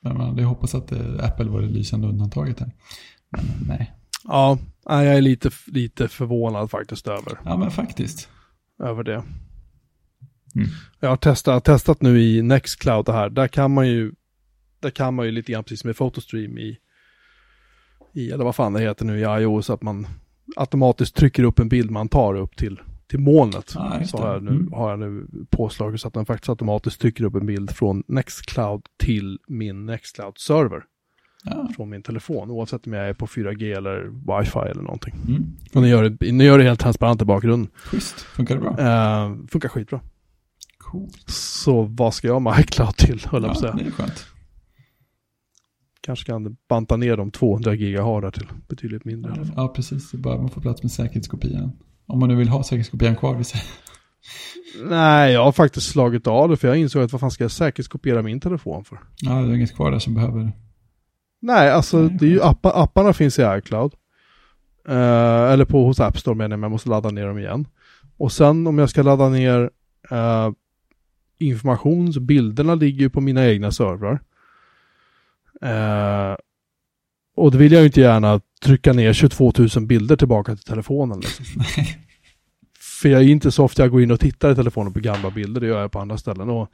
Men 0.00 0.16
hade 0.16 0.44
hoppats 0.44 0.74
att 0.74 0.92
eh, 0.92 1.24
Apple 1.24 1.44
var 1.50 1.60
det 1.60 1.68
lysande 1.68 2.08
undantaget 2.08 2.60
här. 2.60 2.70
Men 3.30 3.44
nej. 3.68 3.92
Ja, 4.24 4.58
jag 4.84 5.04
är 5.16 5.20
lite, 5.20 5.50
lite 5.66 6.08
förvånad 6.08 6.70
faktiskt 6.70 7.08
över, 7.08 7.38
Ja, 7.44 7.56
men 7.56 7.70
faktiskt. 7.70 8.28
över 8.82 9.04
det. 9.04 9.22
Mm. 10.54 10.68
Jag 11.00 11.08
har 11.08 11.16
testat, 11.16 11.64
testat 11.64 12.02
nu 12.02 12.20
i 12.22 12.42
Nextcloud 12.42 13.04
det 13.06 13.12
här, 13.12 13.30
där 13.30 13.48
kan 13.48 13.70
man 13.74 13.88
ju, 13.88 14.12
där 14.80 14.90
kan 14.90 15.14
man 15.14 15.26
ju 15.26 15.32
lite 15.32 15.52
grann 15.52 15.64
precis 15.64 15.80
som 15.80 15.88
med 15.88 15.96
Photostream 15.96 16.58
i, 16.58 16.78
i, 18.12 18.30
eller 18.30 18.44
vad 18.44 18.54
fan 18.54 18.72
det 18.72 18.80
heter 18.80 19.04
nu 19.04 19.18
i 19.18 19.22
iOS, 19.42 19.70
att 19.70 19.82
man 19.82 20.06
automatiskt 20.56 21.16
trycker 21.16 21.42
upp 21.42 21.58
en 21.58 21.68
bild 21.68 21.90
man 21.90 22.08
tar 22.08 22.34
upp 22.34 22.56
till, 22.56 22.80
till 23.10 23.18
molnet. 23.18 23.74
Just 24.00 24.10
så 24.10 24.16
det. 24.16 24.22
har 24.22 24.32
jag, 24.32 24.42
nu, 24.42 24.50
Mm. 24.50 24.72
har 24.72 24.90
jag 24.90 24.98
nu 24.98 25.26
påslagit 25.50 26.00
så 26.00 26.08
att 26.08 26.14
den 26.14 26.26
faktiskt 26.26 26.48
automatiskt 26.48 27.00
trycker 27.00 27.24
upp 27.24 27.34
en 27.34 27.46
bild 27.46 27.70
från 27.70 28.02
Nextcloud 28.08 28.82
till 28.98 29.38
min 29.48 29.86
Nextcloud-server. 29.90 30.82
Ja. 31.44 31.68
från 31.76 31.88
min 31.90 32.02
telefon 32.02 32.50
oavsett 32.50 32.86
om 32.86 32.92
jag 32.92 33.08
är 33.08 33.14
på 33.14 33.26
4G 33.26 33.76
eller 33.76 34.02
wifi 34.40 34.58
eller 34.70 34.82
någonting. 34.82 35.14
Mm. 35.28 35.44
Och 35.74 35.82
ni 35.82 35.88
gör 35.88 36.08
det, 36.08 36.32
ni 36.32 36.44
gör 36.44 36.58
det 36.58 36.64
helt 36.64 36.80
transparent 36.80 37.22
i 37.22 37.24
bakgrunden. 37.24 37.70
Schysst, 37.76 38.20
funkar 38.20 38.54
det 38.54 38.60
bra? 38.60 38.70
Eh, 38.80 39.36
funkar 39.48 39.68
skitbra. 39.68 40.00
Så 41.26 41.82
vad 41.82 42.14
ska 42.14 42.28
jag 42.28 42.42
med 42.42 42.58
iCloud 42.60 42.96
till, 42.96 43.22
höll 43.26 43.42
jag 43.42 43.52
på 43.52 43.58
att 43.58 43.64
Ja, 43.64 43.72
säga. 43.72 43.84
det 43.84 43.86
är 43.88 43.90
skönt. 43.90 44.26
Kanske 46.00 46.26
kan 46.26 46.56
banta 46.68 46.96
ner 46.96 47.16
de 47.16 47.30
200 47.30 47.74
gig 47.76 47.94
jag 47.94 48.02
har 48.02 48.22
där 48.22 48.30
till 48.30 48.46
betydligt 48.68 49.04
mindre. 49.04 49.30
i 49.30 49.34
alla 49.34 49.44
fall. 49.44 49.54
Ja, 49.56 49.68
precis. 49.68 50.10
Det 50.10 50.18
bara 50.18 50.36
man 50.38 50.50
får 50.50 50.60
plats 50.60 50.82
med 50.82 50.92
säkerhetskopian. 50.92 51.72
Om 52.06 52.18
man 52.18 52.28
nu 52.28 52.34
vill 52.34 52.48
ha 52.48 52.62
säkerhetskopian 52.62 53.16
kvar, 53.16 53.34
vill 53.34 53.44
säga. 53.44 53.62
Nej, 54.84 55.32
jag 55.32 55.44
har 55.44 55.52
faktiskt 55.52 55.90
slagit 55.90 56.26
av 56.26 56.48
det 56.48 56.56
för 56.56 56.68
jag 56.68 56.76
insåg 56.76 57.02
att 57.02 57.12
vad 57.12 57.20
fan 57.20 57.30
ska 57.30 57.44
jag 57.44 57.50
säkerhetskopiera 57.50 58.22
min 58.22 58.40
telefon 58.40 58.84
för? 58.84 58.98
Ja, 59.20 59.32
det 59.32 59.52
är 59.52 59.54
inget 59.54 59.74
kvar 59.76 59.90
där 59.90 59.98
som 59.98 60.14
behöver. 60.14 60.52
Nej, 61.40 61.70
alltså 61.70 61.98
Nej, 61.98 62.16
det 62.20 62.26
är 62.26 62.30
ju 62.30 62.42
appa, 62.42 62.72
apparna 62.82 63.12
finns 63.12 63.38
i 63.38 63.42
iCloud. 63.58 63.92
Eh, 64.88 65.52
eller 65.52 65.64
på 65.64 65.84
hos 65.86 66.00
App 66.00 66.18
Store 66.18 66.36
menar 66.36 66.50
jag, 66.50 66.58
men 66.60 66.62
jag 66.62 66.70
måste 66.70 66.88
ladda 66.88 67.10
ner 67.10 67.26
dem 67.26 67.38
igen. 67.38 67.66
Och 68.18 68.32
sen 68.32 68.66
om 68.66 68.78
jag 68.78 68.90
ska 68.90 69.02
ladda 69.02 69.28
ner 69.28 69.70
eh, 70.10 70.50
information, 71.38 72.12
så 72.12 72.20
bilderna 72.20 72.74
ligger 72.74 73.00
ju 73.00 73.10
på 73.10 73.20
mina 73.20 73.46
egna 73.46 73.72
servrar. 73.72 74.20
Eh, 75.62 76.36
Och 77.36 77.50
det 77.52 77.58
vill 77.58 77.72
jag 77.72 77.80
ju 77.80 77.86
inte 77.86 78.00
gärna 78.00 78.40
trycka 78.62 78.92
ner 78.92 79.12
22 79.12 79.52
000 79.76 79.86
bilder 79.86 80.16
tillbaka 80.16 80.56
till 80.56 80.64
telefonen. 80.64 81.20
Liksom. 81.20 81.44
För 83.02 83.08
jag 83.08 83.22
är 83.22 83.26
inte 83.28 83.50
så 83.50 83.64
ofta 83.64 83.82
jag 83.82 83.90
går 83.90 84.02
in 84.02 84.10
och 84.10 84.20
tittar 84.20 84.50
i 84.52 84.54
telefonen 84.54 84.92
på 84.92 85.00
gamla 85.00 85.30
bilder, 85.30 85.60
det 85.60 85.66
gör 85.66 85.80
jag 85.80 85.92
på 85.92 85.98
andra 86.00 86.18
ställen. 86.18 86.48
Och 86.50 86.68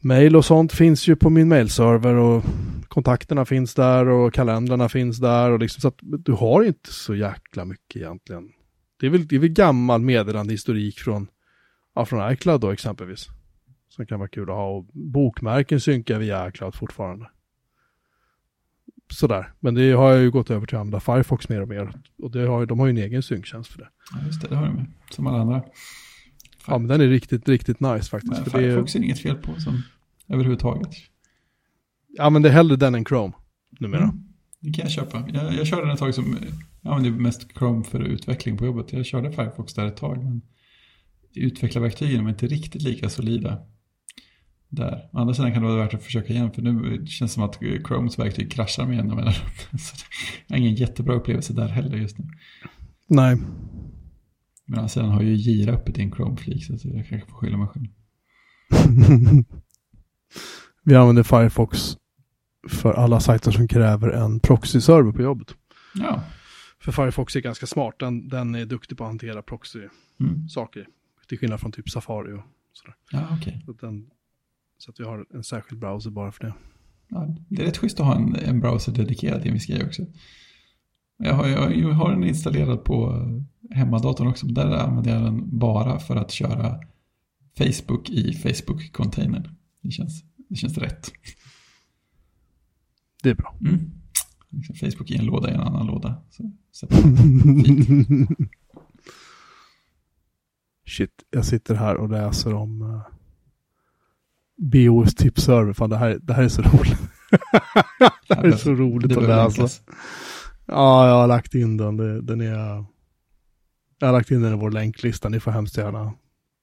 mail 0.00 0.36
och 0.36 0.44
sånt 0.44 0.72
finns 0.72 1.08
ju 1.08 1.16
på 1.16 1.30
min 1.30 1.48
mailserver 1.48 2.14
och 2.14 2.44
kontakterna 2.88 3.44
finns 3.44 3.74
där 3.74 4.08
och 4.08 4.34
kalendrarna 4.34 4.88
finns 4.88 5.18
där. 5.18 5.50
Och 5.50 5.58
liksom, 5.58 5.80
så 5.80 5.88
att 5.88 5.98
du 6.00 6.32
har 6.32 6.62
inte 6.64 6.92
så 6.92 7.14
jäkla 7.14 7.64
mycket 7.64 7.96
egentligen. 7.96 8.48
Det 9.00 9.06
är 9.06 9.10
väl, 9.10 9.26
det 9.28 9.36
är 9.36 9.40
väl 9.40 9.48
gammal 9.48 10.00
meddelandehistorik 10.00 10.98
från, 10.98 11.26
ja, 11.94 12.04
från 12.04 12.32
iCloud 12.32 12.60
då 12.60 12.70
exempelvis. 12.70 13.26
Som 13.88 14.06
kan 14.06 14.18
vara 14.18 14.28
kul 14.28 14.50
att 14.50 14.56
ha. 14.56 14.68
Och 14.68 14.84
bokmärken 14.92 15.80
synkar 15.80 16.18
via 16.18 16.48
iCloud 16.48 16.74
fortfarande. 16.74 17.30
Sådär, 19.12 19.52
men 19.60 19.74
det 19.74 19.92
har 19.92 20.10
jag 20.10 20.20
ju 20.20 20.30
gått 20.30 20.50
över 20.50 20.66
till 20.66 20.76
att 20.76 20.80
använda 20.80 21.00
Firefox 21.00 21.48
mer 21.48 21.60
och 21.60 21.68
mer. 21.68 21.92
Och 22.18 22.30
det 22.30 22.46
har, 22.46 22.66
de 22.66 22.78
har 22.78 22.86
ju 22.86 22.90
en 22.90 22.96
egen 22.96 23.22
synktjänst 23.22 23.72
för 23.72 23.78
det. 23.78 23.88
Ja, 24.12 24.26
just 24.26 24.42
det, 24.42 24.48
det 24.48 24.56
har 24.56 24.66
de 24.66 24.74
med. 24.74 24.86
Som 25.10 25.26
alla 25.26 25.40
andra. 25.40 25.62
Ja, 26.66 26.78
men 26.78 26.88
den 26.88 27.00
är 27.00 27.06
riktigt, 27.06 27.48
riktigt 27.48 27.80
nice 27.80 28.10
faktiskt. 28.10 28.32
Men 28.32 28.44
för 28.44 28.58
det 28.58 28.64
är, 28.64 28.70
Firefox 28.70 28.94
är 28.94 28.98
det 28.98 29.04
inget 29.04 29.20
fel 29.20 29.36
på 29.36 29.60
som 29.60 29.82
överhuvudtaget. 30.28 30.88
ja, 32.08 32.30
men 32.30 32.42
det 32.42 32.48
är 32.48 32.52
hellre 32.52 32.76
den 32.76 32.94
än 32.94 33.04
Chrome 33.04 33.32
numera. 33.78 34.02
Mm. 34.02 34.24
Det 34.60 34.72
kan 34.72 34.82
jag 34.82 34.92
köpa. 34.92 35.28
Jag, 35.32 35.54
jag 35.54 35.66
körde 35.66 35.82
den 35.82 35.90
ett 35.90 35.98
tag 35.98 36.14
som, 36.14 36.36
jag 36.80 36.94
använde 36.94 37.22
mest 37.22 37.58
Chrome 37.58 37.84
för 37.84 38.00
utveckling 38.00 38.56
på 38.56 38.64
jobbet. 38.64 38.92
Jag 38.92 39.06
körde 39.06 39.32
Firefox 39.32 39.74
där 39.74 39.86
ett 39.86 39.96
tag, 39.96 40.24
men 40.24 40.42
utvecklarverktygen 41.34 42.24
var 42.24 42.30
inte 42.30 42.46
riktigt 42.46 42.82
lika 42.82 43.08
solida 43.08 43.58
där. 44.68 45.08
Å 45.12 45.18
andra 45.18 45.34
sidan 45.34 45.52
kan 45.52 45.62
det 45.62 45.68
vara 45.68 45.82
värt 45.84 45.94
att 45.94 46.02
försöka 46.02 46.32
igen, 46.32 46.52
för 46.52 46.62
nu 46.62 47.06
känns 47.06 47.30
det 47.30 47.34
som 47.34 47.42
att 47.42 47.58
Chromes 47.86 48.18
verktyg 48.18 48.52
kraschar 48.52 48.86
med 48.86 48.96
jämna 48.96 49.14
mellanrum. 49.14 49.50
Så 49.78 49.96
jag 50.46 50.56
har 50.56 50.60
ingen 50.60 50.74
jättebra 50.74 51.14
upplevelse 51.14 51.52
där 51.52 51.68
heller 51.68 51.96
just 51.96 52.18
nu. 52.18 52.24
Nej, 53.06 53.36
Men 54.66 54.78
å 54.78 54.80
andra 54.80 54.88
sidan 54.88 55.10
har 55.10 55.22
ju 55.22 55.34
Gira 55.34 55.72
öppet 55.72 55.98
i 55.98 56.02
en 56.02 56.12
Chrome-flik, 56.12 56.66
så 56.66 56.72
jag 56.72 57.08
kanske 57.08 57.26
får 57.26 57.36
skylla 57.36 57.56
mig 57.56 57.68
själv. 57.68 57.86
vi 60.84 60.94
använder 60.94 61.22
Firefox 61.22 61.96
för 62.68 62.92
alla 62.92 63.20
sajter 63.20 63.50
som 63.50 63.68
kräver 63.68 64.08
en 64.08 64.40
proxy-server 64.40 65.12
på 65.12 65.22
jobbet. 65.22 65.54
Ja. 65.94 66.22
För 66.80 66.92
Firefox 66.92 67.36
är 67.36 67.40
ganska 67.40 67.66
smart, 67.66 67.94
den, 67.98 68.28
den 68.28 68.54
är 68.54 68.66
duktig 68.66 68.98
på 68.98 69.04
att 69.04 69.10
hantera 69.10 69.42
proxy-saker. 69.42 70.80
Mm. 70.80 70.92
Till 71.30 71.38
skillnad 71.38 71.60
från 71.60 71.72
typ 71.72 71.90
Safari 71.90 72.32
och 72.32 72.42
sådär. 72.72 72.94
Ja, 73.10 73.36
okej. 73.40 73.62
Så 73.64 73.70
att, 73.70 73.80
den, 73.80 74.10
så 74.78 74.90
att 74.90 75.00
vi 75.00 75.04
har 75.04 75.26
en 75.34 75.44
särskild 75.44 75.80
browser 75.80 76.10
bara 76.10 76.32
för 76.32 76.44
det. 76.44 76.54
Ja, 77.08 77.36
det 77.48 77.62
är 77.62 77.66
rätt 77.66 77.76
schysst 77.76 78.00
att 78.00 78.06
ha 78.06 78.16
en, 78.16 78.36
en 78.36 78.60
browser 78.60 78.92
dedikerad 78.92 79.40
till 79.40 79.48
en 79.48 79.54
viss 79.54 79.66
grej 79.66 79.84
också. 79.84 80.06
Jag 81.16 81.34
har, 81.34 81.48
jag, 81.48 81.76
jag 81.76 81.88
har 81.88 82.10
den 82.10 82.24
installerad 82.24 82.84
på 82.84 83.26
hemmadatorn 83.70 84.26
också, 84.26 84.46
men 84.46 84.54
där 84.54 84.76
använder 84.76 85.14
jag 85.14 85.22
den 85.22 85.58
bara 85.58 85.98
för 85.98 86.16
att 86.16 86.30
köra 86.30 86.80
Facebook 87.58 88.10
i 88.10 88.32
Facebook-containern. 88.32 89.48
Det 89.82 89.90
känns, 89.90 90.24
det 90.48 90.56
känns 90.56 90.78
rätt. 90.78 91.12
Det 93.22 93.30
är 93.30 93.34
bra. 93.34 93.56
Mm. 93.60 93.90
Liksom 94.48 94.74
Facebook 94.74 95.10
i 95.10 95.16
en 95.16 95.24
låda 95.24 95.50
i 95.50 95.54
en 95.54 95.60
annan 95.60 95.86
låda. 95.86 96.22
Så, 96.30 96.52
så. 96.72 96.88
Shit, 100.90 101.10
jag 101.30 101.44
sitter 101.44 101.74
här 101.74 101.96
och 101.96 102.10
läser 102.10 102.54
om 102.54 102.82
uh, 102.82 103.02
BOS 104.56 105.14
tipserver. 105.14 105.72
Fan, 105.72 105.90
det 105.90 105.96
här, 105.96 106.18
det 106.22 106.34
här 106.34 106.42
är 106.42 106.48
så 106.48 106.62
roligt. 106.62 106.98
det 108.28 108.34
här 108.34 108.44
är 108.44 108.52
så 108.52 108.74
roligt 108.74 109.16
att 109.16 109.22
läsa. 109.22 109.82
Ja, 110.66 111.08
jag 111.08 111.14
har 111.14 111.26
lagt 111.26 111.54
in 111.54 111.76
den. 111.76 111.96
Det, 111.96 112.20
den 112.20 112.40
är... 112.40 112.84
Jag 113.98 114.08
har 114.08 114.12
lagt 114.12 114.30
in 114.30 114.42
den 114.42 114.52
i 114.52 114.56
vår 114.56 114.70
länklista. 114.70 115.28
Ni 115.28 115.40
får 115.40 115.50
hemskt 115.50 115.76
gärna 115.76 116.12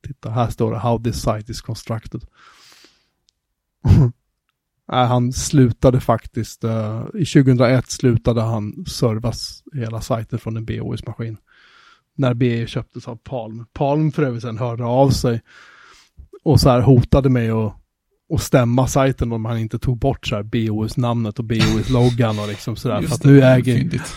titta. 0.08 0.30
Här 0.30 0.50
står 0.50 0.72
det 0.72 0.78
How 0.78 1.04
this 1.04 1.22
site 1.22 1.52
is 1.52 1.62
constructed. 1.62 2.22
Han 4.88 5.34
slutade 5.34 6.00
faktiskt, 6.00 6.64
eh, 6.64 7.06
i 7.14 7.26
2001 7.26 7.92
slutade 7.92 8.42
han 8.42 8.86
servas 8.86 9.64
hela 9.74 10.02
sajten 10.02 10.40
från 10.40 10.58
en 10.58 10.66
BOS-maskin. 10.66 11.38
När 12.18 12.34
BE 12.34 12.68
köptes 12.68 13.08
av 13.08 13.16
Palm. 13.16 13.66
Palm 13.74 14.12
för 14.12 14.24
övrigt 14.24 14.42
sen 14.42 14.58
hörde 14.58 14.86
av 14.86 15.10
sig 15.10 15.42
och 16.44 16.60
så 16.60 16.70
här 16.70 16.82
hotade 16.82 17.30
mig 17.30 17.50
att 17.50 17.74
och 18.30 18.42
stämma 18.42 18.88
sajten 18.88 19.32
om 19.32 19.46
han 19.46 19.58
inte 19.58 19.80
tog 19.80 19.98
bort 19.98 20.28
så 20.28 20.36
här 20.36 20.44
BOS-namnet 20.44 21.40
och 21.40 21.46
BOS-loggan 21.46 22.40
och 22.40 22.48
liksom 22.48 22.76
sådär. 22.76 23.02
För 23.02 23.16
att 23.16 23.22
det, 23.22 23.30
nu 23.30 23.42
äger, 23.42 23.78
fyndigt. 23.78 24.16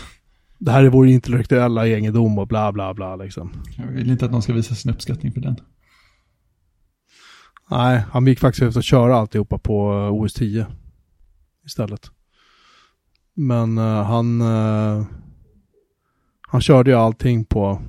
det 0.57 0.71
här 0.71 0.83
är 0.83 0.89
vår 0.89 1.07
intellektuella 1.07 1.87
egendom 1.87 2.39
och 2.39 2.47
bla 2.47 2.71
bla 2.71 2.93
bla 2.93 3.15
liksom. 3.15 3.51
Jag 3.77 3.87
vill 3.87 4.11
inte 4.11 4.25
att 4.25 4.31
någon 4.31 4.41
ska 4.41 4.53
visa 4.53 4.75
sin 4.75 4.91
uppskattning 4.91 5.31
för 5.31 5.41
den. 5.41 5.55
Nej, 7.69 8.03
han 8.11 8.27
gick 8.27 8.39
faktiskt 8.39 8.63
ut 8.63 8.75
och 8.75 8.83
köra 8.83 9.17
alltihopa 9.17 9.57
på 9.57 9.93
eh, 9.93 10.13
OS 10.13 10.33
10 10.33 10.65
istället. 11.65 12.11
Men 13.33 13.77
eh, 13.77 14.03
han, 14.03 14.41
eh, 14.41 15.05
han 16.51 16.61
körde 16.61 16.91
ju 16.91 16.97
allting 16.97 17.45
på, 17.45 17.81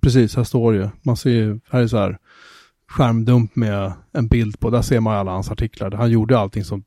precis 0.00 0.36
här 0.36 0.44
står 0.44 0.72
det 0.72 0.78
ju, 0.78 0.88
man 1.02 1.16
ser 1.16 1.30
ju, 1.30 1.60
här 1.70 1.82
är 1.82 1.86
så 1.86 1.98
här 1.98 2.18
skärmdump 2.88 3.56
med 3.56 3.92
en 4.12 4.28
bild 4.28 4.60
på, 4.60 4.70
där 4.70 4.82
ser 4.82 5.00
man 5.00 5.16
alla 5.16 5.30
hans 5.30 5.50
artiklar. 5.50 5.90
Han 5.90 6.10
gjorde 6.10 6.38
allting 6.38 6.64
som 6.64 6.84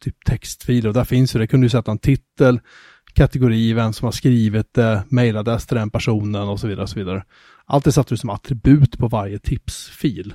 typ 0.00 0.24
textfiler 0.24 0.88
och 0.88 0.94
där 0.94 1.04
finns 1.04 1.34
ju, 1.34 1.38
det 1.38 1.46
kunde 1.46 1.64
ju 1.64 1.70
sätta 1.70 1.90
en 1.90 1.98
titel, 1.98 2.60
kategori, 3.12 3.72
vem 3.72 3.92
som 3.92 4.04
har 4.04 4.12
skrivit 4.12 4.74
det, 4.74 5.04
mejladress 5.08 5.66
till 5.66 5.76
den 5.76 5.90
personen 5.90 6.48
och 6.48 6.60
så 6.60 6.68
vidare. 6.68 6.82
Och 6.82 6.90
så 6.90 6.98
vidare. 6.98 7.24
Allt 7.64 7.84
det 7.84 7.92
satte 7.92 8.14
du 8.14 8.18
som 8.18 8.30
attribut 8.30 8.98
på 8.98 9.08
varje 9.08 9.38
tipsfil. 9.38 10.34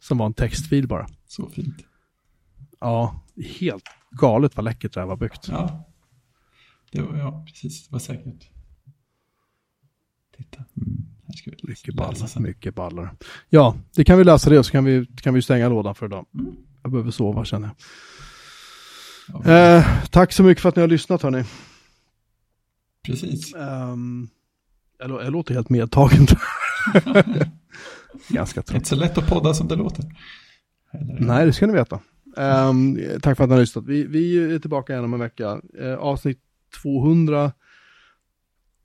Som 0.00 0.18
var 0.18 0.26
en 0.26 0.34
textfil 0.34 0.88
bara. 0.88 1.06
Så 1.26 1.48
fint. 1.48 1.76
Ja, 2.80 3.24
helt 3.58 3.84
galet 4.10 4.56
vad 4.56 4.64
läckert 4.64 4.94
det 4.94 5.00
här 5.00 5.06
var 5.06 5.16
byggt. 5.16 5.48
Ja, 5.48 5.84
det 6.92 7.02
var, 7.02 7.16
ja 7.16 7.44
precis. 7.46 7.88
Det 7.88 7.92
var 7.92 8.00
säkert. 8.00 8.48
Titta. 10.42 10.64
Mm. 10.76 11.02
Mycket 11.62 11.94
ballar, 11.94 12.40
mycket 12.40 12.74
ballar. 12.74 13.14
Ja, 13.48 13.76
det 13.96 14.04
kan 14.04 14.18
vi 14.18 14.24
läsa 14.24 14.50
det 14.50 14.58
och 14.58 14.66
så 14.66 14.72
kan 14.72 14.84
vi, 14.84 15.06
kan 15.06 15.34
vi 15.34 15.42
stänga 15.42 15.68
lådan 15.68 15.94
för 15.94 16.06
idag. 16.06 16.26
Mm. 16.38 16.52
Jag 16.82 16.92
behöver 16.92 17.10
sova 17.10 17.44
känner 17.44 17.66
jag. 17.68 17.76
Ja, 19.44 19.52
Eh, 19.52 19.86
tack 20.10 20.32
så 20.32 20.42
mycket 20.42 20.62
för 20.62 20.68
att 20.68 20.76
ni 20.76 20.80
har 20.82 20.88
lyssnat 20.88 21.22
hörni. 21.22 21.44
Precis. 23.06 23.54
Um, 23.54 24.28
jag, 24.98 25.10
lå- 25.10 25.22
jag 25.24 25.32
låter 25.32 25.54
helt 25.54 25.70
medtagen. 25.70 26.26
Ganska 28.28 28.62
trött. 28.62 28.76
inte 28.76 28.88
så 28.88 28.96
lätt 28.96 29.18
att 29.18 29.26
podda 29.28 29.54
som 29.54 29.68
det 29.68 29.76
låter. 29.76 30.04
Eller, 30.92 31.20
Nej, 31.20 31.46
det 31.46 31.52
ska 31.52 31.66
ni 31.66 31.72
veta. 31.72 32.00
Ehm, 32.36 32.98
tack 33.22 33.36
för 33.36 33.44
att 33.44 33.50
ni 33.50 33.54
har 33.54 33.60
lyssnat. 33.60 33.84
Vi, 33.86 34.04
vi 34.06 34.54
är 34.54 34.58
tillbaka 34.58 34.92
igen 34.92 35.04
om 35.04 35.14
en 35.14 35.20
vecka. 35.20 35.60
Eh, 35.80 35.94
avsnitt 35.94 36.38
200 36.82 37.52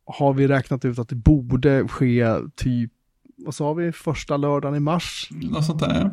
har 0.07 0.33
vi 0.33 0.47
räknat 0.47 0.85
ut 0.85 0.99
att 0.99 1.09
det 1.09 1.15
borde 1.15 1.87
ske 1.87 2.25
typ, 2.55 2.91
vad 3.37 3.55
sa 3.55 3.73
vi, 3.73 3.91
första 3.91 4.37
lördagen 4.37 4.75
i 4.75 4.79
mars? 4.79 5.29
Något 5.31 5.65
sånt 5.65 5.79
där. 5.79 6.11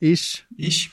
Ish. 0.00 0.44
Ish. 0.58 0.90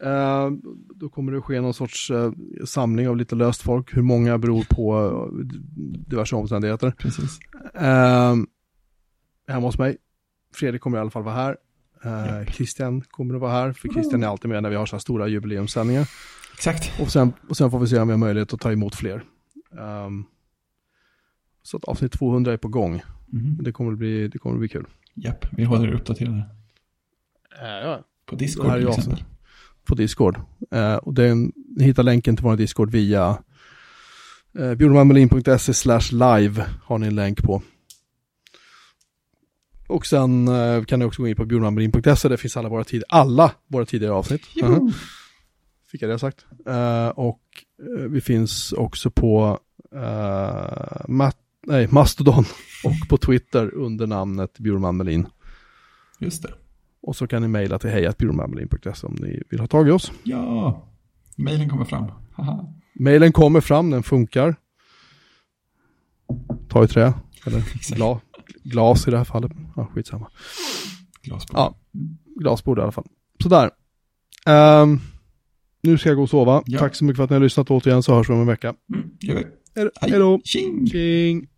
Eh, 0.00 0.50
då 0.94 1.08
kommer 1.08 1.32
det 1.32 1.40
ske 1.40 1.60
någon 1.60 1.74
sorts 1.74 2.10
eh, 2.10 2.32
samling 2.64 3.08
av 3.08 3.16
lite 3.16 3.34
löst 3.34 3.62
folk. 3.62 3.96
Hur 3.96 4.02
många 4.02 4.38
beror 4.38 4.64
på 4.68 5.06
eh, 5.06 5.46
diverse 6.08 6.36
omständigheter. 6.36 6.90
Precis. 6.90 7.38
Hemma 9.48 9.66
hos 9.66 9.78
mig. 9.78 9.96
Fredrik 10.54 10.82
kommer 10.82 10.98
i 10.98 11.00
alla 11.00 11.10
fall 11.10 11.22
vara 11.22 11.34
här. 11.34 11.56
Japp. 12.04 12.54
Christian 12.54 13.00
kommer 13.00 13.34
att 13.34 13.40
vara 13.40 13.52
här, 13.52 13.72
för 13.72 13.88
Christian 13.88 14.22
är 14.22 14.26
alltid 14.26 14.50
med 14.50 14.62
när 14.62 14.70
vi 14.70 14.76
har 14.76 14.86
så 14.86 14.96
här 14.96 15.00
stora 15.00 15.28
jubileumssändningar. 15.28 16.08
Exakt. 16.54 17.00
Och 17.00 17.12
sen, 17.12 17.32
och 17.48 17.56
sen 17.56 17.70
får 17.70 17.78
vi 17.78 17.86
se 17.86 17.98
om 17.98 18.08
vi 18.08 18.12
har 18.12 18.18
möjlighet 18.18 18.52
att 18.52 18.60
ta 18.60 18.72
emot 18.72 18.94
fler. 18.94 19.22
Ehm, 19.78 20.24
så 21.68 21.76
att 21.76 21.84
avsnitt 21.84 22.12
200 22.12 22.52
är 22.52 22.56
på 22.56 22.68
gång. 22.68 23.02
Mm. 23.32 23.56
Det 23.60 23.72
kommer 23.72 23.92
att 23.92 23.98
bli, 23.98 24.28
det 24.28 24.38
kommer 24.38 24.54
att 24.56 24.60
bli 24.60 24.68
kul. 24.68 24.86
Japp, 25.14 25.46
vi 25.50 25.64
håller 25.64 25.88
er 25.88 25.92
uppdaterade. 25.92 26.42
ja. 27.60 28.04
På 28.26 28.36
Det 28.36 28.44
Discord 28.44 28.66
här 28.66 28.76
är 28.76 28.80
till 28.80 28.88
exempel. 28.88 29.12
avsnitt 29.12 29.28
på 29.84 29.94
Discord. 29.94 30.40
Eh, 30.70 30.94
och 30.94 31.14
den, 31.14 31.52
ni 31.76 31.84
hittar 31.84 32.02
länken 32.02 32.36
till 32.36 32.44
vår 32.44 32.56
Discord 32.56 32.90
via 32.90 33.38
uh, 34.58 34.74
bjurmanmelin.se 34.74 35.74
slash 35.74 36.12
live 36.12 36.66
har 36.84 36.98
ni 36.98 37.06
en 37.06 37.14
länk 37.14 37.42
på. 37.42 37.62
Och 39.88 40.06
sen 40.06 40.48
eh, 40.48 40.84
kan 40.84 40.98
ni 40.98 41.04
också 41.04 41.22
gå 41.22 41.28
in 41.28 41.36
på 41.36 41.44
bjurmanmelin.se, 41.44 42.28
där 42.28 42.36
finns 42.36 42.56
alla 42.56 42.68
våra, 42.68 42.84
tid 42.84 43.04
alla 43.08 43.52
våra 43.66 43.84
tidigare 43.84 44.14
avsnitt. 44.14 44.42
Joho. 44.54 44.84
Mhm. 44.84 44.92
Fick 45.90 46.02
jag 46.02 46.10
det 46.10 46.18
sagt. 46.18 46.46
Eh, 46.66 47.08
och 47.08 47.42
eh, 47.82 48.04
vi 48.04 48.20
finns 48.20 48.72
också 48.72 49.10
på 49.10 49.60
uh, 49.94 51.08
Mat 51.08 51.36
nej, 51.68 51.88
Mastodon 51.90 52.44
och 52.84 53.08
på 53.08 53.16
Twitter 53.16 53.74
under 53.74 54.06
namnet 54.06 54.58
Bjurman 54.58 54.96
Melin. 54.96 55.26
Just 56.18 56.42
det. 56.42 56.54
Och 57.00 57.16
så 57.16 57.26
kan 57.26 57.42
ni 57.42 57.48
mejla 57.48 57.78
till 57.78 57.90
hejatbjurmanmelin.se 57.90 59.06
om 59.06 59.16
ni 59.20 59.42
vill 59.50 59.60
ha 59.60 59.66
tag 59.66 59.88
i 59.88 59.90
oss. 59.90 60.12
Ja, 60.22 60.88
mejlen 61.36 61.70
kommer 61.70 61.84
fram. 61.84 62.10
Haha. 62.32 62.74
Mailen 62.94 63.32
kommer 63.32 63.60
fram, 63.60 63.90
den 63.90 64.02
funkar. 64.02 64.56
Ta 66.68 66.84
i 66.84 66.88
trä, 66.88 67.14
eller 67.46 67.62
gla, 67.94 68.20
glas 68.64 69.08
i 69.08 69.10
det 69.10 69.16
här 69.16 69.24
fallet. 69.24 69.52
Ja, 69.76 69.86
skitsamma. 69.94 70.30
Glasbord. 71.22 71.56
Ja. 71.58 71.74
Glasbord 72.40 72.78
i 72.78 72.82
alla 72.82 72.92
fall. 72.92 73.06
Sådär. 73.42 73.70
Ehm, 74.46 75.00
nu 75.82 75.98
ska 75.98 76.08
jag 76.08 76.16
gå 76.16 76.22
och 76.22 76.30
sova. 76.30 76.62
Ja. 76.66 76.78
Tack 76.78 76.94
så 76.94 77.04
mycket 77.04 77.16
för 77.16 77.24
att 77.24 77.30
ni 77.30 77.34
har 77.34 77.40
lyssnat 77.40 77.70
återigen 77.70 78.02
så 78.02 78.14
hörs 78.14 78.28
vi 78.28 78.34
om 78.34 78.40
en 78.40 78.46
vecka. 78.46 78.74
Mm, 78.94 79.10
gör 79.20 79.34
vi. 79.34 79.46
Hej 80.00 80.18
då. 80.18 80.40
Tjing! 80.44 80.86
Tjing. 80.86 81.48